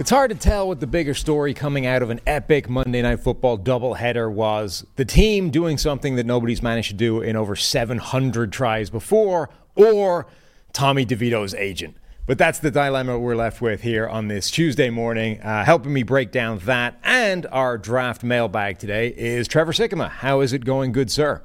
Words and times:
It's 0.00 0.08
hard 0.08 0.30
to 0.30 0.34
tell 0.34 0.66
what 0.66 0.80
the 0.80 0.86
bigger 0.86 1.12
story 1.12 1.52
coming 1.52 1.84
out 1.84 2.00
of 2.00 2.08
an 2.08 2.22
epic 2.26 2.70
Monday 2.70 3.02
Night 3.02 3.20
Football 3.20 3.58
doubleheader 3.58 4.32
was. 4.32 4.86
The 4.96 5.04
team 5.04 5.50
doing 5.50 5.76
something 5.76 6.16
that 6.16 6.24
nobody's 6.24 6.62
managed 6.62 6.88
to 6.88 6.94
do 6.94 7.20
in 7.20 7.36
over 7.36 7.54
700 7.54 8.50
tries 8.50 8.88
before, 8.88 9.50
or 9.74 10.26
Tommy 10.72 11.04
DeVito's 11.04 11.52
agent. 11.52 11.98
But 12.26 12.38
that's 12.38 12.60
the 12.60 12.70
dilemma 12.70 13.18
we're 13.18 13.36
left 13.36 13.60
with 13.60 13.82
here 13.82 14.08
on 14.08 14.28
this 14.28 14.50
Tuesday 14.50 14.88
morning. 14.88 15.38
Uh, 15.42 15.66
helping 15.66 15.92
me 15.92 16.02
break 16.02 16.32
down 16.32 16.60
that 16.60 16.98
and 17.04 17.44
our 17.52 17.76
draft 17.76 18.24
mailbag 18.24 18.78
today 18.78 19.08
is 19.08 19.46
Trevor 19.48 19.72
Sikkema. 19.72 20.08
How 20.08 20.40
is 20.40 20.54
it 20.54 20.64
going, 20.64 20.92
good 20.92 21.10
sir? 21.10 21.42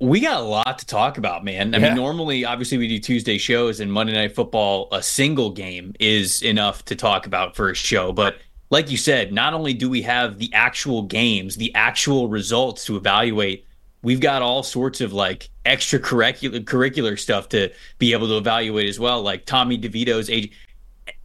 We 0.00 0.20
got 0.20 0.40
a 0.40 0.44
lot 0.44 0.78
to 0.78 0.86
talk 0.86 1.18
about, 1.18 1.44
man. 1.44 1.74
I 1.74 1.78
Yeah. 1.78 1.88
mean, 1.88 1.96
normally, 1.96 2.44
obviously, 2.44 2.78
we 2.78 2.88
do 2.88 2.98
Tuesday 2.98 3.36
shows, 3.36 3.80
and 3.80 3.92
Monday 3.92 4.14
Night 4.14 4.34
Football, 4.34 4.88
a 4.92 5.02
single 5.02 5.50
game 5.50 5.92
is 6.00 6.40
enough 6.42 6.84
to 6.86 6.96
talk 6.96 7.26
about 7.26 7.54
for 7.54 7.68
a 7.70 7.74
show. 7.74 8.10
But 8.10 8.38
like 8.70 8.90
you 8.90 8.96
said, 8.96 9.30
not 9.30 9.52
only 9.52 9.74
do 9.74 9.90
we 9.90 10.00
have 10.02 10.38
the 10.38 10.50
actual 10.54 11.02
games, 11.02 11.56
the 11.56 11.74
actual 11.74 12.28
results 12.28 12.86
to 12.86 12.96
evaluate, 12.96 13.66
we've 14.02 14.20
got 14.20 14.40
all 14.40 14.62
sorts 14.62 15.02
of 15.02 15.12
like 15.12 15.50
extracurricular 15.66 16.64
curricular 16.64 17.18
stuff 17.18 17.50
to 17.50 17.70
be 17.98 18.12
able 18.14 18.28
to 18.28 18.38
evaluate 18.38 18.88
as 18.88 18.98
well, 18.98 19.20
like 19.20 19.44
Tommy 19.44 19.76
DeVito's 19.78 20.30
age. 20.30 20.50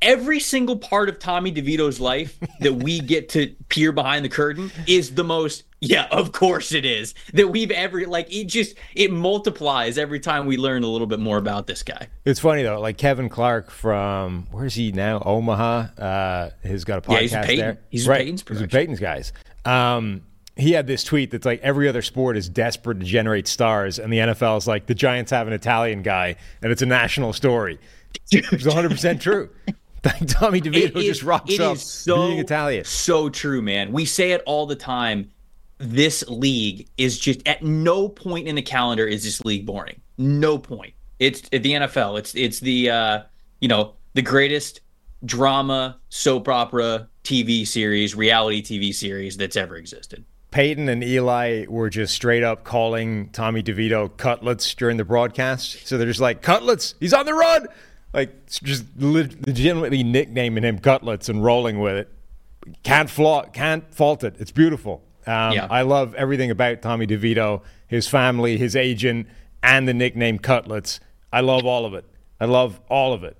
Every 0.05 0.39
single 0.39 0.77
part 0.77 1.09
of 1.09 1.17
Tommy 1.19 1.51
DeVito's 1.51 1.99
life 1.99 2.37
that 2.59 2.73
we 2.75 2.99
get 2.99 3.27
to 3.29 3.47
peer 3.69 3.91
behind 3.91 4.23
the 4.23 4.29
curtain 4.29 4.71
is 4.85 5.15
the 5.15 5.23
most, 5.23 5.63
yeah, 5.81 6.07
of 6.11 6.31
course 6.31 6.71
it 6.73 6.85
is, 6.85 7.15
that 7.33 7.47
we've 7.47 7.71
ever, 7.71 8.05
like, 8.05 8.31
it 8.31 8.45
just, 8.45 8.75
it 8.93 9.11
multiplies 9.11 9.97
every 9.97 10.19
time 10.19 10.45
we 10.45 10.57
learn 10.57 10.83
a 10.83 10.87
little 10.87 11.07
bit 11.07 11.19
more 11.19 11.37
about 11.37 11.65
this 11.65 11.81
guy. 11.81 12.07
It's 12.23 12.39
funny 12.39 12.61
though, 12.61 12.79
like 12.79 12.97
Kevin 12.97 13.29
Clark 13.29 13.71
from 13.71 14.47
where's 14.51 14.75
he 14.75 14.91
now? 14.91 15.21
Omaha. 15.25 15.87
Uh, 15.97 16.49
has 16.63 16.85
got 16.85 16.99
a 16.99 17.01
podcast 17.01 17.09
Yeah, 17.09 17.19
he's 17.21 17.31
Peyton. 17.47 17.57
there. 17.57 17.77
He's 17.89 18.07
right. 18.07 18.19
Peyton's 18.19 18.41
He's 18.41 18.49
with 18.49 18.57
production. 18.71 18.79
Peyton's 18.79 18.99
guys. 18.99 19.33
Um, 19.65 20.21
he 20.55 20.71
had 20.71 20.85
this 20.87 21.03
tweet 21.03 21.31
that's 21.31 21.45
like 21.45 21.61
every 21.61 21.89
other 21.89 22.01
sport 22.03 22.37
is 22.37 22.47
desperate 22.47 22.99
to 22.99 23.05
generate 23.05 23.47
stars, 23.47 23.97
and 23.99 24.13
the 24.13 24.19
NFL 24.19 24.57
is 24.59 24.67
like 24.67 24.85
the 24.85 24.95
Giants 24.95 25.31
have 25.31 25.47
an 25.47 25.53
Italian 25.53 26.01
guy, 26.03 26.35
and 26.61 26.71
it's 26.71 26.81
a 26.83 26.85
national 26.85 27.33
story. 27.33 27.79
It's 28.31 28.65
100 28.65 28.89
percent 28.91 29.21
true. 29.21 29.49
Like 30.05 30.27
Tommy 30.27 30.61
DeVito 30.61 30.97
It 30.97 31.05
just 31.05 31.23
rocks 31.23 31.51
it 31.51 31.59
up 31.59 31.77
is 31.77 31.81
so, 31.81 32.27
being 32.27 32.37
Italian. 32.37 32.85
So 32.85 33.29
true, 33.29 33.61
man. 33.61 33.91
We 33.91 34.05
say 34.05 34.31
it 34.31 34.43
all 34.45 34.67
the 34.67 34.75
time. 34.75 35.31
This 35.79 36.23
league 36.27 36.87
is 36.97 37.17
just 37.19 37.45
at 37.47 37.63
no 37.63 38.07
point 38.07 38.47
in 38.47 38.55
the 38.55 38.61
calendar 38.61 39.07
is 39.07 39.23
this 39.23 39.43
league 39.43 39.65
boring. 39.65 39.99
No 40.17 40.57
point. 40.57 40.93
It's 41.19 41.41
the 41.49 41.59
NFL. 41.59 42.19
It's 42.19 42.35
it's 42.35 42.59
the 42.59 42.89
uh, 42.89 43.21
you 43.59 43.67
know 43.67 43.95
the 44.13 44.21
greatest 44.21 44.81
drama 45.25 45.99
soap 46.09 46.47
opera 46.47 47.09
TV 47.23 47.67
series, 47.67 48.15
reality 48.15 48.61
TV 48.61 48.93
series 48.93 49.35
that's 49.37 49.55
ever 49.55 49.75
existed. 49.75 50.23
Peyton 50.51 50.87
and 50.87 51.03
Eli 51.03 51.65
were 51.67 51.89
just 51.89 52.13
straight 52.13 52.43
up 52.43 52.63
calling 52.63 53.29
Tommy 53.31 53.61
DeVito 53.61 54.15
cutlets 54.15 54.73
during 54.73 54.95
the 54.95 55.03
broadcast. 55.03 55.85
So 55.85 55.97
they're 55.97 56.07
just 56.07 56.21
like, 56.21 56.41
cutlets, 56.41 56.95
he's 57.01 57.13
on 57.13 57.25
the 57.25 57.33
run. 57.33 57.67
Like, 58.15 58.47
just 58.47 58.85
legitimately 58.97 60.03
nicknaming 60.03 60.63
him 60.63 60.79
cutlets 60.79 61.27
and 61.29 61.43
rolling 61.43 61.79
with 61.79 61.95
it. 61.97 62.09
Can't 62.83 63.09
flaw, 63.09 63.43
can't 63.43 63.93
fault 63.93 64.23
it. 64.23 64.35
It's 64.39 64.51
beautiful. 64.51 65.03
Um, 65.27 65.51
Yeah. 65.53 65.67
I 65.69 65.81
love 65.81 66.15
everything 66.15 66.49
about 66.49 66.81
Tommy 66.81 67.05
DeVito, 67.05 67.61
his 67.87 68.07
family, 68.07 68.57
his 68.57 68.75
agent, 68.75 69.27
and 69.61 69.87
the 69.87 69.93
nickname 69.93 70.39
cutlets. 70.39 70.99
I 71.33 71.41
love 71.41 71.65
all 71.65 71.85
of 71.85 71.93
it. 71.93 72.05
I 72.39 72.45
love 72.45 72.79
all 72.89 73.13
of 73.13 73.23
it. 73.23 73.37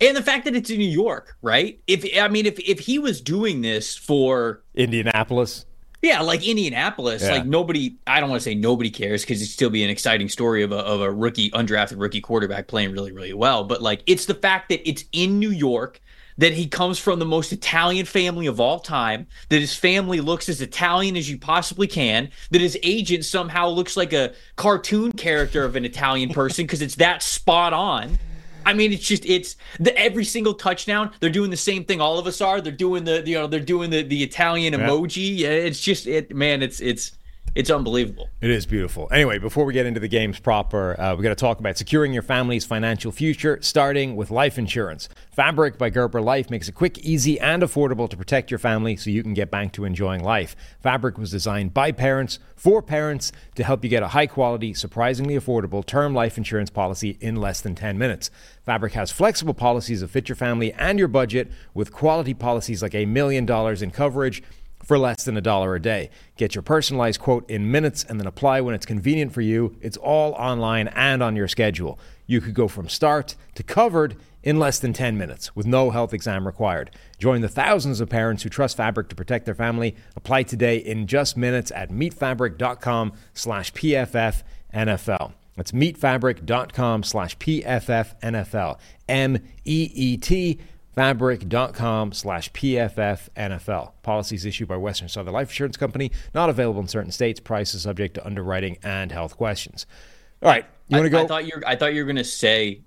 And 0.00 0.16
the 0.16 0.22
fact 0.22 0.44
that 0.44 0.54
it's 0.56 0.70
in 0.70 0.78
New 0.78 0.88
York, 0.88 1.36
right? 1.42 1.78
If 1.86 2.06
I 2.18 2.28
mean, 2.28 2.46
if 2.46 2.58
if 2.60 2.80
he 2.80 2.98
was 2.98 3.20
doing 3.20 3.60
this 3.60 3.96
for 3.96 4.62
Indianapolis. 4.74 5.66
Yeah, 6.02 6.22
like 6.22 6.46
Indianapolis, 6.46 7.22
Yeah. 7.22 7.32
like 7.32 7.46
nobody. 7.46 7.96
I 8.06 8.20
don't 8.20 8.30
want 8.30 8.40
to 8.40 8.44
say 8.44 8.54
nobody 8.54 8.90
cares 8.90 9.22
because 9.22 9.40
it'd 9.42 9.52
still 9.52 9.70
be 9.70 9.84
an 9.84 9.90
exciting 9.90 10.28
story 10.28 10.62
of 10.62 10.72
a 10.72 10.78
of 10.78 11.00
a 11.00 11.10
rookie, 11.12 11.50
undrafted 11.50 12.00
rookie 12.00 12.20
quarterback 12.22 12.68
playing 12.68 12.92
really, 12.92 13.12
really 13.12 13.34
well. 13.34 13.64
But 13.64 13.82
like, 13.82 14.02
it's 14.06 14.24
the 14.26 14.34
fact 14.34 14.70
that 14.70 14.88
it's 14.88 15.04
in 15.12 15.38
New 15.38 15.50
York, 15.50 16.00
that 16.38 16.54
he 16.54 16.66
comes 16.66 16.98
from 16.98 17.18
the 17.18 17.26
most 17.26 17.52
Italian 17.52 18.06
family 18.06 18.46
of 18.46 18.58
all 18.60 18.78
time, 18.80 19.26
that 19.50 19.60
his 19.60 19.74
family 19.74 20.22
looks 20.22 20.48
as 20.48 20.62
Italian 20.62 21.16
as 21.18 21.28
you 21.28 21.36
possibly 21.36 21.86
can, 21.86 22.30
that 22.50 22.62
his 22.62 22.78
agent 22.82 23.26
somehow 23.26 23.68
looks 23.68 23.94
like 23.94 24.14
a 24.14 24.32
cartoon 24.56 25.12
character 25.12 25.64
of 25.64 25.76
an 25.76 25.84
Italian 25.84 26.30
person 26.30 26.64
because 26.64 26.80
it's 26.80 26.94
that 26.94 27.22
spot 27.22 27.74
on. 27.74 28.18
I 28.64 28.74
mean, 28.74 28.92
it's 28.92 29.06
just 29.06 29.24
it's 29.26 29.56
the 29.78 29.96
every 29.98 30.24
single 30.24 30.54
touchdown. 30.54 31.10
They're 31.20 31.30
doing 31.30 31.50
the 31.50 31.56
same 31.56 31.84
thing. 31.84 32.00
All 32.00 32.18
of 32.18 32.26
us 32.26 32.40
are. 32.40 32.60
They're 32.60 32.72
doing 32.72 33.04
the 33.04 33.22
you 33.26 33.36
know 33.36 33.46
they're 33.46 33.60
doing 33.60 33.90
the 33.90 34.02
the 34.02 34.22
Italian 34.22 34.74
emoji. 34.74 35.38
Yeah, 35.38 35.48
It's 35.48 35.80
just 35.80 36.06
it 36.06 36.34
man. 36.34 36.62
It's 36.62 36.80
it's 36.80 37.12
it's 37.54 37.70
unbelievable. 37.70 38.28
It 38.40 38.50
is 38.50 38.64
beautiful. 38.64 39.08
Anyway, 39.10 39.38
before 39.38 39.64
we 39.64 39.72
get 39.72 39.86
into 39.86 39.98
the 39.98 40.08
games 40.08 40.38
proper, 40.38 40.98
uh, 41.00 41.16
we 41.16 41.22
got 41.22 41.30
to 41.30 41.34
talk 41.34 41.58
about 41.58 41.76
securing 41.76 42.12
your 42.12 42.22
family's 42.22 42.64
financial 42.64 43.10
future, 43.10 43.58
starting 43.60 44.14
with 44.14 44.30
life 44.30 44.58
insurance. 44.58 45.08
Fabric 45.32 45.76
by 45.76 45.90
Gerber 45.90 46.20
Life 46.20 46.48
makes 46.48 46.68
it 46.68 46.74
quick, 46.74 46.98
easy, 46.98 47.40
and 47.40 47.62
affordable 47.62 48.08
to 48.08 48.16
protect 48.16 48.50
your 48.50 48.58
family 48.58 48.94
so 48.96 49.10
you 49.10 49.22
can 49.22 49.34
get 49.34 49.50
back 49.50 49.72
to 49.72 49.84
enjoying 49.84 50.22
life. 50.22 50.54
Fabric 50.80 51.18
was 51.18 51.30
designed 51.30 51.74
by 51.74 51.90
parents 51.92 52.38
for 52.54 52.82
parents 52.82 53.32
to 53.56 53.64
help 53.64 53.82
you 53.82 53.90
get 53.90 54.02
a 54.02 54.08
high 54.08 54.26
quality, 54.26 54.72
surprisingly 54.72 55.34
affordable 55.34 55.84
term 55.84 56.14
life 56.14 56.38
insurance 56.38 56.70
policy 56.70 57.16
in 57.20 57.36
less 57.36 57.60
than 57.60 57.74
10 57.74 57.98
minutes. 57.98 58.30
Fabric 58.64 58.92
has 58.92 59.10
flexible 59.10 59.54
policies 59.54 60.00
that 60.00 60.08
fit 60.08 60.28
your 60.28 60.36
family 60.36 60.72
and 60.74 60.98
your 60.98 61.08
budget 61.08 61.50
with 61.74 61.92
quality 61.92 62.34
policies 62.34 62.82
like 62.82 62.94
a 62.94 63.06
million 63.06 63.44
dollars 63.44 63.82
in 63.82 63.90
coverage 63.90 64.42
for 64.90 64.98
less 64.98 65.22
than 65.22 65.36
a 65.36 65.40
dollar 65.40 65.76
a 65.76 65.80
day. 65.80 66.10
Get 66.36 66.56
your 66.56 66.62
personalized 66.62 67.20
quote 67.20 67.48
in 67.48 67.70
minutes 67.70 68.02
and 68.02 68.18
then 68.18 68.26
apply 68.26 68.60
when 68.60 68.74
it's 68.74 68.84
convenient 68.84 69.32
for 69.32 69.40
you. 69.40 69.76
It's 69.80 69.96
all 69.96 70.32
online 70.32 70.88
and 70.88 71.22
on 71.22 71.36
your 71.36 71.46
schedule. 71.46 71.96
You 72.26 72.40
could 72.40 72.54
go 72.54 72.66
from 72.66 72.88
start 72.88 73.36
to 73.54 73.62
covered 73.62 74.16
in 74.42 74.58
less 74.58 74.80
than 74.80 74.92
10 74.92 75.16
minutes 75.16 75.54
with 75.54 75.64
no 75.64 75.90
health 75.90 76.12
exam 76.12 76.44
required. 76.44 76.90
Join 77.20 77.40
the 77.40 77.48
thousands 77.48 78.00
of 78.00 78.08
parents 78.08 78.42
who 78.42 78.48
trust 78.48 78.76
Fabric 78.76 79.08
to 79.10 79.14
protect 79.14 79.44
their 79.44 79.54
family. 79.54 79.94
Apply 80.16 80.42
today 80.42 80.78
in 80.78 81.06
just 81.06 81.36
minutes 81.36 81.70
at 81.70 81.90
meetfabric.com 81.90 83.12
slash 83.32 83.72
PFF 83.72 84.42
NFL. 84.74 85.34
That's 85.54 85.70
meetfabric.com 85.70 87.04
slash 87.04 87.38
PFF 87.38 88.20
NFL. 88.22 88.80
Fabric.com 90.94 92.12
slash 92.12 92.52
PFF 92.52 93.28
NFL. 93.36 93.92
Policies 94.02 94.44
issued 94.44 94.68
by 94.68 94.76
Western 94.76 95.08
Southern 95.08 95.32
Life 95.34 95.48
Insurance 95.50 95.76
Company, 95.76 96.10
not 96.34 96.50
available 96.50 96.80
in 96.80 96.88
certain 96.88 97.12
states. 97.12 97.40
Prices 97.40 97.82
subject 97.82 98.14
to 98.14 98.26
underwriting 98.26 98.76
and 98.82 99.12
health 99.12 99.36
questions. 99.36 99.86
All 100.42 100.48
right, 100.50 100.64
you 100.88 100.96
want 100.96 101.06
to 101.06 101.10
go? 101.10 101.24
I 101.24 101.26
thought 101.26 101.46
you're 101.46 101.62
I 101.66 101.76
thought 101.76 101.94
you 101.94 102.02
were 102.02 102.06
gonna 102.06 102.24
say, 102.24 102.80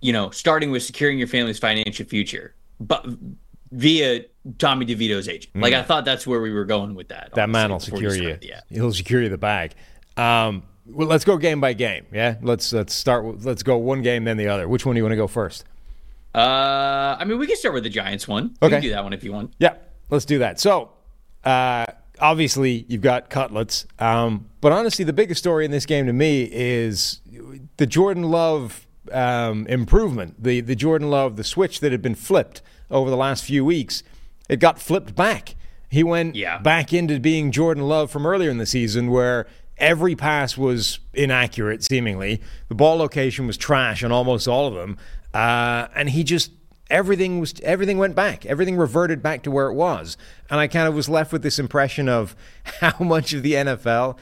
you 0.00 0.12
know, 0.12 0.30
starting 0.30 0.70
with 0.70 0.82
securing 0.82 1.18
your 1.18 1.28
family's 1.28 1.58
financial 1.58 2.04
future, 2.04 2.54
but 2.80 3.06
via 3.72 4.24
Tommy 4.58 4.86
DeVito's 4.86 5.28
agent. 5.28 5.54
Like 5.56 5.72
I 5.74 5.82
thought 5.82 6.04
that's 6.04 6.26
where 6.26 6.40
we 6.40 6.52
were 6.52 6.64
going 6.64 6.94
with 6.94 7.08
that. 7.08 7.32
Mm. 7.32 7.34
that 7.36 7.48
man 7.48 7.70
will 7.70 7.80
secure 7.80 8.14
you. 8.14 8.38
Yeah. 8.42 8.60
He'll 8.70 8.92
secure 8.92 9.22
you 9.22 9.28
the 9.28 9.38
bag. 9.38 9.74
Um, 10.16 10.62
well, 10.86 11.08
let's 11.08 11.24
go 11.24 11.36
game 11.36 11.60
by 11.60 11.72
game. 11.72 12.06
Yeah, 12.12 12.36
let's 12.42 12.72
let's 12.72 12.94
start. 12.94 13.24
with- 13.24 13.44
Let's 13.44 13.62
go 13.62 13.76
one 13.76 14.02
game 14.02 14.24
then 14.24 14.36
the 14.36 14.48
other. 14.48 14.68
Which 14.68 14.86
one 14.86 14.94
do 14.94 14.98
you 14.98 15.04
want 15.04 15.12
to 15.12 15.16
go 15.16 15.26
first? 15.26 15.64
Uh, 16.36 17.16
I 17.18 17.24
mean, 17.24 17.38
we 17.38 17.46
can 17.46 17.56
start 17.56 17.74
with 17.74 17.84
the 17.84 17.88
Giants 17.90 18.28
one. 18.28 18.54
We 18.60 18.66
Okay. 18.66 18.76
can 18.76 18.82
do 18.82 18.90
that 18.90 19.02
one 19.02 19.12
if 19.14 19.24
you 19.24 19.32
want. 19.32 19.54
Yeah, 19.58 19.74
let's 20.10 20.26
do 20.26 20.38
that. 20.40 20.60
So, 20.60 20.90
uh, 21.44 21.86
obviously, 22.20 22.84
you've 22.88 23.00
got 23.00 23.30
cutlets, 23.30 23.86
um, 23.98 24.46
but 24.60 24.70
honestly, 24.70 25.04
the 25.04 25.14
biggest 25.14 25.38
story 25.38 25.64
in 25.64 25.70
this 25.70 25.86
game 25.86 26.06
to 26.06 26.12
me 26.12 26.48
is 26.52 27.20
the 27.78 27.86
Jordan 27.86 28.24
Love 28.24 28.86
um, 29.12 29.66
improvement, 29.68 30.42
the 30.42 30.60
the 30.60 30.74
Jordan 30.74 31.08
Love, 31.10 31.36
the 31.36 31.44
switch 31.44 31.78
that 31.80 31.92
had 31.92 32.02
been 32.02 32.16
flipped 32.16 32.60
over 32.90 33.08
the 33.08 33.16
last 33.16 33.44
few 33.44 33.64
weeks. 33.64 34.02
It 34.48 34.58
got 34.58 34.80
flipped 34.80 35.14
back. 35.14 35.54
He 35.88 36.02
went 36.02 36.34
Yeah. 36.34 36.58
back 36.58 36.92
into 36.92 37.20
being 37.20 37.52
Jordan 37.52 37.84
Love 37.84 38.10
from 38.10 38.26
earlier 38.26 38.50
in 38.50 38.58
the 38.58 38.66
season, 38.66 39.10
where 39.12 39.46
every 39.78 40.16
pass 40.16 40.56
was 40.58 40.98
inaccurate, 41.14 41.84
seemingly. 41.84 42.40
The 42.68 42.74
ball 42.74 42.96
location 42.96 43.46
was 43.46 43.56
trash 43.56 44.02
on 44.02 44.10
almost 44.10 44.48
all 44.48 44.66
of 44.66 44.74
them, 44.74 44.96
uh, 45.36 45.88
and 45.94 46.08
he 46.08 46.24
just 46.24 46.50
everything 46.88 47.40
was 47.40 47.60
everything 47.62 47.98
went 47.98 48.14
back. 48.14 48.46
Everything 48.46 48.78
reverted 48.78 49.22
back 49.22 49.42
to 49.42 49.50
where 49.50 49.66
it 49.66 49.74
was, 49.74 50.16
and 50.48 50.58
I 50.58 50.66
kind 50.66 50.88
of 50.88 50.94
was 50.94 51.10
left 51.10 51.30
with 51.30 51.42
this 51.42 51.58
impression 51.58 52.08
of 52.08 52.34
how 52.80 53.04
much 53.04 53.34
of 53.34 53.42
the 53.42 53.52
NFL 53.52 54.16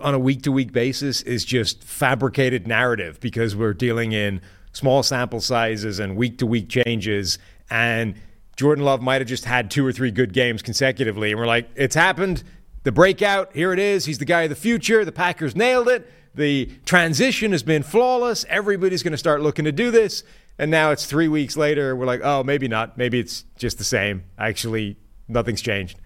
on 0.00 0.14
a 0.14 0.18
week 0.18 0.40
to 0.42 0.52
week 0.52 0.72
basis 0.72 1.20
is 1.20 1.44
just 1.44 1.84
fabricated 1.84 2.66
narrative 2.66 3.20
because 3.20 3.54
we're 3.54 3.74
dealing 3.74 4.12
in 4.12 4.40
small 4.72 5.02
sample 5.02 5.40
sizes 5.40 5.98
and 5.98 6.16
week 6.16 6.38
to 6.38 6.46
week 6.46 6.70
changes. 6.70 7.38
And 7.68 8.14
Jordan 8.56 8.86
Love 8.86 9.02
might 9.02 9.20
have 9.20 9.28
just 9.28 9.44
had 9.44 9.70
two 9.70 9.84
or 9.84 9.92
three 9.92 10.10
good 10.10 10.32
games 10.32 10.62
consecutively. 10.62 11.32
And 11.32 11.38
we're 11.38 11.46
like 11.46 11.68
it's 11.74 11.94
happened. 11.94 12.42
The 12.84 12.92
breakout 12.92 13.54
here 13.54 13.74
it 13.74 13.78
is. 13.78 14.06
He's 14.06 14.18
the 14.18 14.24
guy 14.24 14.42
of 14.42 14.48
the 14.50 14.56
future. 14.56 15.04
The 15.04 15.12
Packers 15.12 15.54
nailed 15.54 15.88
it 15.88 16.10
the 16.34 16.70
transition 16.86 17.52
has 17.52 17.62
been 17.62 17.82
flawless 17.82 18.44
everybody's 18.48 19.02
going 19.02 19.12
to 19.12 19.18
start 19.18 19.40
looking 19.42 19.64
to 19.64 19.72
do 19.72 19.90
this 19.90 20.24
and 20.58 20.70
now 20.70 20.90
it's 20.90 21.06
3 21.06 21.28
weeks 21.28 21.56
later 21.56 21.94
we're 21.96 22.06
like 22.06 22.20
oh 22.24 22.42
maybe 22.42 22.68
not 22.68 22.96
maybe 22.96 23.18
it's 23.18 23.44
just 23.58 23.78
the 23.78 23.84
same 23.84 24.24
actually 24.38 24.96
nothing's 25.28 25.60
changed 25.62 25.98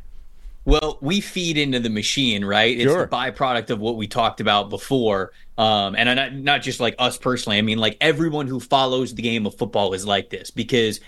Well, 0.64 0.98
we 1.00 1.20
feed 1.20 1.56
into 1.58 1.78
the 1.78 1.90
machine, 1.90 2.44
right? 2.44 2.76
It's 2.76 2.90
Sure. 2.90 3.06
the 3.06 3.08
byproduct 3.08 3.70
of 3.70 3.78
what 3.78 3.96
we 3.96 4.08
talked 4.08 4.40
about 4.40 4.68
before. 4.68 5.30
Um, 5.56 5.94
and 5.94 6.16
not, 6.16 6.34
not 6.34 6.62
just 6.62 6.80
like 6.80 6.96
us 6.98 7.16
personally. 7.16 7.56
I 7.58 7.62
mean, 7.62 7.78
like 7.78 7.96
everyone 8.00 8.48
who 8.48 8.58
follows 8.58 9.14
the 9.14 9.22
game 9.22 9.46
of 9.46 9.54
football 9.56 9.94
is 9.94 10.04
like 10.04 10.28
this 10.30 10.50
because 10.50 10.98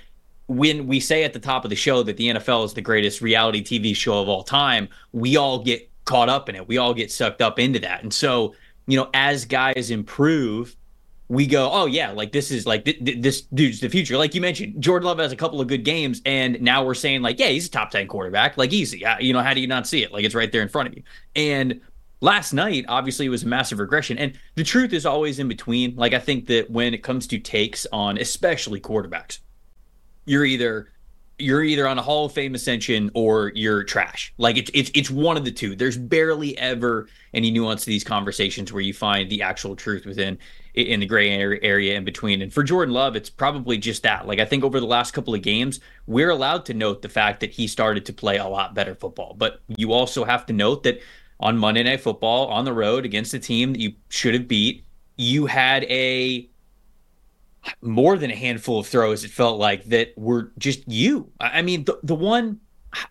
when 0.47 0.87
we 0.87 1.00
say 1.00 1.25
at 1.25 1.32
the 1.32 1.41
top 1.41 1.64
of 1.64 1.71
the 1.71 1.76
show 1.76 2.05
that 2.05 2.17
the 2.17 2.29
NFL 2.29 2.67
is 2.67 2.75
the 2.75 2.81
greatest 2.82 3.21
reality 3.21 3.61
TV 3.62 3.97
show 3.97 4.23
of 4.23 4.29
all 4.29 4.44
time, 4.44 4.88
we 5.12 5.37
all 5.37 5.59
get 5.59 5.91
caught 6.05 6.29
up 6.29 6.49
in 6.49 6.55
it. 6.55 6.69
We 6.69 6.79
all 6.79 6.94
get 6.94 7.11
sucked 7.11 7.43
up 7.43 7.59
into 7.59 7.81
that. 7.81 8.05
And 8.05 8.14
so, 8.14 8.55
you 8.88 8.96
know, 8.96 9.11
as 9.12 9.44
guys 9.44 9.90
improve, 9.90 10.75
we 11.29 11.46
go, 11.46 11.70
oh 11.70 11.85
yeah, 11.85 12.11
like 12.11 12.32
this 12.32 12.50
is 12.50 12.67
like 12.67 12.87
th- 12.87 13.05
th- 13.05 13.20
this 13.20 13.43
dude's 13.43 13.81
the 13.81 13.88
future. 13.88 14.17
Like 14.17 14.35
you 14.35 14.40
mentioned, 14.40 14.82
Jordan 14.82 15.06
Love 15.06 15.19
has 15.19 15.31
a 15.31 15.37
couple 15.37 15.61
of 15.61 15.69
good 15.69 15.85
games, 15.85 16.23
and 16.25 16.61
now 16.62 16.82
we're 16.85 16.94
saying 16.94 17.20
like, 17.20 17.38
yeah, 17.38 17.49
he's 17.49 17.67
a 17.67 17.70
top 17.70 17.90
ten 17.90 18.08
quarterback, 18.08 18.56
like 18.56 18.73
easy. 18.73 19.05
You 19.20 19.35
know, 19.35 19.43
how 19.43 19.52
do 19.52 19.61
you 19.61 19.67
not 19.67 19.87
see 19.87 20.02
it? 20.02 20.11
Like 20.11 20.25
it's 20.25 20.35
right 20.35 20.50
there 20.50 20.62
in 20.62 20.69
front 20.69 20.88
of 20.88 20.96
you. 20.96 21.02
And 21.37 21.82
last 22.23 22.55
night, 22.55 22.87
obviously, 22.88 23.26
it 23.26 23.29
was 23.29 23.43
a 23.43 23.46
massive 23.46 23.79
regression, 23.79 24.17
and 24.17 24.32
the 24.55 24.64
truth 24.64 24.94
is 24.94 25.05
always 25.05 25.38
in 25.38 25.49
between. 25.49 25.94
Like 25.96 26.14
I 26.14 26.19
think 26.19 26.46
that 26.46 26.70
when 26.70 26.94
it 26.94 27.02
comes 27.02 27.26
to 27.26 27.38
takes 27.38 27.87
on, 27.93 28.17
especially 28.17 28.81
quarterbacks, 28.81 29.40
you're 30.25 30.46
either 30.46 30.90
you're 31.38 31.62
either 31.62 31.87
on 31.87 31.99
a 31.99 32.02
Hall 32.02 32.26
of 32.26 32.32
Fame 32.32 32.55
ascension 32.55 33.11
or 33.14 33.52
you're 33.55 33.85
trash. 33.85 34.32
Like 34.38 34.56
it's 34.56 34.70
it's 34.75 34.90
it's 34.94 35.11
one 35.11 35.37
of 35.37 35.44
the 35.44 35.52
two. 35.52 35.76
There's 35.76 35.96
barely 35.96 36.56
ever 36.58 37.08
any 37.32 37.50
nuance 37.50 37.85
to 37.85 37.90
these 37.90 38.05
conversations 38.05 38.73
where 38.73 38.82
you 38.82 38.93
find 38.93 39.31
the 39.31 39.43
actual 39.43 39.76
truth 39.76 40.05
within 40.05 40.38
in 40.75 41.00
the 41.00 41.06
gray 41.06 41.31
area 41.31 41.96
in 41.96 42.05
between. 42.05 42.43
And 42.43 42.52
for 42.52 42.62
Jordan 42.62 42.94
Love, 42.94 43.17
it's 43.17 43.31
probably 43.31 43.79
just 43.79 44.02
that. 44.02 44.26
Like 44.26 44.38
I 44.38 44.44
think 44.44 44.64
over 44.64 44.81
the 44.81 44.87
last 44.87 45.12
couple 45.12 45.35
of 45.35 45.43
games, 45.43 45.81
we're 46.06 46.31
allowed 46.31 46.64
to 46.67 46.75
note 46.75 47.02
the 47.02 47.08
fact 47.08 47.40
that 47.40 47.50
he 47.50 47.67
started 47.67 48.06
to 48.06 48.12
play 48.12 48.37
a 48.37 48.46
lot 48.46 48.75
better 48.75 48.94
football. 48.94 49.35
But 49.37 49.61
you 49.69 49.93
also 49.93 50.25
have 50.25 50.46
to 50.46 50.52
note 50.52 50.82
that 50.85 51.00
on 51.40 51.56
Monday 51.56 51.85
Night 51.85 52.00
Football 52.00 52.49
on 52.49 52.64
the 52.64 52.73
road 52.73 53.05
against 53.05 53.32
a 53.35 53.38
team 53.38 53.73
that 53.73 53.81
you 53.81 53.93
should 54.08 54.35
have 54.35 54.49
beat, 54.49 54.85
you 55.17 55.46
had 55.46 55.85
a 55.85 56.48
more 57.81 58.16
than 58.16 58.31
a 58.31 58.37
handful 58.37 58.78
of 58.78 58.87
throws 58.87 59.25
it 59.25 59.31
felt 59.31 59.58
like 59.58 59.84
that 59.84 60.16
were 60.16 60.52
just 60.58 60.87
you. 60.87 61.31
I 61.40 61.62
mean 61.62 61.84
the, 61.84 61.99
the 62.02 62.14
one 62.14 62.60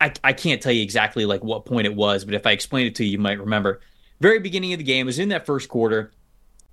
I, 0.02 0.12
I 0.24 0.34
can't 0.34 0.62
tell 0.62 0.72
you 0.72 0.82
exactly 0.82 1.26
like 1.26 1.44
what 1.44 1.66
point 1.66 1.86
it 1.86 1.96
was 1.96 2.26
but 2.26 2.34
if 2.34 2.48
i 2.48 2.52
explain 2.52 2.88
it 2.88 2.96
to 2.96 3.06
you 3.06 3.12
you 3.12 3.20
might 3.20 3.40
remember. 3.40 3.82
Very 4.20 4.40
beginning 4.40 4.74
of 4.74 4.80
the 4.80 4.84
game 4.84 5.06
was 5.06 5.20
in 5.20 5.30
that 5.30 5.46
first 5.46 5.70
quarter. 5.70 6.12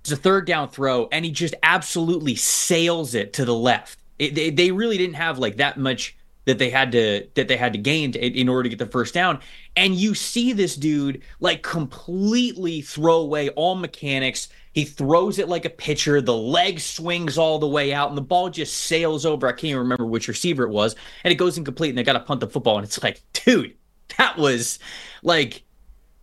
It's 0.01 0.11
a 0.11 0.15
third 0.15 0.47
down 0.47 0.69
throw 0.69 1.07
and 1.11 1.25
he 1.25 1.31
just 1.31 1.55
absolutely 1.63 2.35
sails 2.35 3.13
it 3.13 3.33
to 3.33 3.45
the 3.45 3.53
left. 3.53 3.99
It, 4.17 4.33
they, 4.35 4.49
they 4.49 4.71
really 4.71 4.97
didn't 4.97 5.15
have 5.15 5.37
like 5.37 5.57
that 5.57 5.77
much 5.77 6.15
that 6.45 6.59
they 6.59 6.69
had 6.69 6.91
to 6.91 7.27
that 7.33 7.47
they 7.47 7.57
had 7.57 7.73
to 7.73 7.79
gain 7.79 8.11
to, 8.13 8.19
in 8.19 8.47
order 8.47 8.63
to 8.63 8.69
get 8.69 8.79
the 8.79 8.85
first 8.85 9.13
down. 9.13 9.39
And 9.75 9.95
you 9.95 10.15
see 10.15 10.53
this 10.53 10.75
dude 10.75 11.21
like 11.39 11.63
completely 11.63 12.81
throw 12.81 13.17
away 13.17 13.49
all 13.49 13.75
mechanics 13.75 14.49
he 14.75 14.83
throws 14.83 15.39
it 15.39 15.49
like 15.49 15.65
a 15.65 15.69
pitcher 15.69 16.21
the 16.21 16.35
leg 16.35 16.79
swings 16.79 17.37
all 17.37 17.57
the 17.57 17.67
way 17.67 17.93
out 17.93 18.09
and 18.09 18.17
the 18.17 18.21
ball 18.21 18.49
just 18.49 18.75
sails 18.83 19.25
over 19.25 19.47
i 19.47 19.51
can't 19.51 19.65
even 19.65 19.79
remember 19.79 20.05
which 20.05 20.27
receiver 20.27 20.63
it 20.63 20.69
was 20.69 20.95
and 21.23 21.31
it 21.31 21.35
goes 21.35 21.57
incomplete 21.57 21.89
and 21.89 21.97
they 21.97 22.03
got 22.03 22.13
to 22.13 22.19
punt 22.19 22.39
the 22.39 22.47
football 22.47 22.77
and 22.77 22.85
it's 22.85 23.01
like 23.01 23.21
dude 23.33 23.75
that 24.17 24.37
was 24.37 24.77
like 25.23 25.63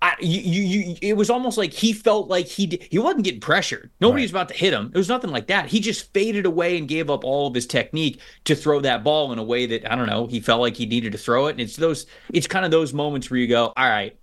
I, 0.03 0.17
you, 0.19 0.41
you, 0.41 0.63
you, 0.81 0.97
it 1.01 1.17
was 1.17 1.31
almost 1.31 1.57
like 1.57 1.73
he 1.73 1.93
felt 1.93 2.27
like 2.27 2.47
he 2.47 2.81
he 2.91 2.99
wasn't 2.99 3.23
getting 3.23 3.41
pressured. 3.41 3.89
Nobody 4.01 4.23
was 4.23 4.33
about 4.33 4.49
to 4.49 4.55
hit 4.55 4.73
him. 4.73 4.91
It 4.93 4.99
was 4.99 5.09
nothing 5.09 5.31
like 5.31 5.47
that. 5.47 5.67
He 5.67 5.79
just 5.79 6.13
faded 6.13 6.45
away 6.45 6.77
and 6.77 6.89
gave 6.89 7.09
up 7.09 7.23
all 7.23 7.47
of 7.47 7.55
his 7.55 7.69
technique 7.69 8.21
to 8.47 8.57
throw 8.57 8.81
that 8.81 9.05
ball 9.05 9.33
in 9.33 9.39
a 9.39 9.45
way 9.45 9.65
that 9.67 9.91
I 9.91 9.95
don't 9.95 10.09
know. 10.09 10.27
He 10.27 10.41
felt 10.41 10.61
like 10.61 10.77
he 10.77 10.87
needed 10.87 11.13
to 11.13 11.19
throw 11.19 11.47
it, 11.47 11.53
and 11.53 11.61
it's 11.61 11.77
those. 11.77 12.07
It's 12.33 12.49
kind 12.49 12.65
of 12.65 12.73
those 12.73 12.93
moments 12.93 13.31
where 13.31 13.39
you 13.39 13.47
go, 13.47 13.73
all 13.77 13.89
right, 13.89 14.19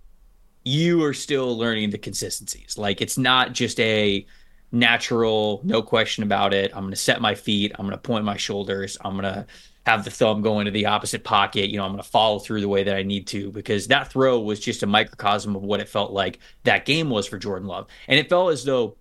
you 0.64 1.02
are 1.04 1.14
still 1.14 1.56
learning 1.56 1.90
the 1.90 1.98
consistencies. 1.98 2.76
Like 2.76 3.00
it's 3.00 3.18
not 3.18 3.52
just 3.52 3.80
a 3.80 4.26
natural, 4.72 5.60
no 5.64 5.82
question 5.82 6.22
about 6.22 6.54
it. 6.54 6.70
I'm 6.74 6.82
going 6.82 6.92
to 6.92 6.96
set 6.96 7.20
my 7.20 7.34
feet. 7.34 7.72
I'm 7.74 7.86
going 7.86 7.96
to 7.96 8.02
point 8.02 8.24
my 8.24 8.36
shoulders. 8.36 8.98
I'm 9.04 9.12
going 9.12 9.24
to 9.24 9.46
have 9.86 10.04
the 10.04 10.10
thumb 10.10 10.42
go 10.42 10.60
into 10.60 10.70
the 10.70 10.86
opposite 10.86 11.24
pocket. 11.24 11.70
You 11.70 11.78
know, 11.78 11.84
I'm 11.84 11.92
going 11.92 12.02
to 12.02 12.08
follow 12.08 12.38
through 12.38 12.60
the 12.60 12.68
way 12.68 12.84
that 12.84 12.94
I 12.94 13.02
need 13.02 13.26
to 13.28 13.50
because 13.50 13.86
that 13.88 14.12
throw 14.12 14.38
was 14.38 14.60
just 14.60 14.82
a 14.82 14.86
microcosm 14.86 15.56
of 15.56 15.62
what 15.62 15.80
it 15.80 15.88
felt 15.88 16.12
like 16.12 16.38
that 16.64 16.84
game 16.84 17.10
was 17.10 17.26
for 17.26 17.38
Jordan 17.38 17.66
Love. 17.66 17.88
And 18.06 18.18
it 18.18 18.28
felt 18.28 18.52
as 18.52 18.64
though 18.64 18.96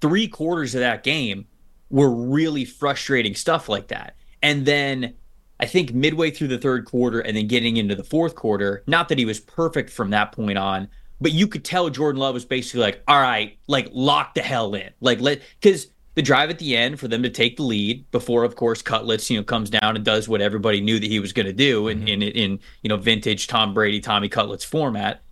three 0.00 0.28
quarters 0.28 0.74
of 0.74 0.80
that 0.80 1.02
game 1.02 1.46
were 1.90 2.10
really 2.10 2.64
frustrating 2.64 3.34
stuff 3.34 3.68
like 3.68 3.88
that. 3.88 4.16
And 4.42 4.66
then 4.66 5.14
I 5.60 5.66
think 5.66 5.94
midway 5.94 6.30
through 6.30 6.48
the 6.48 6.58
third 6.58 6.84
quarter 6.84 7.20
and 7.20 7.36
then 7.36 7.46
getting 7.46 7.76
into 7.76 7.94
the 7.94 8.04
fourth 8.04 8.34
quarter, 8.34 8.82
not 8.86 9.08
that 9.08 9.18
he 9.18 9.24
was 9.24 9.40
perfect 9.40 9.90
from 9.90 10.10
that 10.10 10.32
point 10.32 10.58
on, 10.58 10.88
but 11.20 11.32
you 11.32 11.46
could 11.46 11.64
tell 11.64 11.88
Jordan 11.90 12.20
Love 12.20 12.34
was 12.34 12.44
basically 12.44 12.80
like, 12.80 13.02
all 13.06 13.20
right, 13.20 13.56
like 13.68 13.88
lock 13.92 14.34
the 14.34 14.42
hell 14.42 14.74
in. 14.74 14.90
Like 15.00 15.20
let 15.20 15.42
because 15.60 15.88
the 16.14 16.22
drive 16.22 16.50
at 16.50 16.58
the 16.58 16.76
end 16.76 16.98
for 16.98 17.08
them 17.08 17.22
to 17.22 17.30
take 17.30 17.56
the 17.56 17.62
lead 17.62 18.10
before, 18.10 18.44
of 18.44 18.56
course, 18.56 18.82
Cutlets, 18.82 19.30
you 19.30 19.36
know, 19.36 19.44
comes 19.44 19.70
down 19.70 19.96
and 19.96 20.04
does 20.04 20.28
what 20.28 20.40
everybody 20.40 20.80
knew 20.80 20.98
that 20.98 21.06
he 21.06 21.20
was 21.20 21.32
going 21.32 21.46
to 21.46 21.52
do 21.52 21.88
in, 21.88 22.00
mm-hmm. 22.00 22.08
in 22.08 22.22
in 22.22 22.60
you 22.82 22.88
know 22.88 22.96
vintage 22.96 23.46
Tom 23.46 23.74
Brady, 23.74 24.00
Tommy 24.00 24.28
Cutlets 24.28 24.64
format. 24.64 25.22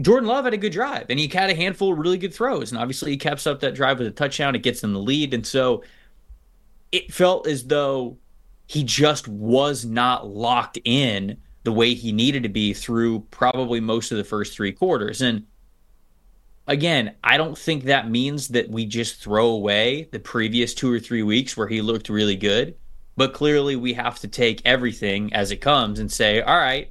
Jordan 0.00 0.28
Love 0.28 0.44
had 0.44 0.54
a 0.54 0.56
good 0.56 0.72
drive 0.72 1.06
and 1.10 1.18
he 1.18 1.28
had 1.28 1.50
a 1.50 1.54
handful 1.54 1.92
of 1.92 1.98
really 1.98 2.16
good 2.16 2.32
throws. 2.32 2.72
And 2.72 2.80
obviously 2.80 3.10
he 3.10 3.16
caps 3.18 3.46
up 3.46 3.60
that 3.60 3.74
drive 3.74 3.98
with 3.98 4.08
a 4.08 4.10
touchdown. 4.10 4.54
It 4.54 4.62
gets 4.62 4.80
them 4.80 4.94
the 4.94 5.00
lead. 5.00 5.34
And 5.34 5.46
so 5.46 5.82
it 6.92 7.12
felt 7.12 7.46
as 7.46 7.64
though 7.64 8.16
he 8.66 8.82
just 8.82 9.28
was 9.28 9.84
not 9.84 10.28
locked 10.28 10.78
in 10.84 11.38
the 11.62 11.72
way 11.72 11.94
he 11.94 12.12
needed 12.12 12.42
to 12.44 12.48
be 12.48 12.72
through 12.72 13.20
probably 13.30 13.80
most 13.80 14.12
of 14.12 14.18
the 14.18 14.24
first 14.24 14.54
three 14.54 14.72
quarters. 14.72 15.20
And 15.20 15.46
again, 16.66 17.14
I 17.22 17.36
don't 17.36 17.58
think 17.58 17.84
that 17.84 18.10
means 18.10 18.48
that 18.48 18.68
we 18.68 18.86
just 18.86 19.20
throw 19.20 19.48
away 19.48 20.08
the 20.12 20.20
previous 20.20 20.74
two 20.74 20.92
or 20.92 21.00
three 21.00 21.22
weeks 21.22 21.56
where 21.56 21.68
he 21.68 21.82
looked 21.82 22.08
really 22.08 22.36
good. 22.36 22.76
But 23.16 23.32
clearly, 23.32 23.76
we 23.76 23.94
have 23.94 24.18
to 24.20 24.28
take 24.28 24.60
everything 24.64 25.32
as 25.32 25.50
it 25.50 25.56
comes 25.56 25.98
and 25.98 26.12
say, 26.12 26.42
all 26.42 26.58
right, 26.58 26.90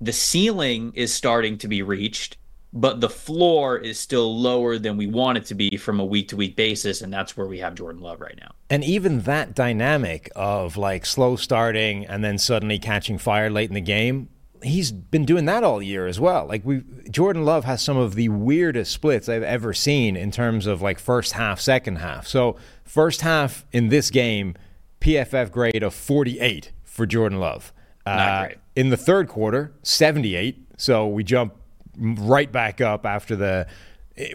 the 0.00 0.12
ceiling 0.12 0.92
is 0.94 1.14
starting 1.14 1.56
to 1.58 1.68
be 1.68 1.82
reached, 1.82 2.36
but 2.72 3.00
the 3.00 3.10
floor 3.10 3.76
is 3.76 3.98
still 3.98 4.38
lower 4.38 4.78
than 4.78 4.96
we 4.96 5.06
want 5.06 5.36
it 5.38 5.44
to 5.46 5.54
be 5.54 5.76
from 5.76 6.00
a 6.00 6.04
week 6.04 6.28
to 6.28 6.36
week 6.36 6.56
basis. 6.56 7.02
And 7.02 7.12
that's 7.12 7.36
where 7.36 7.46
we 7.46 7.58
have 7.58 7.74
Jordan 7.74 8.00
Love 8.00 8.20
right 8.20 8.36
now. 8.40 8.52
And 8.70 8.82
even 8.82 9.20
that 9.22 9.54
dynamic 9.54 10.30
of 10.34 10.76
like 10.76 11.04
slow 11.04 11.36
starting 11.36 12.06
and 12.06 12.24
then 12.24 12.38
suddenly 12.38 12.78
catching 12.78 13.18
fire 13.18 13.50
late 13.50 13.68
in 13.68 13.74
the 13.74 13.80
game, 13.80 14.30
he's 14.62 14.90
been 14.90 15.26
doing 15.26 15.44
that 15.46 15.64
all 15.64 15.82
year 15.82 16.06
as 16.06 16.18
well. 16.18 16.46
Like 16.46 16.64
we 16.64 16.82
Jordan 17.10 17.44
Love 17.44 17.64
has 17.64 17.82
some 17.82 17.98
of 17.98 18.14
the 18.14 18.30
weirdest 18.30 18.92
splits 18.92 19.28
I've 19.28 19.42
ever 19.42 19.74
seen 19.74 20.16
in 20.16 20.30
terms 20.30 20.66
of 20.66 20.80
like 20.80 20.98
first 20.98 21.32
half, 21.32 21.60
second 21.60 21.96
half. 21.96 22.26
So 22.26 22.56
first 22.84 23.20
half 23.20 23.66
in 23.72 23.88
this 23.88 24.10
game, 24.10 24.54
PFF 25.00 25.50
grade 25.50 25.82
of 25.82 25.92
48 25.92 26.72
for 26.84 27.04
Jordan 27.04 27.38
Love. 27.38 27.72
Not 28.06 28.46
great. 28.46 28.56
Uh, 28.56 28.60
in 28.74 28.88
the 28.88 28.96
third 28.96 29.28
quarter, 29.28 29.72
78. 29.82 30.58
So 30.78 31.06
we 31.06 31.22
jump 31.22 31.54
right 31.96 32.50
back 32.50 32.80
up 32.80 33.06
after 33.06 33.36
the 33.36 33.66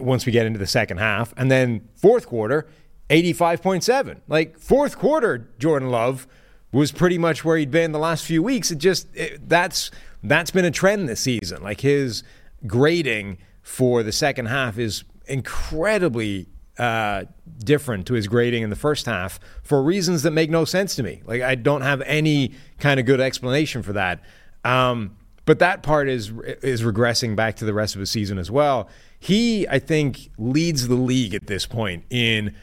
once 0.00 0.26
we 0.26 0.32
get 0.32 0.46
into 0.46 0.58
the 0.58 0.66
second 0.66 0.98
half. 0.98 1.32
And 1.36 1.50
then 1.50 1.88
fourth 1.96 2.26
quarter, 2.26 2.68
85.7. 3.10 4.20
Like 4.28 4.58
fourth 4.58 4.98
quarter, 4.98 5.48
Jordan 5.58 5.90
Love 5.90 6.26
was 6.72 6.92
pretty 6.92 7.18
much 7.18 7.44
where 7.44 7.56
he'd 7.56 7.70
been 7.70 7.92
the 7.92 7.98
last 7.98 8.24
few 8.24 8.42
weeks. 8.42 8.70
It 8.70 8.78
just 8.78 9.14
it, 9.14 9.48
that's 9.48 9.90
that's 10.22 10.50
been 10.50 10.64
a 10.64 10.70
trend 10.70 11.08
this 11.08 11.20
season. 11.20 11.62
Like 11.62 11.80
his 11.80 12.22
grading 12.66 13.38
for 13.62 14.02
the 14.02 14.12
second 14.12 14.46
half 14.46 14.78
is 14.78 15.04
incredibly 15.26 16.48
uh, 16.78 17.24
different 17.58 18.06
to 18.06 18.14
his 18.14 18.26
grading 18.26 18.62
in 18.62 18.70
the 18.70 18.76
first 18.76 19.06
half 19.06 19.40
for 19.62 19.82
reasons 19.82 20.22
that 20.22 20.30
make 20.30 20.50
no 20.50 20.64
sense 20.64 20.94
to 20.96 21.02
me. 21.02 21.22
Like 21.24 21.42
I 21.42 21.54
don't 21.54 21.82
have 21.82 22.00
any 22.02 22.54
kind 22.78 23.00
of 23.00 23.06
good 23.06 23.20
explanation 23.20 23.82
for 23.82 23.94
that. 23.94 24.22
Um, 24.64 25.16
but 25.48 25.60
that 25.60 25.82
part 25.82 26.10
is 26.10 26.30
is 26.62 26.82
regressing 26.82 27.34
back 27.34 27.56
to 27.56 27.64
the 27.64 27.72
rest 27.72 27.94
of 27.94 28.00
the 28.00 28.06
season 28.06 28.36
as 28.36 28.50
well. 28.50 28.86
He, 29.18 29.66
I 29.66 29.78
think, 29.78 30.28
leads 30.36 30.88
the 30.88 30.94
league 30.94 31.34
at 31.34 31.46
this 31.46 31.64
point 31.64 32.04
in 32.10 32.54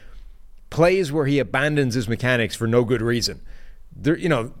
plays 0.70 1.10
where 1.10 1.26
he 1.26 1.40
abandons 1.40 1.94
his 1.94 2.08
mechanics 2.08 2.54
for 2.54 2.68
no 2.68 2.84
good 2.84 3.02
reason. 3.02 3.40
There, 3.90 4.16
you 4.16 4.28
know, 4.28 4.52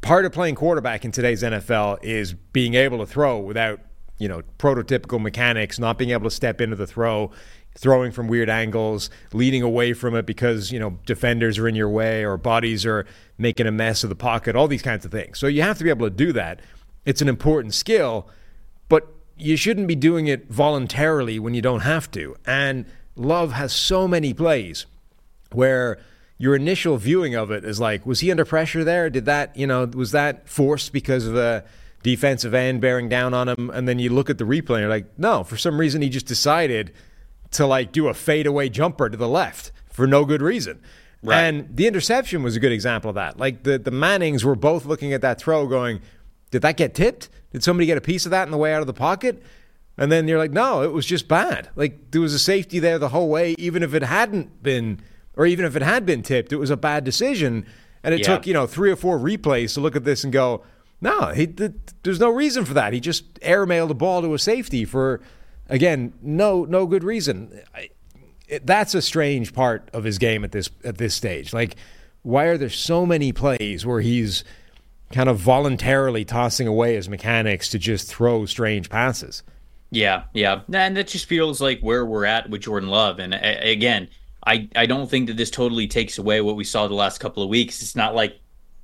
part 0.00 0.24
of 0.24 0.32
playing 0.32 0.54
quarterback 0.54 1.04
in 1.04 1.12
today's 1.12 1.42
NFL 1.42 2.02
is 2.02 2.32
being 2.32 2.72
able 2.72 2.96
to 2.96 3.06
throw 3.06 3.38
without, 3.38 3.78
you 4.16 4.26
know, 4.26 4.40
prototypical 4.58 5.20
mechanics, 5.20 5.78
not 5.78 5.98
being 5.98 6.12
able 6.12 6.30
to 6.30 6.34
step 6.34 6.62
into 6.62 6.76
the 6.76 6.86
throw, 6.86 7.30
throwing 7.76 8.10
from 8.10 8.26
weird 8.26 8.48
angles, 8.48 9.10
leading 9.34 9.62
away 9.62 9.92
from 9.92 10.14
it 10.14 10.24
because, 10.24 10.72
you 10.72 10.80
know, 10.80 10.98
defenders 11.04 11.58
are 11.58 11.68
in 11.68 11.74
your 11.74 11.90
way 11.90 12.24
or 12.24 12.38
bodies 12.38 12.86
are 12.86 13.04
making 13.36 13.66
a 13.66 13.70
mess 13.70 14.02
of 14.02 14.08
the 14.08 14.16
pocket, 14.16 14.56
all 14.56 14.66
these 14.66 14.80
kinds 14.80 15.04
of 15.04 15.12
things. 15.12 15.38
So 15.38 15.46
you 15.46 15.60
have 15.60 15.76
to 15.76 15.84
be 15.84 15.90
able 15.90 16.06
to 16.06 16.14
do 16.14 16.32
that. 16.32 16.60
It's 17.04 17.22
an 17.22 17.28
important 17.28 17.74
skill, 17.74 18.28
but 18.88 19.08
you 19.36 19.56
shouldn't 19.56 19.88
be 19.88 19.94
doing 19.94 20.26
it 20.26 20.50
voluntarily 20.50 21.38
when 21.38 21.54
you 21.54 21.62
don't 21.62 21.80
have 21.80 22.10
to. 22.12 22.36
And 22.46 22.86
Love 23.16 23.52
has 23.52 23.72
so 23.72 24.06
many 24.06 24.32
plays 24.34 24.86
where 25.52 25.98
your 26.38 26.54
initial 26.54 26.96
viewing 26.96 27.34
of 27.34 27.50
it 27.50 27.64
is 27.64 27.80
like, 27.80 28.06
was 28.06 28.20
he 28.20 28.30
under 28.30 28.44
pressure 28.44 28.84
there? 28.84 29.10
Did 29.10 29.26
that, 29.26 29.56
you 29.56 29.66
know, 29.66 29.84
was 29.86 30.12
that 30.12 30.48
forced 30.48 30.92
because 30.92 31.26
of 31.26 31.36
a 31.36 31.64
defensive 32.02 32.54
end 32.54 32.80
bearing 32.80 33.08
down 33.08 33.34
on 33.34 33.48
him? 33.48 33.70
And 33.70 33.86
then 33.86 33.98
you 33.98 34.10
look 34.10 34.30
at 34.30 34.38
the 34.38 34.44
replay 34.44 34.76
and 34.76 34.80
you're 34.80 34.88
like, 34.88 35.18
no, 35.18 35.44
for 35.44 35.56
some 35.56 35.78
reason 35.78 36.00
he 36.00 36.08
just 36.08 36.26
decided 36.26 36.92
to 37.52 37.66
like 37.66 37.92
do 37.92 38.08
a 38.08 38.14
fadeaway 38.14 38.68
jumper 38.68 39.10
to 39.10 39.16
the 39.16 39.28
left 39.28 39.72
for 39.90 40.06
no 40.06 40.24
good 40.24 40.40
reason. 40.40 40.80
Right. 41.22 41.40
And 41.40 41.76
the 41.76 41.86
interception 41.86 42.42
was 42.42 42.56
a 42.56 42.60
good 42.60 42.72
example 42.72 43.10
of 43.10 43.16
that. 43.16 43.38
Like 43.38 43.64
the, 43.64 43.78
the 43.78 43.90
Mannings 43.90 44.42
were 44.42 44.54
both 44.54 44.86
looking 44.86 45.12
at 45.12 45.20
that 45.20 45.38
throw 45.38 45.66
going, 45.66 46.00
did 46.50 46.62
that 46.62 46.76
get 46.76 46.94
tipped? 46.94 47.28
Did 47.52 47.62
somebody 47.62 47.86
get 47.86 47.98
a 47.98 48.00
piece 48.00 48.24
of 48.24 48.30
that 48.30 48.46
in 48.46 48.50
the 48.50 48.58
way 48.58 48.72
out 48.72 48.80
of 48.80 48.86
the 48.86 48.92
pocket? 48.94 49.42
And 49.96 50.10
then 50.10 50.28
you're 50.28 50.38
like, 50.38 50.52
no, 50.52 50.82
it 50.82 50.92
was 50.92 51.04
just 51.04 51.28
bad. 51.28 51.68
Like 51.76 52.10
there 52.10 52.20
was 52.20 52.32
a 52.32 52.38
safety 52.38 52.78
there 52.78 52.98
the 52.98 53.10
whole 53.10 53.28
way, 53.28 53.54
even 53.58 53.82
if 53.82 53.92
it 53.92 54.02
hadn't 54.02 54.62
been, 54.62 55.00
or 55.36 55.46
even 55.46 55.64
if 55.64 55.76
it 55.76 55.82
had 55.82 56.06
been 56.06 56.22
tipped, 56.22 56.52
it 56.52 56.56
was 56.56 56.70
a 56.70 56.76
bad 56.76 57.04
decision. 57.04 57.66
And 58.02 58.14
it 58.14 58.20
yeah. 58.20 58.26
took, 58.26 58.46
you 58.46 58.54
know, 58.54 58.66
three 58.66 58.90
or 58.90 58.96
four 58.96 59.18
replays 59.18 59.74
to 59.74 59.80
look 59.80 59.94
at 59.94 60.04
this 60.04 60.24
and 60.24 60.32
go, 60.32 60.62
no, 61.02 61.28
he, 61.28 61.46
th- 61.46 61.72
there's 62.02 62.20
no 62.20 62.30
reason 62.30 62.64
for 62.64 62.74
that. 62.74 62.92
He 62.92 63.00
just 63.00 63.34
airmailed 63.40 63.88
the 63.88 63.94
ball 63.94 64.22
to 64.22 64.32
a 64.32 64.38
safety 64.38 64.84
for, 64.84 65.20
again, 65.68 66.12
no 66.22 66.64
no 66.64 66.86
good 66.86 67.04
reason. 67.04 67.60
I, 67.74 67.90
it, 68.48 68.66
that's 68.66 68.94
a 68.94 69.02
strange 69.02 69.54
part 69.54 69.88
of 69.92 70.04
his 70.04 70.18
game 70.18 70.44
at 70.44 70.52
this 70.52 70.70
at 70.84 70.98
this 70.98 71.14
stage. 71.14 71.52
Like, 71.52 71.76
why 72.22 72.44
are 72.44 72.58
there 72.58 72.70
so 72.70 73.06
many 73.06 73.32
plays 73.32 73.86
where 73.86 74.00
he's 74.00 74.44
kind 75.12 75.28
of 75.28 75.38
voluntarily 75.38 76.24
tossing 76.24 76.66
away 76.66 76.94
his 76.94 77.08
mechanics 77.08 77.68
to 77.70 77.78
just 77.78 78.08
throw 78.08 78.46
strange 78.46 78.88
passes. 78.88 79.42
Yeah, 79.90 80.24
yeah, 80.32 80.60
and 80.72 80.96
that 80.96 81.08
just 81.08 81.26
feels 81.26 81.60
like 81.60 81.80
where 81.80 82.06
we're 82.06 82.24
at 82.24 82.48
with 82.48 82.62
Jordan 82.62 82.88
Love. 82.88 83.18
And 83.18 83.34
again, 83.34 84.08
I 84.46 84.68
I 84.76 84.86
don't 84.86 85.10
think 85.10 85.26
that 85.26 85.36
this 85.36 85.50
totally 85.50 85.88
takes 85.88 86.18
away 86.18 86.40
what 86.40 86.56
we 86.56 86.64
saw 86.64 86.86
the 86.86 86.94
last 86.94 87.18
couple 87.18 87.42
of 87.42 87.48
weeks. 87.48 87.82
It's 87.82 87.96
not 87.96 88.14
like 88.14 88.38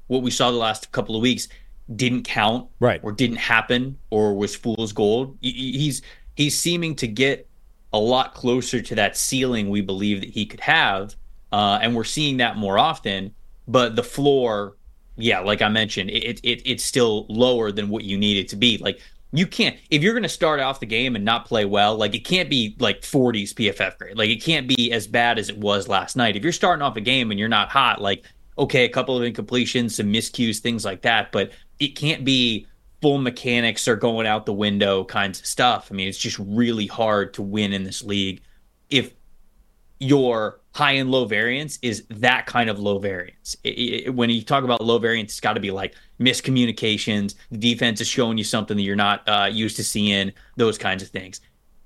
what 0.09 0.23
we 0.23 0.33
saw 0.33 0.51
the 0.51 0.57
last 0.57 0.91
couple 0.91 1.15
of 1.15 1.23
weeks 1.23 1.49
didn't 1.95 2.25
count, 2.25 2.69
right, 2.81 3.01
or 3.05 3.13
didn't 3.13 3.37
happen, 3.37 3.99
or 4.11 4.35
was 4.35 4.57
fool's 4.57 4.93
gold. 4.93 5.39
He's 5.41 6.03
he's 6.35 6.59
seeming 6.59 6.97
to 6.97 7.07
get 7.07 7.49
a 7.93 7.99
lot 7.99 8.35
closer 8.35 8.83
to 8.83 8.95
that 8.97 9.17
ceiling 9.17 9.71
we 9.71 9.81
believe 9.81 10.21
that 10.21 10.31
he 10.31 10.45
could 10.45 10.61
have, 10.61 11.15
uh, 11.53 11.79
and 11.81 11.95
we're 11.95 12.03
seeing 12.03 12.39
that 12.39 12.57
more 12.57 12.81
often. 12.81 13.33
But 13.69 13.95
the 13.95 14.03
floor 14.03 14.77
yeah, 15.17 15.41
like 15.41 15.63
I 15.63 15.69
mentioned, 15.69 16.11
it, 16.11 16.41
it 16.43 16.63
it's 16.65 16.85
still 16.85 17.27
lower 17.29 17.73
than 17.73 17.89
what 17.89 18.05
you 18.05 18.19
need 18.19 18.39
it 18.39 18.49
to 18.49 18.57
be. 18.57 18.79
Like 18.79 19.01
you 19.33 19.47
can't 19.47 19.77
if 19.91 20.03
you're 20.03 20.13
going 20.13 20.23
to 20.23 20.29
start 20.29 20.61
off 20.61 20.81
the 20.81 20.87
game 20.87 21.17
and 21.17 21.25
not 21.25 21.47
play 21.47 21.65
well, 21.65 21.97
like 21.97 22.15
it 22.15 22.25
can't 22.25 22.51
be 22.51 22.77
like 22.79 23.01
40s 23.01 23.53
PFF 23.55 23.99
grade. 23.99 24.19
Like 24.19 24.31
it 24.31 24.43
can't 24.43 24.69
be 24.69 24.93
as 24.93 25.07
bad 25.07 25.39
as 25.39 25.49
it 25.49 25.59
was 25.59 25.89
last 25.89 26.17
night. 26.17 26.37
If 26.37 26.43
you're 26.43 26.53
starting 26.53 26.83
off 26.83 26.97
a 26.97 27.01
game 27.01 27.31
and 27.31 27.41
you're 27.41 27.49
not 27.49 27.69
hot, 27.69 28.01
like 28.01 28.25
okay, 28.59 28.85
a 28.85 28.89
couple 28.89 29.21
of 29.21 29.23
incompletions, 29.23 29.93
some 29.93 30.13
miscues, 30.13 30.59
things 30.59 30.85
like 30.85 31.03
that, 31.03 31.31
but 31.31 31.51
it 31.79 31.89
can't 31.89 32.25
be 32.25 32.67
full 33.03 33.19
mechanics 33.19 33.87
are 33.87 33.97
going 33.97 34.27
out 34.27 34.47
the 34.47 34.53
window 34.53 35.05
kinds 35.05 35.41
of 35.41 35.47
stuff. 35.47 35.89
I 35.91 35.95
mean, 35.95 36.09
it's 36.09 36.19
just 36.19 36.39
really 36.39 36.87
hard 36.87 37.35
to 37.35 37.43
win 37.43 37.73
in 37.73 37.85
this 37.85 38.03
league 38.03 38.41
if 38.91 39.13
your 39.99 40.61
high 40.77 40.93
and 40.93 41.11
low 41.11 41.25
variance 41.25 41.79
is 41.81 42.05
that 42.11 42.45
kind 42.45 42.69
of 42.69 42.79
low 42.79 42.99
variance. 42.99 43.57
It, 43.65 43.69
it, 43.69 44.15
when 44.15 44.29
you 44.29 44.43
talk 44.43 44.63
about 44.63 44.83
low 44.83 44.99
variance, 44.99 45.33
it's 45.33 45.41
got 45.41 45.55
to 45.55 45.61
be 45.61 45.71
like 45.71 45.95
miscommunications. 46.21 47.35
The 47.51 47.57
defense 47.57 48.03
is 48.03 48.07
showing 48.07 48.37
you 48.37 48.45
something 48.45 48.77
that 48.77 48.83
you're 48.83 48.95
not 48.95 49.27
uh, 49.27 49.49
used 49.51 49.77
to 49.77 49.85
seeing. 49.85 50.33
Those 50.57 50.77
kinds 50.77 51.03
of 51.03 51.09
things. 51.09 51.41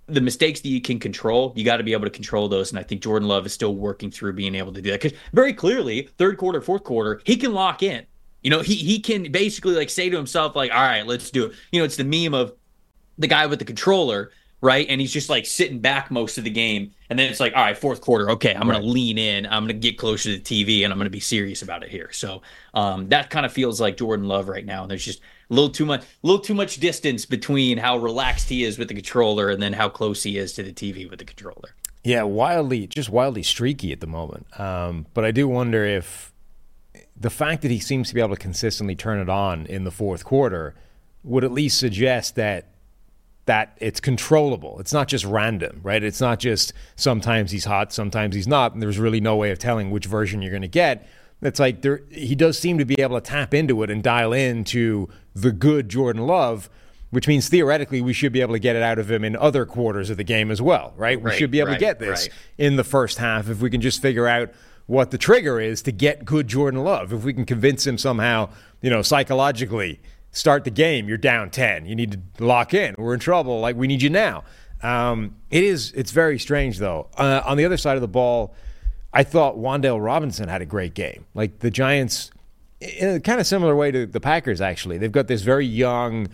The 0.09 0.21
mistakes 0.21 0.61
that 0.63 0.69
you 0.69 0.81
can 0.81 0.99
control, 0.99 1.53
you 1.55 1.65
got 1.65 1.77
to 1.77 1.85
be 1.85 1.93
able 1.93 2.07
to 2.07 2.11
control 2.11 2.49
those. 2.49 2.73
And 2.73 2.81
I 2.81 2.83
think 2.83 3.01
Jordan 3.01 3.29
Love 3.29 3.47
is 3.47 3.53
still 3.53 3.77
working 3.77 4.11
through 4.11 4.33
being 4.33 4.57
able 4.57 4.73
to 4.73 4.83
do 4.83 4.91
that 4.91 5.01
because 5.01 5.17
very 5.33 5.53
clearly, 5.53 6.09
third 6.19 6.37
quarter, 6.37 6.61
fourth 6.61 6.83
quarter, 6.83 7.23
he 7.25 7.37
can 7.37 7.53
lock 7.53 7.85
in. 7.85 8.05
You 8.43 8.51
know, 8.51 8.61
he 8.61 8.75
he 8.75 8.99
can 8.99 9.31
basically 9.31 9.77
like 9.77 9.91
say 9.91 10.11
to 10.11 10.17
himself, 10.17 10.57
like, 10.57 10.73
all 10.73 10.83
right, 10.83 11.07
let's 11.07 11.31
do 11.31 11.47
it. 11.47 11.53
You 11.71 11.79
know, 11.79 11.85
it's 11.85 11.97
the 11.97 12.03
meme 12.03 12.35
of 12.35 12.55
the 13.19 13.29
guy 13.29 13.47
with 13.47 13.61
the 13.61 13.65
controller 13.65 14.33
right? 14.61 14.87
And 14.89 15.01
he's 15.01 15.13
just 15.13 15.31
like 15.31 15.47
sitting 15.47 15.79
back 15.79 16.11
most 16.11 16.39
of 16.39 16.45
the 16.45 16.51
game. 16.51 16.93
And 17.09 17.19
then 17.19 17.31
it's 17.31 17.41
like, 17.41 17.55
all 17.55 17.63
right, 17.63 17.77
fourth 17.77 18.01
quarter, 18.01 18.31
okay, 18.31 18.55
I'm 18.55 18.69
right. 18.69 18.77
going 18.77 18.87
to 18.87 18.93
lean 18.93 19.19
in. 19.19 19.47
I'm 19.47 19.65
going 19.65 19.81
to 19.81 19.89
get 19.89 19.99
closer 19.99 20.31
to 20.31 20.39
the 20.39 20.43
TV 20.43 20.85
and 20.85 20.93
I'm 20.93 20.99
going 20.99 21.07
to 21.07 21.11
be 21.11 21.21
serious 21.21 21.63
about 21.63 21.83
it 21.83 21.91
here. 21.91 22.11
So 22.13 22.43
um, 22.75 23.09
that 23.09 23.31
kind 23.31 23.47
of 23.47 23.53
feels 23.53 23.81
like 23.81 23.97
Jordan 23.97 24.29
Love 24.29 24.49
right 24.49 24.65
now. 24.65 24.83
And 24.83 24.91
there's 24.91 25.05
just 25.05 25.21
a 25.51 25.55
little 25.55 25.71
too 25.71 25.87
much, 25.87 26.03
a 26.03 26.05
little 26.23 26.43
too 26.43 26.55
much 26.55 26.77
distance 26.77 27.25
between 27.25 27.79
how 27.79 27.97
relaxed 27.97 28.49
he 28.49 28.65
is 28.65 28.79
with 28.79 28.89
the 28.89 28.95
controller 28.95 29.49
and 29.49 29.63
then 29.63 29.73
how 29.73 29.89
close 29.89 30.23
he 30.23 30.37
is 30.37 30.53
to 30.55 30.63
the 30.63 30.73
TV 30.73 31.09
with 31.09 31.19
the 31.19 31.25
controller. 31.25 31.75
Yeah, 32.05 32.23
wildly, 32.23 32.87
just 32.87 33.11
wildly 33.11 33.43
streaky 33.43 33.93
at 33.93 34.01
the 34.01 34.07
moment. 34.07 34.47
Um, 34.59 35.07
but 35.13 35.25
I 35.25 35.33
do 35.33 35.49
wonder 35.49 35.85
if 35.85 36.33
the 37.17 37.31
fact 37.31 37.63
that 37.63 37.71
he 37.71 37.79
seems 37.79 38.09
to 38.09 38.15
be 38.15 38.21
able 38.21 38.35
to 38.35 38.41
consistently 38.41 38.95
turn 38.95 39.21
it 39.21 39.29
on 39.29 39.67
in 39.67 39.85
the 39.85 39.91
fourth 39.91 40.25
quarter 40.25 40.75
would 41.23 41.45
at 41.45 41.53
least 41.53 41.79
suggest 41.79 42.35
that 42.37 42.70
that 43.51 43.77
it's 43.79 43.99
controllable. 43.99 44.79
It's 44.79 44.93
not 44.93 45.09
just 45.09 45.25
random, 45.25 45.81
right? 45.83 46.05
It's 46.05 46.21
not 46.21 46.39
just 46.39 46.73
sometimes 46.95 47.51
he's 47.51 47.65
hot, 47.65 47.93
sometimes 47.93 48.37
he's 48.37 48.47
not, 48.47 48.75
and 48.75 48.81
there's 48.81 48.97
really 48.97 49.21
no 49.21 49.35
way 49.35 49.51
of 49.51 49.59
telling 49.59 49.91
which 49.91 50.07
version 50.07 50.41
you're 50.41 50.53
going 50.53 50.63
to 50.63 50.69
get. 50.69 51.09
It's 51.43 51.59
like 51.59 51.83
there, 51.83 52.03
he 52.11 52.37
does 52.37 52.57
seem 52.61 52.79
to 52.79 52.85
be 52.85 53.03
able 53.03 53.21
to 53.21 53.21
tap 53.21 53.53
into 53.53 53.83
it 53.83 53.91
and 53.91 54.05
dial 54.05 54.33
into 54.33 55.09
the 55.35 55.51
good 55.51 55.89
Jordan 55.89 56.29
Love, 56.29 56.71
which 57.11 57.27
means 57.27 57.49
theoretically 57.49 58.01
we 58.01 58.13
should 58.13 58.33
be 58.33 58.41
able 58.41 58.55
to 58.55 58.61
get 58.61 58.77
it 58.77 58.85
out 58.85 59.01
of 59.01 59.11
him 59.11 59.25
in 59.25 59.35
other 59.35 59.67
quarters 59.67 60.11
of 60.11 60.17
the 60.17 60.23
game 60.23 60.53
as 60.53 60.63
well, 60.63 60.95
right? 60.97 61.21
right 61.21 61.21
we 61.21 61.37
should 61.37 61.51
be 61.51 61.59
able 61.59 61.71
right, 61.71 61.75
to 61.75 61.81
get 61.81 61.99
this 61.99 62.29
right. 62.29 62.39
in 62.57 62.77
the 62.77 62.85
first 62.85 63.19
half 63.19 63.49
if 63.49 63.61
we 63.61 63.69
can 63.69 63.81
just 63.81 64.01
figure 64.01 64.29
out 64.29 64.53
what 64.87 65.11
the 65.11 65.19
trigger 65.19 65.59
is 65.59 65.83
to 65.83 65.91
get 65.91 66.25
good 66.25 66.47
Jordan 66.47 66.85
Love. 66.85 67.13
If 67.13 67.25
we 67.25 67.35
can 67.35 67.47
convince 67.47 67.85
him 67.85 67.99
somehow, 67.99 68.51
you 68.81 68.91
know, 68.91 69.03
psychologically 69.03 69.99
start 70.33 70.65
the 70.65 70.71
game, 70.71 71.09
you're 71.09 71.19
down 71.19 71.51
10. 71.51 71.87
You 71.87 71.95
need 71.95 72.13
to 72.13 72.45
lock 72.45 72.75
in. 72.75 72.95
We're 72.99 73.15
in 73.15 73.21
trouble. 73.21 73.61
Like, 73.61 73.77
we 73.77 73.87
need 73.87 74.03
you 74.03 74.11
now. 74.11 74.45
Um, 74.83 75.37
it 75.51 75.65
is, 75.65 75.93
it's 75.93 76.11
very 76.11 76.39
strange, 76.39 76.79
though. 76.79 77.09
Uh, 77.17 77.43
on 77.45 77.57
the 77.57 77.65
other 77.65 77.77
side 77.77 77.97
of 77.97 78.01
the 78.01 78.09
ball, 78.09 78.55
I 79.13 79.25
thought 79.25 79.59
Wan'Dale 79.59 80.03
Robinson 80.03 80.49
had 80.49 80.63
a 80.63 80.67
great 80.67 80.95
game. 80.95 81.27
Like, 81.35 81.59
the 81.59 81.71
Giants, 81.71 82.31
in 82.81 83.17
a 83.17 83.21
kind 83.21 83.41
of 83.41 83.47
similar 83.47 83.75
way 83.75 83.91
to 83.91 84.07
the 84.07 84.21
Packers, 84.21 84.61
actually. 84.61 84.99
They've 84.99 85.13
got 85.13 85.27
this 85.27 85.43
very 85.43 85.67
young, 85.67 86.29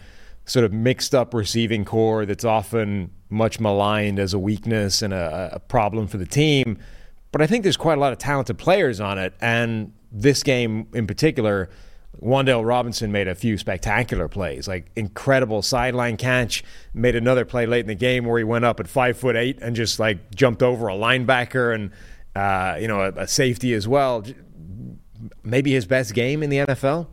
sort 0.45 0.65
of 0.65 0.73
mixed 0.73 1.15
up 1.15 1.35
receiving 1.35 1.85
core 1.85 2.26
that's 2.26 2.45
often 2.45 3.11
much 3.31 3.59
maligned 3.59 4.19
as 4.19 4.33
a 4.33 4.38
weakness 4.38 5.03
and 5.03 5.12
a, 5.12 5.50
a 5.55 5.59
problem 5.59 6.07
for 6.07 6.19
the 6.19 6.26
team. 6.26 6.79
But 7.33 7.43
I 7.43 7.47
think 7.47 7.65
there's 7.65 7.76
quite 7.76 7.99
a 7.99 8.00
lot 8.00 8.12
of 8.12 8.19
talented 8.19 8.57
players 8.59 9.00
on 9.00 9.19
it. 9.19 9.35
And 9.41 9.93
this 10.12 10.43
game 10.43 10.87
in 10.95 11.07
particular, 11.07 11.69
Wan'Dale 12.23 12.67
Robinson 12.67 13.13
made 13.13 13.29
a 13.29 13.35
few 13.35 13.59
spectacular 13.59 14.29
plays, 14.29 14.67
like 14.67 14.91
incredible 14.97 15.63
sideline 15.63 16.17
catch. 16.17 16.65
Made 16.95 17.15
another 17.15 17.45
play 17.45 17.67
late 17.67 17.81
in 17.81 17.87
the 17.87 17.95
game 17.95 18.25
where 18.25 18.39
he 18.39 18.45
went 18.45 18.65
up 18.65 18.81
at 18.81 18.89
five 18.89 19.19
foot 19.19 19.37
eight 19.37 19.59
and 19.61 19.77
just 19.77 19.99
like 19.99 20.35
jumped 20.35 20.63
over 20.63 20.89
a 20.89 20.95
linebacker 20.95 21.75
and 21.75 21.91
uh, 22.35 22.79
you 22.81 22.89
know 22.89 23.01
a, 23.01 23.13
a, 23.23 23.27
safety 23.27 23.75
as 23.75 23.87
well. 23.87 24.25
Maybe 25.43 25.73
his 25.73 25.87
best 25.87 26.15
game 26.15 26.43
in 26.43 26.51
the 26.51 26.59
NFL. 26.59 27.09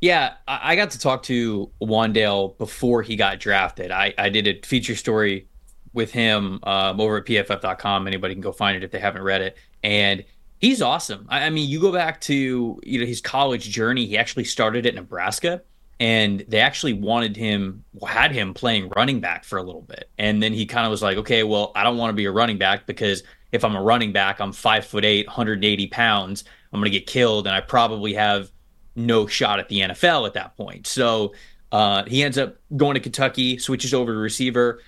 Yeah, 0.00 0.34
I 0.46 0.76
got 0.76 0.90
to 0.90 0.98
talk 0.98 1.22
to 1.24 1.70
Wan'Dale 1.80 2.58
before 2.58 3.02
he 3.02 3.16
got 3.16 3.40
drafted. 3.40 3.90
I, 3.90 4.12
I 4.18 4.28
did 4.28 4.46
a 4.46 4.60
feature 4.66 4.96
story 4.96 5.48
with 5.94 6.12
him 6.12 6.60
um, 6.64 7.00
over 7.00 7.16
at 7.18 7.24
pff.com. 7.24 8.06
Anybody 8.06 8.34
can 8.34 8.42
go 8.42 8.52
find 8.52 8.76
it 8.76 8.84
if 8.84 8.90
they 8.90 8.98
haven't 8.98 9.22
read 9.22 9.40
it. 9.40 9.56
And 9.82 10.24
He's 10.64 10.80
awesome. 10.80 11.26
I, 11.28 11.44
I 11.44 11.50
mean, 11.50 11.68
you 11.68 11.78
go 11.78 11.92
back 11.92 12.22
to 12.22 12.80
you 12.82 12.98
know 12.98 13.04
his 13.04 13.20
college 13.20 13.68
journey. 13.68 14.06
He 14.06 14.16
actually 14.16 14.44
started 14.44 14.86
at 14.86 14.94
Nebraska, 14.94 15.60
and 16.00 16.42
they 16.48 16.58
actually 16.60 16.94
wanted 16.94 17.36
him, 17.36 17.84
had 18.08 18.32
him 18.32 18.54
playing 18.54 18.90
running 18.96 19.20
back 19.20 19.44
for 19.44 19.58
a 19.58 19.62
little 19.62 19.82
bit, 19.82 20.08
and 20.16 20.42
then 20.42 20.54
he 20.54 20.64
kind 20.64 20.86
of 20.86 20.90
was 20.90 21.02
like, 21.02 21.18
okay, 21.18 21.42
well, 21.42 21.70
I 21.76 21.84
don't 21.84 21.98
want 21.98 22.12
to 22.12 22.14
be 22.14 22.24
a 22.24 22.32
running 22.32 22.56
back 22.56 22.86
because 22.86 23.24
if 23.52 23.62
I'm 23.62 23.76
a 23.76 23.82
running 23.82 24.14
back, 24.14 24.40
I'm 24.40 24.52
five 24.52 24.86
foot 24.86 25.04
eight, 25.04 25.26
180 25.26 25.86
pounds. 25.88 26.44
I'm 26.72 26.80
going 26.80 26.90
to 26.90 26.98
get 26.98 27.06
killed, 27.06 27.46
and 27.46 27.54
I 27.54 27.60
probably 27.60 28.14
have 28.14 28.50
no 28.96 29.26
shot 29.26 29.58
at 29.58 29.68
the 29.68 29.80
NFL 29.80 30.26
at 30.26 30.32
that 30.32 30.56
point. 30.56 30.86
So 30.86 31.34
uh, 31.72 32.04
he 32.06 32.22
ends 32.22 32.38
up 32.38 32.56
going 32.74 32.94
to 32.94 33.00
Kentucky, 33.00 33.58
switches 33.58 33.92
over 33.92 34.14
to 34.14 34.18
receiver 34.18 34.80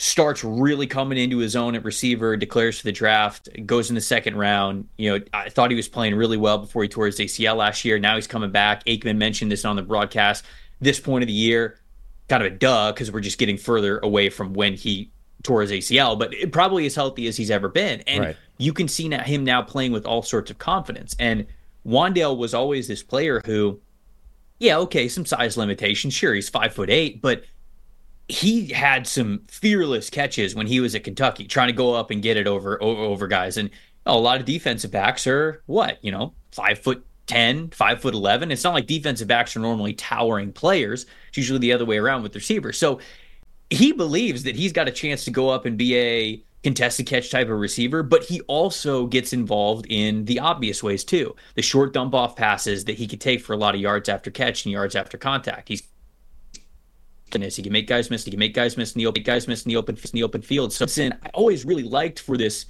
starts 0.00 0.42
really 0.42 0.86
coming 0.86 1.18
into 1.18 1.36
his 1.36 1.54
own 1.54 1.74
at 1.74 1.84
receiver, 1.84 2.34
declares 2.34 2.78
for 2.78 2.84
the 2.84 2.92
draft, 2.92 3.50
goes 3.66 3.90
in 3.90 3.94
the 3.94 4.00
second 4.00 4.34
round. 4.34 4.88
You 4.96 5.18
know, 5.18 5.24
I 5.34 5.50
thought 5.50 5.70
he 5.70 5.76
was 5.76 5.88
playing 5.88 6.14
really 6.14 6.38
well 6.38 6.56
before 6.56 6.82
he 6.82 6.88
tore 6.88 7.04
his 7.04 7.18
ACL 7.18 7.56
last 7.56 7.84
year. 7.84 7.98
Now 7.98 8.14
he's 8.14 8.26
coming 8.26 8.50
back. 8.50 8.82
Aikman 8.86 9.18
mentioned 9.18 9.52
this 9.52 9.66
on 9.66 9.76
the 9.76 9.82
broadcast. 9.82 10.46
This 10.80 10.98
point 10.98 11.22
of 11.22 11.26
the 11.26 11.34
year, 11.34 11.78
kind 12.30 12.42
of 12.42 12.50
a 12.50 12.56
duh, 12.56 12.92
because 12.92 13.12
we're 13.12 13.20
just 13.20 13.36
getting 13.36 13.58
further 13.58 13.98
away 13.98 14.30
from 14.30 14.54
when 14.54 14.72
he 14.72 15.10
tore 15.42 15.60
his 15.60 15.70
ACL, 15.70 16.18
but 16.18 16.32
it 16.32 16.50
probably 16.50 16.86
as 16.86 16.94
healthy 16.94 17.26
as 17.26 17.36
he's 17.36 17.50
ever 17.50 17.68
been. 17.68 18.00
And 18.06 18.24
right. 18.24 18.36
you 18.56 18.72
can 18.72 18.88
see 18.88 19.06
now, 19.06 19.22
him 19.22 19.44
now 19.44 19.60
playing 19.60 19.92
with 19.92 20.06
all 20.06 20.22
sorts 20.22 20.50
of 20.50 20.56
confidence. 20.56 21.14
And 21.18 21.46
Wan'Dale 21.86 22.38
was 22.38 22.54
always 22.54 22.88
this 22.88 23.02
player 23.02 23.42
who, 23.44 23.78
yeah, 24.60 24.78
okay, 24.78 25.08
some 25.08 25.26
size 25.26 25.58
limitations. 25.58 26.14
Sure, 26.14 26.32
he's 26.32 26.48
five 26.48 26.72
foot 26.72 26.88
eight, 26.88 27.20
but 27.20 27.44
he 28.30 28.66
had 28.66 29.06
some 29.06 29.42
fearless 29.48 30.10
catches 30.10 30.54
when 30.54 30.66
he 30.66 30.80
was 30.80 30.94
at 30.94 31.04
Kentucky, 31.04 31.46
trying 31.46 31.68
to 31.68 31.72
go 31.72 31.94
up 31.94 32.10
and 32.10 32.22
get 32.22 32.36
it 32.36 32.46
over 32.46 32.82
over, 32.82 33.02
over 33.02 33.26
guys. 33.26 33.56
And 33.56 33.70
a 34.06 34.16
lot 34.16 34.40
of 34.40 34.46
defensive 34.46 34.90
backs 34.90 35.26
are 35.26 35.62
what 35.66 35.98
you 36.02 36.10
know, 36.10 36.34
five 36.52 36.78
foot 36.78 37.04
10, 37.26 37.70
five 37.70 38.00
foot 38.00 38.14
11. 38.14 38.50
It's 38.50 38.64
not 38.64 38.74
like 38.74 38.86
defensive 38.86 39.28
backs 39.28 39.54
are 39.56 39.60
normally 39.60 39.92
towering 39.92 40.52
players. 40.52 41.06
It's 41.28 41.36
usually 41.36 41.60
the 41.60 41.72
other 41.72 41.84
way 41.84 41.98
around 41.98 42.22
with 42.22 42.34
receivers. 42.34 42.78
So 42.78 43.00
he 43.70 43.92
believes 43.92 44.42
that 44.42 44.56
he's 44.56 44.72
got 44.72 44.88
a 44.88 44.92
chance 44.92 45.24
to 45.24 45.30
go 45.30 45.48
up 45.48 45.64
and 45.64 45.78
be 45.78 45.96
a 45.96 46.42
contested 46.62 47.06
catch 47.06 47.30
type 47.30 47.48
of 47.48 47.58
receiver, 47.58 48.02
but 48.02 48.24
he 48.24 48.40
also 48.42 49.06
gets 49.06 49.32
involved 49.32 49.86
in 49.88 50.24
the 50.26 50.40
obvious 50.40 50.82
ways 50.82 51.04
too. 51.04 51.34
The 51.54 51.62
short 51.62 51.94
dump 51.94 52.14
off 52.14 52.36
passes 52.36 52.84
that 52.84 52.96
he 52.96 53.06
could 53.06 53.20
take 53.20 53.40
for 53.40 53.52
a 53.52 53.56
lot 53.56 53.74
of 53.74 53.80
yards 53.80 54.08
after 54.08 54.30
catch 54.30 54.64
and 54.64 54.72
yards 54.72 54.94
after 54.94 55.16
contact. 55.16 55.68
He's 55.68 55.82
he 57.32 57.62
can 57.62 57.72
make 57.72 57.86
guys 57.86 58.10
miss. 58.10 58.24
He 58.24 58.30
can 58.30 58.38
make 58.38 58.54
guys 58.54 58.76
miss 58.76 58.94
in 58.94 58.98
the 58.98 59.06
open. 59.06 59.22
Guys 59.22 59.48
miss 59.48 59.64
in 59.64 59.70
the 59.70 59.76
open 59.76 59.96
in 59.96 60.10
the 60.12 60.22
open 60.22 60.42
field. 60.42 60.72
So 60.72 60.86
sin 60.86 61.14
I 61.24 61.28
always 61.34 61.64
really 61.64 61.82
liked 61.82 62.20
for 62.20 62.36
this 62.36 62.66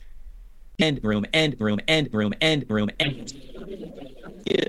end 0.79 1.01
room, 1.03 1.25
end 1.33 1.57
room, 1.59 1.81
end 1.89 2.09
room, 2.13 2.33
end 2.41 2.67
room, 2.69 2.91
end. 2.99 3.33
Yes. 4.45 4.69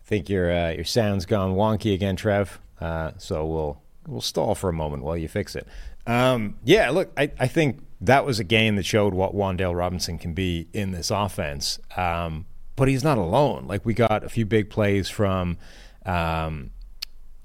I 0.00 0.04
think 0.04 0.28
your 0.28 0.52
uh, 0.52 0.70
your 0.70 0.84
sound's 0.84 1.26
gone 1.26 1.54
wonky 1.54 1.94
again, 1.94 2.16
Trev. 2.16 2.60
Uh, 2.80 3.12
so 3.18 3.46
we'll 3.46 3.82
we'll 4.06 4.20
stall 4.20 4.54
for 4.54 4.68
a 4.68 4.72
moment 4.72 5.02
while 5.02 5.16
you 5.16 5.28
fix 5.28 5.54
it. 5.54 5.66
Um, 6.06 6.56
yeah, 6.64 6.90
look, 6.90 7.12
I, 7.16 7.30
I 7.38 7.46
think 7.46 7.80
that 8.00 8.26
was 8.26 8.40
a 8.40 8.44
game 8.44 8.74
that 8.76 8.84
showed 8.84 9.14
what 9.14 9.34
Wan'Dale 9.34 9.76
Robinson 9.76 10.18
can 10.18 10.34
be 10.34 10.68
in 10.72 10.90
this 10.90 11.10
offense. 11.10 11.78
Um, 11.96 12.46
but 12.74 12.88
he's 12.88 13.04
not 13.04 13.18
alone. 13.18 13.66
Like 13.66 13.86
we 13.86 13.94
got 13.94 14.24
a 14.24 14.28
few 14.28 14.44
big 14.44 14.70
plays 14.70 15.08
from 15.08 15.58
um, 16.04 16.70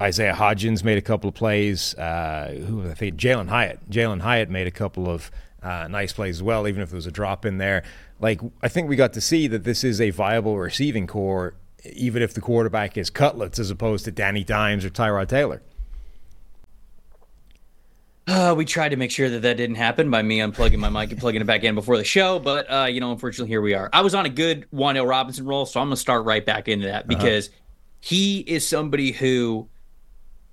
Isaiah 0.01 0.33
Hodgins 0.33 0.83
made 0.83 0.97
a 0.97 1.01
couple 1.01 1.27
of 1.27 1.33
plays. 1.33 1.95
Uh, 1.95 2.63
who 2.67 2.89
I 2.89 2.93
think 2.93 3.15
Jalin 3.17 3.49
Hyatt. 3.49 3.89
Jalin 3.89 4.21
Hyatt 4.21 4.49
made 4.49 4.67
a 4.67 4.71
couple 4.71 5.09
of 5.09 5.31
uh, 5.61 5.87
nice 5.87 6.13
plays 6.13 6.37
as 6.37 6.43
well, 6.43 6.67
even 6.67 6.81
if 6.81 6.89
there 6.89 6.97
was 6.97 7.07
a 7.07 7.11
drop 7.11 7.45
in 7.45 7.57
there. 7.57 7.83
Like 8.19 8.41
I 8.61 8.67
think 8.67 8.89
we 8.89 8.95
got 8.95 9.13
to 9.13 9.21
see 9.21 9.47
that 9.47 9.63
this 9.63 9.83
is 9.83 9.99
a 9.99 10.11
viable 10.11 10.57
receiving 10.57 11.07
core, 11.07 11.55
even 11.83 12.21
if 12.21 12.33
the 12.33 12.41
quarterback 12.41 12.97
is 12.97 13.09
Cutlets 13.09 13.59
as 13.59 13.71
opposed 13.71 14.05
to 14.05 14.11
Danny 14.11 14.43
Dimes 14.43 14.85
or 14.85 14.89
Tyrod 14.89 15.27
Taylor. 15.27 15.61
Uh, 18.27 18.53
we 18.57 18.65
tried 18.65 18.89
to 18.89 18.97
make 18.97 19.09
sure 19.09 19.29
that 19.29 19.41
that 19.43 19.55
didn't 19.55 19.77
happen 19.77 20.11
by 20.11 20.21
me 20.21 20.39
unplugging 20.39 20.79
my 20.79 20.89
mic 20.89 21.11
and 21.11 21.19
plugging 21.19 21.39
it 21.39 21.45
back 21.45 21.63
in 21.63 21.75
before 21.75 21.95
the 21.95 22.03
show, 22.03 22.39
but 22.39 22.69
uh, 22.69 22.85
you 22.85 22.99
know, 22.99 23.13
unfortunately, 23.13 23.47
here 23.47 23.61
we 23.61 23.73
are. 23.73 23.89
I 23.93 24.01
was 24.01 24.13
on 24.13 24.25
a 24.25 24.29
good 24.29 24.69
Wan'Dale 24.73 25.07
Robinson 25.07 25.45
roll, 25.45 25.65
so 25.65 25.79
I'm 25.79 25.87
gonna 25.87 25.95
start 25.95 26.25
right 26.25 26.45
back 26.45 26.67
into 26.67 26.87
that 26.87 27.05
uh-huh. 27.05 27.07
because 27.07 27.47
uh-huh. 27.47 27.57
he 28.01 28.39
is 28.39 28.67
somebody 28.67 29.13
who 29.13 29.69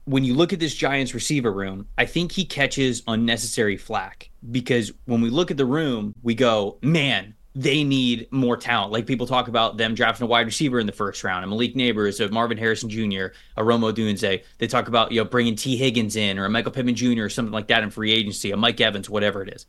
when 0.04 0.24
you 0.24 0.34
look 0.34 0.52
at 0.52 0.60
this 0.60 0.74
Giants 0.74 1.14
receiver 1.14 1.52
room, 1.52 1.86
I 1.96 2.06
think 2.06 2.32
he 2.32 2.44
catches 2.44 3.02
unnecessary 3.06 3.76
flack 3.76 4.30
because 4.50 4.92
when 5.06 5.20
we 5.20 5.30
look 5.30 5.50
at 5.50 5.56
the 5.56 5.64
room, 5.64 6.14
we 6.22 6.34
go, 6.34 6.76
man, 6.82 7.34
they 7.54 7.84
need 7.84 8.30
more 8.30 8.56
talent. 8.56 8.92
Like 8.92 9.06
people 9.06 9.26
talk 9.26 9.48
about 9.48 9.76
them 9.76 9.94
drafting 9.94 10.24
a 10.24 10.28
wide 10.28 10.46
receiver 10.46 10.78
in 10.80 10.86
the 10.86 10.92
first 10.92 11.22
round, 11.22 11.44
a 11.44 11.46
Malik 11.46 11.74
Nabers, 11.74 12.24
a 12.24 12.30
Marvin 12.30 12.58
Harrison 12.58 12.90
Jr., 12.90 13.26
a 13.56 13.64
Rome 13.64 13.82
Odunze. 13.82 14.42
They 14.58 14.66
talk 14.66 14.88
about 14.88 15.12
you 15.12 15.20
know 15.20 15.24
bringing 15.24 15.54
Tee 15.54 15.76
Higgins 15.76 16.16
in 16.16 16.38
or 16.38 16.44
a 16.44 16.50
Michael 16.50 16.72
Pittman 16.72 16.96
Jr. 16.96 17.24
or 17.24 17.28
something 17.28 17.52
like 17.52 17.68
that 17.68 17.82
in 17.82 17.90
free 17.90 18.12
agency, 18.12 18.50
a 18.50 18.56
Mike 18.56 18.80
Evans, 18.80 19.08
whatever 19.08 19.42
it 19.42 19.54
is. 19.54 19.66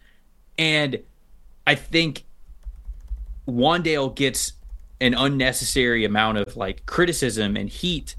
And 0.58 1.02
I 1.68 1.76
think 1.76 2.24
Wan'Dale 3.48 4.16
gets 4.16 4.54
an 5.00 5.14
unnecessary 5.14 6.06
amount 6.06 6.40
of 6.40 6.58
like 6.58 6.86
criticism 6.88 7.56
and 7.56 7.70
heat 7.70 8.16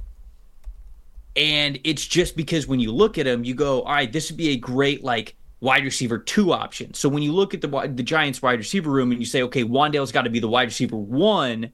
and 1.36 1.78
it's 1.84 2.06
just 2.06 2.36
because 2.36 2.66
when 2.66 2.80
you 2.80 2.92
look 2.92 3.18
at 3.18 3.26
him, 3.26 3.44
you 3.44 3.54
go, 3.54 3.82
all 3.82 3.92
right, 3.92 4.12
this 4.12 4.30
would 4.30 4.38
be 4.38 4.50
a 4.50 4.56
great 4.56 5.04
like 5.04 5.36
wide 5.60 5.84
receiver 5.84 6.18
two 6.18 6.52
option. 6.52 6.94
So 6.94 7.08
when 7.08 7.22
you 7.22 7.32
look 7.32 7.54
at 7.54 7.60
the 7.60 7.92
the 7.94 8.02
Giants 8.02 8.42
wide 8.42 8.58
receiver 8.58 8.90
room 8.90 9.10
and 9.10 9.20
you 9.20 9.26
say, 9.26 9.42
okay, 9.42 9.64
Wan'Dale's 9.64 10.12
got 10.12 10.22
to 10.22 10.30
be 10.30 10.40
the 10.40 10.48
wide 10.48 10.68
receiver 10.68 10.96
one, 10.96 11.70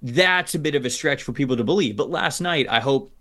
that's 0.00 0.54
a 0.54 0.58
bit 0.58 0.74
of 0.74 0.84
a 0.84 0.90
stretch 0.90 1.22
for 1.22 1.32
people 1.32 1.56
to 1.56 1.64
believe. 1.64 1.96
But 1.96 2.10
last 2.10 2.40
night, 2.40 2.66
I 2.68 2.80
hope 2.80 3.12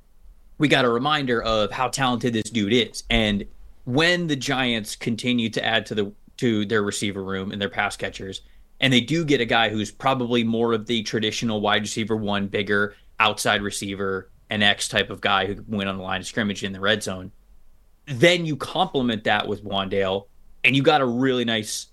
we 0.58 0.68
got 0.68 0.86
a 0.86 0.90
reminder 0.90 1.42
of 1.44 1.72
how 1.72 1.90
talented 1.90 2.34
this 2.34 2.50
dude 2.50 2.74
is. 2.74 3.04
And 3.10 3.46
when 3.86 4.28
the 4.28 4.36
Giants 4.36 4.96
continue 4.96 5.50
to 5.50 5.66
add 5.66 5.86
to 5.88 5.96
the 5.96 6.14
to 6.38 6.66
their 6.66 6.82
receiver 6.82 7.24
room 7.24 7.52
and 7.52 7.62
their 7.62 7.70
pass 7.70 7.98
catchers, 7.98 8.42
and 8.80 8.92
they 8.92 9.02
do 9.02 9.26
get 9.26 9.42
a 9.42 9.46
guy 9.46 9.70
who's 9.70 9.92
probably 9.92 10.44
more 10.44 10.74
of 10.74 10.88
the 10.88 11.04
traditional 11.04 11.62
wide 11.62 11.82
receiver 11.82 12.16
one, 12.16 12.48
bigger 12.48 12.96
outside 13.20 13.62
receiver, 13.62 14.32
an 14.52 14.62
X 14.62 14.90
type 14.90 15.10
of 15.10 15.22
guy 15.22 15.48
who 15.48 15.64
went 15.68 15.90
on 15.90 15.98
the 15.98 16.04
line 16.04 16.20
of 16.20 16.28
scrimmage 16.28 16.64
in 16.64 16.74
the 16.74 16.80
red 16.80 17.02
zone. 17.02 17.32
Then 18.06 18.46
you 18.46 18.58
complement 18.58 19.24
that 19.24 19.48
with 19.48 19.64
Wan'Dale, 19.64 20.28
and 20.64 20.76
you 20.76 20.84
got 20.84 21.00
a 21.02 21.06
really 21.06 21.46
nice, 21.46 21.88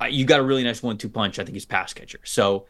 uh, 0.00 0.06
you 0.06 0.24
got 0.24 0.38
a 0.38 0.44
really 0.44 0.62
nice 0.62 0.82
one-two 0.82 1.08
punch. 1.08 1.38
I 1.38 1.44
think 1.44 1.54
he's 1.54 1.66
pass 1.66 1.92
catcher. 1.92 2.20
So 2.24 2.66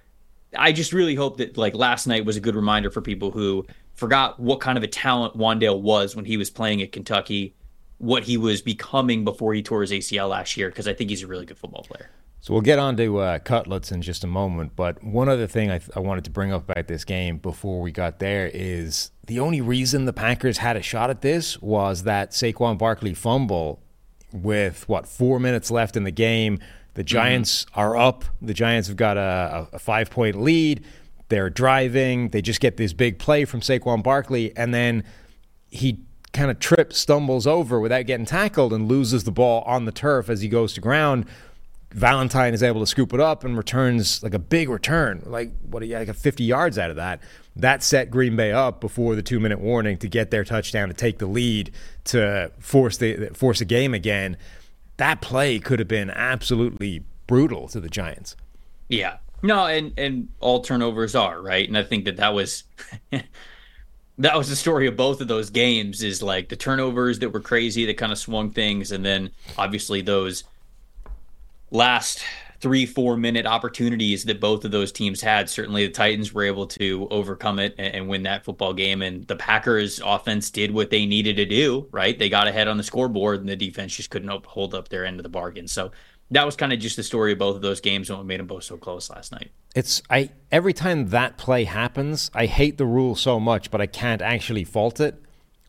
I 0.57 0.73
just 0.73 0.95
really 0.95 1.15
hope 1.15 1.37
that 1.37 1.59
like 1.59 1.75
last 1.75 2.07
night 2.07 2.25
was 2.25 2.39
a 2.39 2.41
good 2.41 2.57
reminder 2.57 2.91
for 2.91 3.03
people 3.03 3.31
who 3.31 3.67
forgot 3.95 4.41
what 4.41 4.61
kind 4.61 4.79
of 4.79 4.83
a 4.83 4.89
talent 4.89 5.37
Wan'Dale 5.37 5.81
was 5.81 6.17
when 6.17 6.25
he 6.25 6.39
was 6.39 6.49
playing 6.49 6.81
at 6.81 6.91
Kentucky, 6.91 7.55
what 7.99 8.23
he 8.23 8.39
was 8.39 8.63
becoming 8.63 9.25
before 9.25 9.53
he 9.53 9.63
tore 9.63 9.83
his 9.83 9.91
ACL 9.91 10.31
last 10.31 10.57
year. 10.57 10.71
Because 10.71 10.89
I 10.89 10.95
think 10.95 11.11
he's 11.11 11.23
a 11.23 11.27
really 11.27 11.45
good 11.45 11.59
football 11.59 11.83
player. 11.83 12.09
So 12.43 12.55
we'll 12.55 12.63
get 12.63 12.79
on 12.79 12.97
to 12.97 13.19
uh, 13.19 13.39
cutlets 13.41 13.93
in 13.93 14.01
just 14.01 14.25
a 14.25 14.27
moment. 14.27 14.75
But 14.75 15.05
one 15.05 15.29
other 15.29 15.47
thing 15.47 15.71
I, 15.71 15.79
th- 15.79 15.91
I, 15.95 16.01
wanted 16.01 16.25
to 16.25 16.31
bring 16.31 16.53
up 16.53 16.69
about 16.71 16.89
this 16.89 17.05
game 17.05 17.37
before 17.37 17.83
we 17.83 17.93
got 17.93 18.19
there 18.19 18.51
is 18.53 19.11
the 19.27 19.41
only 19.41 19.61
reason 19.61 20.07
the 20.07 20.13
Packers 20.15 20.59
had 20.59 20.77
a 20.77 20.83
shot 20.83 21.11
at 21.11 21.21
this 21.21 21.61
was 21.61 22.05
that 22.05 22.31
Saquon 22.31 22.79
Barkley 22.79 23.13
fumble 23.13 23.83
with 24.33 24.89
what 24.89 25.07
four 25.07 25.39
minutes 25.39 25.71
left 25.71 25.97
in 25.97 26.05
the 26.05 26.11
game. 26.11 26.59
The 26.95 27.03
mm-hmm. 27.03 27.07
Giants 27.07 27.67
mm-hmm. 27.67 27.81
are 27.81 27.97
up. 27.97 28.25
The 28.41 28.55
Giants 28.55 28.89
have 28.89 28.97
got 28.97 29.19
a, 29.19 29.69
a 29.75 29.79
five 29.79 30.09
point 30.09 30.41
lead. 30.41 30.85
They're 31.29 31.51
driving. 31.51 32.31
They 32.31 32.41
just 32.41 32.61
get 32.61 32.79
this 32.79 32.95
big 32.95 33.19
play 33.19 33.45
from 33.45 33.61
Saquon 33.61 34.03
Barkley, 34.03 34.57
and 34.57 34.73
then 34.73 35.05
he 35.71 36.01
kind 36.33 36.51
of 36.51 36.59
trips, 36.59 36.97
stumbles 36.97 37.47
over 37.47 37.79
without 37.79 38.07
getting 38.07 38.25
tackled, 38.25 38.73
and 38.73 38.89
loses 38.89 39.25
the 39.25 39.31
ball 39.31 39.63
on 39.63 39.85
the 39.85 39.93
turf 39.93 40.31
as 40.31 40.41
he 40.41 40.49
goes 40.49 40.73
to 40.75 40.81
ground 40.81 41.27
Valentine 41.93 42.55
is 42.55 42.63
able 42.63 42.81
to 42.81 42.87
scoop 42.87 43.13
it 43.13 43.21
up 43.21 43.43
and 43.43 43.57
returns 43.57 44.23
like 44.23 44.35
a 44.35 44.39
big 44.39 44.69
return, 44.69 45.23
like 45.27 45.53
what 45.63 45.87
like 45.87 46.15
50 46.15 46.45
yards 46.45 46.79
out 46.79 46.91
of 46.91 46.97
that. 46.97 47.21
That 47.57 47.83
set 47.83 48.11
Green 48.11 48.37
Bay 48.37 48.53
up 48.53 48.81
before 48.81 49.17
the 49.17 49.23
two 49.23 49.41
minute 49.41 49.61
warning 49.61 49.99
to 49.99 50.09
get 50.09 50.31
their 50.31 50.45
touchdown 50.45 50.89
to 50.89 50.95
take 50.95 51.19
the 51.19 51.27
lead 51.27 51.73
to 52.05 52.53
force 52.61 52.97
the 52.99 53.31
force 53.35 53.61
a 53.61 53.65
game 53.65 53.93
again. 53.93 54.37
That 54.99 55.21
play 55.21 55.59
could 55.59 55.81
have 55.81 55.89
been 55.89 56.11
absolutely 56.11 57.03
brutal 57.27 57.67
to 57.69 57.81
the 57.81 57.89
Giants. 57.89 58.37
Yeah, 58.89 59.17
no, 59.43 59.67
and 59.67 59.93
and 59.99 60.29
all 60.39 60.63
turnovers 60.63 61.17
are 61.17 61.43
right, 61.43 61.67
and 61.67 61.77
I 61.77 61.83
think 61.83 62.05
that 62.05 62.19
that 62.19 62.35
was. 62.35 62.65
that 64.19 64.37
was 64.37 64.51
the 64.51 64.57
story 64.57 64.87
of 64.87 64.97
both 64.97 65.23
of 65.23 65.29
those 65.29 65.49
games 65.49 66.03
is 66.03 66.23
like 66.23 66.51
the 66.51 66.57
turnovers 66.57 67.21
that 67.21 67.31
were 67.31 67.41
crazy 67.41 67.87
that 67.87 67.97
kind 67.97 68.13
of 68.13 68.19
swung 68.19 68.51
things 68.51 68.93
and 68.93 69.03
then 69.03 69.31
obviously 69.57 70.03
those 70.03 70.45
last 71.71 72.23
three, 72.61 72.85
four 72.85 73.17
minute 73.17 73.47
opportunities 73.47 74.25
that 74.25 74.41
both 74.41 74.65
of 74.65 74.71
those 74.71 74.93
teams 74.93 75.21
had. 75.21 75.49
Certainly 75.49 75.87
the 75.87 75.93
Titans 75.93 76.33
were 76.33 76.45
able 76.45 76.67
to 76.67 77.09
overcome 77.11 77.59
it 77.59 77.75
and, 77.79 77.95
and, 77.95 78.09
win 78.09 78.25
that 78.25 78.45
football 78.45 78.75
game. 78.75 79.01
And 79.01 79.27
the 79.27 79.37
Packers 79.37 79.99
offense 80.05 80.51
did 80.51 80.73
what 80.73 80.91
they 80.91 81.07
needed 81.07 81.37
to 81.37 81.47
do, 81.47 81.89
right? 81.91 82.19
They 82.19 82.29
got 82.29 82.49
ahead 82.49 82.69
on 82.69 82.77
the 82.77 82.83
scoreboard 82.83 83.41
and 83.41 83.49
the 83.49 83.57
defense 83.57 83.97
just 83.97 84.11
couldn't 84.11 84.47
hold 84.47 84.75
up 84.75 84.91
their 84.91 85.07
end 85.07 85.19
of 85.19 85.23
the 85.23 85.31
bargain. 85.31 85.69
So 85.69 85.91
that 86.31 86.47
was 86.47 86.55
kind 86.55 86.73
of 86.73 86.79
just 86.79 86.97
the 86.97 87.03
story 87.03 87.33
of 87.33 87.39
both 87.39 87.57
of 87.57 87.63
those 87.63 87.81
games 87.81 88.11
and 88.11 88.19
what 88.19 88.27
made 88.27 88.41
them 88.41 88.47
both 88.47 88.65
so 88.65 88.77
close 88.77 89.11
last 89.11 89.33
night. 89.33 89.51
It's 89.75 90.03
I 90.11 90.31
every 90.53 90.73
time 90.73 91.09
that 91.09 91.39
play 91.39 91.65
happens, 91.65 92.31
I 92.35 92.47
hate 92.47 92.79
the 92.79 92.87
rule 92.87 93.15
so 93.15 93.41
much, 93.41 93.71
but 93.71 93.81
I 93.81 93.87
can't 93.87 94.23
actually 94.23 94.65
fault 94.65 95.01
it. 95.01 95.21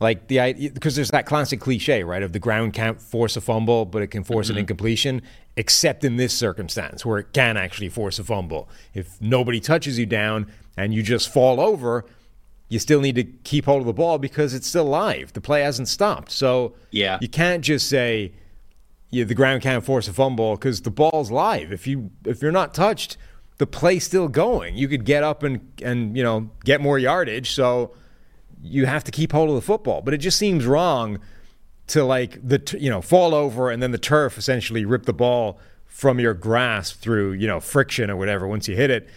Like 0.02 0.28
the 0.28 0.54
because 0.74 0.96
there's 0.96 1.12
that 1.12 1.28
classic 1.28 1.60
cliche, 1.60 2.04
right, 2.04 2.24
of 2.24 2.34
the 2.34 2.40
ground 2.40 2.74
can't 2.74 3.00
force 3.00 3.38
a 3.38 3.42
fumble, 3.42 3.86
but 3.86 4.02
it 4.02 4.08
can 4.08 4.24
force 4.24 4.48
mm-hmm. 4.48 4.56
an 4.56 4.60
incompletion. 4.62 5.22
Except 5.56 6.04
in 6.04 6.16
this 6.16 6.34
circumstance, 6.34 7.06
where 7.06 7.20
it 7.20 7.34
can 7.34 7.56
actually 7.56 7.90
force 7.90 8.18
a 8.18 8.24
fumble. 8.24 8.68
If 8.96 9.22
nobody 9.22 9.60
touches 9.60 10.00
you 10.00 10.08
down 10.08 10.52
and 10.76 10.92
you 10.94 11.04
just 11.04 11.32
fall 11.32 11.60
over, 11.60 12.06
you 12.68 12.80
still 12.80 13.00
need 13.00 13.16
to 13.16 13.24
keep 13.24 13.66
hold 13.66 13.82
of 13.82 13.86
the 13.86 13.94
ball 13.94 14.18
because 14.18 14.56
it's 14.56 14.66
still 14.66 14.86
live. 14.86 15.34
The 15.34 15.42
play 15.42 15.62
hasn't 15.62 15.88
stopped. 15.88 16.32
So 16.32 16.74
yeah, 16.90 17.20
you 17.22 17.30
can't 17.30 17.64
just 17.64 17.88
say 17.88 18.32
yeah, 19.12 19.26
the 19.26 19.36
ground 19.36 19.62
can't 19.62 19.84
force 19.84 20.08
a 20.08 20.14
fumble 20.14 20.56
because 20.56 20.82
the 20.82 20.90
ball's 20.90 21.30
live. 21.30 21.72
If 21.72 21.86
you 21.86 22.10
if 22.26 22.42
you're 22.42 22.52
not 22.52 22.74
touched, 22.74 23.18
the 23.60 23.68
play's 23.68 24.06
still 24.06 24.30
going. 24.30 24.76
You 24.76 24.88
could 24.88 25.06
get 25.06 25.22
up 25.22 25.44
and 25.44 25.60
and 25.84 26.18
you 26.18 26.24
know 26.24 26.50
get 26.64 26.82
more 26.82 26.98
yardage. 26.98 27.52
So 27.52 27.94
you 28.62 28.86
have 28.86 29.04
to 29.06 29.12
keep 29.12 29.32
hold 29.32 29.50
of 29.50 29.56
the 29.56 29.62
football. 29.62 30.02
But 30.02 30.14
it 30.14 30.18
just 30.18 30.38
seems 30.38 30.66
wrong 30.66 31.20
to 31.88 32.04
like 32.04 32.40
the 32.48 32.78
you 32.80 32.90
know 32.90 33.02
fall 33.02 33.34
over 33.34 33.70
and 33.70 33.82
then 33.82 33.92
the 33.92 33.98
turf 33.98 34.38
essentially 34.38 34.86
rip 34.86 35.06
the 35.06 35.14
ball 35.14 35.60
from 35.88 36.20
your 36.20 36.34
grasp 36.34 37.02
through 37.02 37.34
you 37.34 37.48
know 37.48 37.60
friction 37.60 38.10
or 38.10 38.16
whatever 38.16 38.48
once 38.48 38.68
you 38.68 38.76
hit 38.76 38.90
it. 38.90 39.10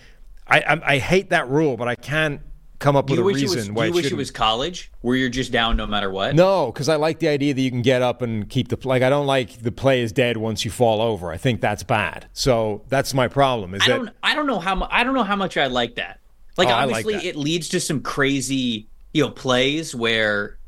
I 0.47 0.61
I, 0.61 0.95
I 0.95 0.99
hate 0.99 1.31
that 1.31 1.49
rule, 1.49 1.77
but 1.77 1.89
I 1.89 1.95
can't 1.95 2.41
come 2.79 2.97
up 2.97 3.09
with 3.09 3.19
a 3.19 3.25
reason 3.25 3.59
was, 3.59 3.71
why. 3.71 3.85
Do 3.85 3.89
you 3.89 3.95
wish 3.95 4.13
it 4.13 4.17
was 4.17 4.31
college 4.31 4.93
where 5.01 5.17
you're 5.17 5.29
just 5.29 5.53
down 5.53 5.77
no 5.77 5.87
matter 5.87 6.11
what? 6.11 6.35
No, 6.35 6.71
because 6.71 6.89
I 6.89 6.97
like 6.97 7.19
the 7.19 7.29
idea 7.29 7.55
that 7.55 7.61
you 7.61 7.71
can 7.71 7.83
get 7.83 8.03
up 8.03 8.23
and 8.23 8.49
keep 8.49 8.69
the 8.69 8.79
like. 8.87 9.03
I 9.03 9.11
don't 9.11 9.27
like 9.27 9.63
the 9.63 9.73
play 9.73 10.03
is 10.03 10.13
dead 10.13 10.37
once 10.37 10.65
you 10.65 10.71
fall 10.71 11.01
over. 11.01 11.31
I 11.31 11.37
think 11.37 11.61
that's 11.61 11.83
bad. 11.83 12.29
So 12.33 12.83
that's 12.89 13.15
my 13.15 13.29
problem. 13.29 13.75
Is 13.75 13.83
I 13.83 13.89
that 13.89 13.97
don't 13.97 14.11
I 14.23 14.35
don't 14.35 14.47
know 14.47 14.59
how 14.59 14.87
I 14.91 15.05
don't 15.05 15.15
know 15.15 15.25
how 15.25 15.37
much 15.37 15.57
I 15.57 15.67
like 15.67 15.97
that. 15.97 16.21
Like 16.57 16.69
oh, 16.69 16.73
obviously 16.73 17.15
like 17.15 17.25
it 17.25 17.37
leads 17.37 17.69
to 17.71 17.81
some 17.81 18.01
crazy 18.01 18.89
you 19.15 19.23
know 19.23 19.31
plays 19.31 19.95
where 19.95 20.59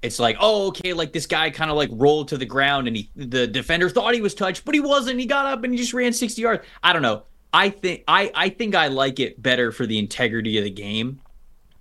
it's 0.00 0.18
like, 0.18 0.36
oh, 0.40 0.68
okay, 0.68 0.92
like 0.92 1.12
this 1.12 1.26
guy 1.26 1.50
kind 1.50 1.70
of 1.70 1.76
like 1.76 1.90
rolled 1.92 2.28
to 2.28 2.38
the 2.38 2.46
ground 2.46 2.86
and 2.86 2.96
he 2.96 3.10
the 3.16 3.46
defender 3.46 3.90
thought 3.90 4.14
he 4.14 4.22
was 4.22 4.34
touched, 4.34 4.64
but 4.64 4.74
he 4.74 4.80
wasn't. 4.80 5.20
He 5.20 5.26
got 5.26 5.46
up 5.46 5.64
and 5.64 5.74
he 5.74 5.78
just 5.78 5.92
ran 5.92 6.12
60 6.12 6.40
yards. 6.40 6.64
I 6.82 6.92
don't 6.92 7.02
know. 7.02 7.24
I 7.52 7.70
think 7.70 8.04
I 8.08 8.30
I 8.34 8.48
think 8.48 8.74
I 8.74 8.86
like 8.88 9.20
it 9.20 9.42
better 9.42 9.72
for 9.72 9.86
the 9.86 9.98
integrity 9.98 10.56
of 10.58 10.64
the 10.64 10.70
game 10.70 11.20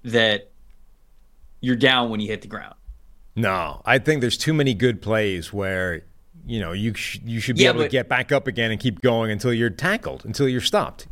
that 0.03 0.49
you're 1.62 1.75
down 1.75 2.10
when 2.10 2.19
you 2.19 2.27
hit 2.27 2.41
the 2.41 2.47
ground. 2.47 2.75
No, 3.36 3.82
I 3.86 3.99
think 3.99 4.21
there's 4.21 4.38
too 4.38 4.53
many 4.53 4.73
good 4.73 5.01
plays 5.01 5.53
where 5.53 6.03
you 6.47 6.60
know 6.60 6.71
you 6.71 6.95
sh- 6.95 7.19
you 7.23 7.39
should 7.39 7.58
be 7.58 7.63
yeah, 7.63 7.69
able 7.69 7.80
but, 7.80 7.86
to 7.86 7.89
get 7.89 8.10
back 8.10 8.32
up 8.32 8.47
again 8.47 8.71
and 8.71 8.80
keep 8.80 9.01
going 9.01 9.30
until 9.30 9.53
you're 9.53 9.69
tackled, 9.69 10.25
until 10.25 10.47
you're 10.47 10.62
stopped. 10.62 11.08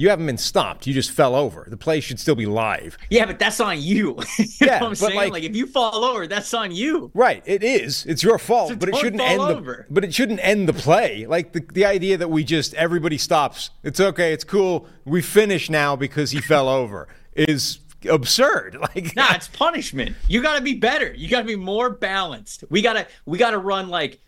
You 0.00 0.08
haven't 0.08 0.24
been 0.24 0.38
stopped. 0.38 0.86
You 0.86 0.94
just 0.94 1.10
fell 1.10 1.34
over. 1.34 1.66
The 1.68 1.76
play 1.76 2.00
should 2.00 2.18
still 2.18 2.34
be 2.34 2.46
live. 2.46 2.96
Yeah, 3.10 3.26
but 3.26 3.38
that's 3.38 3.60
on 3.60 3.82
you. 3.82 4.18
you 4.38 4.46
yeah, 4.62 4.78
know 4.78 4.84
what 4.84 4.88
I'm 4.88 4.94
saying? 4.94 5.14
Like, 5.14 5.32
like, 5.32 5.42
if 5.42 5.54
you 5.54 5.66
fall 5.66 6.06
over, 6.06 6.26
that's 6.26 6.54
on 6.54 6.72
you. 6.72 7.10
Right. 7.12 7.42
It 7.44 7.62
is. 7.62 8.06
It's 8.06 8.22
your 8.22 8.38
fault. 8.38 8.70
So 8.70 8.76
but 8.76 8.88
it 8.88 8.96
shouldn't 8.96 9.20
end 9.20 9.42
over. 9.42 9.84
the 9.86 9.92
but 9.92 10.02
it 10.02 10.14
shouldn't 10.14 10.40
end 10.42 10.66
the 10.70 10.72
play. 10.72 11.26
Like 11.26 11.52
the, 11.52 11.60
the 11.74 11.84
idea 11.84 12.16
that 12.16 12.28
we 12.28 12.44
just 12.44 12.72
everybody 12.72 13.18
stops. 13.18 13.68
It's 13.82 14.00
okay, 14.00 14.32
it's 14.32 14.42
cool. 14.42 14.86
We 15.04 15.20
finish 15.20 15.68
now 15.68 15.96
because 15.96 16.30
he 16.30 16.40
fell 16.40 16.70
over 16.70 17.06
is 17.34 17.80
absurd. 18.08 18.78
Like 18.94 19.14
Nah, 19.14 19.34
it's 19.34 19.48
punishment. 19.48 20.16
You 20.28 20.40
gotta 20.40 20.62
be 20.62 20.72
better. 20.72 21.12
You 21.12 21.28
gotta 21.28 21.46
be 21.46 21.56
more 21.56 21.90
balanced. 21.90 22.64
We 22.70 22.80
gotta 22.80 23.06
we 23.26 23.36
gotta 23.36 23.58
run 23.58 23.90
like 23.90 24.18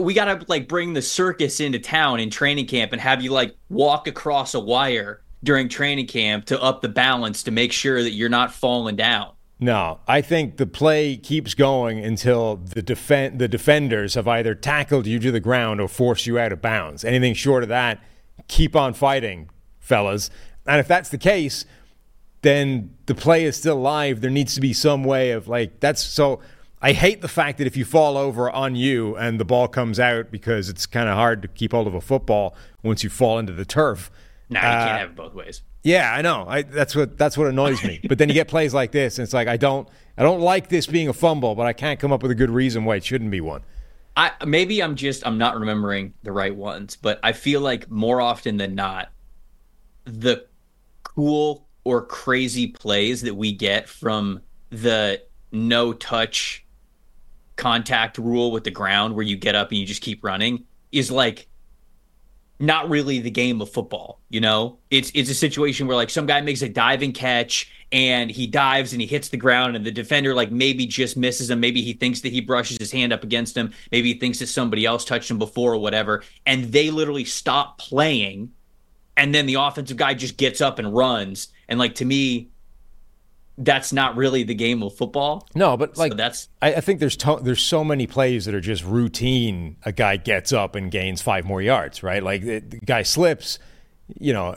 we 0.00 0.14
gotta 0.14 0.44
like 0.48 0.68
bring 0.68 0.92
the 0.92 1.02
circus 1.02 1.60
into 1.60 1.78
town 1.78 2.20
in 2.20 2.30
training 2.30 2.66
camp 2.66 2.92
and 2.92 3.00
have 3.00 3.22
you 3.22 3.32
like 3.32 3.54
walk 3.68 4.06
across 4.06 4.54
a 4.54 4.60
wire 4.60 5.22
during 5.42 5.68
training 5.68 6.06
camp 6.06 6.46
to 6.46 6.60
up 6.60 6.80
the 6.82 6.88
balance 6.88 7.42
to 7.44 7.50
make 7.50 7.72
sure 7.72 8.02
that 8.02 8.10
you're 8.10 8.28
not 8.28 8.52
falling 8.52 8.96
down. 8.96 9.32
No, 9.60 10.00
I 10.06 10.20
think 10.20 10.56
the 10.56 10.66
play 10.66 11.16
keeps 11.16 11.54
going 11.54 12.04
until 12.04 12.56
the 12.56 12.82
defend 12.82 13.40
the 13.40 13.48
defenders 13.48 14.14
have 14.14 14.28
either 14.28 14.54
tackled 14.54 15.06
you 15.06 15.18
to 15.18 15.32
the 15.32 15.40
ground 15.40 15.80
or 15.80 15.88
forced 15.88 16.26
you 16.26 16.38
out 16.38 16.52
of 16.52 16.62
bounds. 16.62 17.04
Anything 17.04 17.34
short 17.34 17.64
of 17.64 17.68
that, 17.68 18.02
keep 18.46 18.76
on 18.76 18.94
fighting, 18.94 19.50
fellas. 19.80 20.30
And 20.64 20.78
if 20.78 20.86
that's 20.86 21.08
the 21.08 21.18
case, 21.18 21.64
then 22.42 22.94
the 23.06 23.16
play 23.16 23.44
is 23.44 23.56
still 23.56 23.80
live. 23.80 24.20
There 24.20 24.30
needs 24.30 24.54
to 24.54 24.60
be 24.60 24.72
some 24.72 25.02
way 25.02 25.32
of 25.32 25.48
like 25.48 25.80
that's 25.80 26.02
so. 26.02 26.40
I 26.80 26.92
hate 26.92 27.22
the 27.22 27.28
fact 27.28 27.58
that 27.58 27.66
if 27.66 27.76
you 27.76 27.84
fall 27.84 28.16
over 28.16 28.50
on 28.50 28.76
you 28.76 29.16
and 29.16 29.40
the 29.40 29.44
ball 29.44 29.66
comes 29.66 29.98
out 29.98 30.30
because 30.30 30.68
it's 30.68 30.86
kind 30.86 31.08
of 31.08 31.16
hard 31.16 31.42
to 31.42 31.48
keep 31.48 31.72
hold 31.72 31.86
of 31.86 31.94
a 31.94 32.00
football 32.00 32.54
once 32.82 33.02
you 33.02 33.10
fall 33.10 33.38
into 33.38 33.52
the 33.52 33.64
turf. 33.64 34.10
No, 34.48 34.60
you 34.60 34.66
uh, 34.66 34.86
can't 34.86 35.00
have 35.00 35.10
it 35.10 35.16
both 35.16 35.34
ways. 35.34 35.62
Yeah, 35.82 36.12
I 36.12 36.22
know. 36.22 36.44
I, 36.48 36.62
that's 36.62 36.94
what 36.94 37.18
that's 37.18 37.36
what 37.36 37.48
annoys 37.48 37.82
me. 37.82 38.00
but 38.08 38.18
then 38.18 38.28
you 38.28 38.34
get 38.34 38.48
plays 38.48 38.74
like 38.74 38.92
this, 38.92 39.18
and 39.18 39.24
it's 39.24 39.32
like 39.32 39.48
I 39.48 39.56
don't 39.56 39.88
I 40.16 40.22
don't 40.22 40.40
like 40.40 40.68
this 40.68 40.86
being 40.86 41.08
a 41.08 41.12
fumble, 41.12 41.54
but 41.54 41.66
I 41.66 41.72
can't 41.72 41.98
come 41.98 42.12
up 42.12 42.22
with 42.22 42.30
a 42.30 42.34
good 42.34 42.50
reason 42.50 42.84
why 42.84 42.96
it 42.96 43.04
shouldn't 43.04 43.30
be 43.30 43.40
one. 43.40 43.62
I 44.16 44.32
maybe 44.44 44.82
I'm 44.82 44.96
just 44.96 45.26
I'm 45.26 45.38
not 45.38 45.58
remembering 45.58 46.14
the 46.22 46.32
right 46.32 46.54
ones, 46.54 46.96
but 46.96 47.20
I 47.22 47.32
feel 47.32 47.60
like 47.60 47.90
more 47.90 48.20
often 48.20 48.56
than 48.56 48.74
not, 48.74 49.10
the 50.04 50.46
cool 51.04 51.68
or 51.84 52.02
crazy 52.04 52.68
plays 52.68 53.22
that 53.22 53.34
we 53.34 53.52
get 53.52 53.88
from 53.88 54.42
the 54.70 55.22
no 55.52 55.92
touch 55.92 56.66
contact 57.58 58.16
rule 58.16 58.50
with 58.50 58.64
the 58.64 58.70
ground 58.70 59.14
where 59.14 59.24
you 59.24 59.36
get 59.36 59.54
up 59.54 59.70
and 59.70 59.78
you 59.78 59.84
just 59.84 60.00
keep 60.00 60.24
running 60.24 60.64
is 60.90 61.10
like 61.10 61.48
not 62.60 62.88
really 62.88 63.18
the 63.20 63.30
game 63.30 63.60
of 63.60 63.70
football, 63.70 64.20
you 64.30 64.40
know? 64.40 64.78
It's 64.90 65.10
it's 65.14 65.28
a 65.28 65.34
situation 65.34 65.86
where 65.86 65.96
like 65.96 66.08
some 66.08 66.26
guy 66.26 66.40
makes 66.40 66.62
a 66.62 66.68
diving 66.68 67.12
catch 67.12 67.70
and 67.92 68.30
he 68.30 68.46
dives 68.46 68.92
and 68.92 69.00
he 69.02 69.06
hits 69.06 69.28
the 69.28 69.36
ground 69.36 69.76
and 69.76 69.84
the 69.84 69.90
defender 69.90 70.34
like 70.34 70.50
maybe 70.50 70.86
just 70.86 71.16
misses 71.16 71.50
him, 71.50 71.60
maybe 71.60 71.82
he 71.82 71.92
thinks 71.92 72.20
that 72.22 72.32
he 72.32 72.40
brushes 72.40 72.78
his 72.78 72.92
hand 72.92 73.12
up 73.12 73.22
against 73.24 73.56
him, 73.56 73.72
maybe 73.92 74.12
he 74.12 74.18
thinks 74.18 74.38
that 74.38 74.46
somebody 74.46 74.86
else 74.86 75.04
touched 75.04 75.30
him 75.30 75.38
before 75.38 75.74
or 75.74 75.78
whatever, 75.78 76.22
and 76.46 76.64
they 76.72 76.90
literally 76.90 77.24
stop 77.24 77.78
playing. 77.78 78.52
And 79.16 79.34
then 79.34 79.46
the 79.46 79.54
offensive 79.54 79.96
guy 79.96 80.14
just 80.14 80.36
gets 80.36 80.60
up 80.60 80.78
and 80.78 80.94
runs. 80.94 81.48
And 81.68 81.76
like 81.76 81.96
to 81.96 82.04
me, 82.04 82.50
that's 83.58 83.92
not 83.92 84.16
really 84.16 84.44
the 84.44 84.54
game 84.54 84.82
of 84.82 84.94
football. 84.94 85.46
No, 85.54 85.76
but 85.76 85.96
like 85.96 86.12
so 86.12 86.16
that's 86.16 86.48
I, 86.62 86.74
I, 86.74 86.80
think 86.80 87.00
there's 87.00 87.16
to, 87.18 87.38
there's 87.42 87.62
so 87.62 87.84
many 87.84 88.06
plays 88.06 88.44
that 88.44 88.54
are 88.54 88.60
just 88.60 88.84
routine. 88.84 89.76
A 89.84 89.92
guy 89.92 90.16
gets 90.16 90.52
up 90.52 90.74
and 90.74 90.90
gains 90.90 91.20
five 91.20 91.44
more 91.44 91.60
yards, 91.60 92.02
right? 92.02 92.22
Like 92.22 92.42
the, 92.42 92.60
the 92.60 92.78
guy 92.78 93.02
slips. 93.02 93.58
You 94.18 94.32
know, 94.32 94.54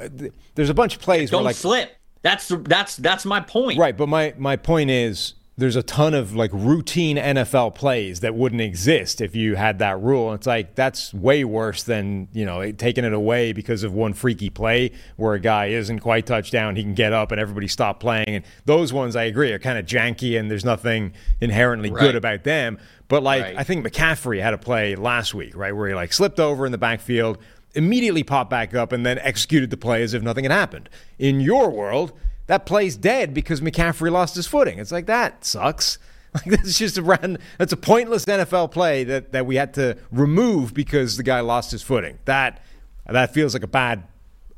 there's 0.56 0.70
a 0.70 0.74
bunch 0.74 0.96
of 0.96 1.02
plays 1.02 1.32
Don't 1.32 1.40
where 1.40 1.46
like 1.46 1.56
slip. 1.56 1.92
That's 2.22 2.48
that's 2.64 2.96
that's 2.98 3.26
my 3.26 3.42
point. 3.42 3.80
Right, 3.80 3.98
but 3.98 4.08
my 4.08 4.34
my 4.38 4.56
point 4.56 4.92
is 4.92 5.34
there's 5.58 5.76
a 5.76 5.84
ton 5.84 6.14
of 6.14 6.34
like 6.34 6.50
routine 6.54 7.18
NFL 7.18 7.76
plays 7.76 8.22
that 8.22 8.34
wouldn't 8.34 8.62
exist 8.62 9.20
if 9.20 9.36
you 9.36 9.56
had 9.56 9.80
that 9.80 10.00
rule. 10.02 10.30
And 10.30 10.40
It's 10.40 10.48
like 10.48 10.76
that's 10.76 11.14
way 11.14 11.44
worse 11.44 11.84
than 11.84 12.30
you 12.32 12.46
know 12.46 12.72
taking 12.72 13.04
it 13.04 13.14
away 13.14 13.52
because 13.52 13.84
of 13.84 13.94
one 13.94 14.14
freaky 14.14 14.50
play 14.50 14.92
where 15.18 15.34
a 15.34 15.40
guy 15.40 15.68
isn't 15.68 16.00
quite 16.00 16.26
touchdown, 16.26 16.78
he 16.78 16.84
can 16.84 16.94
get 16.94 17.12
up 17.12 17.32
and 17.32 17.40
everybody 17.40 17.68
stop 17.68 18.00
playing. 18.00 18.30
And 18.30 18.46
those 18.66 18.94
ones, 18.94 19.16
I 19.16 19.24
agree, 19.24 19.52
are 19.52 19.60
kind 19.60 19.78
of 19.78 19.86
janky 19.86 20.40
and 20.40 20.50
there's 20.50 20.66
nothing 20.66 21.14
inherently 21.42 21.92
right. 21.92 22.02
good 22.02 22.16
about 22.16 22.44
them. 22.44 22.80
But 23.10 23.22
like 23.22 23.44
right. 23.44 23.58
I 23.58 23.64
think 23.64 23.86
McCaffrey 23.86 24.42
had 24.42 24.54
a 24.54 24.58
play 24.58 24.96
last 24.96 25.34
week, 25.34 25.56
right, 25.56 25.76
where 25.76 25.90
he 25.90 25.94
like 25.94 26.14
slipped 26.14 26.40
over 26.40 26.66
in 26.66 26.72
the 26.72 26.78
backfield, 26.78 27.38
immediately 27.76 28.24
popped 28.24 28.50
back 28.50 28.74
up, 28.74 28.94
and 28.94 29.06
then 29.06 29.20
executed 29.20 29.70
the 29.70 29.78
play 29.78 30.02
as 30.02 30.14
if 30.14 30.24
nothing 30.24 30.46
had 30.46 30.52
happened. 30.52 30.90
In 31.20 31.42
your 31.42 31.70
world 31.70 32.14
that 32.48 32.66
play's 32.66 32.98
dead 32.98 33.34
because 33.34 33.62
McCaffrey 33.62 34.12
lost 34.12 34.36
his 34.36 34.48
footing. 34.48 34.80
It's 34.80 34.92
like 34.92 35.06
that 35.08 35.46
sucks. 35.46 35.98
Like 36.34 36.46
that's 36.46 36.78
just 36.78 36.98
a 36.98 37.02
random, 37.02 37.40
that's 37.58 37.74
a 37.74 37.78
pointless 37.78 38.24
NFL 38.24 38.72
play 38.72 39.04
that, 39.04 39.34
that 39.34 39.46
we 39.46 39.58
had 39.58 39.74
to 39.74 39.98
remove 40.14 40.74
because 40.74 41.18
the 41.18 41.24
guy 41.24 41.42
lost 41.42 41.72
his 41.72 41.84
footing. 41.84 42.20
That 42.24 42.64
that 43.06 43.34
feels 43.34 43.54
like 43.54 43.64
a 43.64 43.68
bad 43.68 44.06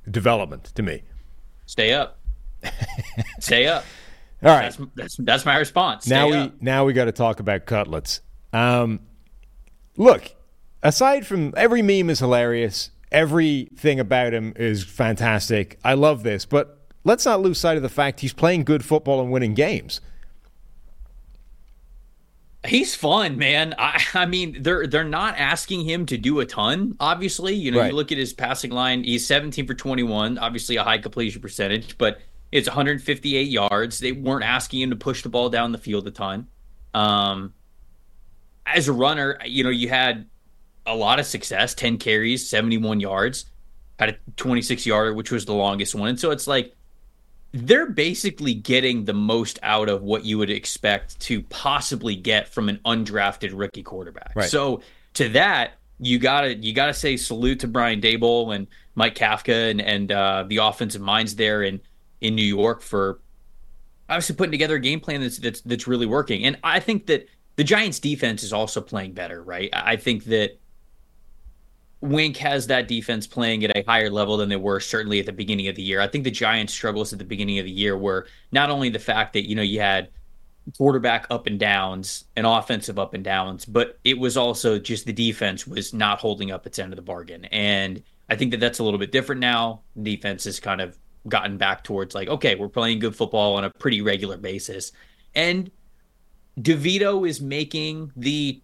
development 0.10 0.66
to 0.76 0.84
me. 0.84 1.02
Stay 1.66 1.94
up. 1.94 2.20
Stay 3.40 3.66
up. 3.66 3.86
All 4.44 4.50
right. 4.50 4.64
That's, 4.64 4.78
that's, 4.96 5.16
that's 5.18 5.46
my 5.46 5.58
response. 5.58 6.06
Stay 6.06 6.16
now 6.16 6.28
we 6.28 6.36
up. 6.36 6.62
now 6.62 6.86
we 6.86 6.94
got 6.94 7.06
to 7.06 7.12
talk 7.12 7.40
about 7.40 7.66
cutlets. 7.66 8.22
Um, 8.52 9.00
look, 9.98 10.36
aside 10.82 11.26
from 11.26 11.54
every 11.56 11.82
meme 11.82 12.10
is 12.10 12.20
hilarious, 12.20 12.92
everything 13.12 14.00
about 14.00 14.34
him 14.34 14.54
is 14.56 14.84
fantastic. 14.84 15.80
I 15.84 15.94
love 15.94 16.24
this, 16.24 16.46
but 16.46 16.83
let's 17.04 17.26
not 17.26 17.42
lose 17.42 17.60
sight 17.60 17.78
of 17.78 17.84
the 17.84 17.90
fact 17.90 18.20
he's 18.20 18.34
playing 18.34 18.64
good 18.64 18.84
football 18.84 19.22
and 19.22 19.32
winning 19.32 19.54
games. 19.54 20.02
He's 22.66 22.96
fun, 22.96 23.38
man. 23.38 23.76
I, 23.78 24.02
I, 24.14 24.26
mean, 24.26 24.62
they're 24.62 24.88
they're 24.88 25.04
not 25.04 25.38
asking 25.38 25.86
him 25.86 26.06
to 26.08 26.18
do 26.18 26.40
a 26.40 26.46
ton. 26.46 26.96
Obviously, 27.00 27.54
you 27.54 27.72
know, 27.72 27.80
right. 27.80 27.92
you 27.92 27.96
look 27.96 28.12
at 28.12 28.18
his 28.18 28.34
passing 28.34 28.72
line. 28.72 29.04
He's 29.04 29.28
17 29.28 29.68
for 29.68 29.74
21. 29.74 30.38
Obviously, 30.38 30.78
a 30.78 30.84
high 30.84 30.98
completion 30.98 31.42
percentage, 31.42 31.98
but 31.98 32.20
it's 32.52 32.68
158 32.68 33.50
yards. 33.50 34.00
They 34.00 34.12
weren't 34.12 34.46
asking 34.46 34.82
him 34.82 34.92
to 34.92 34.96
push 34.96 35.24
the 35.24 35.30
ball 35.30 35.50
down 35.50 35.72
the 35.72 35.78
field 35.78 36.08
a 36.08 36.12
ton. 36.12 36.48
Um, 36.94 37.54
as 38.66 38.88
a 38.88 38.94
runner, 38.94 39.40
you 39.44 39.64
know, 39.64 39.70
you 39.70 39.90
had 39.90 40.28
a 40.86 40.96
lot 40.96 41.20
of 41.20 41.26
success 41.26 41.74
10 41.74 41.98
carries, 41.98 42.48
71 42.48 43.00
yards, 43.00 43.46
had 44.00 44.10
a 44.10 44.18
26 44.38 44.86
yarder, 44.86 45.14
which 45.14 45.32
was 45.32 45.46
the 45.46 45.54
longest 45.54 45.96
one. 45.96 46.10
And 46.10 46.20
so 46.20 46.32
it's 46.32 46.48
like 46.48 46.76
they're 47.54 47.90
basically 47.90 48.56
getting 48.56 49.06
the 49.06 49.14
most 49.14 49.60
out 49.62 49.88
of 49.88 50.02
what 50.02 50.26
you 50.26 50.40
would 50.40 50.50
expect 50.50 51.20
to 51.20 51.42
possibly 51.44 52.16
get 52.16 52.48
from 52.48 52.68
an 52.68 52.80
undrafted 52.86 53.52
rookie 53.54 53.84
quarterback. 53.84 54.34
Right. 54.36 54.50
So 54.50 54.82
to 55.14 55.30
that, 55.30 55.74
you 56.00 56.18
gotta 56.18 56.56
you 56.56 56.74
gotta 56.74 56.94
say 56.94 57.16
salute 57.16 57.60
to 57.60 57.68
Brian 57.68 58.02
Daboll 58.02 58.56
and 58.56 58.68
Mike 58.96 59.16
Kafka 59.16 59.70
and 59.70 59.80
and 59.80 60.12
uh, 60.12 60.46
the 60.48 60.58
offensive 60.58 61.02
minds 61.02 61.36
there 61.36 61.62
in 61.62 61.80
in 62.22 62.36
New 62.36 62.44
York 62.46 62.82
for 62.82 63.20
obviously 64.10 64.36
putting 64.36 64.52
together 64.52 64.76
a 64.76 64.80
game 64.80 65.00
plan 65.00 65.22
that's 65.22 65.38
that's 65.38 65.62
that's 65.62 65.88
really 65.88 66.08
working. 66.08 66.46
And 66.46 66.58
I 66.64 66.80
think 66.80 67.06
that 67.06 67.28
the 67.56 67.64
Giants 67.64 68.00
defense 68.00 68.42
is 68.42 68.52
also 68.52 68.82
playing 68.82 69.14
better, 69.14 69.44
right? 69.44 69.70
I 69.72 69.96
think 69.96 70.26
that 70.26 70.60
Wink 72.04 72.36
has 72.36 72.68
that 72.68 72.90
defense 72.90 73.26
playing 73.26 73.64
at 73.64 73.78
a 73.78 73.84
higher 73.88 74.10
level 74.10 74.36
than 74.36 74.50
they 74.50 74.58
were 74.58 74.82
certainly 74.82 75.22
at 75.22 75.26
the 75.26 75.32
beginning 75.32 75.70
of 75.70 75.76
the 75.76 75.82
year. 75.82 76.02
I 76.02 76.08
think 76.08 76.26
the 76.26 76.32
Giants' 76.32 76.74
struggles 76.74 77.14
at 77.14 77.20
the 77.20 77.24
beginning 77.24 77.60
of 77.60 77.66
the 77.66 77.72
year 77.72 77.98
were 77.98 78.28
not 78.52 78.70
only 78.70 78.90
the 78.90 79.00
fact 79.00 79.32
that 79.34 79.48
you 79.48 79.56
know 79.56 79.62
you 79.62 79.80
had 79.80 80.10
quarterback 80.78 81.26
up 81.30 81.48
and 81.48 81.58
downs 81.58 82.26
and 82.36 82.46
offensive 82.46 83.00
up 83.00 83.14
and 83.14 83.24
downs, 83.24 83.64
but 83.64 84.00
it 84.04 84.20
was 84.20 84.36
also 84.36 84.78
just 84.78 85.06
the 85.06 85.14
defense 85.14 85.66
was 85.66 85.94
not 85.94 86.20
holding 86.20 86.52
up 86.52 86.68
its 86.68 86.78
end 86.78 86.92
of 86.92 86.98
the 86.98 87.02
bargain. 87.02 87.46
And 87.46 88.04
I 88.30 88.36
think 88.36 88.52
that 88.52 88.60
that's 88.60 88.80
a 88.80 88.84
little 88.84 89.00
bit 89.00 89.14
different 89.14 89.40
now. 89.40 89.84
Defense 90.02 90.44
has 90.44 90.60
kind 90.60 90.82
of 90.82 90.98
gotten 91.30 91.58
back 91.58 91.86
towards 91.86 92.14
like, 92.14 92.28
okay, 92.28 92.56
we're 92.56 92.68
playing 92.68 93.00
good 93.00 93.16
football 93.16 93.56
on 93.56 93.64
a 93.64 93.70
pretty 93.70 94.02
regular 94.02 94.36
basis. 94.36 94.92
And 95.36 95.72
DeVito 96.60 97.28
is 97.28 97.40
making 97.40 98.12
the 98.18 98.62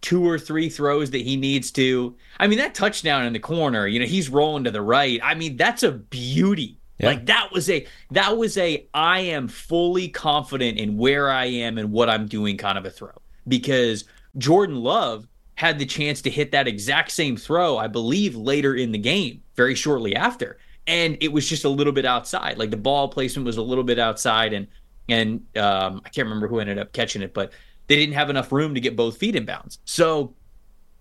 two 0.00 0.26
or 0.26 0.38
three 0.38 0.68
throws 0.68 1.10
that 1.10 1.20
he 1.20 1.36
needs 1.36 1.70
to. 1.72 2.16
I 2.38 2.46
mean, 2.46 2.58
that 2.58 2.74
touchdown 2.74 3.26
in 3.26 3.32
the 3.32 3.38
corner, 3.38 3.86
you 3.86 4.00
know, 4.00 4.06
he's 4.06 4.28
rolling 4.28 4.64
to 4.64 4.70
the 4.70 4.82
right. 4.82 5.20
I 5.22 5.34
mean, 5.34 5.56
that's 5.56 5.82
a 5.82 5.92
beauty. 5.92 6.78
Yeah. 6.98 7.06
Like 7.06 7.26
that 7.26 7.50
was 7.52 7.70
a 7.70 7.86
that 8.10 8.36
was 8.36 8.58
a 8.58 8.86
I 8.92 9.20
am 9.20 9.48
fully 9.48 10.08
confident 10.08 10.78
in 10.78 10.98
where 10.98 11.30
I 11.30 11.46
am 11.46 11.78
and 11.78 11.92
what 11.92 12.10
I'm 12.10 12.26
doing 12.26 12.56
kind 12.56 12.76
of 12.76 12.84
a 12.84 12.90
throw. 12.90 13.12
Because 13.48 14.04
Jordan 14.36 14.76
Love 14.76 15.26
had 15.54 15.78
the 15.78 15.86
chance 15.86 16.22
to 16.22 16.30
hit 16.30 16.52
that 16.52 16.68
exact 16.68 17.10
same 17.10 17.36
throw, 17.36 17.78
I 17.78 17.86
believe, 17.86 18.36
later 18.36 18.74
in 18.74 18.92
the 18.92 18.98
game, 18.98 19.42
very 19.56 19.74
shortly 19.74 20.14
after. 20.14 20.58
And 20.86 21.16
it 21.20 21.32
was 21.32 21.48
just 21.48 21.64
a 21.64 21.68
little 21.68 21.92
bit 21.92 22.04
outside. 22.04 22.58
Like 22.58 22.70
the 22.70 22.76
ball 22.76 23.08
placement 23.08 23.46
was 23.46 23.56
a 23.56 23.62
little 23.62 23.84
bit 23.84 23.98
outside 23.98 24.52
and 24.52 24.66
and 25.08 25.44
um, 25.56 26.02
I 26.04 26.08
can't 26.10 26.26
remember 26.26 26.48
who 26.48 26.60
ended 26.60 26.78
up 26.78 26.92
catching 26.92 27.22
it, 27.22 27.34
but 27.34 27.52
they 27.90 27.96
didn't 27.96 28.14
have 28.14 28.30
enough 28.30 28.52
room 28.52 28.72
to 28.72 28.80
get 28.80 28.94
both 28.94 29.16
feet 29.16 29.34
in 29.34 29.44
bounds. 29.44 29.80
So 29.84 30.32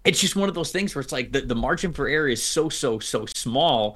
it's 0.04 0.20
just 0.20 0.36
one 0.36 0.50
of 0.50 0.56
those 0.56 0.72
things 0.72 0.96
where 0.96 1.04
it's 1.04 1.12
like 1.12 1.32
the, 1.32 1.42
the 1.42 1.54
margin 1.54 1.94
for 1.94 2.08
error 2.08 2.28
is 2.28 2.44
so, 2.44 2.68
so, 2.68 2.98
so 2.98 3.28
small. 3.28 3.96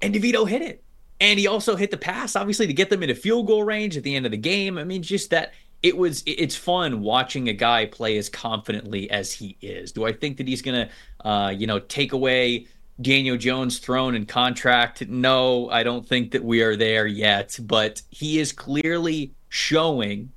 And 0.00 0.14
DeVito 0.14 0.48
hit 0.48 0.62
it. 0.62 0.84
And 1.20 1.40
he 1.40 1.48
also 1.48 1.74
hit 1.74 1.90
the 1.90 1.96
pass, 1.96 2.36
obviously, 2.36 2.68
to 2.68 2.72
get 2.72 2.90
them 2.90 3.02
into 3.02 3.16
field 3.16 3.48
goal 3.48 3.64
range 3.64 3.96
at 3.96 4.04
the 4.04 4.14
end 4.14 4.24
of 4.24 4.30
the 4.30 4.38
game. 4.38 4.78
I 4.78 4.84
mean, 4.84 5.02
just 5.02 5.30
that 5.30 5.52
it 5.82 5.96
was 5.96 6.22
it's 6.26 6.54
fun 6.54 7.00
watching 7.00 7.48
a 7.48 7.52
guy 7.52 7.86
play 7.86 8.18
as 8.18 8.28
confidently 8.28 9.10
as 9.10 9.32
he 9.32 9.56
is. 9.60 9.90
Do 9.90 10.06
I 10.06 10.12
think 10.12 10.36
that 10.36 10.46
he's 10.46 10.62
gonna 10.62 10.90
uh, 11.24 11.52
you 11.56 11.66
know, 11.66 11.80
take 11.80 12.12
away 12.12 12.68
Daniel 13.02 13.36
Jones' 13.36 13.80
throne 13.80 14.14
and 14.14 14.28
contract? 14.28 15.08
No, 15.08 15.68
I 15.70 15.82
don't 15.82 16.06
think 16.06 16.30
that 16.30 16.44
we 16.44 16.62
are 16.62 16.76
there 16.76 17.08
yet, 17.08 17.58
but 17.64 18.00
he 18.10 18.38
is 18.38 18.52
clearly 18.52 19.34
showing 19.48 20.30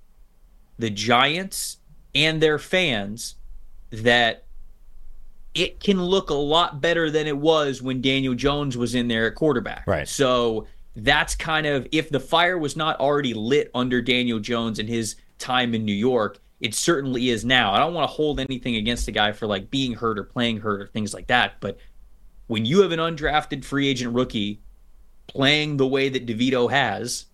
the 0.79 0.89
Giants 0.89 1.77
and 2.15 2.41
their 2.41 2.59
fans 2.59 3.35
that 3.91 4.45
it 5.53 5.79
can 5.79 6.01
look 6.01 6.29
a 6.29 6.35
lot 6.35 6.81
better 6.81 7.09
than 7.09 7.27
it 7.27 7.37
was 7.37 7.81
when 7.81 8.01
Daniel 8.01 8.33
Jones 8.33 8.77
was 8.77 8.95
in 8.95 9.07
there 9.07 9.27
at 9.27 9.35
quarterback. 9.35 9.83
Right. 9.85 10.07
So 10.07 10.67
that's 10.95 11.35
kind 11.35 11.67
of 11.67 11.87
if 11.91 12.09
the 12.09 12.19
fire 12.19 12.57
was 12.57 12.75
not 12.75 12.99
already 12.99 13.33
lit 13.33 13.69
under 13.73 14.01
Daniel 14.01 14.39
Jones 14.39 14.79
and 14.79 14.87
his 14.87 15.15
time 15.39 15.73
in 15.73 15.83
New 15.83 15.93
York, 15.93 16.39
it 16.61 16.73
certainly 16.73 17.29
is 17.29 17.43
now. 17.43 17.73
I 17.73 17.79
don't 17.79 17.93
want 17.93 18.09
to 18.09 18.13
hold 18.13 18.39
anything 18.39 18.75
against 18.75 19.05
the 19.05 19.11
guy 19.11 19.31
for 19.31 19.47
like 19.47 19.69
being 19.69 19.93
hurt 19.93 20.17
or 20.17 20.23
playing 20.23 20.59
hurt 20.59 20.81
or 20.81 20.87
things 20.87 21.13
like 21.13 21.27
that, 21.27 21.55
but 21.59 21.77
when 22.47 22.65
you 22.65 22.81
have 22.81 22.91
an 22.91 22.99
undrafted 22.99 23.63
free 23.63 23.87
agent 23.87 24.13
rookie 24.13 24.61
playing 25.27 25.77
the 25.77 25.87
way 25.87 26.09
that 26.09 26.25
DeVito 26.25 26.69
has, 26.69 27.27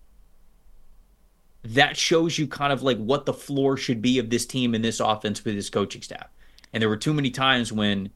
that 1.62 1.96
shows 1.96 2.38
you 2.38 2.46
kind 2.46 2.72
of 2.72 2.82
like 2.82 2.98
what 2.98 3.26
the 3.26 3.32
floor 3.32 3.76
should 3.76 4.00
be 4.00 4.18
of 4.18 4.30
this 4.30 4.46
team 4.46 4.74
and 4.74 4.84
this 4.84 5.00
offense 5.00 5.44
with 5.44 5.54
this 5.54 5.70
coaching 5.70 6.02
staff. 6.02 6.28
And 6.72 6.80
there 6.80 6.88
were 6.88 6.96
too 6.96 7.14
many 7.14 7.30
times 7.30 7.72
when 7.72 8.10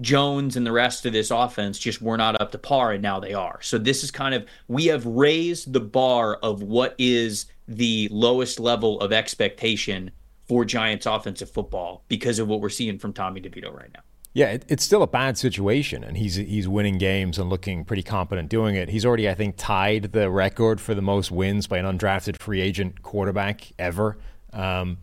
Jones 0.00 0.56
and 0.56 0.66
the 0.66 0.72
rest 0.72 1.04
of 1.04 1.12
this 1.12 1.30
offense 1.30 1.78
just 1.78 2.00
were 2.00 2.16
not 2.16 2.40
up 2.40 2.52
to 2.52 2.58
par, 2.58 2.92
and 2.92 3.02
now 3.02 3.20
they 3.20 3.34
are. 3.34 3.60
So 3.60 3.76
this 3.76 4.02
is 4.02 4.10
kind 4.10 4.34
of 4.34 4.46
we 4.68 4.86
have 4.86 5.04
raised 5.04 5.72
the 5.72 5.80
bar 5.80 6.36
of 6.36 6.62
what 6.62 6.94
is 6.98 7.46
the 7.68 8.08
lowest 8.10 8.58
level 8.58 9.00
of 9.00 9.12
expectation 9.12 10.10
for 10.48 10.64
Giants 10.64 11.06
offensive 11.06 11.50
football 11.50 12.04
because 12.08 12.38
of 12.38 12.48
what 12.48 12.60
we're 12.60 12.70
seeing 12.70 12.98
from 12.98 13.12
Tommy 13.12 13.40
DeVito 13.40 13.72
right 13.72 13.90
now. 13.92 14.00
Yeah, 14.32 14.50
it, 14.50 14.64
it's 14.68 14.84
still 14.84 15.02
a 15.02 15.08
bad 15.08 15.36
situation, 15.36 16.04
and 16.04 16.16
he's 16.16 16.36
he's 16.36 16.68
winning 16.68 16.98
games 16.98 17.36
and 17.38 17.50
looking 17.50 17.84
pretty 17.84 18.04
competent 18.04 18.48
doing 18.48 18.76
it. 18.76 18.88
He's 18.88 19.04
already, 19.04 19.28
I 19.28 19.34
think, 19.34 19.56
tied 19.56 20.12
the 20.12 20.30
record 20.30 20.80
for 20.80 20.94
the 20.94 21.02
most 21.02 21.32
wins 21.32 21.66
by 21.66 21.78
an 21.78 21.84
undrafted 21.98 22.38
free 22.38 22.60
agent 22.60 23.02
quarterback 23.02 23.72
ever. 23.78 24.18
Um, 24.52 24.98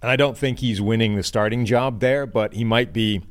and 0.00 0.10
I 0.10 0.16
don't 0.16 0.36
think 0.36 0.58
he's 0.58 0.80
winning 0.80 1.14
the 1.14 1.22
starting 1.22 1.64
job 1.64 2.00
there, 2.00 2.26
but 2.26 2.54
he 2.54 2.64
might 2.64 2.92
be, 2.92 3.22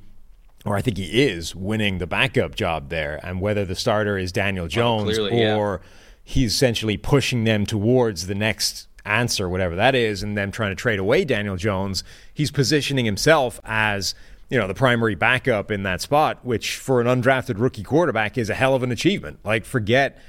or 0.66 0.78
I 0.78 0.82
think 0.82 0.98
he 0.98 1.24
is 1.24 1.54
winning 1.54 1.98
the 1.98 2.08
backup 2.08 2.56
job 2.56 2.88
there. 2.88 3.20
And 3.22 3.42
whether 3.42 3.66
the 3.66 3.76
starter 3.76 4.18
is 4.18 4.32
Daniel 4.32 4.68
Jones 4.70 5.20
oh, 5.20 5.28
clearly, 5.28 5.52
or 5.52 5.82
yeah. 5.84 5.90
he's 6.24 6.54
essentially 6.54 6.96
pushing 6.96 7.44
them 7.44 7.66
towards 7.66 8.28
the 8.28 8.36
next 8.36 8.88
answer, 9.04 9.50
whatever 9.50 9.76
that 9.76 9.96
is, 9.96 10.24
and 10.24 10.38
them 10.38 10.50
trying 10.50 10.72
to 10.72 10.76
trade 10.76 11.00
away 11.00 11.26
Daniel 11.26 11.58
Jones, 11.58 12.06
he's 12.34 12.52
positioning 12.52 13.04
himself 13.04 13.60
as 13.66 14.16
you 14.52 14.58
know, 14.58 14.68
the 14.68 14.74
primary 14.74 15.16
backup 15.16 15.72
in 15.72 15.84
that 15.84 16.02
spot, 16.02 16.46
which 16.46 16.76
for 16.76 17.00
an 17.00 17.08
undrafted 17.08 17.58
rookie 17.58 17.84
quarterback 17.84 18.38
is 18.38 18.50
a 18.50 18.54
hell 18.54 18.76
of 18.76 18.84
an 18.84 18.92
achievement. 18.92 19.40
Like, 19.46 19.64
forget 19.64 20.20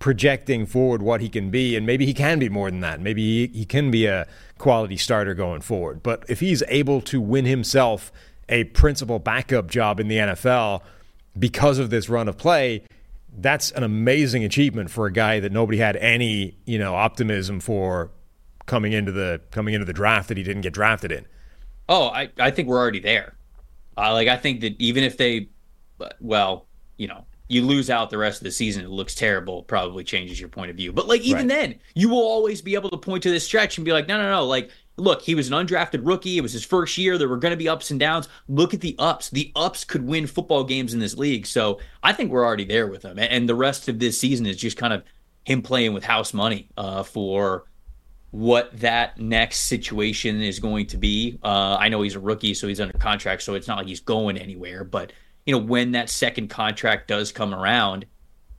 projecting 0.00 0.66
forward 0.66 1.00
what 1.00 1.20
he 1.20 1.28
can 1.28 1.48
be, 1.48 1.76
and 1.76 1.86
maybe 1.86 2.04
he 2.04 2.12
can 2.12 2.40
be 2.40 2.48
more 2.48 2.70
than 2.70 2.80
that. 2.80 3.00
Maybe 3.00 3.46
he, 3.46 3.58
he 3.58 3.64
can 3.64 3.92
be 3.92 4.06
a 4.06 4.26
quality 4.58 4.96
starter 4.96 5.32
going 5.32 5.60
forward. 5.60 6.02
But 6.02 6.24
if 6.28 6.40
he's 6.40 6.64
able 6.66 7.00
to 7.02 7.20
win 7.20 7.44
himself 7.44 8.12
a 8.48 8.64
principal 8.64 9.20
backup 9.20 9.68
job 9.68 10.00
in 10.00 10.08
the 10.08 10.16
NFL 10.16 10.82
because 11.38 11.78
of 11.78 11.90
this 11.90 12.08
run 12.08 12.28
of 12.28 12.36
play, 12.36 12.82
that's 13.38 13.70
an 13.72 13.84
amazing 13.84 14.42
achievement 14.42 14.90
for 14.90 15.06
a 15.06 15.12
guy 15.12 15.38
that 15.38 15.52
nobody 15.52 15.78
had 15.78 15.94
any, 15.96 16.56
you 16.64 16.80
know, 16.80 16.96
optimism 16.96 17.60
for 17.60 18.10
coming 18.66 18.92
into 18.92 19.12
the 19.12 19.40
coming 19.52 19.74
into 19.74 19.86
the 19.86 19.92
draft 19.92 20.28
that 20.28 20.36
he 20.36 20.42
didn't 20.42 20.62
get 20.62 20.72
drafted 20.72 21.12
in. 21.12 21.26
Oh, 21.88 22.08
I, 22.08 22.30
I 22.38 22.50
think 22.50 22.68
we're 22.68 22.78
already 22.78 23.00
there. 23.00 23.37
Uh, 23.98 24.12
like 24.12 24.28
I 24.28 24.36
think 24.36 24.60
that 24.60 24.80
even 24.80 25.02
if 25.02 25.16
they, 25.16 25.48
well, 26.20 26.66
you 26.96 27.08
know, 27.08 27.24
you 27.48 27.62
lose 27.62 27.90
out 27.90 28.10
the 28.10 28.18
rest 28.18 28.40
of 28.40 28.44
the 28.44 28.50
season, 28.50 28.84
it 28.84 28.90
looks 28.90 29.14
terrible. 29.14 29.62
Probably 29.62 30.04
changes 30.04 30.38
your 30.38 30.50
point 30.50 30.70
of 30.70 30.76
view. 30.76 30.92
But 30.92 31.08
like 31.08 31.22
even 31.22 31.48
right. 31.48 31.60
then, 31.60 31.74
you 31.94 32.08
will 32.10 32.22
always 32.22 32.62
be 32.62 32.74
able 32.74 32.90
to 32.90 32.96
point 32.96 33.22
to 33.24 33.30
this 33.30 33.44
stretch 33.44 33.78
and 33.78 33.84
be 33.84 33.92
like, 33.92 34.06
no, 34.06 34.18
no, 34.18 34.30
no. 34.30 34.44
Like, 34.44 34.70
look, 34.98 35.22
he 35.22 35.34
was 35.34 35.50
an 35.50 35.54
undrafted 35.54 36.06
rookie. 36.06 36.36
It 36.36 36.42
was 36.42 36.52
his 36.52 36.64
first 36.64 36.98
year. 36.98 37.16
There 37.16 37.28
were 37.28 37.38
going 37.38 37.52
to 37.52 37.56
be 37.56 37.68
ups 37.68 37.90
and 37.90 37.98
downs. 37.98 38.28
Look 38.48 38.74
at 38.74 38.80
the 38.80 38.94
ups. 38.98 39.30
The 39.30 39.50
ups 39.56 39.82
could 39.84 40.06
win 40.06 40.26
football 40.26 40.62
games 40.62 40.92
in 40.92 41.00
this 41.00 41.16
league. 41.16 41.46
So 41.46 41.80
I 42.02 42.12
think 42.12 42.30
we're 42.30 42.44
already 42.44 42.66
there 42.66 42.86
with 42.86 43.02
him. 43.02 43.18
And 43.18 43.48
the 43.48 43.54
rest 43.54 43.88
of 43.88 43.98
this 43.98 44.20
season 44.20 44.44
is 44.44 44.58
just 44.58 44.76
kind 44.76 44.92
of 44.92 45.02
him 45.44 45.62
playing 45.62 45.94
with 45.94 46.04
house 46.04 46.34
money 46.34 46.68
uh, 46.76 47.02
for 47.02 47.64
what 48.30 48.78
that 48.80 49.18
next 49.18 49.60
situation 49.60 50.42
is 50.42 50.58
going 50.58 50.86
to 50.86 50.96
be. 50.96 51.38
Uh, 51.42 51.76
I 51.78 51.88
know 51.88 52.02
he's 52.02 52.14
a 52.14 52.20
rookie, 52.20 52.54
so 52.54 52.68
he's 52.68 52.80
under 52.80 52.96
contract, 52.98 53.42
so 53.42 53.54
it's 53.54 53.66
not 53.66 53.78
like 53.78 53.86
he's 53.86 54.00
going 54.00 54.36
anywhere. 54.36 54.84
But 54.84 55.12
you 55.46 55.52
know, 55.52 55.64
when 55.64 55.92
that 55.92 56.10
second 56.10 56.48
contract 56.48 57.08
does 57.08 57.32
come 57.32 57.54
around, 57.54 58.04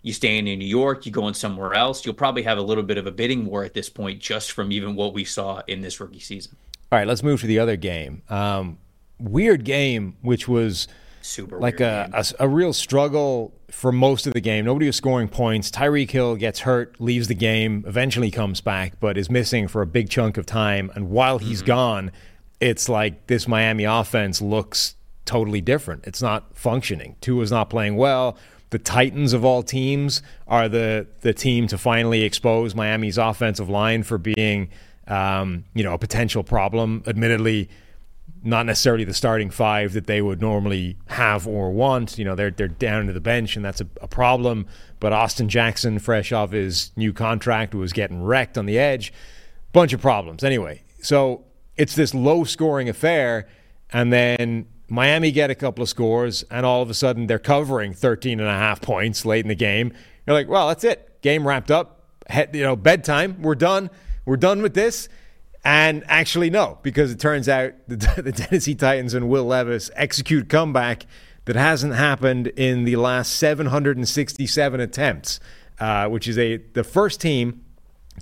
you 0.01 0.13
staying 0.13 0.47
in 0.47 0.58
New 0.60 0.65
York, 0.65 1.05
you 1.05 1.12
going 1.12 1.34
somewhere 1.34 1.73
else, 1.73 2.05
you'll 2.05 2.15
probably 2.15 2.43
have 2.43 2.58
a 2.58 2.62
little 2.62 2.84
bit 2.84 2.97
of 2.97 3.05
a 3.05 3.12
bidding 3.12 3.45
war 3.45 3.63
at 3.63 3.73
this 3.73 3.89
point, 3.89 4.19
just 4.19 4.51
from 4.53 4.71
even 4.71 4.95
what 4.95 5.13
we 5.13 5.23
saw 5.23 5.62
in 5.67 5.82
this 5.82 5.99
rookie 5.99 6.19
season. 6.19 6.55
All 6.91 6.97
right, 6.97 7.08
let's 7.08 7.21
move 7.21 7.41
to 7.41 7.47
the 7.47 7.60
other 7.60 7.75
game. 7.75 8.23
Um, 8.29 8.79
weird 9.19 9.65
game, 9.65 10.17
which 10.21 10.47
was 10.47 10.88
super 11.21 11.60
like 11.60 11.79
a, 11.79 12.10
a, 12.13 12.25
a 12.45 12.47
real 12.47 12.73
struggle 12.73 13.53
for 13.71 13.91
most 13.91 14.27
of 14.27 14.34
the 14.34 14.41
game. 14.41 14.65
Nobody 14.65 14.88
was 14.88 14.95
scoring 14.95 15.27
points. 15.27 15.69
Tyreek 15.71 16.12
Hill 16.12 16.36
gets 16.36 16.60
hurt, 16.60 16.99
leaves 16.99 17.27
the 17.27 17.36
game, 17.36 17.84
eventually 17.88 18.32
comes 18.32 18.62
back, 18.62 18.99
but 18.99 19.17
is 19.17 19.29
missing 19.29 19.67
for 19.67 19.82
a 19.82 19.86
big 19.86 20.10
chunk 20.10 20.38
of 20.38 20.45
time. 20.45 20.91
And 20.95 21.10
while 21.10 21.38
he's 21.38 21.60
mm-hmm. 21.60 21.67
gone, 21.67 22.12
it's 22.60 22.89
like 22.89 23.27
this 23.27 23.47
Miami 23.47 23.86
offense 23.86 24.41
looks 24.41 24.95
totally 25.25 25.62
different. 25.62 26.05
It's 26.05 26.21
not 26.21 26.58
functioning. 26.58 27.15
Tua's 27.21 27.51
not 27.51 27.69
playing 27.69 27.95
well. 27.95 28.38
The 28.71 28.79
Titans 28.79 29.34
of 29.34 29.43
all 29.45 29.63
teams 29.63 30.21
are 30.47 30.69
the 30.69 31.08
the 31.21 31.34
team 31.34 31.67
to 31.67 31.77
finally 31.77 32.23
expose 32.23 32.75
Miami's 32.75 33.17
offensive 33.17 33.69
line 33.69 34.03
for 34.03 34.17
being, 34.17 34.69
um, 35.08 35.65
you 35.73 35.84
know, 35.84 35.93
a 35.93 35.97
potential 35.97 36.43
problem. 36.43 37.03
Admittedly, 37.08 37.69
not 38.43 38.65
necessarily 38.65 39.04
the 39.04 39.13
starting 39.13 39.49
five 39.49 39.93
that 39.93 40.08
they 40.08 40.21
would 40.21 40.41
normally 40.41 40.97
have 41.08 41.47
or 41.47 41.71
want. 41.71 42.17
You 42.17 42.25
know, 42.25 42.36
they're 42.36 42.52
they're 42.52 42.67
down 42.67 43.08
to 43.08 43.13
the 43.13 43.19
bench, 43.19 43.56
and 43.56 43.63
that's 43.63 43.82
a, 43.82 43.88
a 44.02 44.08
problem. 44.08 44.65
But 44.99 45.13
Austin 45.13 45.49
Jackson, 45.49 45.99
fresh 45.99 46.32
off 46.32 46.52
his 46.52 46.91
new 46.95 47.13
contract, 47.13 47.75
was 47.75 47.93
getting 47.93 48.23
wrecked 48.23 48.58
on 48.58 48.65
the 48.65 48.78
edge. 48.78 49.13
Bunch 49.71 49.93
of 49.93 50.02
problems. 50.02 50.43
Anyway, 50.43 50.84
so 51.02 51.43
it's 51.78 51.95
this 51.95 52.13
low 52.13 52.43
scoring 52.43 52.89
affair, 52.89 53.47
and 53.91 54.12
then 54.12 54.67
Miami 54.88 55.32
get 55.32 55.49
a 55.49 55.56
couple 55.56 55.84
of 55.84 55.89
scores, 55.89 56.43
and 56.43 56.65
all 56.65 56.82
of 56.82 56.89
a 56.89 56.93
sudden 56.93 57.28
they're 57.28 57.39
covering 57.39 57.93
13 57.93 58.39
and 58.39 58.49
a 58.49 58.54
half 58.54 58.82
points 58.82 59.25
late 59.25 59.45
in 59.45 59.49
the 59.49 59.56
game. 59.56 59.93
You're 60.25 60.36
like, 60.36 60.47
well, 60.47 60.67
that's 60.69 60.84
it. 60.84 61.21
Game 61.21 61.47
wrapped 61.47 61.71
up. 61.71 61.95
You 62.54 62.62
know, 62.62 62.75
bedtime. 62.75 63.41
We're 63.41 63.56
done. 63.56 63.89
We're 64.25 64.38
done 64.38 64.62
with 64.62 64.73
this. 64.73 65.10
And 65.63 66.04
actually, 66.08 66.50
no, 66.50 66.80
because 66.84 67.12
it 67.12 67.19
turns 67.19 67.50
out 67.50 67.74
the, 67.88 67.95
the 68.24 68.32
Tennessee 68.32 68.76
Titans 68.76 69.13
and 69.13 69.30
Will 69.30 69.45
Levis 69.45 69.91
execute 69.95 70.50
comeback 70.50 71.06
that 71.45 71.56
hasn't 71.56 71.95
happened 71.95 72.48
in 72.48 72.86
the 72.86 72.95
last 72.95 73.34
767 73.34 74.80
attempts, 74.80 75.39
uh, 75.80 76.08
which 76.08 76.28
is 76.28 76.38
a 76.38 76.58
the 76.58 76.84
first 76.84 77.19
team 77.19 77.63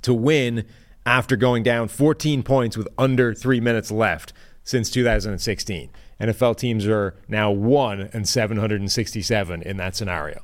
to 0.02 0.14
win 0.14 0.64
after 1.04 1.36
going 1.36 1.62
down 1.62 1.88
14 1.88 2.42
points 2.42 2.76
with 2.76 2.88
under 2.96 3.34
three 3.34 3.60
minutes 3.60 3.90
left 3.90 4.32
since 4.64 4.90
2016. 4.90 5.90
NFL 6.20 6.56
teams 6.56 6.86
are 6.86 7.16
now 7.28 7.50
one 7.50 8.10
and 8.12 8.28
767 8.28 9.62
in 9.62 9.76
that 9.76 9.96
scenario. 9.96 10.42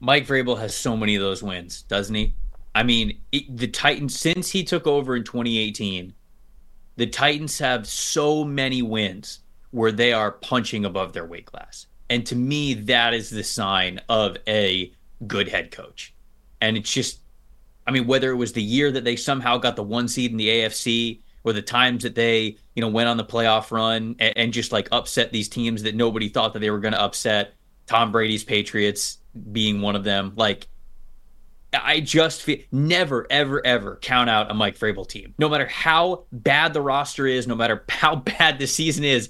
Mike 0.00 0.26
Vrabel 0.26 0.58
has 0.58 0.76
so 0.76 0.96
many 0.96 1.14
of 1.14 1.22
those 1.22 1.42
wins, 1.42 1.82
doesn't 1.82 2.14
he? 2.14 2.34
I 2.74 2.82
mean, 2.82 3.20
it, 3.32 3.56
the 3.56 3.68
Titans, 3.68 4.18
since 4.18 4.50
he 4.50 4.64
took 4.64 4.86
over 4.86 5.14
in 5.14 5.24
2018, 5.24 6.12
the 6.96 7.06
Titans 7.06 7.58
have 7.58 7.86
so 7.86 8.44
many 8.44 8.82
wins 8.82 9.40
where 9.70 9.92
they 9.92 10.12
are 10.12 10.32
punching 10.32 10.84
above 10.84 11.12
their 11.12 11.26
weight 11.26 11.46
class. 11.46 11.86
And 12.10 12.24
to 12.26 12.36
me, 12.36 12.74
that 12.74 13.14
is 13.14 13.30
the 13.30 13.42
sign 13.42 14.00
of 14.08 14.36
a 14.46 14.92
good 15.26 15.48
head 15.48 15.70
coach. 15.70 16.14
And 16.60 16.76
it's 16.76 16.92
just, 16.92 17.20
I 17.86 17.90
mean, 17.90 18.06
whether 18.06 18.30
it 18.30 18.36
was 18.36 18.52
the 18.52 18.62
year 18.62 18.92
that 18.92 19.04
they 19.04 19.16
somehow 19.16 19.58
got 19.58 19.76
the 19.76 19.82
one 19.82 20.08
seed 20.08 20.30
in 20.30 20.36
the 20.36 20.48
AFC 20.48 21.20
or 21.42 21.52
the 21.52 21.62
times 21.62 22.02
that 22.02 22.14
they, 22.14 22.56
you 22.74 22.80
know, 22.80 22.88
went 22.88 23.08
on 23.08 23.16
the 23.16 23.24
playoff 23.24 23.70
run 23.70 24.16
and, 24.18 24.36
and 24.36 24.52
just 24.52 24.72
like 24.72 24.88
upset 24.92 25.32
these 25.32 25.48
teams 25.48 25.82
that 25.82 25.94
nobody 25.94 26.28
thought 26.28 26.52
that 26.52 26.60
they 26.60 26.70
were 26.70 26.78
going 26.78 26.94
to 26.94 27.00
upset, 27.00 27.54
Tom 27.86 28.12
Brady's 28.12 28.44
Patriots 28.44 29.18
being 29.52 29.80
one 29.80 29.96
of 29.96 30.04
them. 30.04 30.32
Like, 30.36 30.68
I 31.82 32.00
just 32.00 32.42
feel 32.42 32.58
never, 32.70 33.26
ever, 33.30 33.64
ever 33.64 33.98
count 34.02 34.30
out 34.30 34.50
a 34.50 34.54
Mike 34.54 34.78
Vrabel 34.78 35.08
team. 35.08 35.34
No 35.38 35.48
matter 35.48 35.66
how 35.66 36.24
bad 36.32 36.74
the 36.74 36.80
roster 36.80 37.26
is, 37.26 37.46
no 37.46 37.54
matter 37.54 37.84
how 37.88 38.16
bad 38.16 38.58
the 38.58 38.66
season 38.66 39.04
is, 39.04 39.28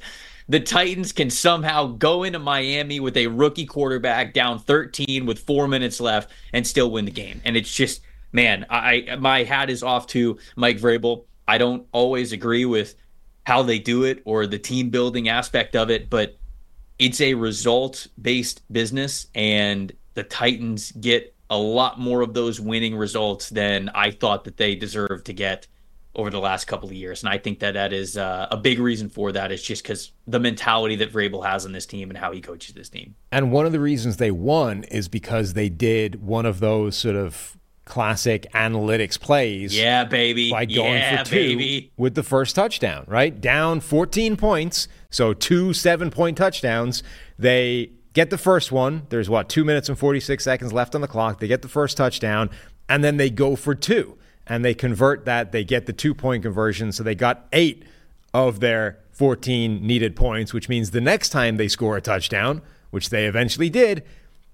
the 0.49 0.61
Titans 0.61 1.13
can 1.13 1.31
somehow 1.31 1.87
go 1.87 2.23
into 2.23 2.39
Miami 2.39 3.01
with 3.01 3.17
a 3.17 3.29
rookie 3.29 3.67
quarterback 3.67 4.35
down 4.35 4.59
13 4.59 5.25
with 5.25 5.39
four 5.39 5.67
minutes 5.67 6.01
left 6.01 6.31
and 6.53 6.67
still 6.67 6.91
win 6.91 7.07
the 7.07 7.11
game. 7.11 7.41
And 7.45 7.57
it's 7.57 7.73
just, 7.73 8.03
man, 8.33 8.67
I 8.69 9.17
my 9.19 9.45
hat 9.45 9.71
is 9.71 9.83
off 9.83 10.07
to 10.09 10.39
Mike 10.57 10.79
Vrabel. 10.79 11.25
I 11.49 11.59
don't 11.59 11.87
always 11.93 12.33
agree 12.33 12.65
with 12.65 12.95
how 13.47 13.63
they 13.63 13.79
do 13.79 14.05
it 14.05 14.23
or 14.25 14.47
the 14.47 14.59
team 14.59 14.91
building 14.91 15.29
aspect 15.29 15.77
of 15.77 15.91
it, 15.91 16.11
but 16.11 16.37
it's 16.99 17.21
a 17.21 17.35
result 17.35 18.07
based 18.21 18.63
business, 18.73 19.27
and 19.35 19.93
the 20.15 20.23
Titans 20.23 20.93
get 20.93 21.34
a 21.51 21.59
lot 21.59 21.99
more 21.99 22.23
of 22.23 22.35
those 22.35 22.61
winning 22.61 22.97
results 22.97 23.51
than 23.51 23.91
I 23.95 24.11
thought 24.11 24.45
that 24.45 24.57
they 24.57 24.75
deserved 24.75 25.27
to 25.27 25.33
get 25.33 25.67
over 26.17 26.31
the 26.31 26.39
last 26.39 26.67
couple 26.67 26.89
of 26.89 26.95
years. 26.95 27.23
And 27.23 27.33
I 27.33 27.39
think 27.39 27.59
that 27.59 27.73
that 27.73 27.93
is 27.93 28.17
uh, 28.17 28.47
a 28.51 28.57
big 28.57 28.79
reason 28.79 29.09
for 29.09 29.33
that 29.33 29.51
is 29.51 29.63
just 29.63 29.83
because 29.83 30.13
the 30.27 30.39
mentality 30.39 30.97
that 30.97 31.13
Vrabel 31.13 31.45
has 31.45 31.67
on 31.67 31.73
this 31.73 31.87
team 31.87 32.09
and 32.09 32.17
how 32.17 32.33
he 32.33 32.41
coaches 32.41 32.75
this 32.75 32.89
team. 32.89 33.17
And 33.33 33.51
one 33.51 33.67
of 33.67 33.73
the 33.73 33.81
reasons 33.81 34.17
they 34.19 34.31
won 34.31 34.85
is 34.85 35.09
because 35.09 35.55
they 35.55 35.69
did 35.69 36.23
one 36.23 36.47
of 36.47 36.61
those 36.61 36.97
sort 36.97 37.17
of 37.17 37.57
classic 37.85 38.47
analytics 38.53 39.19
plays. 39.19 39.77
Yeah, 39.77 40.05
baby. 40.05 40.51
By 40.51 40.67
going 40.67 40.95
yeah, 40.95 41.23
for 41.23 41.31
two 41.31 41.37
baby. 41.37 41.93
with 41.97 42.15
the 42.15 42.23
first 42.23 42.55
touchdown, 42.55 43.05
right? 43.09 43.39
Down 43.39 43.81
14 43.81 44.37
points, 44.37 44.89
so 45.11 45.35
two 45.35 45.73
seven 45.73 46.11
point 46.11 46.37
touchdowns. 46.37 47.03
They 47.39 47.91
get 48.15 48.31
the 48.31 48.39
first 48.39 48.73
one. 48.73 49.07
There's 49.11 49.29
what, 49.29 49.49
two 49.49 49.65
minutes 49.65 49.89
and 49.89 49.99
46 49.99 50.43
seconds 50.43 50.73
left 50.73 50.95
on 50.95 51.03
the 51.03 51.09
clock. 51.09 51.41
They 51.41 51.49
get 51.49 51.63
the 51.63 51.69
first 51.69 51.97
touchdown, 51.97 52.49
and 52.89 53.05
then 53.05 53.19
they 53.19 53.29
go 53.29 53.57
for 53.57 53.75
two. 53.75 54.17
And 54.47 54.65
they 54.65 54.75
convert 54.75 55.25
that. 55.25 55.53
They 55.53 55.65
get 55.65 55.87
the 55.87 55.93
two 55.93 56.15
point 56.15 56.43
conversion. 56.43 56.93
So 56.93 57.03
they 57.03 57.15
got 57.15 57.47
eight 57.53 57.85
of 58.33 58.61
their 58.61 58.99
14 59.13 59.87
needed 59.87 60.17
points, 60.17 60.53
which 60.53 60.69
means 60.69 60.91
the 60.91 61.01
next 61.01 61.31
time 61.31 61.57
they 61.57 61.69
score 61.69 61.97
a 61.97 62.01
touchdown, 62.01 62.63
which 62.91 63.11
they 63.11 63.27
eventually 63.27 63.71
did, 63.71 64.05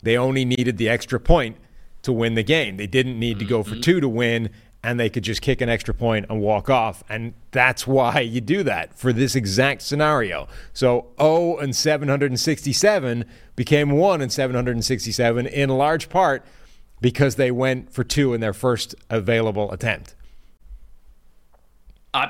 they 0.03 0.17
only 0.17 0.45
needed 0.45 0.77
the 0.77 0.89
extra 0.89 1.19
point 1.19 1.57
to 2.03 2.13
win 2.13 2.35
the 2.35 2.43
game. 2.43 2.77
They 2.77 2.87
didn't 2.87 3.19
need 3.19 3.39
to 3.39 3.45
go 3.45 3.63
for 3.63 3.73
mm-hmm. 3.73 3.81
two 3.81 4.01
to 4.01 4.09
win 4.09 4.51
and 4.83 4.99
they 4.99 5.11
could 5.11 5.23
just 5.23 5.43
kick 5.43 5.61
an 5.61 5.69
extra 5.69 5.93
point 5.93 6.27
and 6.31 6.41
walk 6.41 6.71
off. 6.71 7.05
And 7.09 7.35
that's 7.51 7.87
why 7.87 8.21
you 8.21 8.41
do 8.41 8.63
that 8.63 8.99
for 8.99 9.13
this 9.13 9.35
exact 9.35 9.83
scenario. 9.83 10.49
So 10.73 11.09
0 11.21 11.59
and 11.59 11.77
767 11.77 13.25
became 13.57 13.91
1 13.91 14.23
and 14.23 14.33
767 14.33 15.47
in 15.47 15.69
large 15.71 16.09
part 16.09 16.45
because 17.01 17.37
they 17.37 17.51
went 17.51 17.93
for 17.93 18.05
two 18.05 18.33
in 18.33 18.41
their 18.41 18.53
first 18.53 18.95
available 19.11 19.71
attempt. 19.73 20.15
Uh, 22.15 22.29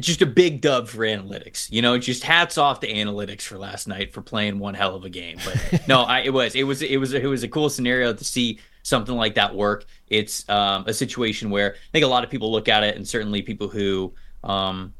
just 0.00 0.22
a 0.22 0.26
big 0.26 0.60
dub 0.60 0.88
for 0.88 0.98
analytics. 0.98 1.70
You 1.70 1.82
know, 1.82 1.98
just 1.98 2.24
hats 2.24 2.58
off 2.58 2.80
to 2.80 2.92
analytics 2.92 3.42
for 3.42 3.58
last 3.58 3.86
night 3.86 4.12
for 4.12 4.22
playing 4.22 4.58
one 4.58 4.74
hell 4.74 4.96
of 4.96 5.04
a 5.04 5.10
game. 5.10 5.38
But 5.44 5.86
no, 5.88 6.02
I, 6.02 6.20
it 6.20 6.32
was 6.32 6.54
it 6.54 6.64
was 6.64 6.82
it 6.82 6.98
was 6.98 7.12
it 7.12 7.26
was 7.26 7.42
a 7.42 7.48
cool 7.48 7.70
scenario 7.70 8.12
to 8.12 8.24
see 8.24 8.58
something 8.82 9.14
like 9.14 9.34
that 9.34 9.54
work. 9.54 9.84
It's 10.08 10.48
um, 10.48 10.84
a 10.86 10.94
situation 10.94 11.50
where 11.50 11.74
I 11.74 11.90
think 11.92 12.04
a 12.04 12.08
lot 12.08 12.24
of 12.24 12.30
people 12.30 12.50
look 12.50 12.68
at 12.68 12.84
it, 12.84 12.96
and 12.96 13.06
certainly 13.06 13.42
people 13.42 13.68
who 13.68 14.12
um, 14.44 14.94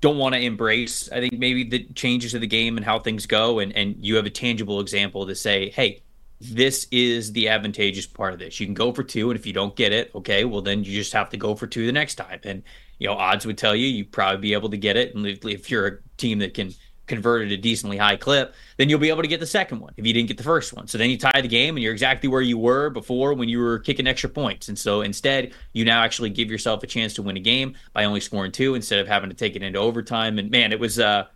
don't 0.00 0.18
want 0.18 0.34
to 0.34 0.40
embrace, 0.40 1.10
I 1.10 1.20
think 1.20 1.38
maybe 1.38 1.64
the 1.64 1.84
changes 1.94 2.34
of 2.34 2.40
the 2.40 2.46
game 2.46 2.76
and 2.76 2.84
how 2.84 2.98
things 2.98 3.26
go, 3.26 3.60
and 3.60 3.72
and 3.72 3.96
you 3.98 4.16
have 4.16 4.26
a 4.26 4.30
tangible 4.30 4.80
example 4.80 5.26
to 5.26 5.34
say, 5.34 5.70
hey, 5.70 6.02
this 6.40 6.88
is 6.90 7.32
the 7.32 7.48
advantageous 7.48 8.06
part 8.06 8.32
of 8.32 8.40
this. 8.40 8.58
You 8.58 8.66
can 8.66 8.74
go 8.74 8.92
for 8.92 9.04
two, 9.04 9.30
and 9.30 9.38
if 9.38 9.46
you 9.46 9.52
don't 9.52 9.76
get 9.76 9.92
it, 9.92 10.10
okay, 10.14 10.44
well 10.44 10.60
then 10.60 10.84
you 10.84 10.92
just 10.92 11.12
have 11.12 11.30
to 11.30 11.36
go 11.36 11.54
for 11.54 11.66
two 11.66 11.86
the 11.86 11.92
next 11.92 12.16
time. 12.16 12.40
And 12.44 12.62
you 12.98 13.06
know, 13.08 13.14
odds 13.14 13.46
would 13.46 13.58
tell 13.58 13.74
you 13.74 13.86
you 13.86 14.04
probably 14.04 14.40
be 14.40 14.52
able 14.52 14.70
to 14.70 14.76
get 14.76 14.96
it, 14.96 15.14
and 15.14 15.26
if 15.26 15.70
you're 15.70 15.86
a 15.86 15.98
team 16.16 16.40
that 16.40 16.54
can 16.54 16.72
converted 17.06 17.52
a 17.52 17.56
decently 17.56 17.96
high 17.96 18.16
clip, 18.16 18.54
then 18.76 18.88
you'll 18.88 18.98
be 18.98 19.08
able 19.08 19.22
to 19.22 19.28
get 19.28 19.40
the 19.40 19.46
second 19.46 19.80
one 19.80 19.92
if 19.96 20.06
you 20.06 20.12
didn't 20.12 20.28
get 20.28 20.36
the 20.36 20.42
first 20.42 20.72
one. 20.72 20.86
So 20.86 20.98
then 20.98 21.10
you 21.10 21.18
tie 21.18 21.40
the 21.40 21.48
game 21.48 21.76
and 21.76 21.82
you're 21.82 21.92
exactly 21.92 22.28
where 22.28 22.40
you 22.40 22.58
were 22.58 22.90
before 22.90 23.34
when 23.34 23.48
you 23.48 23.58
were 23.58 23.78
kicking 23.78 24.06
extra 24.06 24.30
points. 24.30 24.68
And 24.68 24.78
so 24.78 25.02
instead, 25.02 25.52
you 25.72 25.84
now 25.84 26.02
actually 26.02 26.30
give 26.30 26.50
yourself 26.50 26.82
a 26.82 26.86
chance 26.86 27.14
to 27.14 27.22
win 27.22 27.36
a 27.36 27.40
game 27.40 27.74
by 27.92 28.04
only 28.04 28.20
scoring 28.20 28.52
two 28.52 28.74
instead 28.74 28.98
of 28.98 29.08
having 29.08 29.30
to 29.30 29.36
take 29.36 29.56
it 29.56 29.62
into 29.62 29.78
overtime. 29.78 30.38
And 30.38 30.50
man, 30.50 30.72
it 30.72 30.80
was 30.80 30.98
uh 30.98 31.26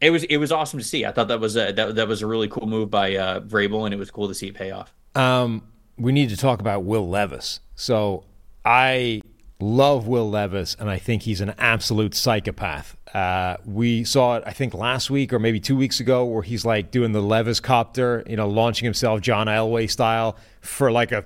it 0.00 0.10
was 0.10 0.24
it 0.24 0.36
was 0.36 0.52
awesome 0.52 0.78
to 0.78 0.84
see. 0.84 1.04
I 1.06 1.12
thought 1.12 1.28
that 1.28 1.40
was 1.40 1.56
a 1.56 1.72
that, 1.72 1.94
that 1.94 2.08
was 2.08 2.22
a 2.22 2.26
really 2.26 2.48
cool 2.48 2.66
move 2.66 2.90
by 2.90 3.16
uh 3.16 3.40
Vrabel 3.40 3.84
and 3.84 3.94
it 3.94 3.98
was 3.98 4.10
cool 4.10 4.28
to 4.28 4.34
see 4.34 4.48
it 4.48 4.54
pay 4.54 4.70
off. 4.70 4.92
Um 5.14 5.62
we 5.96 6.12
need 6.12 6.30
to 6.30 6.36
talk 6.36 6.60
about 6.60 6.84
Will 6.84 7.08
Levis. 7.08 7.60
So 7.76 8.24
I 8.64 9.22
love 9.62 10.08
Will 10.08 10.28
Levis, 10.28 10.76
and 10.78 10.90
I 10.90 10.98
think 10.98 11.22
he's 11.22 11.40
an 11.40 11.54
absolute 11.56 12.14
psychopath. 12.14 12.96
Uh, 13.14 13.56
we 13.64 14.04
saw 14.04 14.36
it, 14.36 14.42
I 14.44 14.52
think, 14.52 14.74
last 14.74 15.10
week 15.10 15.32
or 15.32 15.38
maybe 15.38 15.60
two 15.60 15.76
weeks 15.76 16.00
ago, 16.00 16.24
where 16.24 16.42
he's 16.42 16.64
like 16.64 16.90
doing 16.90 17.12
the 17.12 17.22
Levis 17.22 17.60
copter, 17.60 18.24
you 18.28 18.36
know, 18.36 18.48
launching 18.48 18.84
himself 18.84 19.20
John 19.20 19.46
Elway 19.46 19.88
style 19.88 20.36
for 20.60 20.90
like 20.90 21.12
a 21.12 21.24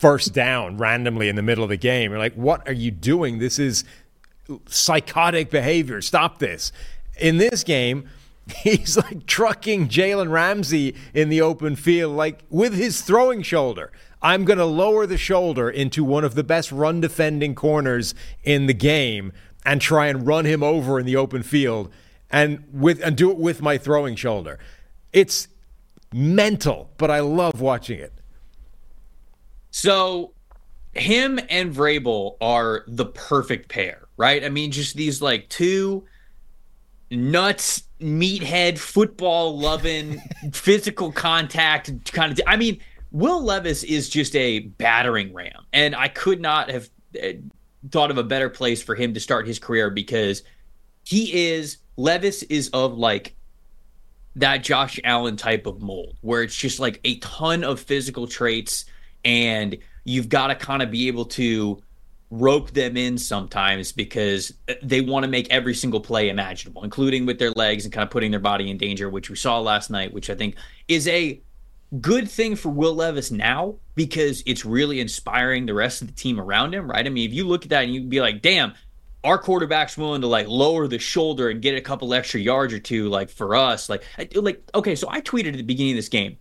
first 0.00 0.34
down 0.34 0.76
randomly 0.76 1.28
in 1.28 1.36
the 1.36 1.42
middle 1.42 1.64
of 1.64 1.70
the 1.70 1.76
game. 1.76 2.10
You're 2.10 2.18
like, 2.18 2.34
what 2.34 2.68
are 2.68 2.74
you 2.74 2.90
doing? 2.90 3.38
This 3.38 3.58
is 3.58 3.84
psychotic 4.66 5.50
behavior. 5.50 6.02
Stop 6.02 6.38
this. 6.38 6.72
In 7.18 7.38
this 7.38 7.64
game, 7.64 8.08
he's 8.56 8.96
like 8.96 9.26
trucking 9.26 9.88
Jalen 9.88 10.30
Ramsey 10.30 10.94
in 11.14 11.28
the 11.28 11.40
open 11.40 11.76
field, 11.76 12.16
like 12.16 12.42
with 12.50 12.74
his 12.74 13.00
throwing 13.00 13.42
shoulder. 13.42 13.92
I'm 14.20 14.44
going 14.44 14.58
to 14.58 14.64
lower 14.64 15.06
the 15.06 15.16
shoulder 15.16 15.70
into 15.70 16.02
one 16.02 16.24
of 16.24 16.34
the 16.34 16.44
best 16.44 16.72
run 16.72 17.00
defending 17.00 17.54
corners 17.54 18.14
in 18.42 18.66
the 18.66 18.74
game 18.74 19.32
and 19.64 19.80
try 19.80 20.06
and 20.08 20.26
run 20.26 20.44
him 20.44 20.62
over 20.62 20.98
in 20.98 21.06
the 21.06 21.16
open 21.16 21.42
field 21.42 21.92
and 22.30 22.64
with 22.72 23.00
and 23.02 23.16
do 23.16 23.30
it 23.30 23.38
with 23.38 23.62
my 23.62 23.78
throwing 23.78 24.16
shoulder. 24.16 24.58
It's 25.12 25.48
mental, 26.12 26.90
but 26.96 27.10
I 27.10 27.20
love 27.20 27.60
watching 27.60 27.98
it. 27.98 28.12
So 29.70 30.32
him 30.94 31.38
and 31.48 31.74
Vrabel 31.74 32.36
are 32.40 32.84
the 32.88 33.06
perfect 33.06 33.68
pair, 33.68 34.08
right? 34.16 34.44
I 34.44 34.48
mean, 34.48 34.70
just 34.70 34.96
these 34.96 35.22
like 35.22 35.48
two 35.48 36.04
nuts, 37.10 37.84
meathead, 38.00 38.78
football 38.78 39.58
loving, 39.58 40.20
physical 40.52 41.12
contact 41.12 42.12
kind 42.12 42.32
of. 42.32 42.40
I 42.46 42.56
mean, 42.56 42.80
Will 43.10 43.42
Levis 43.42 43.84
is 43.84 44.08
just 44.08 44.36
a 44.36 44.60
battering 44.60 45.32
ram, 45.32 45.64
and 45.72 45.96
I 45.96 46.08
could 46.08 46.40
not 46.40 46.70
have 46.70 46.90
uh, 47.22 47.28
thought 47.90 48.10
of 48.10 48.18
a 48.18 48.22
better 48.22 48.50
place 48.50 48.82
for 48.82 48.94
him 48.94 49.14
to 49.14 49.20
start 49.20 49.46
his 49.46 49.58
career 49.58 49.90
because 49.90 50.42
he 51.04 51.48
is 51.48 51.78
Levis 51.96 52.42
is 52.44 52.68
of 52.70 52.98
like 52.98 53.34
that 54.36 54.62
Josh 54.62 55.00
Allen 55.04 55.36
type 55.36 55.66
of 55.66 55.80
mold 55.80 56.16
where 56.20 56.42
it's 56.42 56.54
just 56.54 56.78
like 56.78 57.00
a 57.04 57.18
ton 57.18 57.64
of 57.64 57.80
physical 57.80 58.26
traits 58.26 58.84
and 59.24 59.76
you've 60.04 60.28
got 60.28 60.48
to 60.48 60.54
kind 60.54 60.82
of 60.82 60.90
be 60.90 61.08
able 61.08 61.24
to 61.24 61.82
rope 62.30 62.70
them 62.72 62.96
in 62.96 63.16
sometimes 63.16 63.90
because 63.90 64.52
they 64.82 65.00
want 65.00 65.24
to 65.24 65.30
make 65.30 65.50
every 65.50 65.74
single 65.74 66.00
play 66.00 66.28
imaginable, 66.28 66.84
including 66.84 67.24
with 67.26 67.38
their 67.38 67.50
legs 67.52 67.84
and 67.84 67.92
kind 67.92 68.04
of 68.04 68.10
putting 68.10 68.30
their 68.30 68.40
body 68.40 68.70
in 68.70 68.76
danger, 68.76 69.08
which 69.08 69.30
we 69.30 69.36
saw 69.36 69.58
last 69.58 69.90
night, 69.90 70.12
which 70.12 70.28
I 70.28 70.34
think 70.34 70.56
is 70.88 71.08
a 71.08 71.40
good 72.00 72.30
thing 72.30 72.56
for 72.56 72.68
Will 72.68 72.94
Levis 72.94 73.30
now 73.30 73.76
because 73.94 74.42
it's 74.46 74.64
really 74.64 75.00
inspiring 75.00 75.66
the 75.66 75.74
rest 75.74 76.02
of 76.02 76.08
the 76.08 76.14
team 76.14 76.38
around 76.40 76.74
him, 76.74 76.90
right? 76.90 77.06
I 77.06 77.08
mean, 77.08 77.28
if 77.28 77.34
you 77.34 77.46
look 77.46 77.64
at 77.64 77.70
that 77.70 77.84
and 77.84 77.94
you 77.94 78.02
be 78.02 78.20
like, 78.20 78.42
damn, 78.42 78.74
our 79.24 79.38
quarterback's 79.38 79.96
willing 79.96 80.20
to 80.20 80.26
like 80.26 80.46
lower 80.48 80.86
the 80.86 80.98
shoulder 80.98 81.48
and 81.48 81.62
get 81.62 81.76
a 81.76 81.80
couple 81.80 82.12
extra 82.14 82.40
yards 82.40 82.72
or 82.72 82.78
two, 82.78 83.08
like 83.08 83.30
for 83.30 83.56
us, 83.56 83.88
like, 83.88 84.04
like, 84.34 84.62
okay, 84.74 84.94
so 84.94 85.08
I 85.10 85.20
tweeted 85.20 85.48
at 85.48 85.56
the 85.56 85.62
beginning 85.62 85.92
of 85.92 85.98
this 85.98 86.08
game. 86.08 86.36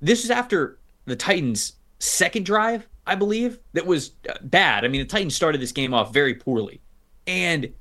This 0.00 0.24
is 0.24 0.30
after 0.30 0.78
the 1.04 1.16
Titans' 1.16 1.74
second 1.98 2.46
drive, 2.46 2.88
I 3.06 3.14
believe, 3.14 3.58
that 3.72 3.86
was 3.86 4.12
uh, 4.28 4.34
bad. 4.42 4.84
I 4.84 4.88
mean, 4.88 5.00
the 5.00 5.06
Titans 5.06 5.34
started 5.34 5.60
this 5.60 5.72
game 5.72 5.94
off 5.94 6.12
very 6.12 6.34
poorly. 6.34 6.80
And 7.26 7.72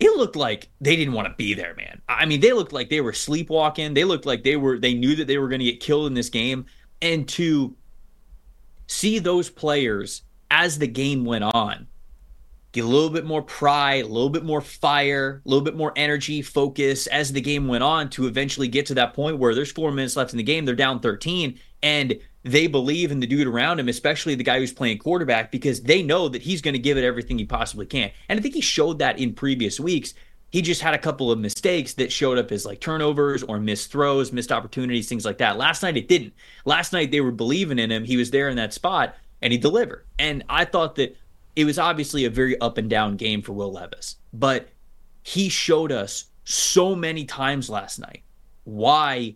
it 0.00 0.16
looked 0.16 0.36
like 0.36 0.68
they 0.80 0.96
didn't 0.96 1.14
want 1.14 1.28
to 1.28 1.34
be 1.36 1.54
there, 1.54 1.74
man. 1.74 2.02
I 2.08 2.26
mean, 2.26 2.40
they 2.40 2.52
looked 2.52 2.72
like 2.72 2.90
they 2.90 3.00
were 3.00 3.12
sleepwalking. 3.12 3.94
They 3.94 4.04
looked 4.04 4.26
like 4.26 4.42
they 4.42 4.56
were 4.56 4.78
they 4.78 4.94
knew 4.94 5.14
that 5.16 5.26
they 5.26 5.38
were 5.38 5.48
going 5.48 5.60
to 5.60 5.64
get 5.64 5.80
killed 5.80 6.06
in 6.06 6.14
this 6.14 6.28
game. 6.28 6.66
And 7.00 7.28
to 7.30 7.76
see 8.86 9.18
those 9.18 9.50
players 9.50 10.22
as 10.50 10.78
the 10.78 10.86
game 10.86 11.24
went 11.24 11.44
on 11.44 11.86
get 12.74 12.84
a 12.84 12.88
little 12.88 13.08
bit 13.08 13.24
more 13.24 13.40
pride, 13.40 14.04
a 14.04 14.08
little 14.08 14.28
bit 14.28 14.44
more 14.44 14.60
fire, 14.60 15.40
a 15.46 15.48
little 15.48 15.64
bit 15.64 15.76
more 15.76 15.92
energy, 15.94 16.42
focus 16.42 17.06
as 17.06 17.32
the 17.32 17.40
game 17.40 17.68
went 17.68 17.84
on 17.84 18.10
to 18.10 18.26
eventually 18.26 18.66
get 18.66 18.84
to 18.84 18.94
that 18.94 19.14
point 19.14 19.38
where 19.38 19.54
there's 19.54 19.70
four 19.70 19.92
minutes 19.92 20.16
left 20.16 20.32
in 20.32 20.38
the 20.38 20.42
game, 20.42 20.64
they're 20.64 20.74
down 20.74 20.98
13, 20.98 21.58
and 21.84 22.18
they 22.44 22.66
believe 22.66 23.10
in 23.10 23.20
the 23.20 23.26
dude 23.26 23.46
around 23.46 23.80
him, 23.80 23.88
especially 23.88 24.34
the 24.34 24.44
guy 24.44 24.58
who's 24.58 24.72
playing 24.72 24.98
quarterback, 24.98 25.50
because 25.50 25.80
they 25.82 26.02
know 26.02 26.28
that 26.28 26.42
he's 26.42 26.60
going 26.60 26.74
to 26.74 26.78
give 26.78 26.98
it 26.98 27.04
everything 27.04 27.38
he 27.38 27.44
possibly 27.44 27.86
can. 27.86 28.10
And 28.28 28.38
I 28.38 28.42
think 28.42 28.54
he 28.54 28.60
showed 28.60 28.98
that 28.98 29.18
in 29.18 29.32
previous 29.32 29.80
weeks. 29.80 30.14
He 30.50 30.62
just 30.62 30.82
had 30.82 30.94
a 30.94 30.98
couple 30.98 31.32
of 31.32 31.38
mistakes 31.38 31.94
that 31.94 32.12
showed 32.12 32.38
up 32.38 32.52
as 32.52 32.64
like 32.64 32.80
turnovers 32.80 33.42
or 33.42 33.58
missed 33.58 33.90
throws, 33.90 34.30
missed 34.30 34.52
opportunities, 34.52 35.08
things 35.08 35.24
like 35.24 35.38
that. 35.38 35.56
Last 35.56 35.82
night 35.82 35.96
it 35.96 36.06
didn't. 36.06 36.34
Last 36.64 36.92
night 36.92 37.10
they 37.10 37.20
were 37.20 37.32
believing 37.32 37.78
in 37.78 37.90
him. 37.90 38.04
He 38.04 38.16
was 38.16 38.30
there 38.30 38.48
in 38.48 38.56
that 38.56 38.72
spot 38.72 39.16
and 39.42 39.52
he 39.52 39.58
delivered. 39.58 40.06
And 40.18 40.44
I 40.48 40.64
thought 40.64 40.94
that 40.96 41.16
it 41.56 41.64
was 41.64 41.78
obviously 41.78 42.24
a 42.24 42.30
very 42.30 42.60
up 42.60 42.78
and 42.78 42.88
down 42.88 43.16
game 43.16 43.42
for 43.42 43.52
Will 43.52 43.72
Levis, 43.72 44.16
but 44.32 44.68
he 45.22 45.48
showed 45.48 45.90
us 45.90 46.26
so 46.44 46.94
many 46.94 47.24
times 47.24 47.70
last 47.70 47.98
night 47.98 48.22
why 48.64 49.34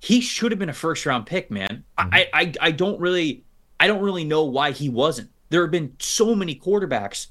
he 0.00 0.20
should 0.20 0.52
have 0.52 0.58
been 0.58 0.68
a 0.68 0.74
first 0.74 1.04
round 1.06 1.26
pick, 1.26 1.50
man. 1.50 1.84
Mm-hmm. 1.98 2.14
I, 2.14 2.28
I 2.32 2.52
I 2.60 2.70
don't 2.70 3.00
really 3.00 3.44
I 3.80 3.86
don't 3.86 4.02
really 4.02 4.24
know 4.24 4.44
why 4.44 4.72
he 4.72 4.88
wasn't. 4.88 5.30
There 5.50 5.62
have 5.62 5.70
been 5.70 5.94
so 5.98 6.34
many 6.34 6.54
quarterbacks 6.54 7.28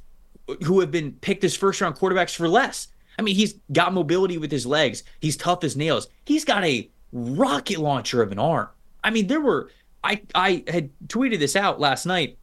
who 0.63 0.80
have 0.80 0.91
been 0.91 1.13
picked 1.13 1.43
as 1.43 1.55
first 1.55 1.82
round 1.82 1.95
quarterbacks 1.95 2.36
for 2.36 2.47
less. 2.47 2.88
I 3.20 3.22
mean, 3.22 3.36
he's 3.36 3.55
got 3.72 3.93
mobility 3.93 4.38
with 4.38 4.51
his 4.51 4.65
legs. 4.65 5.03
He's 5.20 5.38
tough 5.38 5.63
as 5.63 5.76
nails. 5.76 6.07
He's 6.26 6.45
got 6.45 6.63
a 6.63 6.89
rocket 7.11 7.80
launcher 7.80 8.22
of 8.22 8.32
an 8.32 8.39
arm. 8.39 8.70
I 9.03 9.09
mean, 9.09 9.28
there 9.28 9.41
were 9.41 9.72
I 10.03 10.22
I 10.36 10.63
had 10.68 10.89
tweeted 11.07 11.39
this 11.39 11.55
out 11.55 11.80
last 11.80 12.05
night. 12.05 12.38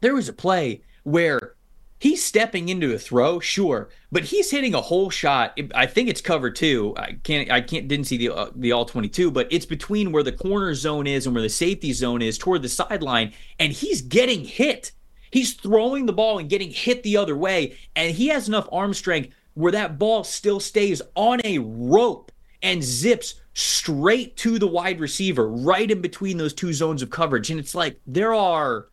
There 0.00 0.14
was 0.14 0.28
a 0.28 0.32
play 0.32 0.82
where 1.04 1.54
he's 1.98 2.24
stepping 2.24 2.68
into 2.68 2.94
a 2.94 2.98
throw, 2.98 3.40
sure, 3.40 3.90
but 4.10 4.24
he's 4.24 4.50
hitting 4.50 4.74
a 4.74 4.80
hole 4.80 5.10
shot. 5.10 5.58
I 5.74 5.86
think 5.86 6.08
it's 6.08 6.20
cover 6.20 6.50
two. 6.50 6.94
I 6.96 7.18
can't, 7.22 7.50
I 7.50 7.60
can't, 7.60 7.88
didn't 7.88 8.06
see 8.06 8.16
the 8.16 8.30
uh, 8.30 8.50
the 8.54 8.72
all 8.72 8.84
twenty 8.84 9.08
two, 9.08 9.30
but 9.30 9.48
it's 9.50 9.66
between 9.66 10.12
where 10.12 10.22
the 10.22 10.32
corner 10.32 10.74
zone 10.74 11.06
is 11.06 11.26
and 11.26 11.34
where 11.34 11.42
the 11.42 11.48
safety 11.48 11.92
zone 11.92 12.22
is 12.22 12.38
toward 12.38 12.62
the 12.62 12.68
sideline, 12.68 13.32
and 13.58 13.72
he's 13.72 14.02
getting 14.02 14.44
hit. 14.44 14.92
He's 15.30 15.54
throwing 15.54 16.06
the 16.06 16.12
ball 16.12 16.38
and 16.38 16.48
getting 16.48 16.70
hit 16.70 17.02
the 17.02 17.18
other 17.18 17.36
way, 17.36 17.76
and 17.94 18.14
he 18.14 18.28
has 18.28 18.48
enough 18.48 18.68
arm 18.72 18.94
strength 18.94 19.34
where 19.54 19.72
that 19.72 19.98
ball 19.98 20.24
still 20.24 20.60
stays 20.60 21.02
on 21.16 21.40
a 21.44 21.58
rope 21.58 22.30
and 22.62 22.82
zips 22.82 23.34
straight 23.54 24.36
to 24.36 24.58
the 24.58 24.66
wide 24.66 25.00
receiver, 25.00 25.48
right 25.48 25.90
in 25.90 26.00
between 26.00 26.38
those 26.38 26.54
two 26.54 26.72
zones 26.72 27.02
of 27.02 27.10
coverage. 27.10 27.50
And 27.50 27.58
it's 27.58 27.74
like 27.74 28.00
there 28.06 28.32
are 28.32 28.86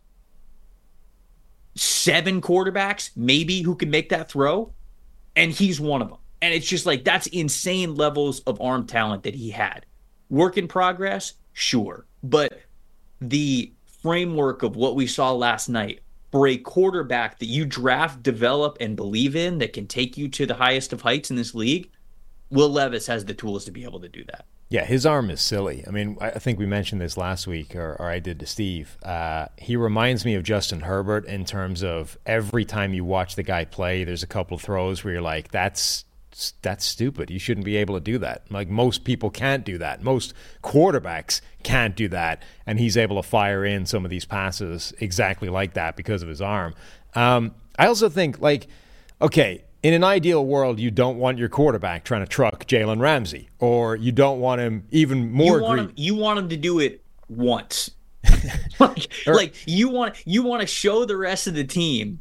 seven 1.75 2.41
quarterbacks, 2.41 3.11
maybe, 3.15 3.61
who 3.61 3.75
can 3.75 3.89
make 3.89 4.09
that 4.09 4.29
throw, 4.29 4.73
and 5.35 5.51
he's 5.51 5.79
one 5.79 6.01
of 6.01 6.09
them. 6.09 6.17
And 6.41 6.53
it's 6.53 6.67
just 6.67 6.85
like 6.85 7.03
that's 7.03 7.27
insane 7.27 7.95
levels 7.95 8.41
of 8.41 8.61
arm 8.61 8.87
talent 8.87 9.23
that 9.23 9.35
he 9.35 9.49
had. 9.49 9.85
Work 10.29 10.57
in 10.57 10.67
progress, 10.67 11.33
sure. 11.53 12.05
But 12.23 12.59
the 13.21 13.71
framework 14.01 14.63
of 14.63 14.75
what 14.75 14.95
we 14.95 15.07
saw 15.07 15.31
last 15.31 15.69
night 15.69 16.01
for 16.31 16.47
a 16.47 16.57
quarterback 16.57 17.39
that 17.39 17.45
you 17.45 17.65
draft, 17.65 18.21
develop, 18.21 18.77
and 18.79 18.95
believe 18.95 19.35
in 19.35 19.57
that 19.59 19.73
can 19.73 19.87
take 19.87 20.17
you 20.17 20.27
to 20.27 20.45
the 20.45 20.53
highest 20.53 20.93
of 20.93 21.01
heights 21.01 21.29
in 21.29 21.35
this 21.35 21.55
league, 21.55 21.89
Will 22.49 22.69
Levis 22.69 23.07
has 23.07 23.25
the 23.25 23.33
tools 23.33 23.65
to 23.65 23.71
be 23.71 23.83
able 23.83 23.99
to 24.01 24.09
do 24.09 24.23
that. 24.25 24.45
Yeah, 24.67 24.83
his 24.83 25.05
arm 25.05 25.29
is 25.29 25.41
silly. 25.41 25.83
I 25.87 25.91
mean, 25.91 26.17
I 26.19 26.31
think 26.31 26.57
we 26.57 26.65
mentioned 26.65 26.99
this 26.99 27.17
last 27.17 27.45
week, 27.45 27.75
or, 27.75 27.95
or 27.99 28.09
I 28.09 28.19
did 28.19 28.39
to 28.39 28.47
Steve. 28.47 28.97
Uh, 29.03 29.45
he 29.57 29.75
reminds 29.75 30.25
me 30.25 30.33
of 30.33 30.43
Justin 30.43 30.81
Herbert 30.81 31.25
in 31.25 31.45
terms 31.45 31.83
of 31.83 32.17
every 32.25 32.65
time 32.65 32.93
you 32.93 33.05
watch 33.05 33.35
the 33.35 33.43
guy 33.43 33.65
play, 33.65 34.03
there's 34.03 34.23
a 34.23 34.27
couple 34.27 34.57
throws 34.57 35.03
where 35.03 35.13
you're 35.13 35.21
like, 35.21 35.51
that's 35.51 36.05
that's 36.61 36.83
stupid. 36.83 37.29
You 37.29 37.39
shouldn't 37.39 37.65
be 37.65 37.77
able 37.77 37.95
to 37.95 38.01
do 38.01 38.17
that. 38.17 38.51
Like 38.51 38.67
most 38.67 39.05
people 39.05 39.29
can't 39.29 39.63
do 39.63 39.77
that. 39.77 40.03
Most 40.03 40.33
quarterbacks 40.63 41.39
can't 41.63 41.95
do 41.95 42.09
that, 42.09 42.41
and 42.65 42.79
he's 42.79 42.97
able 42.97 43.21
to 43.21 43.23
fire 43.27 43.63
in 43.63 43.85
some 43.85 44.03
of 44.03 44.11
these 44.11 44.25
passes 44.25 44.93
exactly 44.99 45.47
like 45.47 45.75
that 45.75 45.95
because 45.95 46.21
of 46.21 46.27
his 46.27 46.41
arm. 46.41 46.73
Um, 47.13 47.55
I 47.77 47.87
also 47.87 48.09
think 48.09 48.41
like, 48.41 48.67
okay, 49.21 49.63
in 49.85 49.93
an 49.93 50.03
ideal 50.03 50.43
world, 50.43 50.79
you 50.79 50.89
don't 50.89 51.19
want 51.19 51.37
your 51.37 51.47
quarterback 51.47 52.03
trying 52.03 52.21
to 52.21 52.27
truck 52.27 52.65
Jalen 52.65 52.99
Ramsey, 52.99 53.49
or 53.59 53.95
you 53.95 54.11
don't 54.11 54.39
want 54.39 54.59
him 54.59 54.87
even 54.89 55.31
more. 55.31 55.57
You 55.57 55.63
want, 55.63 55.79
him, 55.79 55.93
you 55.95 56.15
want 56.15 56.39
him 56.39 56.49
to 56.49 56.57
do 56.57 56.79
it 56.79 57.03
once. 57.29 57.91
like, 58.79 59.07
or, 59.27 59.35
like 59.35 59.53
you 59.67 59.89
want 59.89 60.15
you 60.25 60.41
want 60.41 60.61
to 60.61 60.67
show 60.67 61.05
the 61.05 61.15
rest 61.15 61.45
of 61.45 61.53
the 61.53 61.63
team 61.63 62.19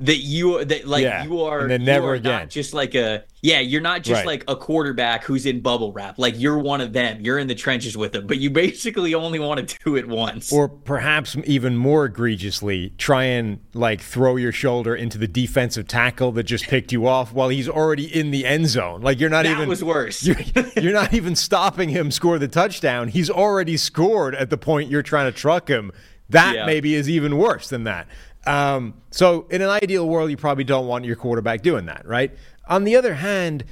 that 0.00 0.16
you 0.16 0.64
that 0.64 0.86
like 0.86 1.02
yeah, 1.02 1.24
you 1.24 1.42
are 1.42 1.60
and 1.60 1.70
then 1.70 1.84
never 1.84 2.14
again. 2.14 2.48
just 2.48 2.72
like 2.72 2.94
a 2.94 3.22
yeah 3.42 3.60
you're 3.60 3.82
not 3.82 4.02
just 4.02 4.20
right. 4.20 4.26
like 4.26 4.44
a 4.48 4.56
quarterback 4.56 5.24
who's 5.24 5.44
in 5.44 5.60
bubble 5.60 5.92
wrap. 5.92 6.18
Like 6.18 6.38
you're 6.38 6.58
one 6.58 6.80
of 6.80 6.94
them. 6.94 7.20
You're 7.20 7.38
in 7.38 7.48
the 7.48 7.54
trenches 7.54 7.96
with 7.96 8.12
them. 8.12 8.26
But 8.26 8.38
you 8.38 8.48
basically 8.48 9.14
only 9.14 9.38
want 9.38 9.68
to 9.68 9.78
do 9.84 9.96
it 9.96 10.08
once. 10.08 10.50
Or 10.52 10.68
perhaps 10.68 11.36
even 11.44 11.76
more 11.76 12.06
egregiously 12.06 12.94
try 12.96 13.24
and 13.24 13.60
like 13.74 14.00
throw 14.00 14.36
your 14.36 14.52
shoulder 14.52 14.94
into 14.96 15.18
the 15.18 15.28
defensive 15.28 15.86
tackle 15.86 16.32
that 16.32 16.44
just 16.44 16.64
picked 16.64 16.92
you 16.92 17.06
off 17.06 17.34
while 17.34 17.50
he's 17.50 17.68
already 17.68 18.06
in 18.06 18.30
the 18.30 18.46
end 18.46 18.68
zone. 18.68 19.02
Like 19.02 19.20
you're 19.20 19.30
not 19.30 19.44
that 19.44 19.52
even 19.52 19.68
was 19.68 19.84
worse. 19.84 20.24
you're, 20.24 20.40
you're 20.80 20.94
not 20.94 21.12
even 21.12 21.36
stopping 21.36 21.90
him 21.90 22.10
score 22.10 22.38
the 22.38 22.48
touchdown. 22.48 23.08
He's 23.08 23.28
already 23.28 23.76
scored 23.76 24.34
at 24.34 24.48
the 24.48 24.58
point 24.58 24.90
you're 24.90 25.02
trying 25.02 25.30
to 25.30 25.38
truck 25.38 25.68
him. 25.68 25.92
That 26.30 26.54
yeah. 26.54 26.64
maybe 26.66 26.94
is 26.94 27.10
even 27.10 27.36
worse 27.36 27.68
than 27.68 27.82
that 27.84 28.06
um, 28.46 28.94
so, 29.10 29.46
in 29.50 29.60
an 29.60 29.68
ideal 29.68 30.08
world, 30.08 30.30
you 30.30 30.36
probably 30.36 30.64
don't 30.64 30.86
want 30.86 31.04
your 31.04 31.16
quarterback 31.16 31.62
doing 31.62 31.86
that, 31.86 32.06
right? 32.06 32.32
On 32.68 32.84
the 32.84 32.96
other 32.96 33.14
hand, 33.14 33.64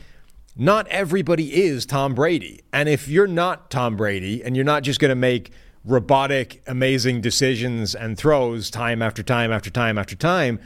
not 0.56 0.88
everybody 0.88 1.62
is 1.62 1.86
Tom 1.86 2.14
Brady. 2.14 2.60
And 2.72 2.88
if 2.88 3.08
you're 3.08 3.28
not 3.28 3.70
Tom 3.70 3.96
Brady 3.96 4.42
and 4.42 4.56
you're 4.56 4.64
not 4.64 4.82
just 4.82 4.98
going 4.98 5.10
to 5.10 5.14
make 5.14 5.52
robotic, 5.84 6.62
amazing 6.66 7.20
decisions 7.20 7.94
and 7.94 8.18
throws 8.18 8.68
time 8.68 9.00
after 9.00 9.22
time 9.22 9.52
after 9.52 9.70
time 9.70 9.96
after 9.96 10.16
time, 10.16 10.58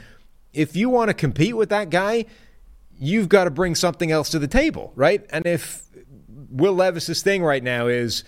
if 0.51 0.75
you 0.75 0.89
want 0.89 1.09
to 1.09 1.13
compete 1.13 1.55
with 1.55 1.69
that 1.69 1.89
guy, 1.89 2.25
you've 2.97 3.29
got 3.29 3.45
to 3.45 3.51
bring 3.51 3.75
something 3.75 4.11
else 4.11 4.29
to 4.29 4.39
the 4.39 4.47
table, 4.47 4.91
right? 4.95 5.25
And 5.29 5.45
if 5.45 5.83
Will 6.49 6.73
Levis's 6.73 7.21
thing 7.21 7.43
right 7.43 7.63
now 7.63 7.87
is 7.87 8.23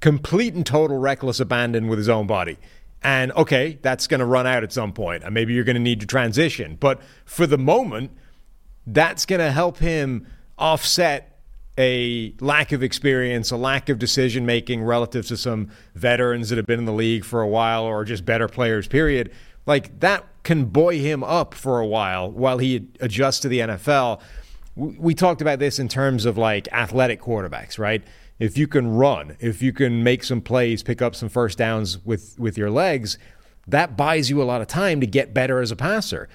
complete 0.00 0.54
and 0.54 0.66
total 0.66 0.98
reckless 0.98 1.40
abandon 1.40 1.88
with 1.88 1.98
his 1.98 2.08
own 2.08 2.26
body, 2.26 2.58
and 3.04 3.32
okay, 3.32 3.78
that's 3.82 4.06
going 4.06 4.20
to 4.20 4.26
run 4.26 4.46
out 4.46 4.64
at 4.64 4.72
some 4.72 4.92
point. 4.92 5.22
And 5.22 5.34
maybe 5.34 5.52
you're 5.52 5.64
going 5.64 5.76
to 5.76 5.82
need 5.82 6.00
to 6.00 6.06
transition. 6.06 6.76
But 6.80 7.02
for 7.26 7.46
the 7.46 7.58
moment, 7.58 8.10
that's 8.86 9.26
going 9.26 9.40
to 9.40 9.52
help 9.52 9.78
him 9.78 10.26
offset 10.58 11.30
a 11.76 12.34
lack 12.40 12.72
of 12.72 12.82
experience, 12.82 13.50
a 13.50 13.56
lack 13.56 13.88
of 13.88 13.98
decision 13.98 14.46
making 14.46 14.82
relative 14.82 15.26
to 15.26 15.36
some 15.36 15.70
veterans 15.94 16.48
that 16.48 16.56
have 16.56 16.66
been 16.66 16.78
in 16.78 16.84
the 16.86 16.92
league 16.92 17.24
for 17.24 17.42
a 17.42 17.48
while 17.48 17.84
or 17.84 18.04
just 18.04 18.24
better 18.24 18.48
players, 18.48 18.88
period. 18.88 19.30
Like 19.66 20.00
that 20.00 20.24
can 20.42 20.66
buoy 20.66 21.00
him 21.00 21.22
up 21.22 21.52
for 21.52 21.80
a 21.80 21.86
while 21.86 22.30
while 22.30 22.58
he 22.58 22.88
adjusts 23.00 23.40
to 23.40 23.48
the 23.48 23.58
NFL. 23.60 24.20
We 24.76 25.14
talked 25.14 25.42
about 25.42 25.58
this 25.58 25.78
in 25.78 25.88
terms 25.88 26.24
of 26.24 26.38
like 26.38 26.68
athletic 26.72 27.20
quarterbacks, 27.20 27.78
right? 27.78 28.02
If 28.38 28.58
you 28.58 28.66
can 28.66 28.94
run, 28.94 29.36
if 29.40 29.62
you 29.62 29.72
can 29.72 30.02
make 30.02 30.24
some 30.24 30.40
plays, 30.40 30.82
pick 30.82 31.00
up 31.00 31.14
some 31.14 31.28
first 31.28 31.58
downs 31.58 32.04
with 32.04 32.38
with 32.38 32.58
your 32.58 32.70
legs, 32.70 33.18
that 33.66 33.96
buys 33.96 34.30
you 34.30 34.42
a 34.42 34.44
lot 34.44 34.60
of 34.60 34.66
time 34.66 35.00
to 35.00 35.06
get 35.06 35.32
better 35.32 35.60
as 35.60 35.70
a 35.70 35.76
passer. 35.76 36.28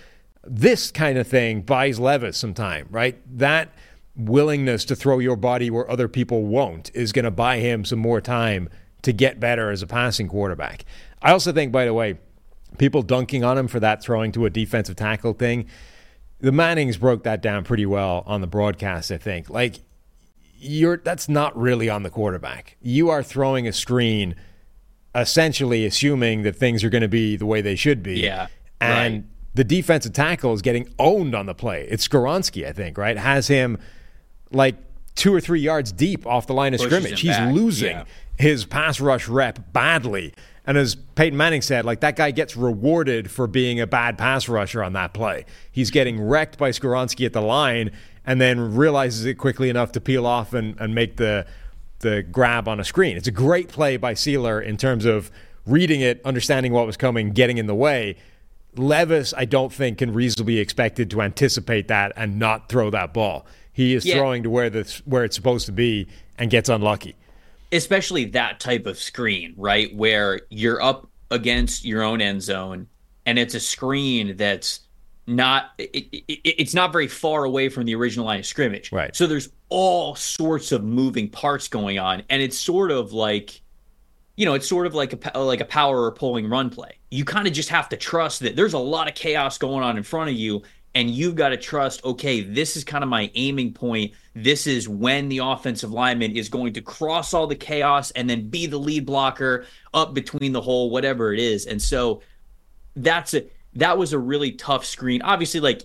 This 0.43 0.91
kind 0.91 1.17
of 1.17 1.27
thing 1.27 1.61
buys 1.61 1.99
Levis 1.99 2.37
some 2.37 2.53
time, 2.53 2.87
right? 2.89 3.19
That 3.37 3.73
willingness 4.15 4.85
to 4.85 4.95
throw 4.95 5.19
your 5.19 5.35
body 5.35 5.69
where 5.69 5.89
other 5.89 6.07
people 6.07 6.45
won't 6.45 6.91
is 6.93 7.11
going 7.11 7.25
to 7.25 7.31
buy 7.31 7.59
him 7.59 7.85
some 7.85 7.99
more 7.99 8.21
time 8.21 8.69
to 9.01 9.13
get 9.13 9.39
better 9.39 9.71
as 9.71 9.81
a 9.81 9.87
passing 9.87 10.27
quarterback. 10.27 10.85
I 11.21 11.31
also 11.31 11.53
think, 11.53 11.71
by 11.71 11.85
the 11.85 11.93
way, 11.93 12.17
people 12.77 13.01
dunking 13.01 13.43
on 13.43 13.57
him 13.57 13.67
for 13.67 13.79
that 13.79 14.01
throwing 14.01 14.31
to 14.33 14.45
a 14.45 14.49
defensive 14.49 14.95
tackle 14.95 15.33
thing. 15.33 15.67
The 16.39 16.51
Mannings 16.51 16.97
broke 16.97 17.23
that 17.23 17.41
down 17.41 17.63
pretty 17.63 17.85
well 17.85 18.23
on 18.25 18.41
the 18.41 18.47
broadcast, 18.47 19.11
I 19.11 19.17
think. 19.17 19.49
Like 19.49 19.79
you're 20.59 20.97
that's 20.97 21.29
not 21.29 21.57
really 21.57 21.89
on 21.89 22.03
the 22.03 22.09
quarterback. 22.09 22.75
You 22.81 23.09
are 23.09 23.23
throwing 23.23 23.67
a 23.67 23.73
screen 23.73 24.35
essentially 25.15 25.85
assuming 25.85 26.43
that 26.43 26.55
things 26.55 26.83
are 26.83 26.89
going 26.89 27.01
to 27.01 27.07
be 27.07 27.35
the 27.35 27.45
way 27.45 27.61
they 27.61 27.75
should 27.75 28.03
be. 28.03 28.19
Yeah. 28.19 28.47
And 28.79 29.13
right. 29.15 29.23
the 29.55 29.63
defensive 29.63 30.13
tackle 30.13 30.53
is 30.53 30.61
getting 30.61 30.87
owned 30.99 31.33
on 31.35 31.45
the 31.45 31.55
play. 31.55 31.87
It's 31.89 32.07
Skoronski, 32.07 32.67
I 32.67 32.71
think, 32.71 32.97
right? 32.97 33.17
Has 33.17 33.47
him 33.47 33.77
like 34.51 34.75
two 35.15 35.33
or 35.33 35.41
three 35.41 35.59
yards 35.61 35.91
deep 35.91 36.25
off 36.27 36.47
the 36.47 36.53
line 36.53 36.73
of 36.73 36.79
Pushes 36.79 36.93
scrimmage. 36.93 37.21
He's 37.21 37.35
back. 37.37 37.53
losing 37.53 37.91
Yeah. 37.97 38.05
his 38.37 38.65
pass 38.65 38.99
rush 38.99 39.27
rep 39.27 39.73
badly. 39.73 40.33
And 40.65 40.77
as 40.77 40.95
Peyton 40.95 41.35
Manning 41.35 41.63
said, 41.63 41.83
like 41.85 42.01
that 42.01 42.15
guy 42.15 42.29
gets 42.31 42.55
rewarded 42.55 43.31
for 43.31 43.47
being 43.47 43.79
a 43.81 43.87
bad 43.87 44.17
pass 44.17 44.47
rusher 44.47 44.83
on 44.83 44.93
that 44.93 45.13
play. 45.13 45.45
He's 45.71 45.89
getting 45.89 46.21
wrecked 46.21 46.57
by 46.59 46.69
Skoronski 46.69 47.25
at 47.25 47.33
the 47.33 47.41
line 47.41 47.91
and 48.29 48.39
then 48.39 48.75
realizes 48.75 49.25
it 49.25 49.33
quickly 49.39 49.69
enough 49.69 49.91
to 49.93 49.99
peel 49.99 50.25
off 50.25 50.53
and, 50.53 50.79
and 50.79 50.93
make 50.95 51.17
the 51.17 51.45
the 52.01 52.21
grab 52.23 52.67
on 52.67 52.79
a 52.79 52.83
screen. 52.85 53.17
It's 53.17 53.27
a 53.27 53.31
great 53.31 53.67
play 53.67 53.97
by 53.97 54.13
Sieler 54.13 54.63
in 54.63 54.77
terms 54.77 55.03
of 55.03 55.29
reading 55.65 55.99
it, 55.99 56.21
understanding 56.23 56.71
what 56.71 56.85
was 56.85 56.95
coming, 56.95 57.31
getting 57.31 57.57
in 57.57 57.65
the 57.67 57.75
way. 57.75 58.15
Levis, 58.75 59.33
I 59.35 59.43
don't 59.45 59.73
think, 59.73 59.97
can 59.97 60.13
reasonably 60.13 60.53
be 60.55 60.59
expected 60.61 61.09
to 61.11 61.21
anticipate 61.21 61.87
that 61.89 62.13
and 62.15 62.39
not 62.39 62.69
throw 62.69 62.89
that 62.91 63.13
ball. 63.13 63.45
He 63.73 63.95
is 63.95 64.05
Yeah. 64.05 64.15
throwing 64.15 64.43
to 64.43 64.49
where 64.49 64.69
the 64.69 65.01
where 65.05 65.25
it's 65.25 65.35
supposed 65.35 65.65
to 65.65 65.71
be 65.71 66.07
and 66.37 66.49
gets 66.51 66.69
unlucky. 66.69 67.15
especially 67.71 68.25
that 68.25 68.59
type 68.59 68.85
of 68.87 68.97
screen, 68.97 69.53
right? 69.57 69.93
Where 69.95 70.41
you're 70.49 70.81
up 70.81 71.07
against 71.31 71.85
your 71.85 72.01
own 72.01 72.19
end 72.21 72.41
zone 72.41 72.87
and 73.27 73.37
it's 73.37 73.53
a 73.53 73.59
screen 73.59 74.37
that's 74.37 74.79
not 75.29 75.71
it, 75.77 76.07
it, 76.27 76.39
it's 76.43 76.73
not 76.73 76.91
very 76.91 77.07
far 77.07 77.43
away 77.43 77.69
from 77.69 77.85
the 77.85 77.95
original 77.95 78.25
line 78.25 78.39
of 78.39 78.45
scrimmage. 78.45 78.91
Right. 78.91 79.15
So 79.15 79.27
there's 79.27 79.49
all 79.69 80.15
sorts 80.15 80.71
of 80.71 80.83
moving 80.83 81.29
parts 81.29 81.67
going 81.67 81.99
on 81.99 82.23
and 82.29 82.41
it's 82.41 82.57
sort 82.57 82.91
of 82.91 83.13
like 83.13 83.61
you 84.35 84.45
know, 84.45 84.53
it's 84.53 84.69
sort 84.69 84.87
of 84.87 84.95
like 84.95 85.33
a 85.35 85.39
like 85.39 85.59
a 85.59 85.65
power 85.65 86.03
or 86.03 86.11
pulling 86.11 86.49
run 86.49 86.69
play. 86.69 86.97
You 87.11 87.25
kind 87.25 87.47
of 87.47 87.53
just 87.53 87.69
have 87.69 87.89
to 87.89 87.97
trust 87.97 88.39
that 88.41 88.55
there's 88.55 88.73
a 88.73 88.79
lot 88.79 89.09
of 89.09 89.15
chaos 89.15 89.57
going 89.57 89.83
on 89.83 89.97
in 89.97 90.03
front 90.03 90.29
of 90.29 90.35
you 90.35 90.63
and 90.95 91.09
you've 91.09 91.35
got 91.35 91.49
to 91.49 91.57
trust 91.57 92.03
okay, 92.05 92.41
this 92.41 92.77
is 92.77 92.83
kind 92.83 93.03
of 93.03 93.09
my 93.09 93.29
aiming 93.35 93.73
point. 93.73 94.13
This 94.35 94.65
is 94.65 94.87
when 94.87 95.27
the 95.27 95.39
offensive 95.39 95.91
lineman 95.91 96.37
is 96.37 96.47
going 96.47 96.73
to 96.73 96.81
cross 96.81 97.33
all 97.33 97.47
the 97.47 97.55
chaos 97.55 98.11
and 98.11 98.29
then 98.29 98.49
be 98.49 98.65
the 98.65 98.77
lead 98.77 99.05
blocker 99.05 99.65
up 99.93 100.13
between 100.13 100.53
the 100.53 100.61
hole 100.61 100.89
whatever 100.89 101.33
it 101.33 101.39
is. 101.39 101.65
And 101.65 101.81
so 101.81 102.21
that's 102.95 103.33
a 103.33 103.43
that 103.73 103.97
was 103.97 104.13
a 104.13 104.19
really 104.19 104.51
tough 104.51 104.85
screen. 104.85 105.21
Obviously 105.21 105.59
like 105.59 105.83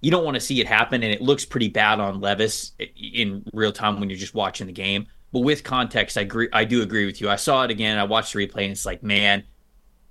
you 0.00 0.10
don't 0.10 0.24
want 0.24 0.34
to 0.34 0.40
see 0.40 0.60
it 0.60 0.66
happen 0.66 1.02
and 1.02 1.12
it 1.12 1.20
looks 1.20 1.44
pretty 1.44 1.68
bad 1.68 2.00
on 2.00 2.20
Levis 2.20 2.72
in 2.96 3.44
real 3.52 3.72
time 3.72 3.98
when 3.98 4.10
you're 4.10 4.18
just 4.18 4.34
watching 4.34 4.66
the 4.66 4.72
game. 4.72 5.06
But 5.32 5.40
with 5.40 5.64
context, 5.64 6.16
I 6.16 6.22
agree 6.22 6.48
I 6.52 6.64
do 6.64 6.82
agree 6.82 7.06
with 7.06 7.20
you. 7.20 7.28
I 7.28 7.36
saw 7.36 7.64
it 7.64 7.70
again, 7.70 7.98
I 7.98 8.04
watched 8.04 8.32
the 8.32 8.46
replay 8.46 8.62
and 8.62 8.72
it's 8.72 8.86
like, 8.86 9.02
man, 9.02 9.44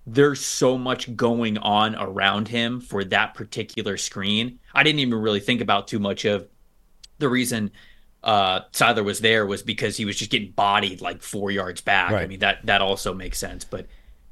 there's 0.07 0.43
so 0.43 0.77
much 0.77 1.15
going 1.15 1.57
on 1.57 1.95
around 1.95 2.47
him 2.47 2.79
for 2.79 3.03
that 3.05 3.33
particular 3.33 3.97
screen. 3.97 4.59
I 4.73 4.83
didn't 4.83 4.99
even 4.99 5.19
really 5.19 5.39
think 5.39 5.61
about 5.61 5.87
too 5.87 5.99
much 5.99 6.25
of 6.25 6.47
the 7.19 7.29
reason 7.29 7.71
uh 8.23 8.61
Sieler 8.71 9.05
was 9.05 9.19
there 9.19 9.45
was 9.45 9.61
because 9.61 9.95
he 9.95 10.05
was 10.05 10.15
just 10.15 10.31
getting 10.31 10.51
bodied 10.51 10.99
like 10.99 11.21
four 11.21 11.51
yards 11.51 11.81
back. 11.81 12.11
I 12.11 12.25
mean 12.27 12.39
that 12.39 12.65
that 12.65 12.81
also 12.81 13.13
makes 13.13 13.37
sense. 13.37 13.63
But 13.63 13.85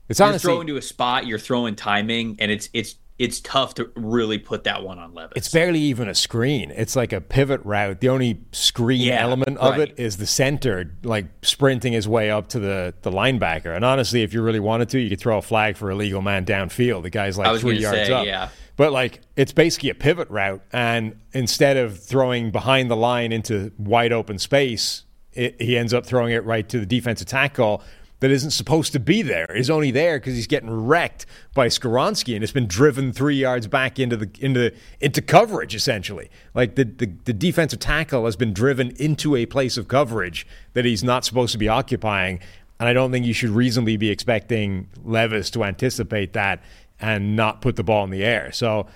It's 0.10 0.20
you're 0.20 0.38
throwing 0.38 0.68
to 0.68 0.78
a 0.78 0.82
spot, 0.82 1.26
you're 1.28 1.40
throwing 1.40 1.76
timing, 1.76 2.38
and 2.40 2.52
it's 2.52 2.70
it's 2.74 2.96
it's 3.20 3.40
tough 3.42 3.76
to 3.76 3.90
really 3.96 4.40
put 4.40 4.64
that 4.64 4.84
one 4.84 4.98
on 4.98 5.14
Levis. 5.14 5.34
It's 5.36 5.50
barely 5.50 5.80
even 5.80 6.10
a 6.10 6.16
screen. 6.16 6.72
It's 6.72 6.96
like 6.96 7.14
a 7.14 7.22
pivot 7.22 7.62
route. 7.64 8.00
The 8.00 8.10
only 8.10 8.42
screen 8.52 9.02
Yeah, 9.02 9.22
element 9.22 9.58
of 9.60 9.78
right. 9.78 9.90
it 9.90 10.00
is 10.00 10.18
the 10.18 10.26
center, 10.26 10.96
like 11.04 11.28
sprinting 11.44 11.94
his 11.94 12.08
way 12.08 12.32
up 12.32 12.48
to 12.50 12.60
the, 12.60 12.94
the 13.04 13.12
linebacker. 13.12 13.76
And 13.76 13.86
honestly, 13.86 14.24
if 14.24 14.34
you 14.34 14.42
really 14.42 14.60
wanted 14.60 14.90
to, 14.90 15.00
you 15.00 15.10
could 15.10 15.20
throw 15.20 15.38
a 15.38 15.42
flag 15.44 15.78
for 15.78 15.92
illegal 15.92 16.22
man 16.22 16.44
downfield. 16.44 17.04
The 17.04 17.12
guy's 17.12 17.38
like 17.38 17.60
three 17.62 17.78
yards 17.78 18.08
say, 18.08 18.14
up. 18.14 18.26
yeah. 18.26 18.50
But 18.76 18.92
like 18.92 19.22
it's 19.36 19.54
basically 19.54 19.92
a 19.92 19.96
pivot 19.96 20.30
route, 20.32 20.62
and 20.72 21.16
instead 21.34 21.78
of 21.78 22.00
throwing 22.04 22.50
behind 22.50 22.90
the 22.90 22.98
line 22.98 23.32
into 23.32 23.72
wide 23.78 24.12
open 24.12 24.40
space, 24.40 25.04
it, 25.34 25.62
he 25.62 25.78
ends 25.78 25.94
up 25.94 26.06
throwing 26.06 26.34
it 26.34 26.44
right 26.46 26.68
to 26.70 26.80
the 26.80 26.86
defensive 26.86 27.28
tackle 27.28 27.84
that 28.24 28.32
isn't 28.32 28.52
supposed 28.52 28.94
to 28.94 29.02
be 29.02 29.22
there. 29.22 29.52
Is 29.54 29.70
only 29.70 29.92
there 29.92 30.18
because 30.18 30.36
he's 30.36 30.48
getting 30.48 30.72
wrecked 30.72 31.26
by 31.54 31.68
Skoronski, 31.68 32.36
and 32.36 32.42
it's 32.42 32.54
been 32.54 32.68
driven 32.68 33.12
three 33.12 33.36
yards 33.36 33.68
back 33.68 34.00
into 34.00 34.16
the 34.16 34.30
into 34.40 34.72
into 35.02 35.22
coverage 35.22 35.76
essentially. 35.76 36.32
Like 36.54 36.76
the, 36.76 36.86
the 36.86 37.12
the 37.26 37.34
defensive 37.34 37.80
tackle 37.80 38.24
has 38.24 38.38
been 38.38 38.54
driven 38.54 38.92
into 38.92 39.36
a 39.36 39.46
place 39.46 39.76
of 39.76 39.90
coverage 39.90 40.48
that 40.72 40.86
he's 40.86 41.04
not 41.04 41.26
supposed 41.26 41.52
to 41.52 41.58
be 41.58 41.68
occupying. 41.68 42.40
And 42.80 42.88
I 42.88 42.94
don't 42.94 43.12
think 43.12 43.26
you 43.26 43.34
should 43.34 43.50
reasonably 43.50 43.98
be 43.98 44.10
expecting 44.10 44.88
Levis 45.04 45.50
to 45.52 45.66
anticipate 45.66 46.32
that 46.32 46.64
and 47.02 47.36
not 47.36 47.60
put 47.60 47.76
the 47.76 47.84
ball 47.84 48.06
in 48.06 48.10
the 48.10 48.24
air. 48.24 48.54
So, 48.54 48.88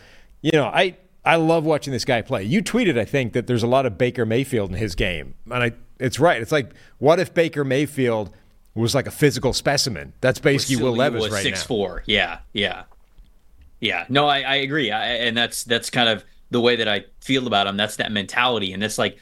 you 0.42 0.54
know, 0.54 0.68
I 0.68 0.96
I 1.26 1.36
love 1.36 1.66
watching 1.66 1.92
this 1.92 2.06
guy 2.06 2.22
play. 2.22 2.46
You 2.46 2.64
tweeted, 2.64 2.98
I 2.98 3.04
think, 3.04 3.34
that 3.34 3.46
there's 3.46 3.64
a 3.64 3.68
lot 3.68 3.86
of 3.86 3.98
Baker 3.98 4.26
Mayfield 4.26 4.70
in 4.70 4.78
his 4.78 4.96
game, 4.96 5.36
and 5.52 5.64
I 5.64 5.72
it's 6.00 6.18
right. 6.18 6.42
It's 6.42 6.54
like, 6.54 6.72
what 7.00 7.20
if 7.20 7.34
Baker 7.34 7.66
Mayfield 7.66 8.32
was 8.82 8.96
like 8.96 9.08
a 9.08 9.12
physical 9.12 9.54
specimen? 9.54 10.14
That's 10.22 10.40
basically 10.40 10.84
Will 10.84 10.96
Levis 10.96 11.24
was 11.24 11.32
right 11.32 11.44
six 11.44 11.62
now. 11.62 11.68
four. 11.68 12.04
Yeah, 12.06 12.40
yeah, 12.54 12.84
yeah. 13.80 14.06
No, 14.10 14.28
I, 14.28 14.42
I 14.42 14.56
agree, 14.58 14.92
I, 14.92 15.06
and 15.16 15.36
that's 15.38 15.64
that's 15.64 15.90
kind 15.90 16.10
of 16.10 16.24
the 16.52 16.62
way 16.62 16.78
that 16.78 16.88
I 16.88 17.06
feel 17.22 17.48
about 17.48 17.68
him. 17.68 17.78
That's 17.78 17.98
that 17.98 18.12
mentality, 18.12 18.74
and 18.74 18.82
that's 18.82 18.98
like 18.98 19.20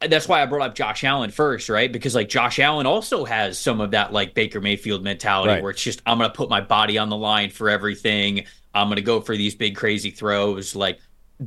that's 0.00 0.26
why 0.26 0.42
I 0.42 0.46
brought 0.46 0.68
up 0.68 0.74
Josh 0.74 1.04
Allen 1.04 1.30
first, 1.30 1.68
right? 1.68 1.90
Because 1.90 2.14
like 2.14 2.28
Josh 2.28 2.58
Allen 2.58 2.86
also 2.86 3.24
has 3.24 3.58
some 3.58 3.80
of 3.80 3.92
that 3.92 4.12
like 4.12 4.34
Baker 4.34 4.60
Mayfield 4.60 5.04
mentality 5.04 5.52
Right. 5.54 5.62
where 5.62 5.70
it's 5.70 5.82
just 5.82 6.02
I'm 6.06 6.18
gonna 6.18 6.32
put 6.32 6.50
my 6.50 6.60
body 6.60 6.98
on 6.98 7.08
the 7.08 7.16
line 7.16 7.50
for 7.50 7.70
everything. 7.70 8.44
I'm 8.74 8.88
gonna 8.88 9.00
go 9.00 9.20
for 9.20 9.36
these 9.36 9.54
big 9.54 9.76
crazy 9.76 10.10
throws. 10.10 10.74
Like 10.74 10.98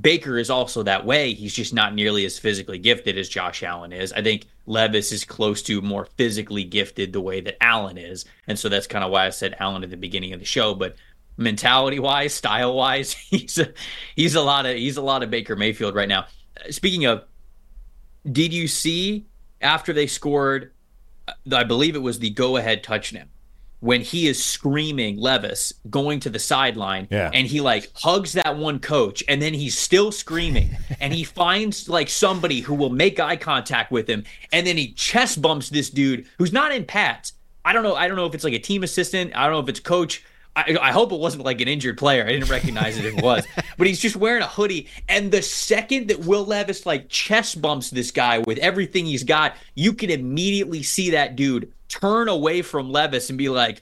Baker 0.01 0.37
is 0.37 0.49
also 0.49 0.83
that 0.83 1.05
way. 1.05 1.33
He's 1.33 1.53
just 1.53 1.73
not 1.73 1.93
nearly 1.93 2.25
as 2.25 2.39
physically 2.39 2.79
gifted 2.79 3.17
as 3.17 3.29
Josh 3.29 3.61
Allen 3.63 3.93
is. 3.93 4.11
I 4.13 4.21
think 4.21 4.47
Levis 4.65 5.11
is 5.11 5.23
close 5.23 5.61
to 5.63 5.81
more 5.81 6.05
physically 6.17 6.63
gifted 6.63 7.13
the 7.13 7.21
way 7.21 7.41
that 7.41 7.61
Allen 7.63 7.97
is. 7.97 8.25
And 8.47 8.57
so 8.57 8.67
that's 8.67 8.87
kind 8.87 9.03
of 9.05 9.11
why 9.11 9.27
I 9.27 9.29
said 9.29 9.55
Allen 9.59 9.83
at 9.83 9.89
the 9.89 9.97
beginning 9.97 10.33
of 10.33 10.39
the 10.39 10.45
show. 10.45 10.73
But 10.73 10.95
mentality 11.37 11.99
wise, 11.99 12.33
style 12.33 12.75
wise, 12.75 13.13
he's 13.29 13.57
a, 13.59 13.73
he's 14.15 14.35
a 14.35 14.41
lot 14.41 14.65
of 14.65 14.75
he's 14.75 14.97
a 14.97 15.01
lot 15.01 15.23
of 15.23 15.29
Baker 15.29 15.55
Mayfield 15.55 15.95
right 15.95 16.09
now. 16.09 16.25
Speaking 16.71 17.05
of, 17.05 17.23
did 18.31 18.53
you 18.53 18.67
see 18.67 19.27
after 19.61 19.93
they 19.93 20.07
scored? 20.07 20.71
I 21.51 21.63
believe 21.63 21.95
it 21.95 21.99
was 21.99 22.19
the 22.19 22.29
go 22.29 22.57
ahead 22.57 22.83
touchdown 22.83 23.29
when 23.81 24.01
he 24.01 24.27
is 24.27 24.43
screaming 24.43 25.17
Levis 25.17 25.73
going 25.89 26.19
to 26.21 26.29
the 26.29 26.39
sideline 26.39 27.07
Yeah. 27.11 27.29
and 27.33 27.45
he 27.45 27.61
like 27.61 27.91
hugs 27.95 28.33
that 28.33 28.57
one 28.57 28.79
coach 28.79 29.23
and 29.27 29.41
then 29.41 29.53
he's 29.53 29.77
still 29.77 30.11
screaming 30.11 30.71
and 30.99 31.13
he 31.13 31.23
finds 31.23 31.87
like 31.89 32.09
somebody 32.09 32.61
who 32.61 32.73
will 32.73 32.89
make 32.89 33.19
eye 33.19 33.35
contact 33.35 33.91
with 33.91 34.07
him 34.09 34.23
and 34.51 34.65
then 34.65 34.77
he 34.77 34.93
chest 34.93 35.41
bumps 35.41 35.69
this 35.69 35.89
dude 35.89 36.25
who's 36.37 36.53
not 36.53 36.71
in 36.73 36.85
pads. 36.85 37.33
I 37.63 37.73
don't 37.73 37.83
know. 37.83 37.95
I 37.95 38.07
don't 38.07 38.15
know 38.17 38.25
if 38.25 38.35
it's 38.35 38.43
like 38.43 38.53
a 38.53 38.59
team 38.59 38.83
assistant. 38.83 39.35
I 39.35 39.43
don't 39.43 39.53
know 39.53 39.59
if 39.59 39.69
it's 39.69 39.79
coach. 39.79 40.23
I, 40.55 40.77
I 40.81 40.91
hope 40.91 41.11
it 41.11 41.19
wasn't 41.19 41.43
like 41.43 41.59
an 41.61 41.67
injured 41.67 41.97
player. 41.97 42.23
I 42.23 42.29
didn't 42.29 42.49
recognize 42.49 42.97
it 42.97 43.05
if 43.05 43.17
it 43.17 43.23
was. 43.23 43.45
But 43.77 43.87
he's 43.87 43.99
just 43.99 44.15
wearing 44.15 44.41
a 44.41 44.47
hoodie. 44.47 44.87
And 45.09 45.31
the 45.31 45.41
second 45.41 46.07
that 46.07 46.19
Will 46.19 46.45
Levis 46.45 46.85
like 46.85 47.09
chest 47.09 47.61
bumps 47.61 47.89
this 47.89 48.09
guy 48.09 48.37
with 48.39 48.57
everything 48.59 49.05
he's 49.05 49.25
got, 49.25 49.57
you 49.73 49.91
can 49.91 50.09
immediately 50.09 50.81
see 50.81 51.09
that 51.09 51.35
dude 51.35 51.73
turn 51.87 52.27
away 52.27 52.61
from 52.61 52.91
Levis 52.91 53.29
and 53.29 53.37
be 53.37 53.49
like, 53.49 53.81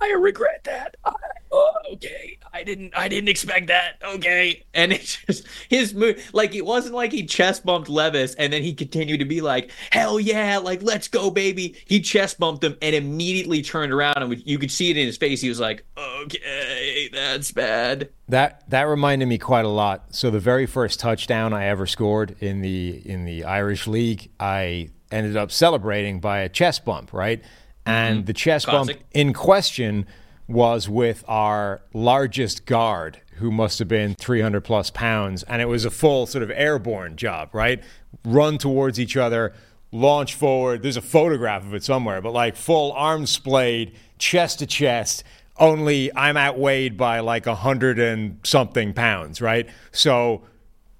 I 0.00 0.12
regret 0.12 0.64
that. 0.64 0.96
I, 1.04 1.12
oh, 1.52 1.72
okay, 1.92 2.38
I 2.52 2.62
didn't. 2.62 2.92
I 2.96 3.08
didn't 3.08 3.28
expect 3.28 3.68
that. 3.68 3.96
Okay, 4.04 4.64
and 4.74 4.92
it's 4.92 5.16
just 5.24 5.46
his 5.68 5.94
move. 5.94 6.22
Like 6.32 6.54
it 6.54 6.64
wasn't 6.64 6.94
like 6.94 7.12
he 7.12 7.24
chest 7.24 7.64
bumped 7.64 7.88
Levis 7.88 8.34
and 8.34 8.52
then 8.52 8.62
he 8.62 8.74
continued 8.74 9.18
to 9.18 9.24
be 9.24 9.40
like, 9.40 9.70
"Hell 9.90 10.20
yeah, 10.20 10.58
like 10.58 10.82
let's 10.82 11.08
go, 11.08 11.30
baby." 11.30 11.76
He 11.86 12.00
chest 12.00 12.38
bumped 12.38 12.64
him 12.64 12.76
and 12.82 12.94
immediately 12.94 13.62
turned 13.62 13.92
around 13.92 14.18
and 14.18 14.42
you 14.46 14.58
could 14.58 14.70
see 14.70 14.90
it 14.90 14.96
in 14.96 15.06
his 15.06 15.16
face. 15.16 15.40
He 15.40 15.48
was 15.48 15.60
like, 15.60 15.84
"Okay, 15.96 17.08
that's 17.12 17.52
bad." 17.52 18.10
That 18.28 18.68
that 18.70 18.82
reminded 18.82 19.26
me 19.26 19.38
quite 19.38 19.64
a 19.64 19.68
lot. 19.68 20.14
So 20.14 20.30
the 20.30 20.40
very 20.40 20.66
first 20.66 21.00
touchdown 21.00 21.52
I 21.52 21.66
ever 21.66 21.86
scored 21.86 22.36
in 22.40 22.60
the 22.60 23.00
in 23.04 23.24
the 23.24 23.44
Irish 23.44 23.86
League, 23.86 24.30
I 24.38 24.90
ended 25.14 25.36
up 25.36 25.50
celebrating 25.50 26.20
by 26.20 26.40
a 26.40 26.48
chest 26.48 26.84
bump, 26.84 27.12
right? 27.12 27.42
And 27.86 28.18
mm-hmm. 28.18 28.26
the 28.26 28.32
chest 28.32 28.66
Classic. 28.66 28.96
bump 28.96 29.06
in 29.12 29.32
question 29.32 30.06
was 30.46 30.88
with 30.88 31.24
our 31.26 31.80
largest 31.94 32.66
guard, 32.66 33.20
who 33.36 33.50
must 33.50 33.78
have 33.78 33.88
been 33.88 34.14
300 34.14 34.60
plus 34.60 34.90
pounds, 34.90 35.42
and 35.44 35.62
it 35.62 35.66
was 35.66 35.84
a 35.84 35.90
full 35.90 36.26
sort 36.26 36.42
of 36.42 36.50
airborne 36.50 37.16
job, 37.16 37.54
right? 37.54 37.82
Run 38.24 38.58
towards 38.58 39.00
each 39.00 39.16
other, 39.16 39.54
launch 39.92 40.34
forward. 40.34 40.82
There's 40.82 40.96
a 40.96 41.02
photograph 41.02 41.64
of 41.64 41.74
it 41.74 41.84
somewhere, 41.84 42.20
but 42.20 42.32
like 42.32 42.56
full 42.56 42.92
arms 42.92 43.30
splayed, 43.30 43.96
chest 44.18 44.58
to 44.58 44.66
chest. 44.66 45.24
Only 45.56 46.14
I'm 46.14 46.36
outweighed 46.36 46.96
by 46.96 47.20
like 47.20 47.46
a 47.46 47.54
hundred 47.54 47.98
and 47.98 48.40
something 48.42 48.92
pounds, 48.92 49.40
right? 49.40 49.68
So 49.92 50.42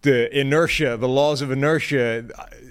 the 0.04 0.38
inertia, 0.38 0.96
the 0.96 1.08
laws 1.08 1.42
of 1.42 1.50
inertia, 1.50 2.26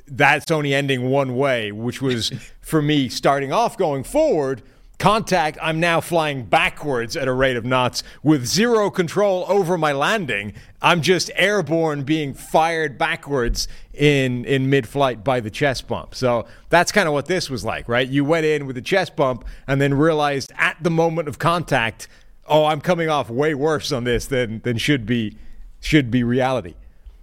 that's 0.07 0.49
only 0.49 0.73
ending 0.73 1.09
one 1.09 1.35
way, 1.35 1.71
which 1.71 2.01
was 2.01 2.31
for 2.61 2.81
me 2.81 3.09
starting 3.09 3.51
off 3.51 3.77
going 3.77 4.03
forward. 4.03 4.63
Contact, 4.99 5.57
I'm 5.61 5.81
now 5.81 5.99
flying 5.99 6.45
backwards 6.45 7.17
at 7.17 7.27
a 7.27 7.33
rate 7.33 7.57
of 7.57 7.65
knots 7.65 8.03
with 8.21 8.45
zero 8.45 8.89
control 8.89 9.43
over 9.49 9.77
my 9.77 9.91
landing. 9.91 10.53
I'm 10.81 11.01
just 11.01 11.29
airborne 11.35 12.03
being 12.03 12.33
fired 12.33 12.97
backwards 12.97 13.67
in, 13.93 14.45
in 14.45 14.69
mid 14.69 14.87
flight 14.87 15.23
by 15.23 15.41
the 15.41 15.49
chest 15.49 15.87
bump. 15.87 16.15
So 16.15 16.45
that's 16.69 16.91
kind 16.93 17.07
of 17.07 17.13
what 17.13 17.25
this 17.25 17.49
was 17.49 17.65
like, 17.65 17.89
right? 17.89 18.07
You 18.07 18.23
went 18.23 18.45
in 18.45 18.65
with 18.65 18.77
a 18.77 18.81
chest 18.81 19.17
bump 19.17 19.43
and 19.67 19.81
then 19.81 19.93
realized 19.93 20.53
at 20.57 20.77
the 20.81 20.91
moment 20.91 21.27
of 21.27 21.37
contact, 21.37 22.07
oh, 22.47 22.65
I'm 22.65 22.79
coming 22.79 23.09
off 23.09 23.29
way 23.29 23.53
worse 23.55 23.91
on 23.91 24.05
this 24.05 24.27
than, 24.27 24.61
than 24.61 24.77
should 24.77 25.05
be 25.05 25.37
should 25.81 26.09
be 26.09 26.23
reality. 26.23 26.75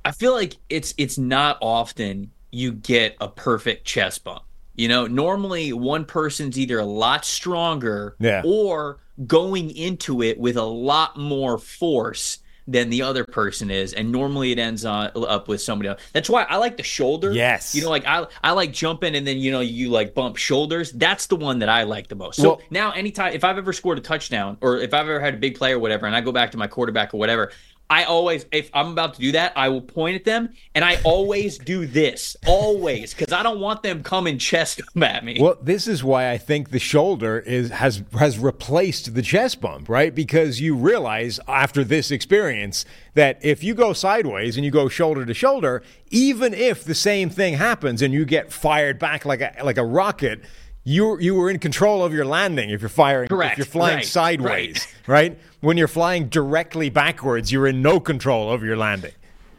I 0.05 0.13
feel 0.13 0.33
like 0.33 0.57
it's 0.69 0.95
it's 0.97 1.19
not 1.19 1.59
often 1.61 2.31
you 2.51 2.73
get 2.73 3.17
a 3.21 3.29
perfect 3.29 3.85
chest 3.85 4.25
bump. 4.25 4.43
You 4.75 4.89
know, 4.89 5.07
normally 5.07 5.73
one 5.73 6.05
person's 6.05 6.59
either 6.59 6.79
a 6.79 6.87
lot 6.87 7.25
stronger 7.25 8.17
yeah. 8.19 8.43
or 8.45 8.99
going 9.27 9.71
into 9.71 10.23
it 10.23 10.39
with 10.39 10.57
a 10.57 10.65
lot 10.65 11.17
more 11.17 11.59
force 11.59 12.39
than 12.67 12.89
the 12.89 13.03
other 13.03 13.25
person 13.25 13.71
is, 13.71 13.93
and 13.93 14.13
normally 14.13 14.53
it 14.53 14.59
ends 14.59 14.85
on, 14.85 15.11
up 15.17 15.49
with 15.49 15.61
somebody 15.61 15.89
else. 15.89 16.01
That's 16.13 16.31
why 16.31 16.45
I 16.45 16.57
like 16.57 16.77
the 16.77 16.83
shoulder. 16.83 17.33
Yes, 17.33 17.75
you 17.75 17.83
know, 17.83 17.91
like 17.91 18.07
I 18.07 18.27
I 18.45 18.53
like 18.53 18.73
jumping 18.73 19.17
and 19.17 19.27
then 19.27 19.39
you 19.39 19.51
know 19.51 19.61
you 19.61 19.91
like 19.91 20.15
bump 20.15 20.37
shoulders. 20.37 20.93
That's 20.93 21.27
the 21.27 21.37
one 21.37 21.59
that 21.59 21.69
I 21.69 21.83
like 21.83 22.09
the 22.09 22.15
most. 22.15 22.37
So 22.37 22.49
well, 22.49 22.61
now, 22.71 22.93
anytime 22.93 23.33
if 23.33 23.45
I've 23.45 23.59
ever 23.59 23.73
scored 23.73 23.99
a 23.99 24.01
touchdown 24.01 24.57
or 24.61 24.79
if 24.79 24.95
I've 24.95 25.09
ever 25.09 25.21
had 25.21 25.35
a 25.35 25.39
big 25.39 25.57
play 25.57 25.73
or 25.73 25.79
whatever, 25.79 26.07
and 26.07 26.15
I 26.15 26.21
go 26.21 26.33
back 26.33 26.53
to 26.53 26.59
my 26.59 26.69
quarterback 26.69 27.13
or 27.13 27.17
whatever, 27.17 27.51
I 27.91 28.05
always, 28.05 28.47
if 28.53 28.71
I'm 28.73 28.93
about 28.93 29.15
to 29.15 29.21
do 29.21 29.33
that, 29.33 29.53
I 29.57 29.69
will 29.69 29.81
point 29.81 30.15
at 30.15 30.25
them 30.25 30.51
and 30.77 30.85
I 30.85 31.01
always 31.03 31.59
do 31.59 31.87
this, 31.87 32.37
always, 32.47 33.13
because 33.13 33.33
I 33.33 33.43
don't 33.43 33.59
want 33.59 33.83
them 33.83 34.05
coming 34.05 34.39
chest 34.39 34.81
at 35.03 35.25
me. 35.25 35.39
Well, 35.41 35.59
this 35.61 35.89
is 35.89 36.05
why 36.05 36.31
I 36.31 36.39
think 36.39 36.71
the 36.71 36.79
shoulder 36.79 37.41
is 37.41 37.71
has 37.71 38.05
has 38.17 38.39
replaced 38.39 39.15
the 39.15 39.23
chest 39.23 39.61
bump, 39.61 39.89
right? 39.89 40.15
Because 40.15 40.61
you 40.61 40.77
realize 40.77 41.41
after 41.49 41.83
this 41.83 42.13
experience 42.13 42.85
that 43.15 43.45
if 43.45 43.65
you 43.65 43.75
go 43.75 43.93
sideways 43.93 44.57
and 44.57 44.65
you 44.65 44.71
go 44.71 44.89
shoulder 44.89 45.27
to 45.27 45.35
shoulder, 45.35 45.83
even 46.11 46.55
if 46.55 46.85
the 46.85 46.95
same 46.95 47.29
thing 47.29 47.55
happens 47.55 48.03
and 48.03 48.15
you 48.15 48.25
get 48.25 48.53
fired 48.53 49.01
back 49.01 49.25
like 49.25 49.41
a 49.41 49.53
like 49.65 49.79
a 49.79 49.85
rocket, 49.85 50.41
you 50.85 51.19
you 51.21 51.35
were 51.35 51.51
in 51.51 51.59
control 51.59 52.05
of 52.05 52.13
your 52.13 52.25
landing 52.25 52.71
if 52.71 52.81
you're 52.81 52.89
firing 52.89 53.29
Correct. 53.29 53.53
if 53.53 53.59
you're 53.59 53.65
flying 53.67 53.97
right. 53.97 54.07
sideways 54.07 54.87
right. 55.07 55.31
right. 55.31 55.39
when 55.61 55.77
you're 55.77 55.89
flying 55.89 56.29
directly 56.29 56.91
backwards 56.91 57.53
you're 57.53 57.67
in 57.67 57.83
no 57.83 58.01
control 58.01 58.49
over 58.49 58.65
your 58.65 58.77
landing 58.77 59.13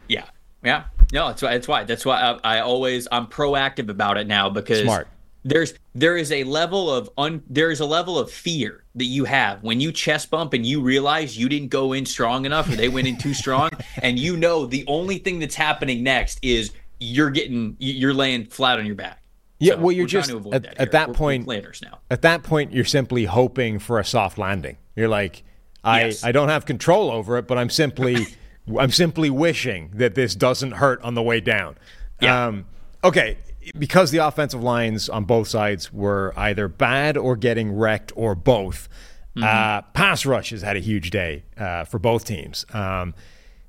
yeah 0.08 0.24
yeah 0.62 0.84
no 1.12 1.28
that's 1.28 1.42
why 1.42 1.52
that's 1.52 1.68
why 1.68 1.84
that's 1.84 2.04
why 2.04 2.20
I, 2.20 2.56
I 2.56 2.60
always 2.60 3.06
i'm 3.12 3.26
proactive 3.26 3.88
about 3.88 4.18
it 4.18 4.26
now 4.26 4.50
because 4.50 4.82
smart 4.82 5.08
there's 5.44 5.74
there 5.94 6.16
is 6.16 6.30
a 6.32 6.44
level 6.44 6.90
of 6.90 7.10
un 7.18 7.42
there 7.48 7.70
is 7.70 7.80
a 7.80 7.86
level 7.86 8.18
of 8.18 8.30
fear 8.30 8.84
that 8.94 9.04
you 9.04 9.24
have 9.24 9.62
when 9.62 9.80
you 9.80 9.92
chest 9.92 10.30
bump 10.30 10.52
and 10.52 10.66
you 10.66 10.80
realize 10.80 11.36
you 11.36 11.48
didn't 11.48 11.68
go 11.68 11.92
in 11.92 12.04
strong 12.04 12.44
enough 12.46 12.68
or 12.68 12.76
they 12.76 12.88
went 12.88 13.06
in 13.06 13.16
too 13.16 13.34
strong 13.34 13.70
and 14.02 14.18
you 14.18 14.36
know 14.36 14.66
the 14.66 14.84
only 14.86 15.18
thing 15.18 15.38
that's 15.38 15.54
happening 15.54 16.02
next 16.02 16.38
is 16.42 16.72
you're 17.00 17.30
getting 17.30 17.76
you're 17.78 18.14
laying 18.14 18.44
flat 18.46 18.78
on 18.78 18.86
your 18.86 18.94
back 18.94 19.21
yeah, 19.62 19.74
so 19.74 19.80
well, 19.80 19.92
you're 19.92 20.06
just 20.06 20.30
at 20.30 20.62
that, 20.62 20.78
at 20.78 20.92
that 20.92 21.08
we're, 21.08 21.14
point. 21.14 21.46
We're 21.46 21.72
now. 21.82 22.00
At 22.10 22.22
that 22.22 22.42
point, 22.42 22.72
you're 22.72 22.84
simply 22.84 23.26
hoping 23.26 23.78
for 23.78 24.00
a 24.00 24.04
soft 24.04 24.36
landing. 24.36 24.76
You're 24.96 25.08
like, 25.08 25.44
I, 25.84 26.06
yes. 26.06 26.24
I 26.24 26.32
don't 26.32 26.48
have 26.48 26.66
control 26.66 27.10
over 27.10 27.38
it, 27.38 27.46
but 27.46 27.58
I'm 27.58 27.70
simply, 27.70 28.26
I'm 28.78 28.90
simply 28.90 29.30
wishing 29.30 29.92
that 29.94 30.16
this 30.16 30.34
doesn't 30.34 30.72
hurt 30.72 31.00
on 31.02 31.14
the 31.14 31.22
way 31.22 31.40
down. 31.40 31.76
Yeah. 32.20 32.46
Um, 32.46 32.66
okay, 33.04 33.38
because 33.78 34.10
the 34.10 34.18
offensive 34.18 34.62
lines 34.62 35.08
on 35.08 35.24
both 35.24 35.46
sides 35.46 35.92
were 35.92 36.32
either 36.36 36.66
bad 36.66 37.16
or 37.16 37.36
getting 37.36 37.72
wrecked 37.72 38.12
or 38.16 38.34
both. 38.34 38.88
Mm-hmm. 39.36 39.44
Uh, 39.44 39.82
pass 39.92 40.26
rush 40.26 40.50
has 40.50 40.62
had 40.62 40.76
a 40.76 40.80
huge 40.80 41.10
day 41.10 41.44
uh, 41.56 41.84
for 41.84 41.98
both 41.98 42.24
teams. 42.24 42.66
Um, 42.72 43.14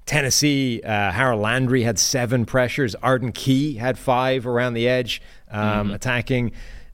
Tennessee, 0.05 0.81
uh, 0.83 1.11
Harold 1.11 1.41
Landry 1.41 1.83
had 1.83 1.97
seven 1.97 2.45
pressures. 2.45 2.95
Arden 2.95 3.31
Key 3.31 3.75
had 3.75 3.97
five 3.97 4.45
around 4.45 4.73
the 4.73 4.87
edge 4.87 5.21
um, 5.49 5.87
mm-hmm. 5.87 5.95
attacking, 5.95 6.51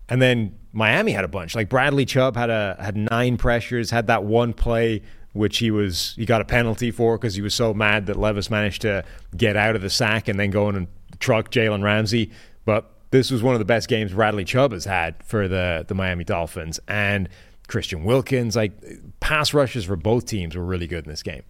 and 0.08 0.22
then 0.22 0.56
Miami 0.74 1.12
had 1.12 1.24
a 1.24 1.28
bunch. 1.28 1.56
Like 1.56 1.70
Bradley 1.70 2.06
Chubb 2.06 2.36
had 2.36 2.50
a 2.50 2.78
had 2.80 2.96
nine 2.96 3.38
pressures. 3.38 3.90
Had 3.92 4.08
that 4.08 4.24
one 4.24 4.54
play 4.54 5.02
which 5.34 5.60
he 5.60 5.72
was 5.72 6.14
he 6.16 6.26
got 6.26 6.42
a 6.42 6.46
penalty 6.46 6.92
for 6.92 7.18
because 7.18 7.36
he 7.36 7.42
was 7.42 7.54
so 7.54 7.74
mad 7.74 8.08
that 8.08 8.18
Levis 8.18 8.50
managed 8.50 8.82
to 8.82 9.04
get 9.36 9.56
out 9.56 9.76
of 9.76 9.82
the 9.82 9.90
sack 9.90 10.28
and 10.28 10.40
then 10.40 10.50
go 10.50 10.70
in 10.70 10.76
and 10.76 10.88
truck 11.20 11.52
Jalen 11.52 11.84
Ramsey. 11.84 12.32
But 12.66 12.90
this 13.12 13.32
was 13.32 13.44
one 13.44 13.56
of 13.56 13.60
the 13.60 13.66
best 13.66 13.88
games 13.88 14.14
Bradley 14.14 14.44
Chubb 14.44 14.72
has 14.72 14.86
had 14.86 15.22
for 15.24 15.48
the 15.48 15.86
the 15.88 15.96
Miami 15.96 16.24
Dolphins 16.24 16.80
and 16.88 17.30
Christian 17.68 18.04
Wilkins. 18.04 18.56
Like 18.56 18.72
pass 19.20 19.54
rushes 19.54 19.86
for 19.86 19.96
both 19.96 20.26
teams 20.26 20.56
were 20.56 20.66
really 20.66 20.88
good 20.88 21.06
in 21.06 21.10
this 21.10 21.24
game. 21.24 21.44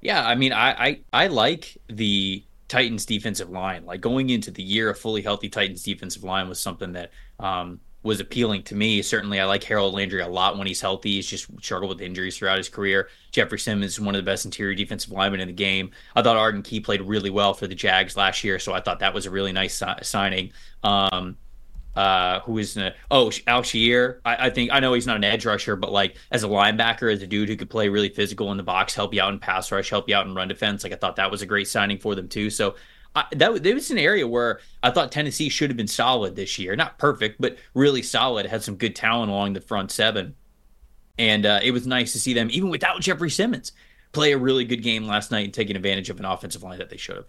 Yeah, 0.00 0.24
I 0.26 0.34
mean, 0.34 0.52
I, 0.52 0.70
I, 0.72 1.00
I 1.12 1.26
like 1.26 1.76
the 1.88 2.44
Titans 2.68 3.06
defensive 3.06 3.50
line. 3.50 3.84
Like 3.84 4.00
going 4.00 4.30
into 4.30 4.50
the 4.50 4.62
year, 4.62 4.90
a 4.90 4.94
fully 4.94 5.22
healthy 5.22 5.48
Titans 5.48 5.82
defensive 5.82 6.22
line 6.22 6.48
was 6.48 6.60
something 6.60 6.92
that 6.92 7.10
um, 7.40 7.80
was 8.02 8.20
appealing 8.20 8.62
to 8.64 8.74
me. 8.74 9.02
Certainly, 9.02 9.40
I 9.40 9.44
like 9.44 9.64
Harold 9.64 9.94
Landry 9.94 10.20
a 10.20 10.28
lot 10.28 10.56
when 10.56 10.66
he's 10.66 10.80
healthy. 10.80 11.12
He's 11.14 11.26
just 11.26 11.48
struggled 11.60 11.88
with 11.90 12.00
injuries 12.00 12.36
throughout 12.36 12.58
his 12.58 12.68
career. 12.68 13.08
Jeffrey 13.32 13.58
Simmons 13.58 13.92
is 13.92 14.00
one 14.00 14.14
of 14.14 14.24
the 14.24 14.30
best 14.30 14.44
interior 14.44 14.74
defensive 14.74 15.10
linemen 15.10 15.40
in 15.40 15.48
the 15.48 15.54
game. 15.54 15.90
I 16.14 16.22
thought 16.22 16.36
Arden 16.36 16.62
Key 16.62 16.80
played 16.80 17.02
really 17.02 17.30
well 17.30 17.54
for 17.54 17.66
the 17.66 17.74
Jags 17.74 18.16
last 18.16 18.44
year, 18.44 18.58
so 18.58 18.72
I 18.72 18.80
thought 18.80 19.00
that 19.00 19.14
was 19.14 19.26
a 19.26 19.30
really 19.30 19.52
nice 19.52 19.76
si- 19.76 20.02
signing. 20.02 20.52
Um, 20.82 21.36
uh, 21.98 22.38
who 22.42 22.58
is 22.58 22.78
uh, 22.78 22.92
oh 23.10 23.32
Al-Shaair. 23.48 24.20
I, 24.24 24.46
I, 24.46 24.50
think 24.50 24.70
I 24.72 24.78
know 24.78 24.92
he's 24.92 25.08
not 25.08 25.16
an 25.16 25.24
edge 25.24 25.44
rusher, 25.44 25.74
but 25.74 25.90
like 25.90 26.14
as 26.30 26.44
a 26.44 26.46
linebacker, 26.46 27.12
as 27.12 27.22
a 27.22 27.26
dude 27.26 27.48
who 27.48 27.56
could 27.56 27.68
play 27.68 27.88
really 27.88 28.08
physical 28.08 28.52
in 28.52 28.56
the 28.56 28.62
box, 28.62 28.94
help 28.94 29.12
you 29.12 29.20
out 29.20 29.32
in 29.32 29.40
pass 29.40 29.72
rush, 29.72 29.90
help 29.90 30.08
you 30.08 30.14
out 30.14 30.24
in 30.24 30.32
run 30.32 30.46
defense. 30.46 30.84
Like 30.84 30.92
I 30.92 30.96
thought 30.96 31.16
that 31.16 31.28
was 31.28 31.42
a 31.42 31.46
great 31.46 31.66
signing 31.66 31.98
for 31.98 32.14
them 32.14 32.28
too. 32.28 32.50
So 32.50 32.76
I, 33.16 33.24
that, 33.32 33.64
that 33.64 33.74
was 33.74 33.90
an 33.90 33.98
area 33.98 34.28
where 34.28 34.60
I 34.80 34.92
thought 34.92 35.10
Tennessee 35.10 35.48
should 35.48 35.70
have 35.70 35.76
been 35.76 35.88
solid 35.88 36.36
this 36.36 36.56
year. 36.56 36.76
Not 36.76 37.00
perfect, 37.00 37.40
but 37.40 37.58
really 37.74 38.02
solid. 38.02 38.46
Had 38.46 38.62
some 38.62 38.76
good 38.76 38.94
talent 38.94 39.32
along 39.32 39.54
the 39.54 39.60
front 39.60 39.90
seven, 39.90 40.36
and 41.18 41.44
uh, 41.44 41.58
it 41.64 41.72
was 41.72 41.84
nice 41.84 42.12
to 42.12 42.20
see 42.20 42.32
them 42.32 42.46
even 42.52 42.70
without 42.70 43.00
Jeffrey 43.00 43.30
Simmons 43.30 43.72
play 44.12 44.30
a 44.30 44.38
really 44.38 44.64
good 44.64 44.84
game 44.84 45.04
last 45.04 45.32
night 45.32 45.46
and 45.46 45.52
taking 45.52 45.74
advantage 45.74 46.10
of 46.10 46.20
an 46.20 46.26
offensive 46.26 46.62
line 46.62 46.78
that 46.78 46.90
they 46.90 46.96
should 46.96 47.16
have. 47.16 47.26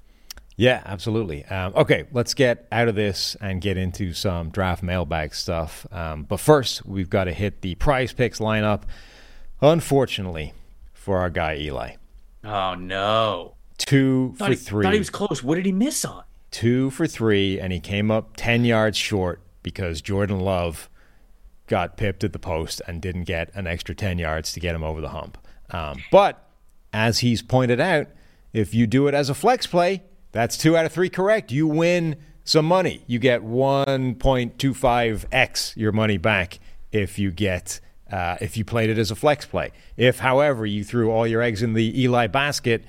Yeah, 0.60 0.82
absolutely. 0.86 1.45
Um, 1.45 1.72
okay, 1.74 2.03
let's 2.12 2.34
get 2.34 2.68
out 2.70 2.89
of 2.89 2.95
this 2.95 3.38
and 3.39 3.62
get 3.62 3.78
into 3.78 4.14
some 4.14 4.49
draft 4.49 4.84
mailbag 4.84 5.34
stuff. 5.34 5.88
Um, 5.89 6.24
but 6.24 6.41
first, 6.41 6.86
we've 6.86 7.10
got 7.10 7.24
to 7.24 7.32
hit 7.32 7.62
the 7.62 7.76
prize 7.76 8.12
picks 8.12 8.39
lineup. 8.39 8.82
Unfortunately, 9.62 10.53
for 10.91 11.20
our 11.20 11.30
guy 11.30 11.55
Eli. 11.55 11.95
Oh 12.43 12.76
no! 12.76 13.55
Two 13.78 14.36
for 14.38 14.49
he, 14.49 14.55
three. 14.55 14.84
Thought 14.84 14.93
he 14.93 14.99
was 14.99 15.10
close. 15.10 15.41
What 15.41 15.55
did 15.55 15.66
he 15.66 15.72
miss 15.72 16.03
on? 16.03 16.26
Two 16.51 16.89
for 16.89 17.07
three, 17.07 17.57
and 17.57 17.72
he 17.72 17.80
came 17.80 18.12
up 18.12 18.36
ten 18.36 18.66
yards 18.66 18.97
short 18.97 19.41
because 19.64 20.01
Jordan 20.01 20.41
Love 20.41 20.89
got 21.68 21.95
pipped 21.95 22.26
at 22.26 22.34
the 22.34 22.39
post 22.39 22.82
and 22.86 23.01
didn't 23.01 23.24
get 23.24 23.49
an 23.55 23.66
extra 23.66 23.95
ten 23.95 24.20
yards 24.20 24.51
to 24.51 24.60
get 24.60 24.76
him 24.76 24.84
over 24.84 24.99
the 24.99 25.10
hump. 25.10 25.38
Um, 25.70 26.03
but 26.12 26.49
as 26.91 27.20
he's 27.20 27.41
pointed 27.41 27.80
out, 27.80 28.07
if 28.51 28.74
you 28.74 28.88
do 28.88 29.07
it 29.07 29.14
as 29.14 29.30
a 29.30 29.34
flex 29.34 29.66
play, 29.66 30.03
that's 30.32 30.58
two 30.58 30.76
out 30.78 30.86
of 30.86 30.92
three 30.92 31.10
correct. 31.10 31.52
You 31.52 31.68
win 31.68 32.16
some 32.44 32.66
money. 32.66 33.04
You 33.08 33.18
get 33.20 33.42
1.25x 33.42 35.76
your 35.76 35.92
money 35.92 36.18
back 36.18 36.60
if 36.92 37.20
you 37.20 37.30
get 37.32 37.80
uh, 38.12 38.38
if 38.42 38.58
you 38.58 38.66
played 38.66 38.90
it 38.90 38.98
as 38.98 39.12
a 39.12 39.16
flex 39.16 39.46
play. 39.46 39.70
If, 39.96 40.18
however, 40.20 40.66
you 40.66 40.84
threw 40.84 41.12
all 41.12 41.28
your 41.28 41.44
eggs 41.44 41.62
in 41.62 41.74
the 41.74 42.02
Eli 42.02 42.26
basket, 42.28 42.84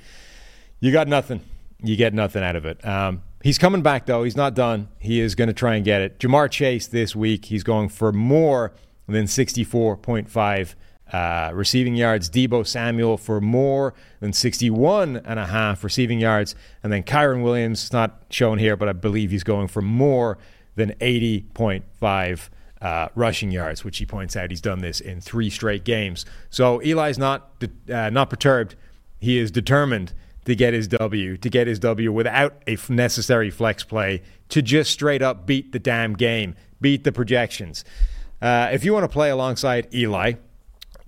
you 0.81 0.93
got 0.93 1.09
nothing. 1.09 1.43
You 1.83 1.97
get 1.97 2.15
nothing 2.15 2.43
out 2.43 2.57
of 2.57 2.65
it. 2.65 2.83
Um, 2.87 3.23
he's 3.43 3.59
coming 3.59 3.83
back 3.83 4.07
though. 4.07 4.25
He's 4.25 4.37
not 4.37 4.55
done. 4.55 4.89
He 4.99 5.21
is 5.21 5.35
going 5.35 5.49
to 5.49 5.55
try 5.55 5.75
and 5.75 5.85
get 5.85 6.01
it. 6.01 6.19
Ja'Marr 6.19 6.51
Chase 6.51 6.87
this 6.87 7.15
week. 7.15 7.45
He's 7.47 7.63
going 7.63 7.91
for 7.91 8.13
more 8.13 8.73
than 9.07 9.27
64.5 9.27 10.75
uh, 11.13 11.51
receiving 11.53 11.95
yards. 11.97 12.31
Deebo 12.31 12.67
Samuel 12.67 13.17
for 13.17 13.41
more 13.41 13.95
than 14.21 14.33
61 14.33 15.17
and 15.17 15.39
a 15.39 15.47
half 15.47 15.83
receiving 15.83 16.21
yards. 16.21 16.55
And 16.83 16.93
then 16.93 17.03
Kyren 17.03 17.43
Williams, 17.43 17.93
not 17.93 18.23
shown 18.31 18.59
here, 18.59 18.77
but 18.77 18.89
I 18.89 18.93
believe 18.93 19.31
he's 19.31 19.45
going 19.45 19.69
for 19.69 19.83
more 19.83 20.39
than 20.77 20.93
80.5 21.01 22.49
uh, 22.81 23.09
rushing 23.15 23.51
yards, 23.51 23.85
which 23.85 23.99
he 23.99 24.07
points 24.07 24.37
out 24.37 24.51
he's 24.51 24.61
done 24.61 24.81
this 24.81 25.01
in 25.01 25.21
three 25.21 25.51
straight 25.51 25.85
games. 25.85 26.25
So 26.49 26.81
Eli's 26.81 27.19
not 27.19 27.63
uh, 27.93 28.11
not 28.11 28.31
perturbed. 28.31 28.77
he 29.21 29.39
is 29.39 29.51
determined 29.51 30.15
to 30.47 30.55
get 30.55 30.73
his 30.73 30.89
W, 30.89 31.37
to 31.37 31.51
get 31.51 31.67
his 31.67 31.79
W 31.79 32.11
without 32.11 32.63
a 32.67 32.79
necessary 32.89 33.51
flex 33.51 33.85
play, 33.85 34.23
to 34.49 34.63
just 34.63 34.91
straight 34.91 35.21
up 35.21 35.47
beat 35.47 35.73
the 35.73 35.79
damn 35.79 36.15
game, 36.15 36.55
beat 36.81 37.05
the 37.05 37.13
projections. 37.13 37.85
Uh, 38.41 38.71
if 38.73 38.85
you 38.85 38.95
want 38.95 39.05
to 39.05 39.09
play 39.09 39.29
alongside 39.29 39.93
Eli 39.95 40.35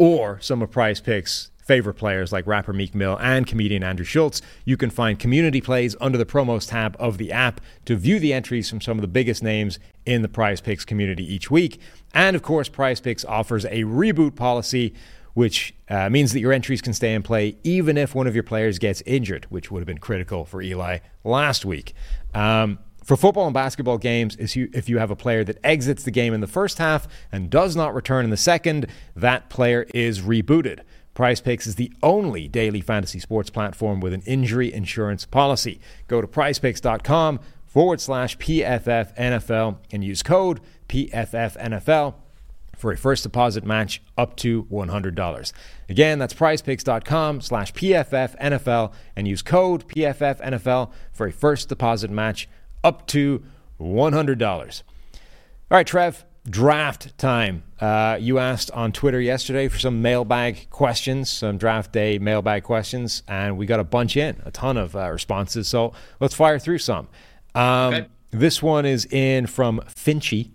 or 0.03 0.41
some 0.41 0.61
of 0.63 0.71
Prize 0.73 1.01
Picks' 1.01 1.53
favorite 1.65 1.95
players 1.95 2.33
like 2.33 2.45
rapper 2.45 2.73
Meek 2.73 2.93
Mill 2.93 3.17
and 3.21 3.47
comedian 3.47 3.85
Andrew 3.85 4.05
Schulz, 4.05 4.43
you 4.65 4.77
can 4.77 4.91
find 4.91 5.17
community 5.17 5.61
plays 5.61 5.95
under 6.01 6.19
the 6.19 6.27
promos 6.27 6.69
tab 6.69 6.97
of 6.99 7.19
the 7.19 7.31
app 7.31 7.61
to 7.85 7.95
view 7.95 8.19
the 8.19 8.33
entries 8.33 8.69
from 8.69 8.81
some 8.81 8.99
of 8.99 9.03
the 9.03 9.07
biggest 9.07 9.45
names 9.45 9.79
in 10.05 10.23
the 10.23 10.29
Prize 10.29 10.61
Picks 10.61 10.85
community 10.85 11.23
each 11.33 11.53
week. 11.53 11.81
And 12.13 12.35
of 12.35 12.43
course, 12.43 12.69
Prize 12.69 13.01
Picks 13.01 13.25
offers 13.25 13.65
a 13.67 13.85
reboot 13.85 14.35
policy 14.35 14.93
which 15.35 15.73
uh, 15.89 16.11
means 16.11 16.33
that 16.33 16.41
your 16.41 16.53
entries 16.53 16.83
can 16.83 16.93
stay 16.93 17.15
in 17.15 17.23
play 17.23 17.57
even 17.63 17.97
if 17.97 18.13
one 18.13 18.27
of 18.27 18.35
your 18.35 18.43
players 18.43 18.81
gets 18.81 19.03
injured, 19.07 19.47
which 19.51 19.71
would 19.71 19.79
have 19.79 19.87
been 19.87 19.99
critical 19.99 20.45
for 20.45 20.61
Eli 20.61 20.99
last 21.23 21.65
week. 21.65 21.95
Um, 22.35 22.81
for 23.05 23.17
football 23.17 23.47
and 23.47 23.55
basketball 23.55 23.99
games, 23.99 24.37
if 24.37 24.57
you, 24.57 24.71
if 24.73 24.89
you 24.89 24.99
have 24.99 25.11
a 25.11 25.17
player 25.17 25.45
that 25.45 25.59
exits 25.65 26.05
the 26.05 26.11
game 26.11 26.35
in 26.35 26.41
the 26.41 26.47
first 26.47 26.79
half 26.79 27.09
and 27.31 27.51
does 27.51 27.75
not 27.75 27.95
return 27.95 28.25
in 28.25 28.31
the 28.31 28.37
second, 28.37 28.87
that 29.17 29.49
player 29.51 29.87
is 29.95 30.21
rebooted. 30.21 30.81
Prize 31.15 31.41
Picks 31.41 31.67
is 31.67 31.75
the 31.75 31.93
only 32.03 32.49
daily 32.49 32.81
fantasy 32.81 33.19
sports 33.19 33.51
platform 33.51 34.01
with 34.01 34.15
an 34.15 34.23
injury 34.23 34.73
insurance 34.73 35.27
policy. 35.27 35.79
Go 36.09 36.21
to 36.21 36.27
prizepicks.com 36.27 37.41
forward 37.67 38.01
slash 38.01 38.39
PFF 38.39 39.17
NFL 39.17 39.79
and 39.91 40.03
use 40.03 40.23
code 40.23 40.61
PFF 40.89 41.59
NFL 41.61 42.15
for 42.77 42.93
a 42.93 42.97
first 42.97 43.23
deposit 43.23 43.65
match 43.65 44.03
up 44.17 44.37
to 44.37 44.65
$100. 44.65 45.53
Again, 45.89 46.19
that's 46.19 46.35
prizepicks.com 46.35 47.41
slash 47.41 47.73
PFF 47.75 48.39
NFL 48.41 48.93
and 49.15 49.29
use 49.29 49.43
code 49.43 49.87
PFF 49.89 50.41
NFL 50.41 50.91
for 51.13 51.27
a 51.27 51.33
first 51.33 51.69
deposit 51.69 52.11
match 52.11 52.49
up 52.85 53.07
to 53.09 53.43
$100. 53.81 54.83
All 55.71 55.77
right, 55.77 55.87
Trev, 55.87 56.25
draft 56.49 57.17
time. 57.19 57.63
Uh, 57.81 58.19
you 58.21 58.39
asked 58.39 58.71
on 58.73 58.93
Twitter 58.93 59.21
yesterday 59.21 59.69
for 59.69 59.79
some 59.79 60.03
mailbag 60.03 60.69
questions, 60.71 61.31
some 61.31 61.59
draft 61.59 61.93
day 61.93 62.19
mailbag 62.19 62.63
questions, 62.63 63.23
and 63.27 63.57
we 63.57 63.67
got 63.67 63.81
a 63.81 63.85
bunch 63.85 64.17
in, 64.17 64.41
a 64.45 64.51
ton 64.51 64.77
of 64.77 64.95
uh, 64.95 65.11
responses. 65.11 65.69
So 65.69 65.93
let's 66.21 66.35
fire 66.35 66.59
through 66.59 66.79
some. 66.79 67.09
Um, 67.55 67.95
Okay. 67.95 68.07
This 68.35 68.63
one 68.63 68.87
is 68.87 69.05
in 69.07 69.47
from 69.47 69.81
Finchy. 69.87 70.53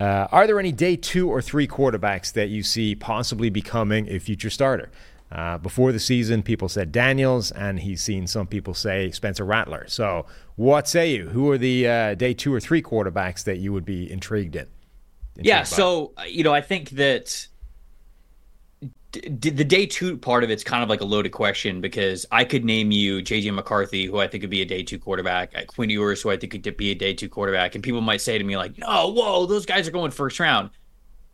Uh, 0.00 0.26
are 0.32 0.48
there 0.48 0.58
any 0.58 0.72
day 0.72 0.96
two 0.96 1.30
or 1.30 1.40
three 1.40 1.68
quarterbacks 1.68 2.32
that 2.32 2.48
you 2.48 2.64
see 2.64 2.96
possibly 2.96 3.50
becoming 3.50 4.08
a 4.10 4.18
future 4.18 4.50
starter? 4.50 4.90
Uh, 5.32 5.58
before 5.58 5.92
the 5.92 6.00
season, 6.00 6.42
people 6.42 6.68
said 6.68 6.90
Daniels, 6.90 7.52
and 7.52 7.80
he's 7.80 8.02
seen 8.02 8.26
some 8.26 8.48
people 8.48 8.74
say 8.74 9.12
Spencer 9.12 9.44
Rattler. 9.44 9.84
So, 9.86 10.26
what 10.56 10.88
say 10.88 11.12
you? 11.12 11.28
Who 11.28 11.48
are 11.50 11.58
the 11.58 11.86
uh, 11.86 12.14
day 12.14 12.34
two 12.34 12.52
or 12.52 12.58
three 12.58 12.82
quarterbacks 12.82 13.44
that 13.44 13.58
you 13.58 13.72
would 13.72 13.84
be 13.84 14.10
intrigued 14.10 14.56
in? 14.56 14.66
Yeah, 15.36 15.60
by? 15.60 15.64
so 15.64 16.12
you 16.26 16.42
know, 16.42 16.52
I 16.52 16.60
think 16.60 16.90
that 16.90 17.46
d- 19.12 19.20
d- 19.20 19.50
the 19.50 19.64
day 19.64 19.86
two 19.86 20.16
part 20.16 20.42
of 20.42 20.50
it's 20.50 20.64
kind 20.64 20.82
of 20.82 20.88
like 20.88 21.00
a 21.00 21.04
loaded 21.04 21.30
question 21.30 21.80
because 21.80 22.26
I 22.32 22.44
could 22.44 22.64
name 22.64 22.90
you 22.90 23.18
JJ 23.22 23.54
McCarthy, 23.54 24.06
who 24.06 24.18
I 24.18 24.26
think 24.26 24.42
would 24.42 24.50
be 24.50 24.62
a 24.62 24.66
day 24.66 24.82
two 24.82 24.98
quarterback, 24.98 25.54
Quinn 25.68 25.90
Ewers, 25.90 26.22
who 26.22 26.30
I 26.30 26.36
think 26.36 26.52
could 26.52 26.76
be 26.76 26.90
a 26.90 26.94
day 26.96 27.14
two 27.14 27.28
quarterback, 27.28 27.76
and 27.76 27.84
people 27.84 28.00
might 28.00 28.20
say 28.20 28.36
to 28.36 28.42
me 28.42 28.56
like, 28.56 28.76
"No, 28.78 29.12
whoa, 29.12 29.46
those 29.46 29.64
guys 29.64 29.86
are 29.86 29.92
going 29.92 30.10
first 30.10 30.40
round." 30.40 30.70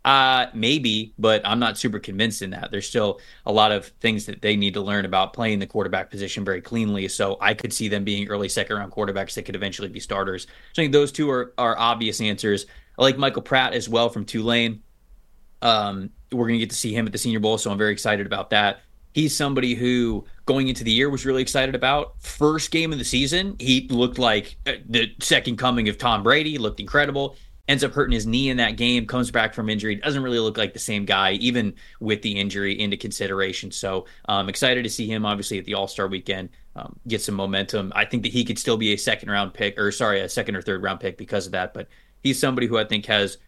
Uh, 0.06 0.46
maybe, 0.54 1.12
but 1.18 1.42
I'm 1.44 1.58
not 1.58 1.76
super 1.76 1.98
convinced 1.98 2.40
in 2.40 2.50
that. 2.50 2.70
There's 2.70 2.88
still 2.88 3.20
a 3.44 3.50
lot 3.50 3.72
of 3.72 3.86
things 4.00 4.24
that 4.26 4.40
they 4.40 4.54
need 4.54 4.74
to 4.74 4.80
learn 4.80 5.04
about 5.04 5.32
playing 5.32 5.58
the 5.58 5.66
quarterback 5.66 6.10
position 6.10 6.44
very 6.44 6.60
cleanly. 6.60 7.08
So 7.08 7.36
I 7.40 7.54
could 7.54 7.72
see 7.72 7.88
them 7.88 8.04
being 8.04 8.28
early 8.28 8.48
second 8.48 8.76
round 8.76 8.92
quarterbacks 8.92 9.34
that 9.34 9.42
could 9.42 9.56
eventually 9.56 9.88
be 9.88 9.98
starters. 9.98 10.44
So 10.44 10.48
I 10.80 10.84
think 10.84 10.92
those 10.92 11.10
two 11.10 11.28
are, 11.28 11.52
are 11.58 11.76
obvious 11.76 12.20
answers. 12.20 12.66
I 12.96 13.02
like 13.02 13.18
Michael 13.18 13.42
Pratt 13.42 13.72
as 13.72 13.88
well 13.88 14.08
from 14.08 14.24
Tulane. 14.24 14.80
Um, 15.60 16.10
we're 16.30 16.46
going 16.46 16.60
to 16.60 16.60
get 16.60 16.70
to 16.70 16.76
see 16.76 16.94
him 16.94 17.06
at 17.06 17.12
the 17.12 17.18
Senior 17.18 17.40
Bowl, 17.40 17.58
so 17.58 17.72
I'm 17.72 17.78
very 17.78 17.92
excited 17.92 18.26
about 18.26 18.50
that. 18.50 18.82
He's 19.12 19.34
somebody 19.34 19.74
who, 19.74 20.24
going 20.44 20.68
into 20.68 20.84
the 20.84 20.92
year, 20.92 21.10
was 21.10 21.26
really 21.26 21.42
excited 21.42 21.74
about. 21.74 22.14
First 22.20 22.70
game 22.70 22.92
of 22.92 22.98
the 22.98 23.04
season, 23.04 23.56
he 23.58 23.88
looked 23.90 24.18
like 24.18 24.56
uh, 24.66 24.74
the 24.88 25.12
second 25.20 25.56
coming 25.56 25.88
of 25.88 25.98
Tom 25.98 26.22
Brady, 26.22 26.58
looked 26.58 26.78
incredible. 26.78 27.34
Ends 27.68 27.82
up 27.82 27.92
hurting 27.92 28.12
his 28.12 28.26
knee 28.26 28.48
in 28.48 28.58
that 28.58 28.76
game, 28.76 29.06
comes 29.06 29.30
back 29.30 29.52
from 29.52 29.68
injury, 29.68 29.96
doesn't 29.96 30.22
really 30.22 30.38
look 30.38 30.56
like 30.56 30.72
the 30.72 30.78
same 30.78 31.04
guy, 31.04 31.32
even 31.32 31.74
with 31.98 32.22
the 32.22 32.38
injury 32.38 32.78
into 32.78 32.96
consideration. 32.96 33.72
So 33.72 34.06
I'm 34.28 34.48
excited 34.48 34.84
to 34.84 34.90
see 34.90 35.08
him, 35.08 35.26
obviously, 35.26 35.58
at 35.58 35.64
the 35.64 35.74
All 35.74 35.88
Star 35.88 36.06
weekend, 36.06 36.50
um, 36.76 36.98
get 37.08 37.22
some 37.22 37.34
momentum. 37.34 37.92
I 37.96 38.04
think 38.04 38.22
that 38.22 38.32
he 38.32 38.44
could 38.44 38.58
still 38.58 38.76
be 38.76 38.92
a 38.92 38.96
second 38.96 39.30
round 39.30 39.52
pick, 39.52 39.78
or 39.78 39.90
sorry, 39.90 40.20
a 40.20 40.28
second 40.28 40.54
or 40.54 40.62
third 40.62 40.82
round 40.82 41.00
pick 41.00 41.18
because 41.18 41.46
of 41.46 41.52
that. 41.52 41.74
But 41.74 41.88
he's 42.22 42.38
somebody 42.38 42.66
who 42.66 42.78
I 42.78 42.84
think 42.84 43.06
has 43.06 43.38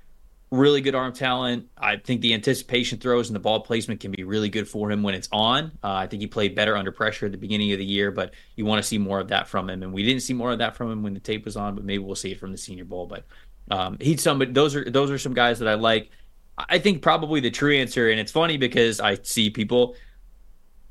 really 0.50 0.80
good 0.80 0.94
arm 0.94 1.12
talent. 1.12 1.68
I 1.76 1.96
think 1.96 2.20
the 2.20 2.32
anticipation 2.32 2.98
throws 2.98 3.28
and 3.28 3.36
the 3.36 3.40
ball 3.40 3.60
placement 3.60 4.00
can 4.00 4.12
be 4.12 4.24
really 4.24 4.48
good 4.48 4.66
for 4.66 4.90
him 4.90 5.02
when 5.02 5.14
it's 5.14 5.28
on. 5.30 5.72
Uh, 5.84 5.92
I 5.92 6.06
think 6.06 6.22
he 6.22 6.26
played 6.26 6.54
better 6.54 6.76
under 6.76 6.90
pressure 6.90 7.26
at 7.26 7.32
the 7.32 7.38
beginning 7.38 7.72
of 7.72 7.78
the 7.78 7.84
year, 7.84 8.10
but 8.10 8.32
you 8.56 8.64
want 8.64 8.82
to 8.82 8.88
see 8.88 8.98
more 8.98 9.20
of 9.20 9.28
that 9.28 9.46
from 9.46 9.68
him. 9.68 9.82
And 9.82 9.92
we 9.92 10.02
didn't 10.02 10.22
see 10.22 10.32
more 10.32 10.52
of 10.52 10.58
that 10.58 10.76
from 10.76 10.90
him 10.90 11.02
when 11.02 11.14
the 11.14 11.20
tape 11.20 11.44
was 11.44 11.56
on, 11.56 11.74
but 11.74 11.84
maybe 11.84 12.02
we'll 12.02 12.14
see 12.14 12.32
it 12.32 12.40
from 12.40 12.52
the 12.52 12.58
Senior 12.58 12.86
Bowl. 12.86 13.06
But 13.06 13.26
um, 13.70 13.98
he's 14.00 14.22
somebody. 14.22 14.52
Those 14.52 14.74
are 14.74 14.88
those 14.88 15.10
are 15.10 15.18
some 15.18 15.34
guys 15.34 15.58
that 15.58 15.68
I 15.68 15.74
like. 15.74 16.10
I 16.56 16.78
think 16.78 17.02
probably 17.02 17.40
the 17.40 17.50
true 17.50 17.74
answer, 17.74 18.10
and 18.10 18.18
it's 18.18 18.32
funny 18.32 18.56
because 18.56 19.00
I 19.00 19.16
see 19.22 19.50
people 19.50 19.94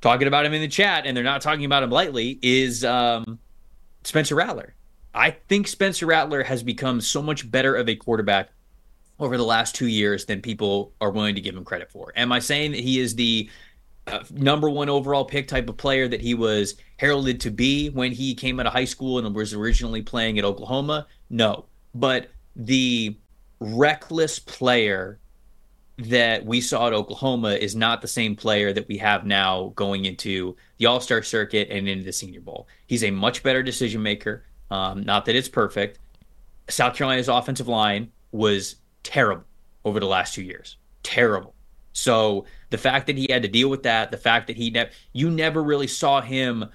talking 0.01 0.28
about 0.28 0.45
him 0.45 0.53
in 0.53 0.61
the 0.61 0.67
chat, 0.67 1.05
and 1.05 1.15
they're 1.15 1.23
not 1.23 1.41
talking 1.41 1.65
about 1.65 1.84
him 1.84 1.89
lightly. 1.89 2.39
Is 2.41 2.86
um, 2.86 3.39
Spencer 4.03 4.36
Rattler? 4.36 4.75
I 5.13 5.32
think 5.49 5.67
Spencer 5.67 6.05
Rattler 6.05 6.43
has 6.43 6.63
become 6.63 7.01
so 7.01 7.21
much 7.21 7.49
better 7.49 7.75
of 7.75 7.89
a 7.89 7.95
quarterback 7.95 8.49
over 9.19 9.36
the 9.36 9.43
last 9.43 9.75
two 9.75 9.88
years 9.88 10.25
than 10.25 10.41
people 10.41 10.93
are 11.01 11.09
willing 11.09 11.36
to 11.36 11.41
give 11.41 11.55
him 11.55 11.65
credit 11.65 11.91
for. 11.91 12.13
Am 12.15 12.32
I 12.32 12.39
saying 12.39 12.71
that 12.71 12.82
he 12.82 12.99
is 12.99 13.15
the 13.15 13.49
uh, 14.05 14.23
number 14.32 14.69
one 14.69 14.89
overall 14.89 15.25
pick 15.25 15.47
type 15.47 15.67
of 15.69 15.78
player 15.78 16.07
that 16.07 16.21
he 16.21 16.34
was 16.34 16.75
heralded 16.97 17.41
to 17.41 17.51
be 17.51 17.89
when 17.89 18.11
he 18.11 18.36
came 18.36 18.59
out 18.59 18.67
of 18.67 18.73
high 18.73 18.86
school 18.86 19.19
and 19.19 19.36
was 19.36 19.53
originally 19.53 20.01
playing 20.01 20.38
at 20.38 20.45
Oklahoma? 20.45 21.07
No. 21.30 21.65
But 21.95 22.30
the 22.58 23.16
reckless 23.60 24.39
player 24.39 25.20
that 25.99 26.45
we 26.45 26.62
saw 26.62 26.88
at 26.88 26.93
Oklahoma 26.93 27.53
is 27.53 27.76
not 27.76 28.01
the 28.01 28.08
same 28.08 28.36
player 28.36 28.72
that 28.74 28.88
we 28.88 28.97
have 28.97 29.26
now 29.26 29.72
going 29.76 30.05
into 30.05 30.55
the 30.78 30.86
All 30.86 30.99
Star 30.99 31.24
circuit 31.24 31.70
and 31.72 31.88
into 31.88 32.03
the 32.03 32.12
Senior 32.12 32.41
Bowl. 32.41 32.68
He's 32.86 33.03
a 33.03 33.12
much 33.12 33.41
better 33.41 33.64
decision 33.64 34.03
maker. 34.03 34.43
Um, 34.70 35.03
not 35.03 35.26
that 35.26 35.36
it's 35.36 35.47
perfect. 35.47 35.99
South 36.70 36.95
Carolina's 36.95 37.30
offensive 37.30 37.68
line 37.68 38.12
was 38.32 38.76
terrible 39.03 39.45
over 39.86 39.99
the 39.99 40.05
last 40.05 40.34
two 40.34 40.43
years. 40.43 40.78
Terrible. 41.01 41.55
So 41.93 42.45
the 42.70 42.78
fact 42.78 43.08
that 43.08 43.18
he 43.18 43.28
had 43.32 43.41
to 43.41 43.47
deal 43.47 43.70
with 43.70 43.84
that, 43.84 44.12
the 44.12 44.18
fact 44.18 44.47
that 44.47 44.58
he 44.58 44.70
ne- 44.70 44.89
you 45.14 45.32
never 45.32 45.64
really 45.64 45.88
saw 45.88 46.22
him 46.22 46.66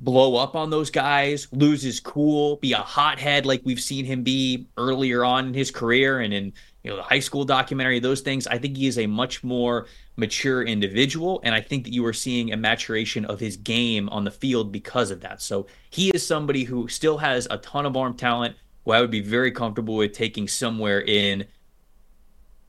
blow 0.00 0.36
up 0.36 0.56
on 0.56 0.70
those 0.70 0.90
guys, 0.90 1.46
lose 1.52 1.82
his 1.82 2.00
cool, 2.00 2.56
be 2.56 2.72
a 2.72 2.78
hothead 2.78 3.46
like 3.46 3.60
we've 3.64 3.80
seen 3.80 4.04
him 4.04 4.22
be 4.22 4.66
earlier 4.76 5.24
on 5.24 5.48
in 5.48 5.54
his 5.54 5.70
career 5.70 6.20
and 6.20 6.32
in 6.32 6.52
you 6.82 6.90
know 6.90 6.96
the 6.96 7.02
high 7.02 7.20
school 7.20 7.44
documentary, 7.44 8.00
those 8.00 8.22
things. 8.22 8.46
I 8.46 8.58
think 8.58 8.76
he 8.76 8.86
is 8.86 8.98
a 8.98 9.06
much 9.06 9.44
more 9.44 9.86
mature 10.16 10.62
individual, 10.62 11.40
and 11.44 11.54
I 11.54 11.60
think 11.60 11.84
that 11.84 11.92
you 11.92 12.04
are 12.06 12.12
seeing 12.14 12.52
a 12.52 12.56
maturation 12.56 13.26
of 13.26 13.38
his 13.38 13.56
game 13.58 14.08
on 14.08 14.24
the 14.24 14.30
field 14.30 14.72
because 14.72 15.10
of 15.10 15.20
that. 15.20 15.42
So 15.42 15.66
he 15.90 16.10
is 16.10 16.26
somebody 16.26 16.64
who 16.64 16.88
still 16.88 17.18
has 17.18 17.46
a 17.50 17.58
ton 17.58 17.84
of 17.84 17.96
arm 17.96 18.16
talent. 18.16 18.56
Who 18.86 18.92
I 18.92 19.02
would 19.02 19.10
be 19.10 19.20
very 19.20 19.52
comfortable 19.52 19.96
with 19.96 20.12
taking 20.12 20.48
somewhere 20.48 21.02
in 21.02 21.44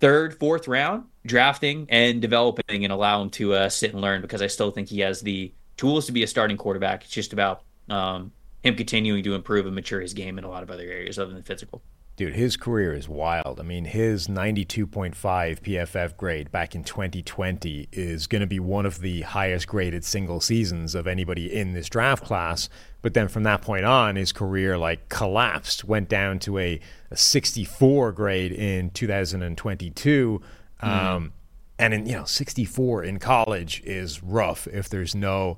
third, 0.01 0.38
fourth 0.38 0.67
round, 0.67 1.05
drafting 1.25 1.86
and 1.89 2.21
developing 2.21 2.84
and 2.84 2.91
allow 2.91 3.21
him 3.21 3.29
to 3.29 3.53
uh, 3.53 3.69
sit 3.69 3.93
and 3.93 4.01
learn 4.01 4.21
because 4.21 4.41
I 4.41 4.47
still 4.47 4.71
think 4.71 4.89
he 4.89 4.99
has 4.99 5.21
the 5.21 5.53
tools 5.78 6.05
to 6.05 6.11
be 6.11 6.24
a 6.24 6.28
starting 6.28 6.57
quarterback. 6.57 7.03
It's 7.03 7.11
just 7.11 7.34
about 7.34 7.63
um, 7.89 8.32
him 8.63 8.76
continuing 8.76 9.24
to 9.24 9.36
improve 9.36 9.65
and 9.65 9.76
mature 9.76 10.01
his 10.01 10.13
game 10.13 10.38
in 10.38 10.43
a 10.43 10.49
lot 10.49 10.63
of 10.63 10.72
other 10.72 10.84
areas 10.84 11.17
other 11.17 11.34
than 11.34 11.43
physical. 11.43 11.82
Dude, 12.17 12.36
his 12.36 12.57
career 12.57 12.93
is 12.93 13.07
wild. 13.07 13.59
I 13.59 13.63
mean, 13.63 13.86
his 13.86 14.28
92.5 14.28 15.15
PFF 15.15 16.17
grade 16.17 16.51
back 16.51 16.76
in 16.76 16.84
2020 16.84 17.88
is 17.91 18.28
going 18.28 18.41
to 18.41 18.47
be 18.47 18.59
one 18.59 18.86
of 18.86 18.99
the 18.99 19.22
highest 19.22 19.67
graded 19.67 20.03
single 20.03 20.41
seasons 20.41 20.93
of 20.93 21.07
anybody 21.07 21.51
in 21.51 21.74
this 21.74 21.89
draft 21.89 22.24
class. 22.24 22.69
But 23.01 23.13
then 23.13 23.28
from 23.28 23.43
that 23.43 23.61
point 23.61 23.86
on, 23.86 24.17
his 24.17 24.32
career 24.34 24.78
like 24.78 25.09
collapsed, 25.09 25.86
went 25.86 26.09
down 26.09 26.38
to 26.39 26.59
a, 26.59 26.80
a 27.09 27.17
64 27.17 28.11
grade 28.11 28.51
in 28.51 28.91
2022. 28.91 30.41
Um, 30.82 31.34
and 31.82 31.93
in, 31.93 32.05
you 32.05 32.13
know, 32.13 32.25
64 32.25 33.03
in 33.03 33.17
college 33.17 33.82
is 33.84 34.21
rough 34.23 34.67
if 34.67 34.88
there's 34.88 35.15
no 35.15 35.57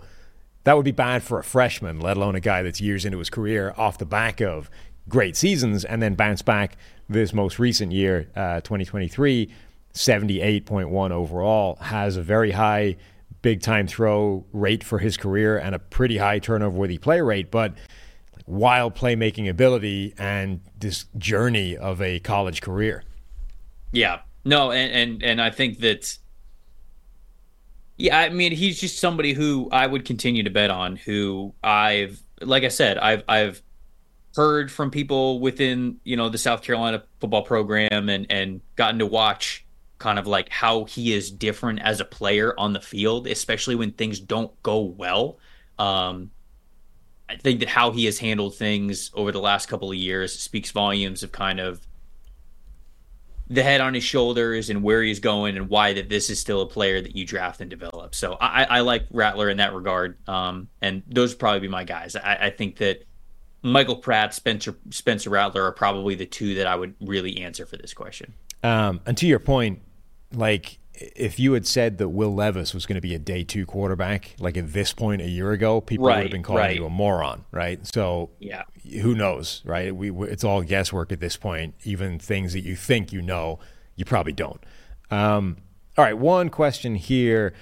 that 0.64 0.78
would 0.78 0.86
be 0.86 0.92
bad 0.92 1.22
for 1.22 1.40
a 1.40 1.44
freshman, 1.44 2.00
let 2.00 2.16
alone 2.16 2.36
a 2.36 2.40
guy 2.40 2.64
that's 2.64 2.80
years 2.80 3.04
into 3.04 3.20
his 3.20 3.30
career 3.30 3.74
off 3.78 3.98
the 3.98 4.06
back 4.06 4.40
of 4.40 4.70
great 5.10 5.36
seasons 5.36 5.84
and 5.84 6.02
then 6.02 6.16
bounce 6.16 6.42
back 6.42 6.78
this 7.10 7.34
most 7.34 7.60
recent 7.60 7.92
year, 7.92 8.30
uh, 8.34 8.62
2023, 8.62 9.52
78.1 9.94 11.12
overall, 11.12 11.76
has 11.82 12.16
a 12.16 12.22
very 12.22 12.52
high 12.52 12.96
big 13.42 13.62
time 13.62 13.88
throw 13.88 14.46
rate 14.54 14.86
for 14.86 15.00
his 15.00 15.18
career 15.18 15.58
and 15.58 15.76
a 15.76 15.80
pretty 15.80 16.18
high 16.18 16.40
turnover 16.40 16.78
worthy 16.78 16.98
play 16.98 17.20
rate, 17.20 17.52
but 17.52 17.74
wild 18.48 18.96
playmaking 18.96 19.50
ability 19.50 20.14
and 20.18 20.62
this 20.80 21.08
journey 21.18 21.76
of 21.76 22.02
a 22.02 22.20
college 22.22 22.62
career. 22.62 23.04
Yeah. 23.92 24.22
No, 24.46 24.72
and 24.72 24.94
and, 24.94 25.24
and 25.24 25.42
I 25.42 25.50
think 25.50 25.80
that 25.80 26.18
yeah, 27.98 28.20
I 28.20 28.30
mean 28.30 28.52
he's 28.52 28.80
just 28.80 29.00
somebody 29.00 29.34
who 29.34 29.70
I 29.72 29.88
would 29.88 30.06
continue 30.06 30.44
to 30.44 30.50
bet 30.50 30.70
on, 30.70 30.96
who 30.96 31.54
I've 31.64 32.22
like 32.42 32.64
I 32.64 32.70
said, 32.70 32.98
I've 32.98 33.24
I've 33.28 33.62
heard 34.36 34.72
from 34.72 34.90
people 34.92 35.40
within, 35.40 35.98
you 36.04 36.18
know, 36.18 36.30
the 36.30 36.38
South 36.38 36.64
Carolina 36.64 37.04
football 37.20 37.44
program 37.44 38.10
and 38.10 38.26
and 38.30 38.62
gotten 38.76 39.00
to 39.00 39.06
watch 39.06 39.66
kind 40.00 40.20
of 40.20 40.28
like 40.28 40.50
how 40.50 40.84
he 40.84 41.14
is 41.14 41.32
different 41.32 41.80
as 41.82 42.02
a 42.02 42.06
player 42.06 42.54
on 42.60 42.74
the 42.74 42.82
field, 42.82 43.28
especially 43.28 43.76
when 43.76 43.92
things 43.92 44.20
don't 44.20 44.52
go 44.64 44.82
well. 44.82 45.38
Um, 45.80 46.32
I 47.30 47.38
think 47.38 47.62
that 47.62 47.70
how 47.70 47.92
he 47.92 48.06
has 48.06 48.20
handled 48.20 48.56
things 48.56 49.12
over 49.14 49.32
the 49.32 49.40
last 49.40 49.68
couple 49.68 49.90
of 49.90 49.96
years 49.96 50.38
speaks 50.38 50.72
volumes 50.72 51.24
of 51.24 51.32
kind 51.32 51.60
of 51.60 51.88
the 53.48 53.64
head 53.64 53.82
on 53.82 53.94
his 53.94 54.04
shoulders 54.04 54.70
and 54.70 54.84
where 54.84 55.04
he's 55.04 55.20
going 55.20 55.58
and 55.58 55.70
why 55.70 55.94
that 55.94 56.10
this 56.10 56.30
is 56.30 56.40
still 56.40 56.62
a 56.62 56.68
player 56.68 57.02
that 57.02 57.16
you 57.16 57.26
draft 57.26 57.62
and 57.62 57.70
develop. 57.70 58.16
So 58.16 58.38
I, 58.40 58.64
I 58.64 58.80
like 58.82 59.06
Rattler 59.12 59.50
in 59.50 59.58
that 59.58 59.74
regard. 59.74 60.18
Um, 60.28 60.70
and 60.82 61.04
those 61.08 61.32
would 61.32 61.40
probably 61.40 61.60
be 61.60 61.68
my 61.68 61.84
guys. 61.84 62.16
I, 62.16 62.38
I, 62.42 62.50
think 62.52 62.78
that 62.78 63.06
Michael 63.62 63.98
Pratt, 63.98 64.34
Spencer 64.34 64.76
Spencer 64.92 65.30
Rattler 65.30 65.64
are 65.64 65.72
probably 65.72 66.16
the 66.16 66.26
two 66.26 66.56
that 66.56 66.68
I 66.68 66.76
would 66.76 66.96
really 67.02 67.42
answer 67.42 67.66
for 67.66 67.78
this 67.78 67.94
question. 67.94 68.34
Um, 68.64 69.02
and 69.06 69.18
to 69.18 69.28
your 69.28 69.40
point, 69.40 69.82
like 70.34 70.80
if 70.96 71.40
you 71.40 71.54
had 71.54 71.66
said 71.66 71.98
that 71.98 72.10
Will 72.10 72.34
Levis 72.34 72.74
was 72.74 72.86
going 72.86 72.96
to 72.96 73.02
be 73.02 73.16
a 73.16 73.20
day 73.20 73.44
two 73.44 73.66
quarterback, 73.66 74.36
like 74.40 74.58
at 74.58 74.74
this 74.74 74.94
point 74.94 75.22
a 75.22 75.28
year 75.28 75.52
ago, 75.52 75.82
people 75.82 76.06
right, 76.06 76.18
would 76.18 76.24
have 76.24 76.32
been 76.32 76.44
calling 76.44 76.64
right. 76.64 76.76
you 76.76 76.86
a 76.86 76.90
moron, 76.90 77.46
right? 77.52 77.86
So 77.88 78.30
yeah, 78.40 78.64
who 79.02 79.16
knows, 79.16 79.62
right? 79.66 79.96
We 79.96 80.12
it's 80.28 80.44
all 80.44 80.62
guesswork 80.62 81.12
at 81.12 81.20
this 81.20 81.36
point. 81.36 81.74
Even 81.84 82.20
things 82.20 82.54
that 82.54 82.62
you 82.62 82.76
think 82.76 83.12
you 83.12 83.22
know, 83.22 83.60
you 83.96 84.06
probably 84.06 84.34
don't. 84.34 84.64
Um, 85.10 85.58
all 85.98 86.06
right, 86.06 86.18
one 86.18 86.50
question 86.50 86.96
here. 86.96 87.54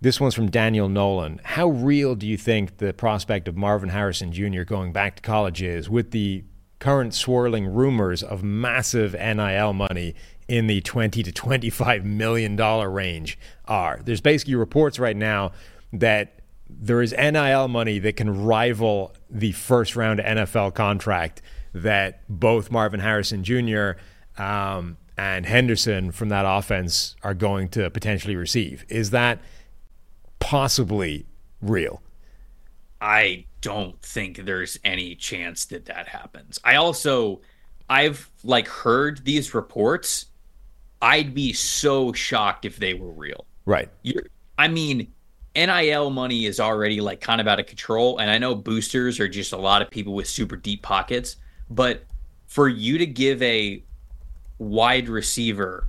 This 0.00 0.20
one's 0.20 0.34
from 0.34 0.48
Daniel 0.48 0.88
Nolan. 0.88 1.40
How 1.42 1.68
real 1.68 2.14
do 2.14 2.26
you 2.26 2.36
think 2.36 2.76
the 2.76 2.92
prospect 2.92 3.48
of 3.48 3.56
Marvin 3.56 3.88
Harrison 3.88 4.32
Jr. 4.32 4.62
going 4.62 4.92
back 4.92 5.16
to 5.16 5.22
college 5.22 5.60
is 5.60 5.90
with 5.90 6.12
the 6.12 6.44
current 6.78 7.12
swirling 7.12 7.66
rumors 7.66 8.22
of 8.22 8.44
massive 8.44 9.12
NIL 9.14 9.72
money 9.72 10.14
in 10.48 10.66
the 10.66 10.80
20 10.80 11.22
to 11.22 11.30
25 11.30 12.04
million 12.04 12.56
dollar 12.56 12.90
range 12.90 13.38
are. 13.66 14.00
There's 14.02 14.20
basically 14.20 14.54
reports 14.54 14.98
right 14.98 15.16
now 15.16 15.52
that 15.92 16.40
there 16.68 17.00
is 17.00 17.12
NIL 17.12 17.68
money 17.68 17.98
that 17.98 18.16
can 18.16 18.44
rival 18.44 19.14
the 19.30 19.52
first 19.52 19.96
round 19.96 20.20
NFL 20.20 20.74
contract 20.74 21.42
that 21.72 22.22
both 22.28 22.70
Marvin 22.70 23.00
Harrison 23.00 23.44
Jr. 23.44 23.92
Um, 24.36 24.96
and 25.16 25.46
Henderson 25.46 26.12
from 26.12 26.28
that 26.28 26.44
offense 26.46 27.16
are 27.22 27.34
going 27.34 27.68
to 27.70 27.90
potentially 27.90 28.36
receive. 28.36 28.84
Is 28.88 29.10
that 29.10 29.40
possibly 30.38 31.26
real? 31.60 32.02
I 33.00 33.44
don't 33.60 34.00
think 34.02 34.44
there's 34.44 34.78
any 34.84 35.14
chance 35.14 35.66
that 35.66 35.86
that 35.86 36.08
happens. 36.08 36.58
I 36.64 36.76
also 36.76 37.40
I've 37.90 38.30
like 38.44 38.68
heard 38.68 39.24
these 39.24 39.54
reports 39.54 40.26
I'd 41.00 41.34
be 41.34 41.52
so 41.52 42.12
shocked 42.12 42.64
if 42.64 42.76
they 42.76 42.94
were 42.94 43.12
real. 43.12 43.46
Right. 43.64 43.88
You're, 44.02 44.24
I 44.56 44.68
mean, 44.68 45.12
NIL 45.54 46.10
money 46.10 46.46
is 46.46 46.60
already 46.60 47.00
like 47.00 47.20
kind 47.20 47.40
of 47.40 47.46
out 47.46 47.60
of 47.60 47.66
control. 47.66 48.18
And 48.18 48.30
I 48.30 48.38
know 48.38 48.54
boosters 48.54 49.20
are 49.20 49.28
just 49.28 49.52
a 49.52 49.56
lot 49.56 49.82
of 49.82 49.90
people 49.90 50.14
with 50.14 50.28
super 50.28 50.56
deep 50.56 50.82
pockets. 50.82 51.36
But 51.70 52.04
for 52.46 52.68
you 52.68 52.98
to 52.98 53.06
give 53.06 53.42
a 53.42 53.82
wide 54.58 55.08
receiver 55.08 55.88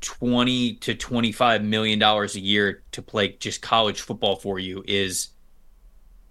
20 0.00 0.74
to 0.74 0.94
25 0.94 1.64
million 1.64 1.98
dollars 1.98 2.34
a 2.34 2.40
year 2.40 2.82
to 2.92 3.02
play 3.02 3.36
just 3.38 3.62
college 3.62 4.00
football 4.00 4.36
for 4.36 4.58
you 4.58 4.84
is 4.86 5.28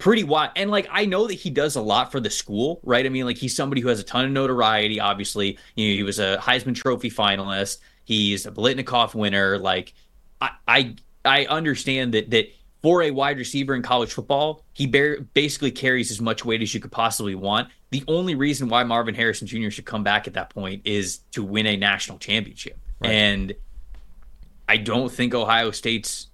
pretty 0.02 0.24
wide. 0.24 0.49
And 0.56 0.72
like 0.72 0.88
I 0.91 1.06
know 1.06 1.28
that 1.28 1.36
he 1.36 1.49
does 1.49 1.76
a 1.76 1.82
lot 1.82 2.12
for 2.12 2.20
the 2.20 2.30
school, 2.30 2.82
right? 2.84 3.06
I 3.06 3.10
mean, 3.10 3.26
like 3.26 3.38
he's 3.38 3.56
somebody 3.56 3.82
who 3.82 3.88
has 3.88 3.99
a 3.99 4.04
ton 4.04 4.26
of 4.26 4.32
notoriety. 4.32 4.99
Obviously, 4.99 5.58
you 5.76 5.89
know, 5.89 5.95
he 5.95 6.04
was 6.04 6.20
a 6.20 6.38
Heisman 6.41 6.76
Trophy 6.76 7.10
finalist. 7.10 7.78
He's 8.04 8.45
a 8.45 8.52
Biletnikoff 8.52 9.14
winner. 9.14 9.60
Like 9.60 9.93
I, 10.41 10.49
I, 10.68 10.95
I 11.24 11.45
understand 11.45 12.16
that 12.16 12.32
that 12.32 12.52
for 12.82 13.04
a 13.04 13.12
wide 13.12 13.38
receiver 13.38 13.76
in 13.76 13.84
college 13.84 14.12
football, 14.12 14.66
he 14.74 14.88
bar- 14.88 15.22
basically 15.34 15.72
carries 15.72 16.10
as 16.10 16.20
much 16.20 16.43
weight 16.43 16.64
as 16.64 16.74
you 16.74 16.80
could 16.80 16.91
possibly 16.91 17.36
want. 17.36 17.70
The 17.91 18.04
only 18.08 18.34
reason 18.34 18.70
why 18.70 18.84
Marvin 18.84 19.14
Harrison 19.14 19.45
Jr. 19.45 19.70
should 19.70 19.86
come 19.86 20.04
back 20.04 20.26
at 20.26 20.34
that 20.34 20.49
point 20.49 20.82
is 20.84 21.20
to 21.34 21.43
win 21.43 21.68
a 21.68 21.78
national 21.78 22.18
championship. 22.18 22.80
Right. 22.99 23.12
And 23.12 23.54
I 24.68 24.78
don't 24.78 25.12
think 25.12 25.36
Ohio 25.36 25.70
State's 25.70 26.30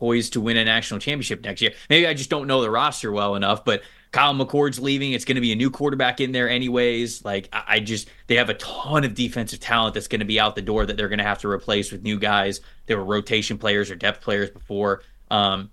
poised 0.00 0.32
to 0.32 0.40
win 0.40 0.56
a 0.56 0.64
national 0.64 0.98
championship 0.98 1.44
next 1.44 1.62
year. 1.62 1.72
Maybe 1.88 2.06
I 2.06 2.14
just 2.14 2.30
don't 2.30 2.48
know 2.48 2.62
the 2.62 2.70
roster 2.70 3.12
well 3.12 3.36
enough, 3.36 3.64
but 3.64 3.82
Kyle 4.10 4.34
McCord's 4.34 4.80
leaving. 4.80 5.12
It's 5.12 5.24
going 5.24 5.36
to 5.36 5.40
be 5.40 5.52
a 5.52 5.56
new 5.56 5.70
quarterback 5.70 6.20
in 6.20 6.32
there, 6.32 6.48
anyways. 6.48 7.24
Like, 7.24 7.48
I 7.52 7.78
just, 7.78 8.08
they 8.26 8.34
have 8.34 8.48
a 8.48 8.54
ton 8.54 9.04
of 9.04 9.14
defensive 9.14 9.60
talent 9.60 9.94
that's 9.94 10.08
going 10.08 10.20
to 10.20 10.26
be 10.26 10.40
out 10.40 10.56
the 10.56 10.62
door 10.62 10.84
that 10.86 10.96
they're 10.96 11.08
going 11.08 11.18
to 11.18 11.24
have 11.24 11.38
to 11.40 11.48
replace 11.48 11.92
with 11.92 12.02
new 12.02 12.18
guys. 12.18 12.60
They 12.86 12.96
were 12.96 13.04
rotation 13.04 13.56
players 13.56 13.90
or 13.90 13.94
depth 13.94 14.22
players 14.22 14.50
before. 14.50 15.02
Um, 15.30 15.70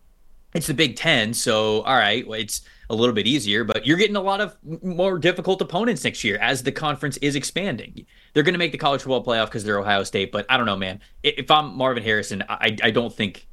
it's 0.54 0.68
the 0.68 0.74
Big 0.74 0.96
Ten, 0.96 1.34
so 1.34 1.82
all 1.82 1.96
right, 1.96 2.26
it's 2.30 2.62
a 2.90 2.96
little 2.96 3.14
bit 3.14 3.28
easier, 3.28 3.64
but 3.64 3.86
you're 3.86 3.98
getting 3.98 4.16
a 4.16 4.22
lot 4.22 4.40
of 4.40 4.56
more 4.82 5.20
difficult 5.20 5.62
opponents 5.62 6.04
next 6.04 6.24
year 6.24 6.38
as 6.38 6.64
the 6.64 6.72
conference 6.72 7.18
is 7.18 7.36
expanding. 7.36 8.06
They're 8.34 8.44
going 8.44 8.54
to 8.54 8.60
make 8.60 8.72
the 8.72 8.78
college 8.78 9.02
football 9.02 9.26
playoff 9.26 9.48
because 9.48 9.64
they're 9.64 9.80
Ohio 9.80 10.04
State, 10.04 10.32
but 10.32 10.46
I 10.50 10.58
don't 10.58 10.66
know, 10.66 10.78
man. 10.78 11.02
If 11.24 11.52
I'm 11.52 11.76
Marvin 11.76 12.04
Harrison, 12.04 12.44
I, 12.48 12.78
I 12.82 12.92
don't 12.92 13.14
think 13.14 13.47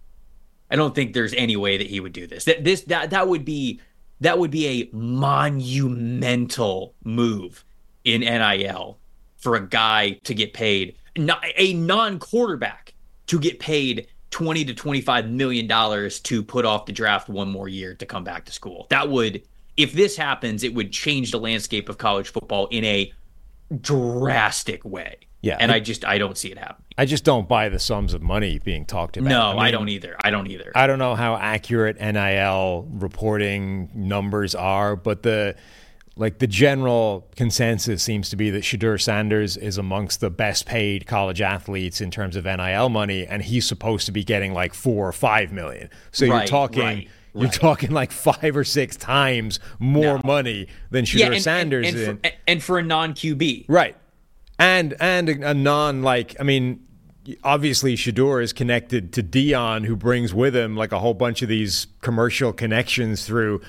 I 0.75 0.77
don't 0.77 0.93
think 0.93 1.14
there's 1.14 1.33
any 1.35 1.55
way 1.55 1.79
that 1.79 1.87
he 1.87 2.01
would 2.01 2.12
do 2.12 2.27
this. 2.27 2.47
That 2.47 2.64
this 2.64 2.81
that 2.83 3.11
that 3.11 3.29
would 3.29 3.45
be 3.45 3.81
that 4.20 4.41
would 4.41 4.51
be 4.51 4.66
a 4.66 4.91
monumental 4.93 6.95
move 7.05 7.64
in 8.03 8.22
NIL 8.22 8.99
for 9.37 9.55
a 9.55 9.64
guy 9.64 10.18
to 10.25 10.35
get 10.35 10.53
paid 10.53 10.97
not 11.16 11.45
a 11.55 11.75
non-quarterback 11.75 12.93
to 13.29 13.39
get 13.39 13.61
paid 13.61 14.09
20 14.33 14.64
to 14.64 14.75
25 14.75 15.31
million 15.31 15.68
dollars 15.68 16.18
to 16.18 16.43
put 16.43 16.64
off 16.64 16.87
the 16.87 16.93
draft 16.93 17.29
one 17.29 17.53
more 17.53 17.68
year 17.68 17.95
to 17.95 18.05
come 18.05 18.25
back 18.25 18.45
to 18.47 18.51
school. 18.51 18.89
That 18.91 19.09
would 19.09 19.45
if 19.77 19.93
this 19.93 20.16
happens 20.16 20.64
it 20.64 20.75
would 20.75 20.91
change 20.91 21.31
the 21.31 21.39
landscape 21.39 21.89
of 21.89 21.99
college 21.99 22.31
football 22.31 22.66
in 22.72 22.85
a 22.85 23.12
drastic 23.81 24.85
way. 24.85 25.18
Yeah. 25.45 25.59
And 25.61 25.70
I, 25.70 25.76
I 25.76 25.80
just 25.80 26.05
I 26.05 26.18
don't 26.18 26.38
see 26.38 26.51
it 26.51 26.59
happening. 26.59 26.84
I 26.97 27.05
just 27.05 27.24
don't 27.24 27.49
buy 27.49 27.68
the 27.68 27.78
sums 27.78 28.14
of 28.14 28.22
money 28.22 28.59
being 28.59 28.86
talked 28.86 29.16
about. 29.16 29.28
No, 29.28 29.49
I, 29.49 29.53
mean, 29.53 29.62
I, 29.62 29.70
don't 29.72 29.88
either. 29.88 30.16
I 30.22 30.30
don't 30.30 30.47
either. 30.47 30.72
I 30.74 30.86
don't 30.86 30.99
know 30.99 31.14
how 31.14 31.36
accurate 31.36 32.01
NIL 32.01 32.88
reporting 32.90 33.90
numbers 33.95 34.55
are, 34.55 34.97
but 34.97 35.22
the 35.22 35.57
like 36.16 36.38
the 36.38 36.47
general 36.47 37.28
consensus 37.36 38.03
seems 38.03 38.30
to 38.30 38.36
be 38.36 38.49
that 38.51 38.62
Shedeur 38.62 39.01
Sanders 39.01 39.57
is 39.57 39.78
amongst 39.78 40.20
the 40.20 40.30
best 40.30 40.64
paid 40.64 41.07
college 41.07 41.40
athletes 41.40 42.01
in 42.01 42.11
terms 42.11 42.36
of 42.36 42.45
NIL 42.45 42.88
money, 42.88 43.26
and 43.26 43.42
he's 43.42 43.66
supposed 43.66 44.07
to 44.07 44.12
be 44.12 44.24
getting 44.24 44.55
like 44.55 44.72
four 44.72 45.09
or 45.09 45.12
five 45.12 45.53
million. 45.53 45.90
So 46.12 46.26
right, 46.26 46.38
you're 46.38 46.47
talking 46.47 46.82
right, 46.82 47.09
you're 47.34 47.45
right. 47.45 47.53
talking 47.53 47.90
like 47.90 48.12
five 48.12 48.57
or 48.57 48.64
six 48.64 48.97
times 48.97 49.59
more 49.78 50.16
No. 50.16 50.20
money 50.24 50.68
than 50.90 51.05
Shedeur 51.05 51.18
yeah, 51.18 51.32
and, 51.32 51.42
Sanders 51.42 51.88
and, 51.88 51.99
and, 51.99 52.22
for, 52.22 52.32
and 52.47 52.62
for 52.62 52.78
a 52.78 52.82
non 52.82 53.14
QB. 53.14 53.66
Right. 53.68 53.97
And 54.59 54.94
and 55.00 55.28
a, 55.28 55.55
non 55.55 56.02
like 56.02 56.36
I 56.38 56.42
mean 56.42 56.86
obviously 57.42 57.96
Shedeur 57.96 58.42
is 58.42 58.52
connected 58.52 59.12
to 59.14 59.22
Deion 59.22 59.84
who 59.86 59.96
brings 59.96 60.34
with 60.34 60.55
him 60.55 60.76
like 60.76 60.92
a 60.92 60.98
whole 60.98 61.14
bunch 61.14 61.42
of 61.42 61.48
these 61.48 61.86
commercial 62.02 62.52
connections 62.52 63.26
through 63.26 63.62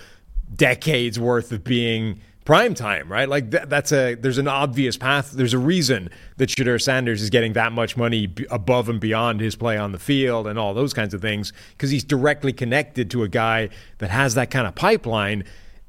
decades 0.53 1.19
worth 1.19 1.51
of 1.51 1.63
being 1.63 2.19
prime 2.45 2.75
time, 2.75 3.11
right? 3.11 3.27
Like 3.27 3.51
that, 3.51 3.69
that's 3.69 3.91
a 3.91 4.15
there's 4.15 4.37
an 4.37 4.47
obvious 4.47 4.97
path. 4.97 5.31
There's 5.31 5.53
a 5.53 5.59
reason 5.59 6.09
that 6.37 6.49
Shedeur 6.49 6.81
Sanders 6.81 7.21
is 7.21 7.29
getting 7.29 7.53
that 7.53 7.71
much 7.71 7.97
money 7.97 8.27
b- 8.27 8.45
above 8.51 8.87
and 8.87 8.99
beyond 8.99 9.41
his 9.41 9.55
play 9.55 9.77
on 9.77 9.91
the 9.91 9.99
field 9.99 10.47
and 10.47 10.57
all 10.57 10.73
those 10.73 10.93
kinds 10.93 11.13
of 11.13 11.21
things 11.21 11.51
because 11.71 11.89
he's 11.89 12.03
directly 12.03 12.53
connected 12.53 13.09
to 13.11 13.23
a 13.23 13.27
guy 13.27 13.69
that 13.97 14.11
has 14.11 14.35
that 14.35 14.51
kind 14.51 14.67
of 14.67 14.75
pipeline. 14.75 15.43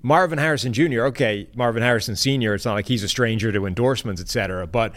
Marvin 0.06 0.38
Harrison 0.38 0.72
Jr., 0.72 1.06
okay, 1.06 1.48
Marvin 1.56 1.82
Harrison 1.82 2.14
Sr., 2.14 2.54
it's 2.54 2.64
not 2.64 2.74
like 2.74 2.86
he's 2.86 3.02
a 3.02 3.08
stranger 3.08 3.50
to 3.50 3.66
endorsements, 3.66 4.20
et 4.20 4.28
cetera, 4.28 4.64
but 4.64 4.94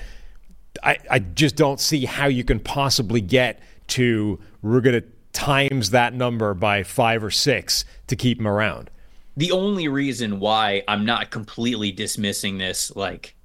I, 0.83 0.99
I 1.09 1.17
just 1.17 1.55
don't 1.55 1.79
see 1.79 2.05
how 2.05 2.27
you 2.27 2.43
can 2.43 2.59
possibly 2.59 3.19
get 3.19 3.59
to, 3.87 4.39
we're 4.61 4.81
going 4.81 5.01
to 5.01 5.07
times 5.33 5.89
that 5.89 6.13
number 6.13 6.53
by 6.53 6.83
five 6.83 7.23
or 7.23 7.31
six 7.31 7.85
to 8.05 8.15
keep 8.15 8.39
him 8.39 8.47
around. 8.47 8.91
The 9.35 9.51
only 9.51 9.87
reason 9.87 10.39
why 10.39 10.83
I'm 10.87 11.05
not 11.05 11.31
completely 11.31 11.91
dismissing 11.91 12.59
this, 12.59 12.95
like 12.95 13.35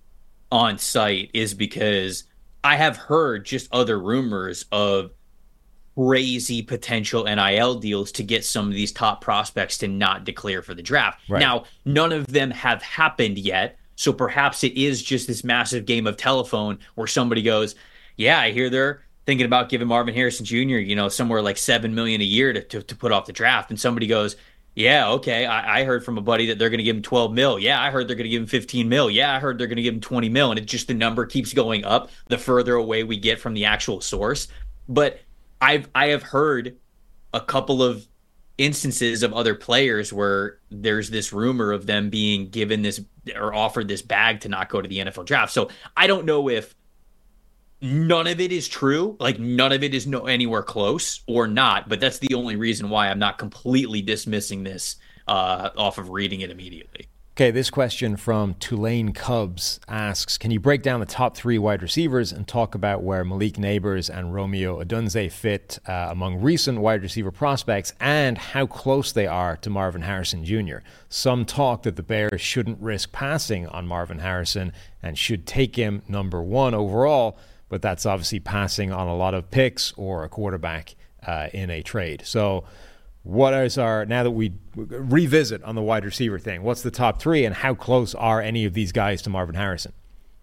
on 0.53 0.77
sight, 0.77 1.31
is 1.33 1.55
because 1.55 2.25
I 2.63 2.77
have 2.77 2.99
heard 2.99 3.47
just 3.47 3.69
other 3.73 3.99
rumors 3.99 4.67
of 4.71 5.13
crazy 5.97 6.63
potential 6.63 7.25
NIL 7.25 7.77
deals 7.77 8.13
to 8.13 8.23
get 8.23 8.45
some 8.45 8.67
of 8.69 8.75
these 8.75 8.93
top 8.93 9.21
prospects 9.21 9.79
to 9.79 9.89
not 9.89 10.25
declare 10.25 10.63
for 10.63 10.75
the 10.75 10.83
draft. 10.83 11.21
Right. 11.29 11.41
Now, 11.41 11.65
none 11.85 12.13
of 12.13 12.27
them 12.27 12.51
have 12.51 12.83
happened 12.83 13.39
yet. 13.39 13.79
So 13.97 14.13
perhaps 14.13 14.65
it 14.65 14.77
is 14.77 15.03
just 15.03 15.27
this 15.27 15.45
massive 15.45 15.87
game 15.87 16.07
of 16.07 16.17
telephone 16.17 16.79
where 16.97 17.07
somebody 17.07 17.43
goes, 17.43 17.77
Yeah, 18.17 18.39
I 18.41 18.51
hear 18.51 18.69
they're 18.69 19.03
thinking 19.25 19.47
about 19.47 19.69
giving 19.69 19.89
Marvin 19.89 20.15
Harrison 20.15 20.45
Jr., 20.45 20.79
you 20.79 20.97
know, 20.97 21.09
somewhere 21.09 21.41
like 21.41 21.57
seven 21.57 21.95
million 21.95 22.21
a 22.21 22.25
year 22.25 22.53
to, 22.53 22.63
to, 22.63 22.83
to 22.83 22.97
put 22.97 23.13
off 23.13 23.27
the 23.27 23.33
draft. 23.33 23.71
And 23.71 23.79
somebody 23.79 24.09
goes, 24.09 24.35
Yeah, 24.75 25.11
okay. 25.11 25.47
I, 25.47 25.81
I 25.81 25.85
heard 25.85 26.05
from 26.05 26.19
a 26.19 26.23
buddy 26.23 26.47
that 26.47 26.59
they're 26.59 26.71
gonna 26.71 26.83
give 26.83 26.97
him 26.97 27.03
12 27.03 27.33
mil. 27.33 27.59
Yeah, 27.61 27.81
I 27.81 27.93
heard 27.93 28.09
they're 28.09 28.17
gonna 28.17 28.29
give 28.29 28.43
him 28.43 28.49
15 28.49 28.89
mil. 28.89 29.09
Yeah, 29.09 29.33
I 29.33 29.39
heard 29.39 29.59
they're 29.59 29.69
gonna 29.69 29.83
give 29.83 29.95
him 29.95 30.01
20 30.01 30.29
mil. 30.29 30.51
And 30.51 30.59
it 30.59 30.67
just 30.67 30.89
the 30.89 30.95
number 30.95 31.25
keeps 31.25 31.53
going 31.53 31.85
up 31.85 32.11
the 32.27 32.39
further 32.39 32.75
away 32.75 33.05
we 33.05 33.17
get 33.17 33.39
from 33.39 33.55
the 33.55 33.67
actual 33.67 34.01
source. 34.01 34.49
But 34.89 35.21
I've 35.65 35.89
I 35.95 36.09
have 36.09 36.23
heard 36.23 36.77
a 37.33 37.41
couple 37.41 37.83
of 37.83 38.07
instances 38.59 39.23
of 39.23 39.33
other 39.33 39.55
players 39.55 40.13
where 40.13 40.59
there's 40.71 41.09
this 41.09 41.33
rumor 41.33 41.73
of 41.73 41.87
them 41.87 42.11
being 42.11 42.51
given 42.51 42.83
this 42.83 43.01
or 43.35 43.55
offered 43.55 43.89
this 43.89 44.03
bag 44.03 44.41
to 44.41 44.49
not 44.51 44.69
go 44.69 44.83
to 44.83 44.89
the 44.89 44.99
NFL 44.99 45.25
draft. 45.25 45.53
So 45.53 45.71
I 45.97 46.07
don't 46.07 46.27
know 46.27 46.51
if 46.51 46.75
none 47.81 48.27
of 48.27 48.41
it 48.41 48.53
is 48.53 48.69
true, 48.69 49.17
like 49.19 49.39
none 49.39 49.73
of 49.73 49.83
it 49.83 49.95
is 49.95 50.07
no 50.07 50.27
anywhere 50.27 50.63
close 50.63 51.23
or 51.27 51.49
not, 51.49 51.89
but 51.89 51.99
that's 51.99 52.19
the 52.19 52.35
only 52.35 52.57
reason 52.57 52.91
why 52.91 53.09
I'm 53.09 53.19
not 53.19 53.39
completely 53.39 54.03
dismissing 54.03 54.65
this 54.65 54.97
uh, 55.27 55.71
off 55.79 55.97
of 55.97 56.11
reading 56.11 56.43
it 56.43 56.51
immediately. 56.51 57.09
Okay, 57.37 57.51
this 57.51 57.69
question 57.69 58.17
from 58.17 58.55
Tulane 58.61 59.13
Cubs 59.13 59.81
asks 59.89 60.39
Can 60.39 60.53
you 60.53 60.61
break 60.61 60.83
down 60.83 61.01
the 61.01 61.07
top 61.07 61.37
three 61.37 61.59
wide 61.59 61.83
receivers 61.83 62.31
and 62.31 62.47
talk 62.47 62.77
about 62.77 63.03
where 63.03 63.25
Malik 63.25 63.55
Nabers 63.55 64.09
and 64.09 64.33
Rome 64.33 64.53
Odunze 64.53 65.33
fit 65.33 65.81
uh, 65.89 66.07
among 66.11 66.41
recent 66.41 66.79
wide 66.79 67.03
receiver 67.03 67.33
prospects 67.33 67.93
and 67.99 68.39
how 68.39 68.67
close 68.67 69.11
they 69.11 69.27
are 69.27 69.57
to 69.57 69.69
Marvin 69.69 70.03
Harrison 70.03 70.45
Jr.? 70.45 70.77
Some 71.09 71.45
talk 71.45 71.83
that 71.83 71.97
the 71.97 72.05
Bears 72.05 72.41
shouldn't 72.41 72.81
risk 72.81 73.11
passing 73.11 73.67
on 73.67 73.89
Marvin 73.89 74.21
Harrison 74.21 74.73
and 75.03 75.19
should 75.19 75.45
take 75.45 75.75
him 75.75 76.03
number 76.07 76.41
one 76.41 76.73
overall, 76.73 77.37
but 77.69 77.83
that's 77.83 78.07
obviously 78.07 78.39
passing 78.39 78.93
on 78.93 79.09
a 79.09 79.17
lot 79.17 79.35
of 79.35 79.51
picks 79.51 79.93
or 79.97 80.23
a 80.23 80.29
quarterback 80.29 80.95
uh, 81.27 81.49
in 81.53 81.69
a 81.69 81.83
trade. 81.83 82.23
So, 82.25 82.63
what 83.25 83.55
is 83.55 83.79
our 83.79 84.05
now 84.07 84.23
that 84.23 84.31
we 84.31 84.53
revisit 84.75 85.63
on 85.65 85.75
the 85.75 85.83
wide 85.83 86.05
receiver 86.05 86.39
thing? 86.39 86.63
What's 86.63 86.83
the 86.83 86.91
top 86.91 87.21
three, 87.21 87.45
and 87.45 87.55
how 87.55 87.75
close 87.75 88.15
are 88.15 88.41
any 88.41 88.65
of 88.65 88.75
these 88.75 88.93
guys 88.93 89.23
to 89.23 89.31
Marvin 89.31 89.55
Harrison? 89.55 89.93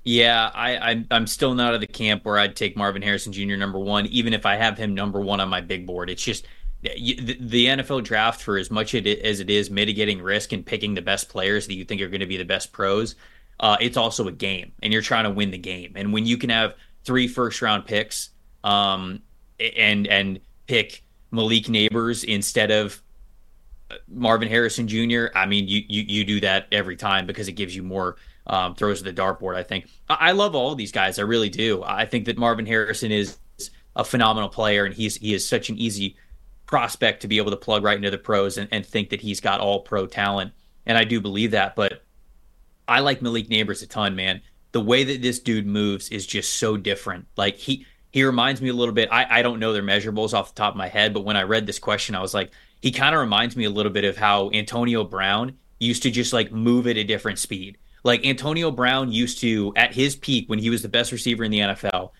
Yeah, 0.03 0.49
I, 0.53 0.77
I'm 0.77 1.07
I'm 1.11 1.27
still 1.27 1.53
not 1.53 1.75
at 1.75 1.79
the 1.79 1.87
camp 1.87 2.25
where 2.25 2.39
I'd 2.39 2.55
take 2.55 2.75
Marvin 2.75 3.03
Harrison 3.03 3.31
Jr. 3.31 3.55
number 3.55 3.79
one, 3.79 4.07
even 4.07 4.33
if 4.33 4.47
I 4.47 4.55
have 4.55 4.77
him 4.77 4.95
number 4.95 5.21
one 5.21 5.39
on 5.39 5.47
my 5.47 5.61
big 5.61 5.85
board. 5.85 6.09
It's 6.09 6.23
just 6.23 6.47
the, 6.81 7.37
the 7.39 7.67
NFL 7.67 8.03
draft, 8.03 8.41
for 8.41 8.57
as 8.57 8.71
much 8.71 8.95
as 8.95 9.39
it 9.39 9.49
is 9.49 9.69
mitigating 9.69 10.19
risk 10.19 10.51
and 10.51 10.65
picking 10.65 10.95
the 10.95 11.03
best 11.03 11.29
players 11.29 11.67
that 11.67 11.75
you 11.75 11.85
think 11.85 12.01
are 12.01 12.09
going 12.09 12.21
to 12.21 12.25
be 12.25 12.37
the 12.37 12.45
best 12.45 12.71
pros, 12.71 13.13
uh, 13.59 13.77
it's 13.79 13.95
also 13.97 14.27
a 14.27 14.31
game, 14.31 14.71
and 14.81 14.91
you're 14.91 15.03
trying 15.03 15.25
to 15.25 15.29
win 15.29 15.51
the 15.51 15.57
game. 15.59 15.93
And 15.95 16.11
when 16.11 16.25
you 16.25 16.37
can 16.37 16.49
have 16.49 16.73
three 17.03 17.27
first 17.27 17.61
round 17.61 17.85
picks, 17.85 18.31
um, 18.63 19.21
and 19.59 20.07
and 20.07 20.39
pick 20.65 21.03
Malik 21.31 21.65
Nabers 21.65 22.23
instead 22.23 22.71
of 22.71 23.01
uh, 23.89 23.95
Marvin 24.07 24.47
Harrison 24.47 24.87
Jr. 24.87 25.27
I 25.35 25.45
mean, 25.45 25.67
you 25.67 25.83
you, 25.87 26.03
you 26.07 26.25
do 26.25 26.39
that 26.41 26.67
every 26.71 26.95
time 26.95 27.25
because 27.25 27.47
it 27.47 27.53
gives 27.53 27.75
you 27.75 27.83
more 27.83 28.17
um, 28.47 28.75
throws 28.75 29.01
to 29.01 29.11
the 29.11 29.13
dartboard. 29.13 29.55
I 29.55 29.63
think 29.63 29.87
I, 30.09 30.17
I 30.19 30.31
love 30.31 30.55
all 30.55 30.75
these 30.75 30.91
guys. 30.91 31.19
I 31.19 31.23
really 31.23 31.49
do. 31.49 31.83
I 31.83 32.05
think 32.05 32.25
that 32.25 32.37
Marvin 32.37 32.65
Harrison 32.65 33.11
is 33.11 33.37
a 33.95 34.03
phenomenal 34.03 34.49
player, 34.49 34.85
and 34.85 34.93
he's 34.93 35.15
he 35.15 35.33
is 35.33 35.47
such 35.47 35.69
an 35.69 35.77
easy 35.77 36.17
prospect 36.65 37.21
to 37.21 37.27
be 37.27 37.37
able 37.37 37.51
to 37.51 37.57
plug 37.57 37.83
right 37.83 37.97
into 37.97 38.09
the 38.09 38.17
pros 38.17 38.57
and, 38.57 38.69
and 38.71 38.85
think 38.85 39.09
that 39.09 39.21
he's 39.21 39.41
got 39.41 39.59
all 39.59 39.81
pro 39.81 40.07
talent. 40.07 40.53
And 40.85 40.97
I 40.97 41.03
do 41.03 41.19
believe 41.19 41.51
that, 41.51 41.75
but 41.75 42.03
I 42.87 43.01
like 43.01 43.21
Malik 43.21 43.49
Nabers 43.49 43.83
a 43.83 43.87
ton, 43.87 44.15
man. 44.15 44.41
The 44.71 44.81
way 44.81 45.03
that 45.03 45.21
this 45.21 45.39
dude 45.39 45.67
moves 45.67 46.09
is 46.09 46.25
just 46.25 46.53
so 46.53 46.77
different. 46.77 47.27
Like 47.35 47.57
he 47.57 47.85
he 48.11 48.23
reminds 48.23 48.61
me 48.61 48.69
a 48.69 48.73
little 48.73 48.93
bit. 48.93 49.09
I, 49.11 49.39
I 49.39 49.41
don't 49.41 49.59
know 49.59 49.73
their 49.73 49.83
measurables 49.83 50.33
off 50.33 50.53
the 50.53 50.57
top 50.57 50.73
of 50.73 50.77
my 50.77 50.87
head, 50.87 51.13
but 51.13 51.23
when 51.23 51.37
I 51.37 51.43
read 51.43 51.65
this 51.65 51.79
question, 51.79 52.15
I 52.15 52.21
was 52.21 52.33
like, 52.33 52.51
he 52.81 52.91
kind 52.91 53.15
of 53.15 53.21
reminds 53.21 53.55
me 53.55 53.65
a 53.65 53.69
little 53.69 53.91
bit 53.91 54.05
of 54.05 54.17
how 54.17 54.51
Antonio 54.51 55.03
Brown 55.03 55.57
used 55.79 56.03
to 56.03 56.11
just 56.11 56.33
like 56.33 56.51
move 56.51 56.87
at 56.87 56.97
a 56.97 57.03
different 57.03 57.39
speed. 57.39 57.77
Like 58.03 58.25
Antonio 58.25 58.71
Brown 58.71 59.11
used 59.11 59.39
to, 59.41 59.73
at 59.75 59.93
his 59.93 60.15
peak 60.15 60.49
when 60.49 60.59
he 60.59 60.69
was 60.69 60.81
the 60.81 60.89
best 60.89 61.11
receiver 61.11 61.43
in 61.43 61.51
the 61.51 61.59
NFL, 61.59 62.11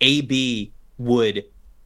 AB 0.00 0.72
would 0.98 1.44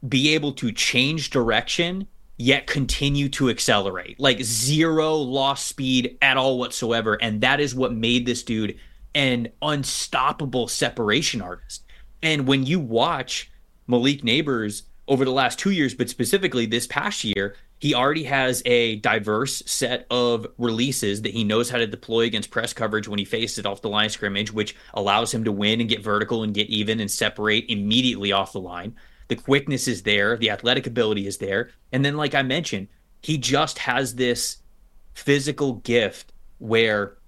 be 0.09 0.35
able 0.35 0.53
to 0.53 0.73
change 0.73 1.31
direction 1.31 2.07
yet 2.37 2.67
continue 2.67 3.29
to 3.29 3.49
accelerate. 3.49 4.19
Like 4.19 4.43
zero 4.43 5.15
lost 5.15 5.69
speed 5.69 6.19
at 6.21 6.37
all 6.37 6.59
whatsoever. 6.59 7.15
And 7.23 7.41
that 7.43 7.61
is 7.61 7.75
what 7.75 7.93
made 7.93 8.27
this 8.27 8.43
dude 8.43 8.79
an 9.15 9.49
unstoppable 9.63 10.67
separation 10.67 11.41
artist. 11.41 11.84
And 12.25 12.49
when 12.49 12.65
you 12.65 12.81
watch 12.81 13.51
Malik 13.87 14.23
Nabers 14.23 14.83
over 15.07 15.27
the 15.27 15.31
last 15.31 15.59
two 15.59 15.71
years, 15.71 15.95
but 15.95 16.09
specifically 16.09 16.65
this 16.65 16.87
past 16.87 17.23
year, 17.23 17.55
he 17.79 17.95
already 17.95 18.25
has 18.25 18.63
a 18.65 18.97
diverse 18.97 19.63
set 19.67 20.07
of 20.11 20.47
releases 20.57 21.21
that 21.21 21.35
he 21.35 21.45
knows 21.45 21.69
how 21.69 21.77
to 21.77 21.87
deploy 21.87 22.23
against 22.23 22.51
press 22.51 22.73
coverage 22.73 23.07
when 23.07 23.19
he 23.19 23.27
faces 23.27 23.59
it 23.59 23.67
off 23.67 23.83
the 23.83 23.91
line 23.91 24.09
scrimmage, 24.09 24.51
which 24.51 24.75
allows 24.95 25.35
him 25.35 25.45
to 25.45 25.53
win 25.53 25.81
and 25.81 25.91
get 25.91 26.03
vertical 26.03 26.43
and 26.43 26.55
get 26.55 26.69
even 26.69 26.99
and 26.99 27.11
separate 27.11 27.67
immediately 27.69 28.33
off 28.33 28.55
the 28.55 28.61
line. 28.61 28.97
The 29.29 29.37
quickness 29.37 29.87
is 29.87 30.03
there, 30.03 30.39
the 30.39 30.51
athletic 30.51 30.87
ability 30.87 31.27
is 31.27 31.37
there. 31.37 31.73
And 31.93 32.03
then, 32.03 32.17
like 32.17 32.35
I 32.35 32.43
mentioned, 32.43 32.89
he 33.21 33.37
just 33.37 33.79
has 33.81 34.15
this 34.15 34.59
physical 35.13 35.75
gift 35.75 36.33
where 36.57 37.19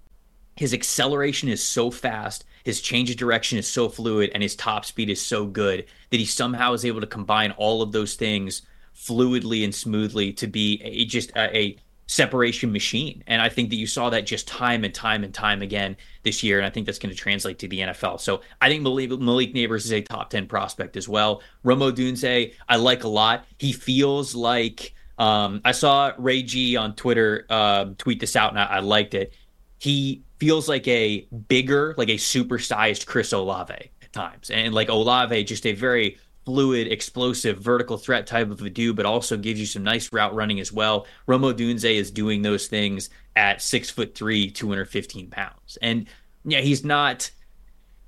his 0.56 0.72
acceleration 0.72 1.50
is 1.50 1.62
so 1.62 1.90
fast, 1.90 2.46
his 2.66 2.80
change 2.80 3.12
of 3.12 3.16
direction 3.16 3.58
is 3.58 3.68
so 3.68 3.88
fluid, 3.88 4.32
and 4.34 4.42
his 4.42 4.56
top 4.56 4.84
speed 4.84 5.08
is 5.08 5.24
so 5.24 5.46
good 5.46 5.86
that 6.10 6.18
he 6.18 6.26
somehow 6.26 6.72
is 6.72 6.84
able 6.84 7.00
to 7.00 7.06
combine 7.06 7.52
all 7.52 7.80
of 7.80 7.92
those 7.92 8.16
things 8.16 8.62
fluidly 8.92 9.62
and 9.62 9.72
smoothly 9.72 10.32
to 10.32 10.48
be 10.48 10.82
a, 10.82 11.04
just 11.04 11.30
a, 11.36 11.56
a 11.56 11.76
separation 12.08 12.72
machine. 12.72 13.22
And 13.28 13.40
I 13.40 13.50
think 13.50 13.70
that 13.70 13.76
you 13.76 13.86
saw 13.86 14.10
that 14.10 14.26
just 14.26 14.48
time 14.48 14.82
and 14.82 14.92
time 14.92 15.22
and 15.22 15.32
time 15.32 15.62
again 15.62 15.96
this 16.24 16.42
year. 16.42 16.58
And 16.58 16.66
I 16.66 16.70
think 16.70 16.86
that's 16.86 16.98
going 16.98 17.14
to 17.14 17.16
translate 17.16 17.60
to 17.60 17.68
the 17.68 17.78
NFL. 17.78 18.18
So 18.20 18.40
I 18.60 18.68
think 18.68 18.82
Malik, 18.82 19.10
Malik 19.12 19.54
Nabers 19.54 19.84
is 19.84 19.92
a 19.92 20.00
top 20.00 20.30
10 20.30 20.48
prospect 20.48 20.96
as 20.96 21.08
well. 21.08 21.42
Rome 21.62 21.78
Odunze, 21.78 22.52
I 22.68 22.76
like 22.76 23.04
a 23.04 23.08
lot. 23.08 23.44
He 23.60 23.70
feels 23.70 24.34
like 24.34 24.92
um, 25.18 25.60
I 25.64 25.70
saw 25.70 26.10
Ray 26.18 26.42
G 26.42 26.76
on 26.76 26.96
Twitter 26.96 27.46
uh, 27.48 27.90
tweet 27.96 28.18
this 28.18 28.34
out 28.34 28.50
and 28.50 28.58
I, 28.58 28.64
I 28.64 28.78
liked 28.80 29.14
it. 29.14 29.34
He 29.78 30.22
feels 30.38 30.68
like 30.68 30.86
a 30.88 31.26
bigger, 31.48 31.94
like 31.96 32.08
a 32.08 32.14
supersized 32.14 33.06
Chris 33.06 33.32
Olave 33.32 33.74
at 33.74 34.12
times. 34.12 34.50
And 34.50 34.74
like 34.74 34.88
Olave, 34.88 35.44
just 35.44 35.66
a 35.66 35.72
very 35.72 36.18
fluid, 36.44 36.86
explosive, 36.90 37.58
vertical 37.58 37.98
threat 37.98 38.26
type 38.26 38.50
of 38.50 38.62
a 38.62 38.70
dude, 38.70 38.96
but 38.96 39.04
also 39.04 39.36
gives 39.36 39.58
you 39.58 39.66
some 39.66 39.82
nice 39.82 40.12
route 40.12 40.34
running 40.34 40.60
as 40.60 40.72
well. 40.72 41.06
Rome 41.26 41.42
Odunze 41.42 41.84
is 41.84 42.10
doing 42.10 42.42
those 42.42 42.68
things 42.68 43.10
at 43.34 43.60
six 43.60 43.90
foot 43.90 44.14
three, 44.14 44.50
215 44.50 45.28
pounds. 45.28 45.76
And 45.82 46.06
yeah, 46.44 46.60
he's 46.60 46.84
not. 46.84 47.30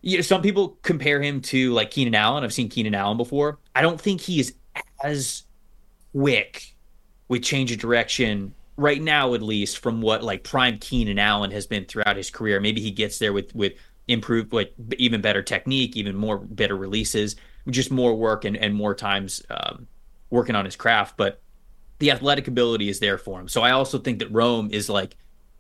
You 0.01 0.19
know, 0.19 0.23
some 0.23 0.43
people 0.43 0.79
compare 0.83 1.21
him 1.21 1.41
to 1.43 1.73
like 1.73 1.91
Keenan 1.91 2.15
Allen. 2.15 2.45
I've 2.45 2.53
seen 2.53 2.69
Keenan 2.69 2.95
Allen 2.95 3.17
before. 3.17 3.59
I 3.75 3.83
don't 3.83 4.01
think 4.01 4.21
he 4.21 4.39
is 4.39 4.55
as 5.03 5.43
quick 6.13 6.75
with 7.27 7.43
change 7.43 7.73
of 7.73 7.79
direction 7.79 8.55
right 8.79 9.03
now, 9.03 9.35
at 9.35 9.43
least 9.43 9.79
from 9.79 10.01
what 10.01 10.23
like 10.23 10.45
prime 10.45 10.79
Keenan 10.79 11.19
Allen 11.19 11.51
has 11.51 11.67
been 11.67 11.85
throughout 11.85 12.17
his 12.17 12.31
career. 12.31 12.61
Maybe 12.61 12.81
he 12.81 12.91
gets 12.91 13.19
there 13.19 13.35
with 13.35 13.55
with 13.55 13.75
improved, 14.07 14.55
like 14.55 14.73
even 14.97 15.21
better 15.21 15.43
technique, 15.43 15.97
even 15.97 16.17
more 16.17 16.39
better 16.39 16.77
releases 16.77 17.37
just 17.71 17.91
more 17.91 18.15
work 18.15 18.45
and, 18.45 18.57
and 18.57 18.75
more 18.75 18.95
times 18.95 19.43
um, 19.51 19.87
working 20.31 20.55
on 20.55 20.65
his 20.65 20.77
craft. 20.77 21.17
But 21.17 21.43
the 21.99 22.11
athletic 22.11 22.49
ability 22.49 22.89
is 22.89 23.01
there 23.01 23.19
for 23.19 23.41
him. 23.41 23.49
So 23.49 23.63
I 23.63 23.73
also 23.73 23.99
think 23.99 24.21
that 24.21 24.33
Rome 24.33 24.71
is 24.73 24.89
like 24.89 25.17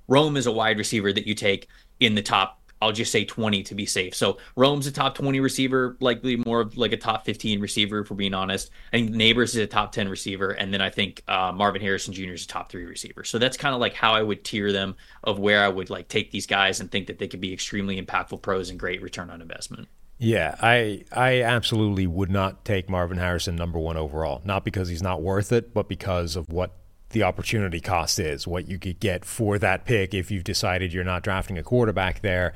Rome 0.06 0.36
is 0.36 0.46
a 0.46 0.52
wide 0.52 0.78
receiver 0.78 1.12
that 1.12 1.26
you 1.26 1.34
take 1.34 1.68
in 2.00 2.14
the 2.14 2.22
top. 2.22 2.57
I'll 2.80 2.92
just 2.92 3.12
say 3.12 3.24
20 3.24 3.62
to 3.64 3.74
be 3.74 3.86
safe. 3.86 4.14
So 4.14 4.38
Rome's 4.56 4.86
a 4.86 4.92
top 4.92 5.14
20 5.14 5.40
receiver, 5.40 5.96
likely 6.00 6.36
more 6.36 6.60
of 6.60 6.76
like 6.76 6.92
a 6.92 6.96
top 6.96 7.24
15 7.24 7.60
receiver, 7.60 8.00
if 8.00 8.10
we're 8.10 8.16
being 8.16 8.34
honest. 8.34 8.70
I 8.92 8.98
think 8.98 9.10
Nabers 9.10 9.50
is 9.50 9.56
a 9.56 9.66
top 9.66 9.92
10 9.92 10.08
receiver. 10.08 10.50
And 10.50 10.72
then 10.72 10.80
I 10.80 10.90
think 10.90 11.22
uh, 11.28 11.52
Marvin 11.52 11.82
Harrison 11.82 12.14
Jr. 12.14 12.32
is 12.32 12.44
a 12.44 12.48
top 12.48 12.70
three 12.70 12.84
receiver. 12.84 13.24
So 13.24 13.38
that's 13.38 13.56
kind 13.56 13.74
of 13.74 13.80
like 13.80 13.94
how 13.94 14.14
I 14.14 14.22
would 14.22 14.44
tier 14.44 14.72
them 14.72 14.96
of 15.24 15.38
where 15.38 15.62
I 15.62 15.68
would 15.68 15.90
like 15.90 16.08
take 16.08 16.30
these 16.30 16.46
guys 16.46 16.80
and 16.80 16.90
think 16.90 17.06
that 17.08 17.18
they 17.18 17.28
could 17.28 17.40
be 17.40 17.52
extremely 17.52 18.00
impactful 18.00 18.42
pros 18.42 18.70
and 18.70 18.78
great 18.78 19.02
return 19.02 19.30
on 19.30 19.42
investment. 19.42 19.88
Yeah, 20.18 20.56
I 20.60 21.04
I 21.12 21.42
absolutely 21.42 22.08
would 22.08 22.30
not 22.30 22.64
take 22.64 22.88
Marvin 22.88 23.18
Harrison 23.18 23.54
number 23.54 23.78
one 23.78 23.96
overall. 23.96 24.42
Not 24.44 24.64
because 24.64 24.88
he's 24.88 25.02
not 25.02 25.22
worth 25.22 25.52
it, 25.52 25.72
but 25.72 25.88
because 25.88 26.34
of 26.34 26.48
what 26.48 26.72
the 27.10 27.22
opportunity 27.22 27.80
cost 27.80 28.18
is, 28.18 28.46
what 28.46 28.68
you 28.68 28.78
could 28.78 29.00
get 29.00 29.24
for 29.24 29.58
that 29.58 29.84
pick 29.84 30.14
if 30.14 30.30
you've 30.30 30.44
decided 30.44 30.92
you're 30.92 31.04
not 31.04 31.22
drafting 31.22 31.58
a 31.58 31.62
quarterback 31.62 32.20
there. 32.20 32.52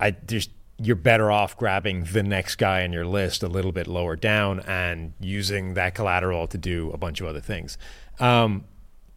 I 0.00 0.10
just 0.10 0.50
you're 0.78 0.96
better 0.96 1.30
off 1.30 1.56
grabbing 1.56 2.04
the 2.04 2.22
next 2.24 2.56
guy 2.56 2.82
on 2.82 2.92
your 2.92 3.06
list 3.06 3.44
a 3.44 3.48
little 3.48 3.70
bit 3.70 3.86
lower 3.86 4.16
down 4.16 4.58
and 4.60 5.12
using 5.20 5.74
that 5.74 5.94
collateral 5.94 6.48
to 6.48 6.58
do 6.58 6.90
a 6.90 6.96
bunch 6.96 7.20
of 7.20 7.26
other 7.26 7.40
things. 7.40 7.78
Um, 8.18 8.64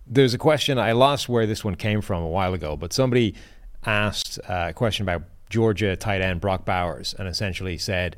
there's 0.06 0.36
a 0.36 0.38
question, 0.38 0.78
I 0.78 0.92
lost 0.92 1.28
where 1.28 1.48
this 1.48 1.64
one 1.64 1.74
came 1.74 2.02
from 2.02 2.22
a 2.22 2.28
while 2.28 2.54
ago, 2.54 2.78
but 2.78 2.94
somebody 2.94 3.34
asked 3.84 4.40
uh, 4.48 4.68
a 4.70 4.74
question 4.74 5.04
about 5.04 5.24
Georgia 5.50 5.96
tight 5.96 6.22
end 6.22 6.40
Brock 6.40 6.66
Bowers 6.66 7.16
and 7.18 7.28
essentially 7.28 7.80
said, 7.80 8.16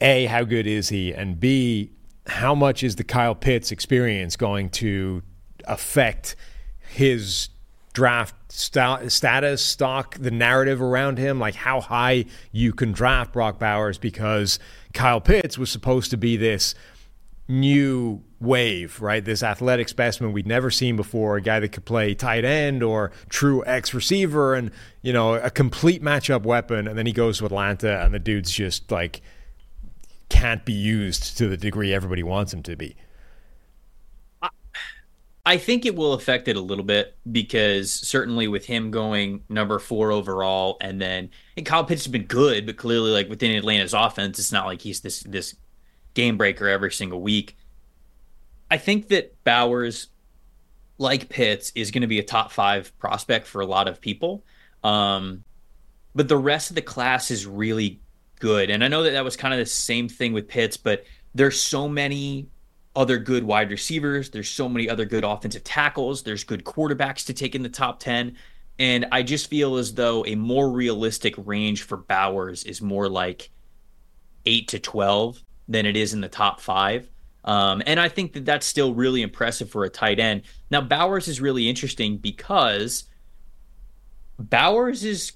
A, 0.00 0.26
how 0.26 0.42
good 0.42 0.66
is 0.66 0.88
he? 0.88 1.12
And 1.12 1.38
B, 1.38 1.92
how 2.26 2.54
much 2.54 2.82
is 2.82 2.96
the 2.96 3.04
Kyle 3.04 3.34
Pitts 3.34 3.70
experience 3.70 4.36
going 4.36 4.70
to 4.70 5.22
affect 5.66 6.36
his 6.80 7.48
draft 7.92 8.34
st- 8.50 9.12
status, 9.12 9.62
stock, 9.62 10.16
the 10.18 10.30
narrative 10.30 10.80
around 10.80 11.18
him, 11.18 11.38
like 11.38 11.54
how 11.54 11.80
high 11.80 12.24
you 12.50 12.72
can 12.72 12.92
draft 12.92 13.32
Brock 13.32 13.58
Bowers 13.58 13.98
because 13.98 14.58
Kyle 14.92 15.20
Pitts 15.20 15.58
was 15.58 15.70
supposed 15.70 16.10
to 16.10 16.16
be 16.16 16.36
this 16.36 16.74
new 17.48 18.22
wave, 18.40 19.00
right? 19.00 19.24
This 19.24 19.42
athletic 19.42 19.88
specimen 19.88 20.32
we'd 20.32 20.46
never 20.46 20.70
seen 20.70 20.96
before, 20.96 21.36
a 21.36 21.42
guy 21.42 21.60
that 21.60 21.70
could 21.70 21.84
play 21.84 22.14
tight 22.14 22.44
end 22.44 22.82
or 22.82 23.12
true 23.28 23.64
X 23.66 23.92
receiver 23.94 24.54
and, 24.54 24.70
you 25.02 25.12
know, 25.12 25.34
a 25.34 25.50
complete 25.50 26.02
matchup 26.02 26.42
weapon. 26.42 26.88
And 26.88 26.96
then 26.96 27.06
he 27.06 27.12
goes 27.12 27.38
to 27.38 27.46
Atlanta 27.46 28.02
and 28.02 28.14
the 28.14 28.18
dude's 28.18 28.50
just 28.50 28.90
like 28.90 29.20
can't 30.28 30.64
be 30.64 30.72
used 30.72 31.36
to 31.36 31.46
the 31.46 31.58
degree 31.58 31.92
everybody 31.92 32.22
wants 32.22 32.54
him 32.54 32.62
to 32.62 32.74
be. 32.74 32.96
I 35.44 35.58
think 35.58 35.84
it 35.84 35.96
will 35.96 36.12
affect 36.12 36.46
it 36.46 36.56
a 36.56 36.60
little 36.60 36.84
bit 36.84 37.16
because 37.30 37.92
certainly 37.92 38.46
with 38.46 38.64
him 38.64 38.92
going 38.92 39.42
number 39.48 39.80
four 39.80 40.12
overall, 40.12 40.76
and 40.80 41.00
then 41.00 41.30
and 41.56 41.66
Kyle 41.66 41.84
Pitts 41.84 42.04
has 42.04 42.12
been 42.12 42.26
good, 42.26 42.64
but 42.64 42.76
clearly 42.76 43.10
like 43.10 43.28
within 43.28 43.56
Atlanta's 43.56 43.92
offense, 43.92 44.38
it's 44.38 44.52
not 44.52 44.66
like 44.66 44.80
he's 44.80 45.00
this 45.00 45.20
this 45.24 45.56
game 46.14 46.36
breaker 46.36 46.68
every 46.68 46.92
single 46.92 47.20
week. 47.20 47.56
I 48.70 48.78
think 48.78 49.08
that 49.08 49.34
Bowers, 49.42 50.08
like 50.98 51.28
Pitts, 51.28 51.72
is 51.74 51.90
going 51.90 52.02
to 52.02 52.06
be 52.06 52.20
a 52.20 52.24
top 52.24 52.52
five 52.52 52.96
prospect 52.98 53.48
for 53.48 53.60
a 53.60 53.66
lot 53.66 53.88
of 53.88 54.00
people. 54.00 54.44
Um, 54.84 55.42
but 56.14 56.28
the 56.28 56.38
rest 56.38 56.70
of 56.70 56.76
the 56.76 56.82
class 56.82 57.32
is 57.32 57.46
really 57.46 58.00
good, 58.38 58.70
and 58.70 58.84
I 58.84 58.88
know 58.88 59.02
that 59.02 59.10
that 59.10 59.24
was 59.24 59.36
kind 59.36 59.52
of 59.52 59.58
the 59.58 59.66
same 59.66 60.08
thing 60.08 60.32
with 60.32 60.46
Pitts, 60.46 60.76
but 60.76 61.04
there's 61.34 61.60
so 61.60 61.88
many 61.88 62.46
other 62.94 63.18
good 63.18 63.44
wide 63.44 63.70
receivers. 63.70 64.30
There's 64.30 64.50
so 64.50 64.68
many 64.68 64.88
other 64.88 65.04
good 65.04 65.24
offensive 65.24 65.64
tackles. 65.64 66.22
There's 66.22 66.44
good 66.44 66.64
quarterbacks 66.64 67.24
to 67.26 67.32
take 67.32 67.54
in 67.54 67.62
the 67.62 67.68
top 67.68 68.00
10. 68.00 68.36
And 68.78 69.06
I 69.12 69.22
just 69.22 69.48
feel 69.48 69.76
as 69.76 69.94
though 69.94 70.24
a 70.26 70.34
more 70.34 70.70
realistic 70.70 71.34
range 71.38 71.82
for 71.82 71.98
Bowers 71.98 72.64
is 72.64 72.82
more 72.82 73.08
like 73.08 73.50
8 74.46 74.68
to 74.68 74.78
12 74.78 75.42
than 75.68 75.86
it 75.86 75.96
is 75.96 76.12
in 76.12 76.20
the 76.20 76.28
top 76.28 76.60
five. 76.60 77.08
Um, 77.44 77.82
and 77.86 77.98
I 77.98 78.08
think 78.08 78.34
that 78.34 78.44
that's 78.44 78.66
still 78.66 78.94
really 78.94 79.22
impressive 79.22 79.70
for 79.70 79.84
a 79.84 79.90
tight 79.90 80.20
end. 80.20 80.42
Now, 80.70 80.80
Bowers 80.80 81.28
is 81.28 81.40
really 81.40 81.68
interesting 81.68 82.18
because 82.18 83.04
Bowers 84.38 85.04
is 85.04 85.32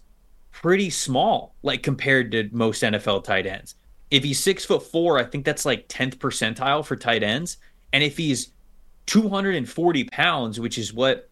pretty 0.53 0.91
small, 0.91 1.55
like 1.63 1.83
compared 1.83 2.33
to 2.33 2.49
most 2.53 2.83
NFL 2.83 3.25
tight 3.25 3.47
ends. 3.47 3.75
If 4.11 4.25
he's 4.25 4.39
six 4.39 4.65
foot 4.65 4.83
four, 4.83 5.19
I 5.19 5.25
think 5.25 5.45
that's 5.45 5.65
like 5.65 5.89
10th 5.89 6.17
percentile 6.17 6.85
for 6.85 6.97
tight 6.97 7.23
ends. 7.23 7.57
And 7.93 8.03
if 8.03 8.17
he's 8.17 8.53
240 9.07 10.05
pounds, 10.05 10.61
which 10.61 10.79
is 10.79 10.93
what 10.93 11.31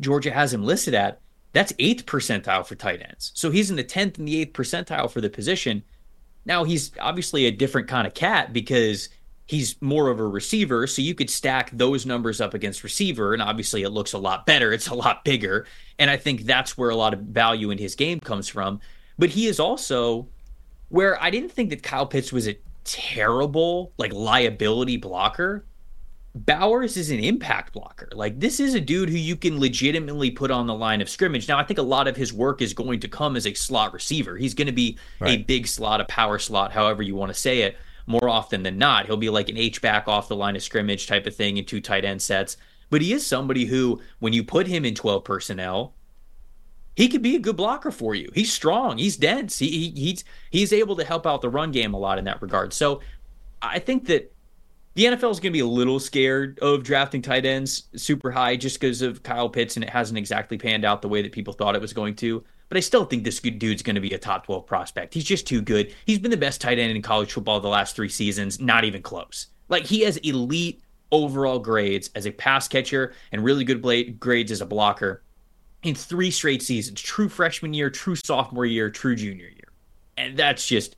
Georgia 0.00 0.30
has 0.30 0.52
him 0.52 0.64
listed 0.64 0.94
at, 0.94 1.20
that's 1.52 1.72
eighth 1.78 2.06
percentile 2.06 2.66
for 2.66 2.74
tight 2.74 3.00
ends. 3.02 3.30
So 3.34 3.50
he's 3.50 3.70
in 3.70 3.76
the 3.76 3.84
10th 3.84 4.18
and 4.18 4.26
the 4.26 4.40
eighth 4.40 4.52
percentile 4.52 5.10
for 5.10 5.20
the 5.20 5.30
position. 5.30 5.82
Now 6.44 6.64
he's 6.64 6.92
obviously 7.00 7.46
a 7.46 7.50
different 7.50 7.88
kind 7.88 8.06
of 8.06 8.14
cat 8.14 8.52
because 8.52 9.08
he's 9.46 9.80
more 9.80 10.08
of 10.08 10.18
a 10.18 10.26
receiver. 10.26 10.86
So 10.86 11.02
you 11.02 11.14
could 11.14 11.30
stack 11.30 11.70
those 11.72 12.06
numbers 12.06 12.40
up 12.40 12.54
against 12.54 12.82
receiver, 12.82 13.32
and 13.32 13.42
obviously 13.42 13.82
it 13.82 13.90
looks 13.90 14.12
a 14.12 14.18
lot 14.18 14.46
better. 14.46 14.72
It's 14.72 14.88
a 14.88 14.94
lot 14.94 15.24
bigger. 15.24 15.66
And 15.98 16.10
I 16.10 16.16
think 16.16 16.42
that's 16.42 16.76
where 16.76 16.90
a 16.90 16.96
lot 16.96 17.14
of 17.14 17.20
value 17.20 17.70
in 17.70 17.78
his 17.78 17.94
game 17.94 18.20
comes 18.20 18.48
from. 18.48 18.80
But 19.18 19.30
he 19.30 19.46
is 19.46 19.60
also 19.60 20.28
where 20.94 21.20
I 21.20 21.28
didn't 21.30 21.50
think 21.50 21.70
that 21.70 21.82
Kyle 21.82 22.06
Pitts 22.06 22.32
was 22.32 22.46
a 22.46 22.56
terrible 22.84 23.92
like 23.98 24.12
liability 24.12 24.96
blocker. 24.96 25.64
Bowers 26.36 26.96
is 26.96 27.10
an 27.10 27.18
impact 27.18 27.72
blocker. 27.72 28.08
Like 28.12 28.38
this 28.38 28.60
is 28.60 28.74
a 28.74 28.80
dude 28.80 29.08
who 29.08 29.16
you 29.16 29.34
can 29.34 29.58
legitimately 29.58 30.30
put 30.30 30.52
on 30.52 30.68
the 30.68 30.74
line 30.74 31.00
of 31.00 31.08
scrimmage. 31.08 31.48
Now 31.48 31.58
I 31.58 31.64
think 31.64 31.78
a 31.80 31.82
lot 31.82 32.06
of 32.06 32.16
his 32.16 32.32
work 32.32 32.62
is 32.62 32.72
going 32.72 33.00
to 33.00 33.08
come 33.08 33.34
as 33.34 33.44
a 33.44 33.54
slot 33.54 33.92
receiver. 33.92 34.36
He's 34.36 34.54
going 34.54 34.68
to 34.68 34.72
be 34.72 34.96
right. 35.18 35.40
a 35.40 35.42
big 35.42 35.66
slot, 35.66 36.00
a 36.00 36.04
power 36.04 36.38
slot, 36.38 36.70
however 36.70 37.02
you 37.02 37.16
want 37.16 37.34
to 37.34 37.40
say 37.40 37.62
it. 37.62 37.76
More 38.06 38.28
often 38.28 38.62
than 38.62 38.78
not, 38.78 39.06
he'll 39.06 39.16
be 39.16 39.30
like 39.30 39.48
an 39.48 39.56
H 39.56 39.82
back 39.82 40.06
off 40.06 40.28
the 40.28 40.36
line 40.36 40.54
of 40.54 40.62
scrimmage 40.62 41.08
type 41.08 41.26
of 41.26 41.34
thing 41.34 41.56
in 41.56 41.64
two 41.64 41.80
tight 41.80 42.04
end 42.04 42.22
sets. 42.22 42.56
But 42.88 43.02
he 43.02 43.12
is 43.12 43.26
somebody 43.26 43.64
who, 43.64 44.00
when 44.20 44.32
you 44.32 44.44
put 44.44 44.68
him 44.68 44.84
in 44.84 44.94
12 44.94 45.24
personnel, 45.24 45.93
he 46.94 47.08
could 47.08 47.22
be 47.22 47.36
a 47.36 47.40
good 47.40 47.56
blocker 47.56 47.90
for 47.90 48.14
you. 48.14 48.30
He's 48.34 48.52
strong. 48.52 48.98
He's 48.98 49.16
dense. 49.16 49.58
He, 49.58 49.68
he, 49.68 49.90
he's 49.90 50.24
he's 50.50 50.72
able 50.72 50.96
to 50.96 51.04
help 51.04 51.26
out 51.26 51.40
the 51.40 51.50
run 51.50 51.72
game 51.72 51.94
a 51.94 51.98
lot 51.98 52.18
in 52.18 52.24
that 52.24 52.40
regard. 52.40 52.72
So 52.72 53.00
I 53.60 53.78
think 53.78 54.06
that 54.06 54.32
the 54.94 55.06
NFL 55.06 55.32
is 55.32 55.40
going 55.40 55.50
to 55.50 55.50
be 55.50 55.60
a 55.60 55.66
little 55.66 55.98
scared 55.98 56.58
of 56.60 56.84
drafting 56.84 57.20
tight 57.20 57.44
ends 57.44 57.84
super 57.96 58.30
high 58.30 58.54
just 58.54 58.78
because 58.78 59.02
of 59.02 59.24
Kyle 59.24 59.48
Pitts 59.48 59.76
and 59.76 59.82
it 59.82 59.90
hasn't 59.90 60.18
exactly 60.18 60.56
panned 60.56 60.84
out 60.84 61.02
the 61.02 61.08
way 61.08 61.20
that 61.20 61.32
people 61.32 61.52
thought 61.52 61.74
it 61.74 61.82
was 61.82 61.92
going 61.92 62.14
to. 62.16 62.44
But 62.68 62.76
I 62.76 62.80
still 62.80 63.04
think 63.04 63.24
this 63.24 63.40
dude's 63.40 63.82
going 63.82 63.96
to 63.96 64.00
be 64.00 64.14
a 64.14 64.18
top 64.18 64.46
12 64.46 64.66
prospect. 64.66 65.12
He's 65.12 65.24
just 65.24 65.46
too 65.46 65.60
good. 65.60 65.92
He's 66.06 66.20
been 66.20 66.30
the 66.30 66.36
best 66.36 66.60
tight 66.60 66.78
end 66.78 66.94
in 66.94 67.02
college 67.02 67.32
football 67.32 67.58
the 67.60 67.68
last 67.68 67.96
three 67.96 68.08
seasons, 68.08 68.60
not 68.60 68.84
even 68.84 69.02
close. 69.02 69.48
Like 69.68 69.84
he 69.84 70.02
has 70.02 70.16
elite 70.18 70.80
overall 71.10 71.58
grades 71.58 72.10
as 72.14 72.26
a 72.26 72.30
pass 72.30 72.68
catcher 72.68 73.14
and 73.32 73.42
really 73.42 73.64
good 73.64 73.82
blade, 73.82 74.20
grades 74.20 74.52
as 74.52 74.60
a 74.60 74.66
blocker 74.66 75.24
in 75.84 75.94
three 75.94 76.30
straight 76.30 76.62
seasons 76.62 77.00
true 77.00 77.28
freshman 77.28 77.72
year, 77.72 77.90
true 77.90 78.16
sophomore 78.16 78.66
year, 78.66 78.90
true 78.90 79.14
junior 79.14 79.46
year. 79.46 79.68
And 80.16 80.36
that's 80.36 80.66
just, 80.66 80.96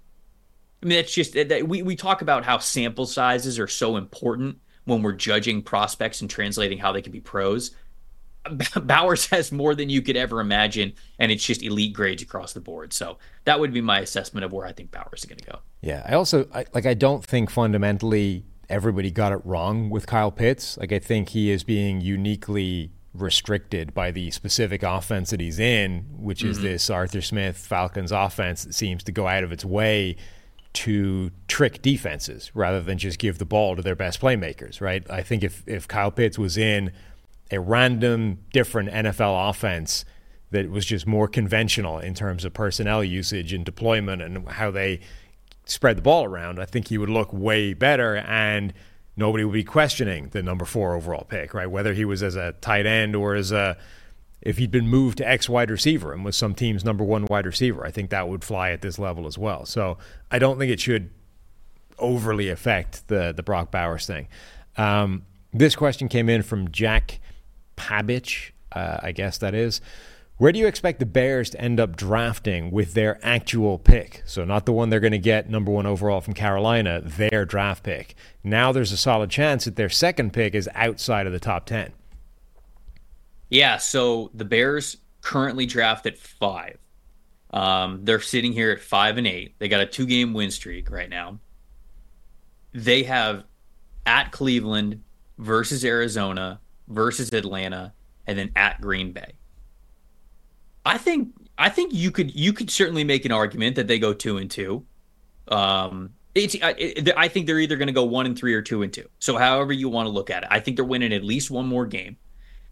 I 0.83 0.87
mean, 0.87 0.97
that's 0.97 1.13
just, 1.13 1.35
that 1.35 1.69
we, 1.69 1.83
we 1.83 1.97
talk 1.97 2.23
about 2.23 2.45
how 2.45 2.59
sample 2.59 3.07
sizes 3.07 3.59
are 3.59 3.69
so 3.69 3.97
important 3.97 4.59
when 4.85 5.03
we're 5.03 5.13
judging 5.13 5.61
prospects 5.61 6.21
and 6.21 6.31
translating 6.31 6.79
how 6.79 6.93
they 6.93 7.03
can 7.03 7.13
be 7.13 7.21
pros. 7.21 7.73
Bowers 8.77 9.27
has 9.27 9.51
more 9.51 9.75
than 9.75 9.91
you 9.91 10.01
could 10.01 10.17
ever 10.17 10.41
imagine, 10.41 10.93
and 11.19 11.33
it's 11.33 11.45
just 11.45 11.65
elite 11.65 11.93
grades 11.93 12.23
across 12.23 12.53
the 12.53 12.61
board. 12.61 12.93
So 12.93 13.19
that 13.45 13.59
would 13.59 13.73
be 13.73 13.81
my 13.81 14.01
assessment 14.01 14.45
of 14.45 14.53
where 14.53 14.65
I 14.65 14.71
think 14.71 14.93
Bowers 14.93 15.21
is 15.21 15.25
going 15.25 15.39
to 15.39 15.51
go. 15.51 15.59
Yeah, 15.81 16.07
I 16.09 16.15
also 16.15 16.47
I, 16.55 16.65
like. 16.73 16.87
I 16.87 16.95
don't 16.95 17.25
think 17.25 17.51
fundamentally 17.51 18.45
everybody 18.69 19.11
got 19.11 19.33
it 19.33 19.45
wrong 19.45 19.91
with 19.91 20.07
Kyle 20.07 20.31
Pitts. 20.31 20.79
Like 20.79 20.93
I 20.93 21.01
think 21.01 21.31
he 21.31 21.51
is 21.51 21.65
being 21.65 22.01
uniquely 22.01 22.93
restricted 23.21 23.95
by 23.95 24.11
the 24.11 24.31
specific 24.31 24.83
offense 24.83 25.31
that 25.31 25.41
he's 25.41 25.59
in, 25.59 26.07
which 26.19 26.43
is 26.43 26.59
mm-hmm. 26.59 26.67
this 26.67 26.91
Arthur 26.91 27.21
Smith 27.21 27.57
Falcons 27.57 28.13
offense 28.13 28.65
that 28.65 28.75
seems 28.75 29.03
to 29.05 29.13
go 29.13 29.27
out 29.27 29.45
of 29.45 29.53
its 29.53 29.65
way 29.65 30.17
to 30.73 31.31
trick 31.49 31.81
defenses 31.81 32.51
rather 32.55 32.81
than 32.81 32.99
just 32.99 33.19
give 33.19 33.39
the 33.39 33.45
ball 33.45 33.77
to 33.77 33.83
their 33.83 33.95
best 33.95 34.21
playmakers, 34.21 34.81
right? 34.81 35.09
I 35.11 35.23
think 35.23 35.43
if, 35.43 35.67
if 35.67 35.89
Kyle 35.89 36.11
Pitts 36.11 36.39
was 36.39 36.59
in 36.59 36.93
a 37.51 37.59
random 37.59 38.39
different 38.53 38.91
NFL 38.91 39.51
offense 39.51 40.05
that 40.51 40.71
was 40.71 40.85
just 40.85 41.07
more 41.07 41.29
conventional 41.29 41.99
in 41.99 42.15
terms 42.15 42.45
of 42.45 42.53
personnel 42.53 43.03
usage 43.03 43.53
and 43.53 43.65
deployment 43.65 44.21
and 44.21 44.49
how 44.49 44.71
they 44.71 45.01
spread 45.65 45.97
the 45.97 46.03
ball 46.03 46.25
around, 46.25 46.61
I 46.61 46.67
think 46.67 46.89
he 46.89 46.99
would 46.99 47.11
look 47.11 47.33
way 47.33 47.75
better 47.75 48.17
and– 48.17 48.73
nobody 49.17 49.45
would 49.45 49.53
be 49.53 49.65
questioning 49.65 50.29
the 50.29 50.43
number 50.43 50.65
four 50.65 50.95
overall 50.95 51.25
pick, 51.25 51.55
right? 51.55 51.71
Whether 51.71 51.95
he 51.95 52.05
was 52.05 52.23
as 52.23 52.37
a 52.37 52.53
tight 52.61 52.87
end 52.87 53.17
or 53.17 53.35
as 53.35 53.53
a 53.53 53.77
if 54.43 54.59
he'd 54.59 54.71
been 54.71 54.89
moved 54.89 55.19
to 55.19 55.29
X 55.29 55.49
wide 55.49 55.71
receiver 55.71 56.13
and 56.13 56.25
was 56.25 56.37
some 56.37 56.55
team's 56.55 56.85
number 56.85 57.03
one 57.03 57.27
wide 57.27 57.47
receiver, 57.47 57.85
I 57.85 57.91
think 57.91 58.11
that 58.11 58.29
would 58.29 58.45
fly 58.45 58.71
at 58.71 58.81
this 58.81 58.99
level 58.99 59.27
as 59.27 59.37
well. 59.37 59.65
So 59.65 59.99
I 60.31 60.39
don't 60.39 60.59
think 60.59 60.71
it 60.71 60.79
should 60.79 61.11
overly 61.99 62.51
affect 62.51 63.09
the 63.09 63.33
the 63.33 63.43
Brock 63.43 63.71
Bowers 63.71 64.07
thing. 64.07 64.29
Um, 64.77 65.25
this 65.53 65.75
question 65.75 66.09
came 66.09 66.29
in 66.29 66.43
from 66.43 66.71
Jack 66.71 67.21
Pabich, 67.77 68.51
uh, 68.73 68.99
I 69.03 69.13
guess 69.13 69.39
that 69.39 69.55
is. 69.55 69.81
Where 70.39 70.53
do 70.53 70.59
you 70.59 70.67
expect 70.67 70.99
the 70.99 71.07
Bears 71.07 71.49
to 71.51 71.61
end 71.61 71.81
up 71.81 71.97
drafting 71.97 72.71
with 72.71 72.93
their 72.93 73.19
actual 73.23 73.79
pick? 73.79 74.23
So, 74.27 74.45
not 74.45 74.67
the 74.67 74.73
one 74.73 74.91
they're 74.91 75.01
going 75.01 75.13
to 75.13 75.19
get 75.19 75.49
number 75.49 75.73
one 75.73 75.87
overall 75.87 76.21
from 76.21 76.35
Carolina, 76.35 77.01
their 77.01 77.47
draft 77.47 77.83
pick. 77.83 78.15
Now 78.45 78.71
there's 78.71 78.93
a 78.93 78.99
solid 78.99 79.31
chance 79.31 79.65
that 79.65 79.77
their 79.77 79.89
second 79.89 80.35
pick 80.35 80.55
is 80.55 80.69
outside 80.75 81.27
of 81.27 81.33
the 81.33 81.41
top 81.41 81.65
10. 81.65 81.93
Yeah, 83.49 83.79
so 83.79 84.31
the 84.35 84.45
Bears 84.45 84.99
currently 85.23 85.65
draft 85.65 86.05
at 86.05 86.19
five. 86.19 86.79
Um, 87.51 88.05
they're 88.05 88.21
sitting 88.21 88.53
here 88.53 88.73
at 88.73 88.81
five 88.81 89.17
and 89.17 89.27
eight. 89.27 89.55
They 89.59 89.69
got 89.69 89.81
a 89.81 89.87
two 89.87 90.05
game 90.05 90.35
win 90.35 90.51
streak 90.51 90.91
right 90.91 91.09
now. 91.09 91.39
They 92.75 93.05
have 93.05 93.45
at 94.05 94.33
Cleveland 94.33 95.03
versus 95.39 95.83
Arizona 95.83 96.61
versus 96.89 97.33
Atlanta, 97.33 97.95
and 98.27 98.39
then 98.39 98.53
at 98.55 98.81
Green 98.83 99.13
Bay. 99.13 99.33
I 100.87 100.99
think 100.99 101.35
I 101.59 101.69
think 101.69 101.93
you 101.93 102.11
could 102.13 102.35
you 102.35 102.53
could 102.53 102.71
certainly 102.71 103.03
make 103.03 103.25
an 103.25 103.33
argument 103.33 103.77
that 103.77 103.89
they 103.89 103.99
go 103.99 104.15
two 104.15 104.39
and 104.39 104.49
two. 104.51 104.87
Um, 105.49 106.15
it's 106.35 106.57
I, 106.63 106.95
I 107.17 107.29
think 107.29 107.47
they're 107.47 107.59
either 107.59 107.77
going 107.77 107.89
to 107.89 107.93
go 107.93 108.05
one 108.05 108.25
and 108.25 108.39
three 108.39 108.55
or 108.55 108.63
two 108.63 108.83
and 108.83 108.93
two. 108.93 109.09
So 109.19 109.37
however 109.37 109.73
you 109.73 109.89
want 109.89 110.07
to 110.07 110.11
look 110.11 110.31
at 110.31 110.45
it, 110.45 110.49
I 110.51 110.61
think 110.61 110.77
they're 110.77 110.85
winning 110.85 111.13
at 111.13 111.25
least 111.25 111.51
one 111.51 111.67
more 111.67 111.87
game, 111.87 112.17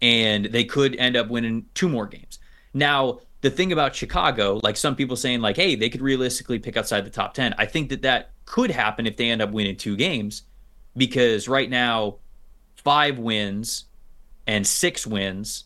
and 0.01 0.45
they 0.45 0.63
could 0.63 0.95
end 0.95 1.17
up 1.17 1.27
winning 1.27 1.65
two 1.73 1.89
more 1.89 2.07
games. 2.07 2.39
Now 2.73 3.19
the 3.41 3.49
thing 3.51 3.73
about 3.73 3.93
Chicago, 3.93 4.59
like 4.63 4.77
some 4.77 4.95
people 4.95 5.17
saying, 5.17 5.41
like, 5.41 5.57
hey, 5.57 5.75
they 5.75 5.89
could 5.89 6.01
realistically 6.01 6.57
pick 6.57 6.77
outside 6.77 7.05
the 7.05 7.09
top 7.09 7.33
ten. 7.33 7.53
I 7.57 7.65
think 7.65 7.89
that 7.89 8.03
that 8.03 8.31
could 8.45 8.71
happen 8.71 9.05
if 9.05 9.17
they 9.17 9.29
end 9.29 9.41
up 9.41 9.51
winning 9.51 9.75
two 9.75 9.97
games, 9.97 10.43
because 10.95 11.49
right 11.49 11.69
now, 11.69 12.19
five 12.77 13.19
wins 13.19 13.85
and 14.47 14.65
six 14.65 15.05
wins 15.05 15.64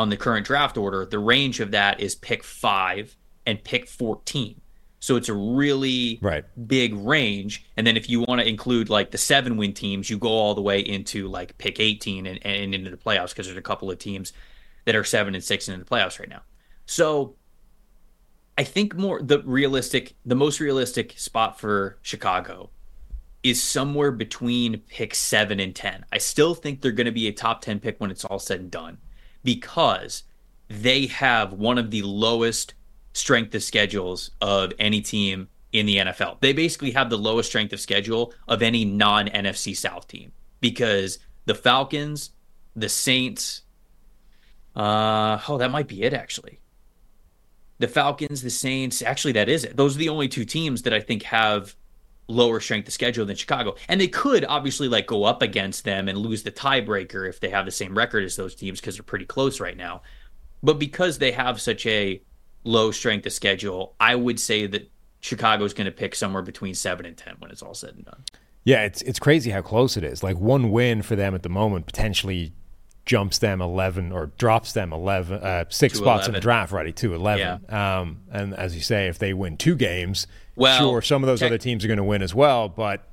on 0.00 0.08
the 0.08 0.16
current 0.16 0.46
draft 0.46 0.78
order, 0.78 1.04
the 1.04 1.18
range 1.18 1.60
of 1.60 1.72
that 1.72 2.00
is 2.00 2.14
pick 2.14 2.42
five 2.42 3.14
and 3.44 3.62
pick 3.62 3.86
14. 3.86 4.58
So 4.98 5.16
it's 5.16 5.28
a 5.28 5.34
really 5.34 6.18
right. 6.22 6.42
big 6.66 6.94
range. 6.94 7.66
And 7.76 7.86
then 7.86 7.98
if 7.98 8.08
you 8.08 8.20
want 8.20 8.40
to 8.40 8.48
include 8.48 8.88
like 8.88 9.10
the 9.10 9.18
seven 9.18 9.58
win 9.58 9.74
teams, 9.74 10.08
you 10.08 10.16
go 10.16 10.28
all 10.28 10.54
the 10.54 10.62
way 10.62 10.80
into 10.80 11.28
like 11.28 11.58
pick 11.58 11.80
18 11.80 12.26
and, 12.26 12.44
and 12.46 12.74
into 12.74 12.90
the 12.90 12.96
playoffs 12.96 13.30
because 13.30 13.46
there's 13.46 13.58
a 13.58 13.62
couple 13.62 13.90
of 13.90 13.98
teams 13.98 14.32
that 14.86 14.96
are 14.96 15.04
seven 15.04 15.34
and 15.34 15.44
six 15.44 15.68
in 15.68 15.78
the 15.78 15.84
playoffs 15.84 16.18
right 16.18 16.30
now. 16.30 16.42
So 16.86 17.36
I 18.56 18.64
think 18.64 18.96
more 18.96 19.20
the 19.20 19.40
realistic, 19.40 20.14
the 20.24 20.34
most 20.34 20.60
realistic 20.60 21.18
spot 21.18 21.60
for 21.60 21.98
Chicago 22.00 22.70
is 23.42 23.62
somewhere 23.62 24.12
between 24.12 24.78
pick 24.88 25.14
seven 25.14 25.60
and 25.60 25.74
10. 25.74 26.06
I 26.10 26.18
still 26.18 26.54
think 26.54 26.80
they're 26.80 26.90
going 26.92 27.04
to 27.04 27.12
be 27.12 27.28
a 27.28 27.32
top 27.32 27.60
10 27.60 27.80
pick 27.80 28.00
when 28.00 28.10
it's 28.10 28.24
all 28.24 28.38
said 28.38 28.60
and 28.60 28.70
done 28.70 28.96
because 29.42 30.24
they 30.68 31.06
have 31.06 31.52
one 31.52 31.78
of 31.78 31.90
the 31.90 32.02
lowest 32.02 32.74
strength 33.12 33.54
of 33.54 33.62
schedules 33.62 34.30
of 34.40 34.72
any 34.78 35.00
team 35.00 35.48
in 35.72 35.86
the 35.86 35.96
NFL. 35.96 36.40
They 36.40 36.52
basically 36.52 36.90
have 36.92 37.10
the 37.10 37.18
lowest 37.18 37.48
strength 37.48 37.72
of 37.72 37.80
schedule 37.80 38.32
of 38.48 38.62
any 38.62 38.84
non 38.84 39.28
NFC 39.28 39.76
South 39.76 40.06
team 40.08 40.32
because 40.60 41.18
the 41.46 41.54
Falcons, 41.54 42.30
the 42.76 42.88
Saints, 42.88 43.62
uh, 44.76 45.40
oh, 45.48 45.58
that 45.58 45.70
might 45.70 45.88
be 45.88 46.02
it 46.02 46.12
actually. 46.12 46.60
The 47.78 47.88
Falcons, 47.88 48.42
the 48.42 48.50
Saints, 48.50 49.00
actually, 49.00 49.32
that 49.32 49.48
is 49.48 49.64
it. 49.64 49.76
Those 49.76 49.96
are 49.96 49.98
the 49.98 50.10
only 50.10 50.28
two 50.28 50.44
teams 50.44 50.82
that 50.82 50.92
I 50.92 51.00
think 51.00 51.22
have 51.22 51.74
lower 52.30 52.60
strength 52.60 52.88
of 52.88 52.94
schedule 52.94 53.26
than 53.26 53.36
Chicago. 53.36 53.74
And 53.88 54.00
they 54.00 54.08
could 54.08 54.44
obviously 54.44 54.88
like 54.88 55.06
go 55.06 55.24
up 55.24 55.42
against 55.42 55.84
them 55.84 56.08
and 56.08 56.18
lose 56.18 56.42
the 56.42 56.52
tiebreaker 56.52 57.28
if 57.28 57.40
they 57.40 57.50
have 57.50 57.64
the 57.64 57.70
same 57.70 57.96
record 57.96 58.24
as 58.24 58.36
those 58.36 58.54
teams 58.54 58.80
because 58.80 58.96
they're 58.96 59.02
pretty 59.02 59.26
close 59.26 59.60
right 59.60 59.76
now. 59.76 60.02
But 60.62 60.78
because 60.78 61.18
they 61.18 61.32
have 61.32 61.60
such 61.60 61.86
a 61.86 62.22
low 62.64 62.90
strength 62.90 63.26
of 63.26 63.32
schedule, 63.32 63.94
I 63.98 64.14
would 64.14 64.38
say 64.38 64.66
that 64.66 64.90
Chicago 65.20 65.64
is 65.64 65.74
going 65.74 65.86
to 65.86 65.90
pick 65.92 66.14
somewhere 66.14 66.42
between 66.42 66.74
7 66.74 67.04
and 67.04 67.16
10 67.16 67.36
when 67.38 67.50
it's 67.50 67.62
all 67.62 67.74
said 67.74 67.94
and 67.94 68.04
done. 68.04 68.24
Yeah, 68.64 68.84
it's 68.84 69.00
it's 69.02 69.18
crazy 69.18 69.50
how 69.50 69.62
close 69.62 69.96
it 69.96 70.04
is. 70.04 70.22
Like 70.22 70.38
one 70.38 70.70
win 70.70 71.00
for 71.00 71.16
them 71.16 71.34
at 71.34 71.42
the 71.42 71.48
moment 71.48 71.86
potentially 71.86 72.52
jumps 73.06 73.38
them 73.38 73.62
11 73.62 74.12
or 74.12 74.26
drops 74.38 74.72
them 74.72 74.92
11 74.92 75.42
uh, 75.42 75.64
six 75.68 75.98
spots 75.98 76.28
in 76.28 76.34
the 76.34 76.38
draft 76.38 76.72
already 76.72 76.92
to 76.92 77.14
11 77.14 77.64
um, 77.74 78.20
and 78.30 78.54
as 78.54 78.74
you 78.74 78.80
say 78.80 79.08
if 79.08 79.18
they 79.18 79.32
win 79.32 79.56
two 79.56 79.74
games 79.74 80.26
Well, 80.60 80.78
sure 80.78 81.02
some 81.02 81.22
of 81.22 81.26
those 81.26 81.40
tec- 81.40 81.48
other 81.48 81.58
teams 81.58 81.84
are 81.84 81.88
going 81.88 81.96
to 81.98 82.04
win 82.04 82.22
as 82.22 82.34
well 82.34 82.68
but 82.68 83.06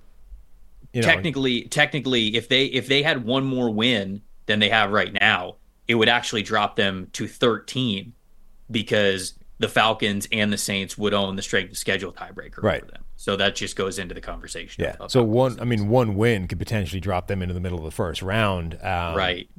you 0.93 1.01
know 1.01 1.07
technically 1.07 1.63
technically 1.63 2.35
if 2.35 2.47
they 2.49 2.65
if 2.65 2.87
they 2.87 3.01
had 3.03 3.23
one 3.25 3.43
more 3.45 3.69
win 3.69 4.21
than 4.45 4.59
they 4.59 4.69
have 4.69 4.91
right 4.91 5.11
now, 5.19 5.55
it 5.87 5.95
would 5.95 6.07
actually 6.09 6.41
drop 6.41 6.75
them 6.77 7.07
to 7.13 7.27
13 7.27 8.13
because 8.71 9.33
the 9.59 9.67
Falcons 9.67 10.27
and 10.31 10.53
the 10.53 10.57
Saints 10.57 10.97
would 10.97 11.13
own 11.13 11.35
the 11.35 11.41
strength 11.41 11.71
of 11.71 11.77
schedule 11.77 12.13
tiebreaker 12.13 12.61
Right. 12.63 12.81
over 12.81 12.91
them. 12.91 13.03
So 13.17 13.35
that 13.35 13.55
just 13.55 13.75
goes 13.75 13.97
into 13.99 14.13
the 14.13 14.21
conversation. 14.21 14.83
yeah 14.83 14.91
of- 14.91 15.01
of 15.01 15.11
so 15.11 15.23
one 15.23 15.59
i 15.59 15.65
mean 15.65 15.87
one 15.89 16.15
win 16.15 16.47
could 16.47 16.59
potentially 16.59 16.99
drop 17.01 17.27
them 17.27 17.41
into 17.41 17.53
the 17.53 17.59
middle 17.59 17.77
of 17.79 17.83
the 17.85 17.91
first 17.91 18.21
round 18.21 18.75
um, 18.81 19.15
right. 19.15 19.49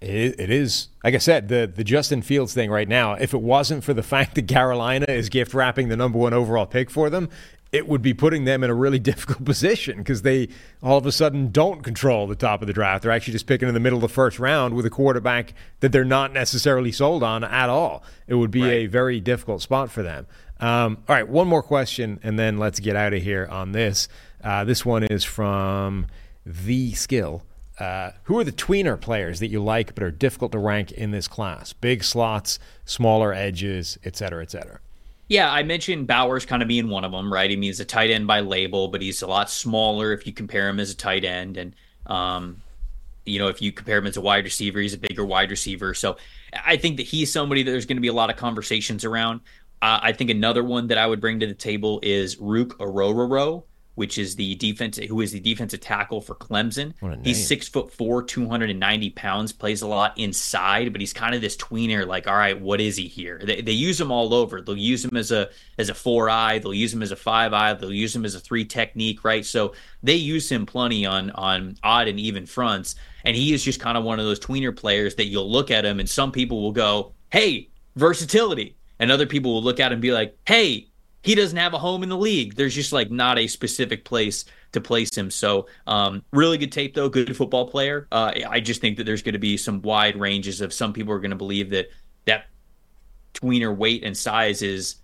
It, 0.00 0.40
it 0.40 0.50
is 0.50 0.88
like 1.02 1.14
I 1.14 1.18
said 1.18 1.48
the 1.48 1.70
the 1.72 1.84
Justin 1.84 2.22
Fields 2.22 2.54
thing 2.54 2.70
right 2.70 2.88
now. 2.88 3.14
If 3.14 3.34
it 3.34 3.40
wasn't 3.40 3.84
for 3.84 3.94
the 3.94 4.02
fact 4.14 4.34
that 4.34 4.48
Carolina 4.48 5.06
is 5.08 5.28
gift 5.28 5.54
wrapping 5.54 5.88
the 5.88 5.96
number 5.96 6.18
one 6.18 6.32
overall 6.32 6.66
pick 6.66 6.90
for 6.90 7.10
them, 7.10 7.28
it 7.74 7.88
would 7.88 8.02
be 8.02 8.14
putting 8.14 8.44
them 8.44 8.62
in 8.62 8.70
a 8.70 8.74
really 8.74 8.98
difficult 9.00 9.44
position 9.44 9.98
because 9.98 10.22
they 10.22 10.48
all 10.82 10.96
of 10.96 11.06
a 11.06 11.12
sudden 11.12 11.50
don't 11.50 11.82
control 11.82 12.26
the 12.26 12.36
top 12.36 12.60
of 12.60 12.68
the 12.68 12.72
draft. 12.72 13.02
They're 13.02 13.12
actually 13.12 13.32
just 13.32 13.46
picking 13.46 13.68
in 13.68 13.74
the 13.74 13.80
middle 13.80 13.98
of 13.98 14.02
the 14.02 14.08
first 14.08 14.38
round 14.38 14.74
with 14.74 14.86
a 14.86 14.90
quarterback 14.90 15.54
that 15.80 15.90
they're 15.90 16.04
not 16.04 16.32
necessarily 16.32 16.92
sold 16.92 17.22
on 17.22 17.42
at 17.42 17.68
all. 17.68 18.04
It 18.28 18.34
would 18.34 18.52
be 18.52 18.64
a 18.64 18.86
very 18.86 19.20
difficult 19.20 19.60
spot 19.60 19.90
for 19.90 20.02
them. 20.02 20.26
Um, 20.60 20.98
all 21.08 21.16
right, 21.16 21.28
one 21.28 21.48
more 21.48 21.62
question, 21.62 22.20
and 22.22 22.38
then 22.38 22.58
let's 22.58 22.78
get 22.78 22.94
out 22.94 23.12
of 23.12 23.22
here 23.22 23.46
on 23.50 23.72
this. 23.72 24.08
Uh, 24.42 24.64
this 24.64 24.86
one 24.86 25.02
is 25.02 25.24
from 25.24 26.06
the 26.46 26.92
skill. 26.92 27.42
Uh, 27.78 28.12
who 28.24 28.38
are 28.38 28.44
the 28.44 28.52
tweener 28.52 29.00
players 29.00 29.40
that 29.40 29.48
you 29.48 29.62
like 29.62 29.94
but 29.94 30.04
are 30.04 30.10
difficult 30.10 30.52
to 30.52 30.58
rank 30.58 30.92
in 30.92 31.10
this 31.10 31.26
class? 31.26 31.72
Big 31.72 32.04
slots, 32.04 32.58
smaller 32.84 33.34
edges, 33.34 33.98
et 34.04 34.16
cetera, 34.16 34.42
et 34.42 34.50
cetera. 34.50 34.78
Yeah, 35.28 35.50
I 35.50 35.62
mentioned 35.62 36.06
Bowers 36.06 36.44
kind 36.46 36.62
of 36.62 36.68
being 36.68 36.88
one 36.88 37.02
of 37.02 37.10
them, 37.10 37.32
right? 37.32 37.50
I 37.50 37.54
mean, 37.54 37.62
he's 37.62 37.80
a 37.80 37.84
tight 37.84 38.10
end 38.10 38.26
by 38.26 38.40
label, 38.40 38.88
but 38.88 39.00
he's 39.00 39.22
a 39.22 39.26
lot 39.26 39.50
smaller 39.50 40.12
if 40.12 40.26
you 40.26 40.32
compare 40.32 40.68
him 40.68 40.78
as 40.78 40.90
a 40.90 40.96
tight 40.96 41.24
end. 41.24 41.56
And, 41.56 41.74
um, 42.06 42.60
you 43.24 43.38
know, 43.38 43.48
if 43.48 43.62
you 43.62 43.72
compare 43.72 43.98
him 43.98 44.06
as 44.06 44.18
a 44.18 44.20
wide 44.20 44.44
receiver, 44.44 44.80
he's 44.80 44.94
a 44.94 44.98
bigger 44.98 45.24
wide 45.24 45.50
receiver. 45.50 45.94
So 45.94 46.18
I 46.64 46.76
think 46.76 46.98
that 46.98 47.06
he's 47.06 47.32
somebody 47.32 47.62
that 47.62 47.70
there's 47.70 47.86
going 47.86 47.96
to 47.96 48.02
be 48.02 48.08
a 48.08 48.12
lot 48.12 48.30
of 48.30 48.36
conversations 48.36 49.04
around. 49.04 49.40
Uh, 49.80 49.98
I 50.02 50.12
think 50.12 50.30
another 50.30 50.62
one 50.62 50.86
that 50.88 50.98
I 50.98 51.06
would 51.06 51.20
bring 51.20 51.40
to 51.40 51.46
the 51.46 51.54
table 51.54 52.00
is 52.02 52.36
Ruke 52.36 52.76
Orhorhoro, 52.78 53.64
which 53.94 54.18
is 54.18 54.36
the 54.36 54.54
defense, 54.56 54.96
who 54.96 55.20
is 55.20 55.32
the 55.32 55.40
defensive 55.40 55.80
tackle 55.80 56.20
for 56.20 56.34
Clemson. 56.34 56.94
What 57.00 57.12
a 57.12 57.16
name. 57.16 57.24
He's 57.24 57.46
six 57.46 57.68
foot 57.68 57.92
four, 57.92 58.22
290 58.22 59.10
pounds, 59.10 59.52
plays 59.52 59.82
a 59.82 59.86
lot 59.86 60.18
inside, 60.18 60.92
but 60.92 61.00
he's 61.00 61.12
kind 61.12 61.34
of 61.34 61.40
this 61.40 61.56
tweener. 61.56 62.06
Like, 62.06 62.26
all 62.26 62.36
right, 62.36 62.60
what 62.60 62.80
is 62.80 62.96
he 62.96 63.06
here? 63.06 63.40
They, 63.42 63.60
they 63.60 63.72
use 63.72 64.00
him 64.00 64.10
all 64.10 64.34
over. 64.34 64.60
They'll 64.60 64.76
use 64.76 65.04
him 65.04 65.16
as 65.16 65.30
a 65.30 65.50
as 65.78 65.88
a 65.88 65.94
four 65.94 66.28
eye. 66.28 66.58
They'll 66.58 66.74
use 66.74 66.92
him 66.92 67.02
as 67.02 67.12
a 67.12 67.16
five 67.16 67.52
eye. 67.52 67.74
They'll 67.74 67.92
use 67.92 68.14
him 68.14 68.24
as 68.24 68.34
a 68.34 68.40
three 68.40 68.64
technique, 68.64 69.24
right? 69.24 69.44
So 69.44 69.74
they 70.02 70.14
use 70.16 70.50
him 70.50 70.66
plenty 70.66 71.06
on 71.06 71.30
on 71.30 71.76
odd 71.82 72.08
and 72.08 72.18
even 72.18 72.46
fronts. 72.46 72.96
And 73.24 73.36
he 73.36 73.54
is 73.54 73.64
just 73.64 73.80
kind 73.80 73.96
of 73.96 74.04
one 74.04 74.18
of 74.18 74.26
those 74.26 74.40
tweener 74.40 74.74
players 74.74 75.14
that 75.14 75.26
you'll 75.26 75.50
look 75.50 75.70
at 75.70 75.84
him, 75.84 75.98
and 75.98 76.08
some 76.08 76.30
people 76.32 76.60
will 76.60 76.72
go, 76.72 77.12
"Hey, 77.30 77.68
versatility," 77.96 78.76
and 78.98 79.10
other 79.10 79.26
people 79.26 79.54
will 79.54 79.62
look 79.62 79.80
at 79.80 79.86
him 79.86 79.94
and 79.94 80.02
be 80.02 80.12
like, 80.12 80.36
"Hey, 80.46 80.88
he 81.24 81.34
doesn't 81.34 81.56
have 81.56 81.72
a 81.72 81.78
home 81.78 82.02
in 82.02 82.10
the 82.10 82.16
league. 82.16 82.54
There's 82.54 82.74
just 82.74 82.92
like 82.92 83.10
not 83.10 83.38
a 83.38 83.46
specific 83.46 84.04
place 84.04 84.44
to 84.72 84.80
place 84.80 85.16
him. 85.16 85.30
So, 85.30 85.66
um, 85.86 86.22
really 86.32 86.58
good 86.58 86.70
tape 86.70 86.94
though, 86.94 87.08
good 87.08 87.34
football 87.34 87.66
player. 87.66 88.06
Uh, 88.12 88.32
I 88.48 88.60
just 88.60 88.82
think 88.82 88.98
that 88.98 89.04
there's 89.04 89.22
going 89.22 89.32
to 89.32 89.38
be 89.38 89.56
some 89.56 89.80
wide 89.80 90.20
ranges 90.20 90.60
of 90.60 90.72
some 90.72 90.92
people 90.92 91.14
are 91.14 91.18
going 91.18 91.30
to 91.30 91.36
believe 91.36 91.70
that 91.70 91.88
that 92.26 92.46
tweener 93.32 93.74
weight 93.74 94.04
and 94.04 94.14
size 94.14 94.60
is 94.60 94.96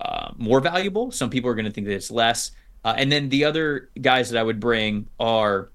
uh, 0.00 0.32
more 0.36 0.60
valuable. 0.60 1.12
Some 1.12 1.30
people 1.30 1.48
are 1.48 1.54
going 1.54 1.66
to 1.66 1.70
think 1.70 1.86
that 1.86 1.94
it's 1.94 2.10
less. 2.10 2.50
Uh, 2.84 2.94
and 2.96 3.10
then 3.12 3.28
the 3.28 3.44
other 3.44 3.90
guys 4.00 4.30
that 4.30 4.40
I 4.40 4.42
would 4.42 4.58
bring 4.58 5.06
are 5.20 5.70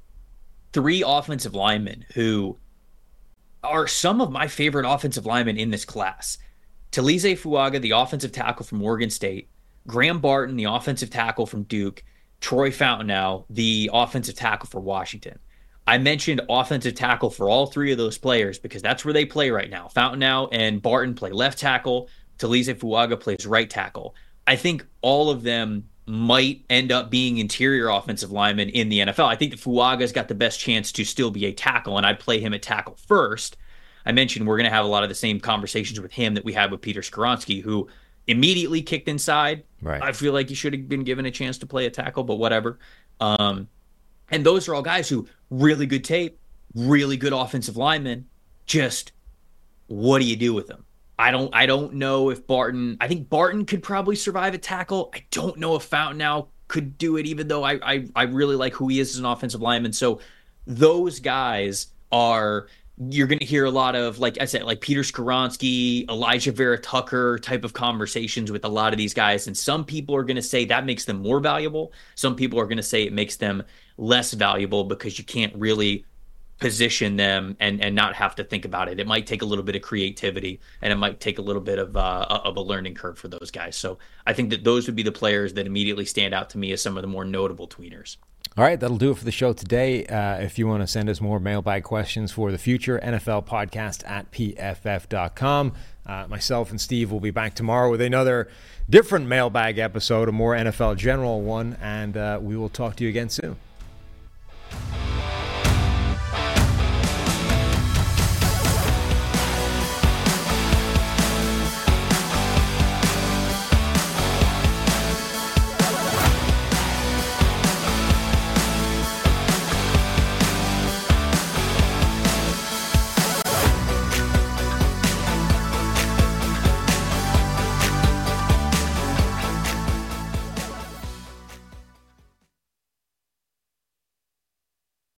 three 0.73 1.03
offensive 1.07 1.55
linemen 1.55 2.05
who 2.13 2.57
are 3.63 3.87
some 3.87 4.19
of 4.19 4.29
my 4.29 4.47
favorite 4.47 4.85
offensive 4.85 5.25
linemen 5.25 5.57
in 5.57 5.71
this 5.71 5.85
class. 5.85 6.37
Taliese 6.97 7.37
Fuaga, 7.37 7.79
the 7.79 7.91
offensive 7.91 8.31
tackle 8.31 8.65
from 8.65 8.81
Oregon 8.81 9.11
State, 9.11 9.49
Graham 9.85 10.19
Barton, 10.19 10.55
the 10.55 10.63
offensive 10.63 11.11
tackle 11.11 11.45
from 11.45 11.61
Duke, 11.61 12.03
Troy 12.41 12.71
Fautanu, 12.71 13.45
the 13.51 13.91
offensive 13.93 14.33
tackle 14.33 14.67
for 14.67 14.81
Washington. 14.81 15.37
I 15.85 15.99
mentioned 15.99 16.41
offensive 16.49 16.95
tackle 16.95 17.29
for 17.29 17.49
all 17.49 17.67
three 17.67 17.91
of 17.91 17.99
those 17.99 18.17
players 18.17 18.57
because 18.57 18.81
that's 18.81 19.05
where 19.05 19.13
they 19.13 19.25
play 19.25 19.51
right 19.51 19.69
now. 19.69 19.89
Fountainow 19.89 20.49
and 20.51 20.81
Barton 20.81 21.13
play 21.13 21.29
left 21.29 21.59
tackle. 21.59 22.09
Taliese 22.39 22.73
Fuaga 22.73 23.19
plays 23.19 23.45
right 23.45 23.69
tackle. 23.69 24.15
I 24.47 24.55
think 24.55 24.83
all 25.03 25.29
of 25.29 25.43
them 25.43 25.87
might 26.07 26.65
end 26.67 26.91
up 26.91 27.11
being 27.11 27.37
interior 27.37 27.89
offensive 27.89 28.31
linemen 28.31 28.69
in 28.69 28.89
the 28.89 29.01
NFL. 29.01 29.27
I 29.27 29.35
think 29.35 29.51
that 29.51 29.61
Fuaga's 29.61 30.11
got 30.11 30.29
the 30.29 30.35
best 30.35 30.59
chance 30.59 30.91
to 30.93 31.05
still 31.05 31.29
be 31.29 31.45
a 31.45 31.53
tackle, 31.53 31.97
and 31.97 32.07
I'd 32.07 32.19
play 32.19 32.39
him 32.39 32.55
at 32.55 32.63
tackle 32.63 32.97
first. 33.07 33.55
I 34.07 34.13
mentioned 34.13 34.47
we're 34.47 34.55
going 34.55 34.69
to 34.69 34.73
have 34.73 34.85
a 34.85 34.88
lot 34.88 35.03
of 35.03 35.09
the 35.09 35.15
same 35.15 35.38
conversations 35.38 35.99
with 35.99 36.13
him 36.13 36.34
that 36.35 36.45
we 36.45 36.53
had 36.53 36.71
with 36.71 36.79
Peter 36.79 37.01
Skoronski, 37.01 37.61
who 37.61 37.89
immediately 38.25 38.81
kicked 38.81 39.09
inside. 39.09 39.65
Right. 39.81 40.01
I 40.01 40.13
feel 40.13 40.31
like 40.31 40.47
he 40.47 40.55
should 40.55 40.71
have 40.71 40.88
been 40.88 41.03
given 41.03 41.25
a 41.25 41.31
chance 41.31 41.57
to 41.57 41.65
play 41.65 41.88
a 41.88 41.89
tackle, 41.89 42.23
but 42.23 42.35
whatever. 42.35 42.79
Um, 43.19 43.67
and 44.31 44.45
those 44.45 44.69
are 44.69 44.75
all 44.75 44.81
guys 44.81 45.09
who 45.09 45.27
really 45.49 45.85
good 45.85 46.05
tape, 46.05 46.39
really 46.73 47.17
good 47.17 47.34
offensive 47.34 47.75
linemen. 47.75 48.29
Just 48.65 49.11
what 49.88 50.19
do 50.19 50.25
you 50.25 50.38
do 50.38 50.53
with 50.53 50.67
them? 50.67 50.85
I 51.19 51.31
don't 51.31 51.53
I 51.53 51.65
don't 51.65 51.95
know 51.95 52.29
if 52.29 52.47
Barton 52.47 52.95
I 53.01 53.09
think 53.09 53.27
Barton 53.27 53.65
could 53.65 53.84
probably 53.84 54.15
survive 54.15 54.53
a 54.53 54.57
tackle. 54.57 55.09
I 55.13 55.25
don't 55.31 55.57
know 55.57 55.75
if 55.75 55.89
Fautanu 55.89 56.47
could 56.69 56.97
do 56.97 57.17
it, 57.17 57.25
even 57.25 57.49
though 57.49 57.63
I, 57.63 57.79
I 57.84 58.07
I 58.15 58.23
really 58.23 58.55
like 58.55 58.73
who 58.73 58.88
he 58.88 59.01
is 59.01 59.15
as 59.15 59.19
an 59.19 59.25
offensive 59.25 59.61
lineman. 59.61 59.91
So 59.91 60.21
those 60.65 61.19
guys 61.19 61.88
are 62.09 62.67
you're 62.99 63.27
going 63.27 63.39
to 63.39 63.45
hear 63.45 63.65
a 63.65 63.71
lot 63.71 63.95
of, 63.95 64.17
like 64.17 64.39
I 64.41 64.45
said, 64.45 64.63
like 64.63 64.81
Peter 64.81 65.01
Skoronski, 65.01 66.05
Alijah 66.07 66.53
Vera-Tucker 66.53 67.37
type 67.39 67.63
of 67.63 67.73
conversations 67.73 68.51
with 68.51 68.65
a 68.65 68.69
lot 68.69 68.91
of 68.91 68.97
these 68.97 69.13
guys. 69.13 69.45
And 69.45 69.55
some 69.55 69.85
people 69.85 70.15
are 70.15 70.23
going 70.23 70.35
to 70.35 70.41
say 70.41 70.65
that 70.65 70.85
makes 70.85 71.05
them 71.05 71.21
more 71.21 71.39
valuable. 71.39 71.93
Some 72.15 72.35
people 72.35 72.59
are 72.59 72.65
going 72.65 72.77
to 72.77 72.83
say 72.83 73.03
it 73.03 73.13
makes 73.13 73.35
them 73.35 73.63
less 73.97 74.33
valuable 74.33 74.83
because 74.83 75.19
you 75.19 75.25
can't 75.25 75.53
really 75.55 76.05
position 76.59 77.17
them 77.17 77.55
and 77.59 77.83
and 77.83 77.95
not 77.95 78.15
have 78.15 78.33
to 78.35 78.43
think 78.43 78.65
about 78.65 78.89
it. 78.89 78.99
It 78.99 79.05
might 79.05 79.27
take 79.27 79.43
a 79.43 79.45
little 79.45 79.63
bit 79.63 79.75
of 79.75 79.83
creativity 79.83 80.59
and 80.81 80.91
it 80.91 80.95
might 80.95 81.19
take 81.19 81.37
a 81.37 81.41
little 81.41 81.61
bit 81.61 81.77
of 81.77 81.95
uh, 81.95 82.25
of 82.29 82.57
a 82.57 82.61
learning 82.61 82.95
curve 82.95 83.19
for 83.19 83.27
those 83.27 83.51
guys. 83.51 83.75
So 83.75 83.99
I 84.25 84.33
think 84.33 84.49
that 84.49 84.63
those 84.63 84.87
would 84.87 84.95
be 84.95 85.03
the 85.03 85.11
players 85.11 85.53
that 85.53 85.67
immediately 85.67 86.05
stand 86.05 86.33
out 86.33 86.49
to 86.51 86.57
me 86.57 86.71
as 86.71 86.81
some 86.81 86.97
of 86.97 87.03
the 87.03 87.07
more 87.07 87.25
notable 87.25 87.67
tweeners. 87.67 88.17
All 88.57 88.63
right, 88.63 88.79
that'll 88.79 88.97
do 88.97 89.11
it 89.11 89.17
for 89.19 89.23
the 89.23 89.31
show 89.31 89.53
today. 89.53 90.03
Uh, 90.07 90.38
if 90.38 90.57
you 90.57 90.65
want 90.65 90.81
to 90.81 90.88
send 90.88 91.09
us 91.09 91.21
more 91.21 91.39
mailbag 91.39 91.84
questions 91.84 92.31
for 92.31 92.51
the 92.51 92.57
future, 92.57 92.99
NFL 93.03 93.45
podcast 93.45 94.03
at 94.09 94.31
pff.com. 94.31 95.73
Uh, 96.07 96.25
myself 96.27 96.71
and 96.71 96.81
Steve 96.81 97.11
will 97.11 97.19
be 97.19 97.29
back 97.29 97.53
tomorrow 97.53 97.91
with 97.91 98.01
another 98.01 98.47
different 98.89 99.27
mailbag 99.27 99.77
episode, 99.77 100.27
a 100.27 100.31
more 100.31 100.55
NFL 100.55 100.97
general 100.97 101.41
one, 101.41 101.77
and 101.84 102.17
uh, 102.17 102.39
we 102.41 102.57
will 102.57 102.69
talk 102.69 102.95
to 102.95 103.03
you 103.03 103.11
again 103.11 103.29
soon. 103.29 103.57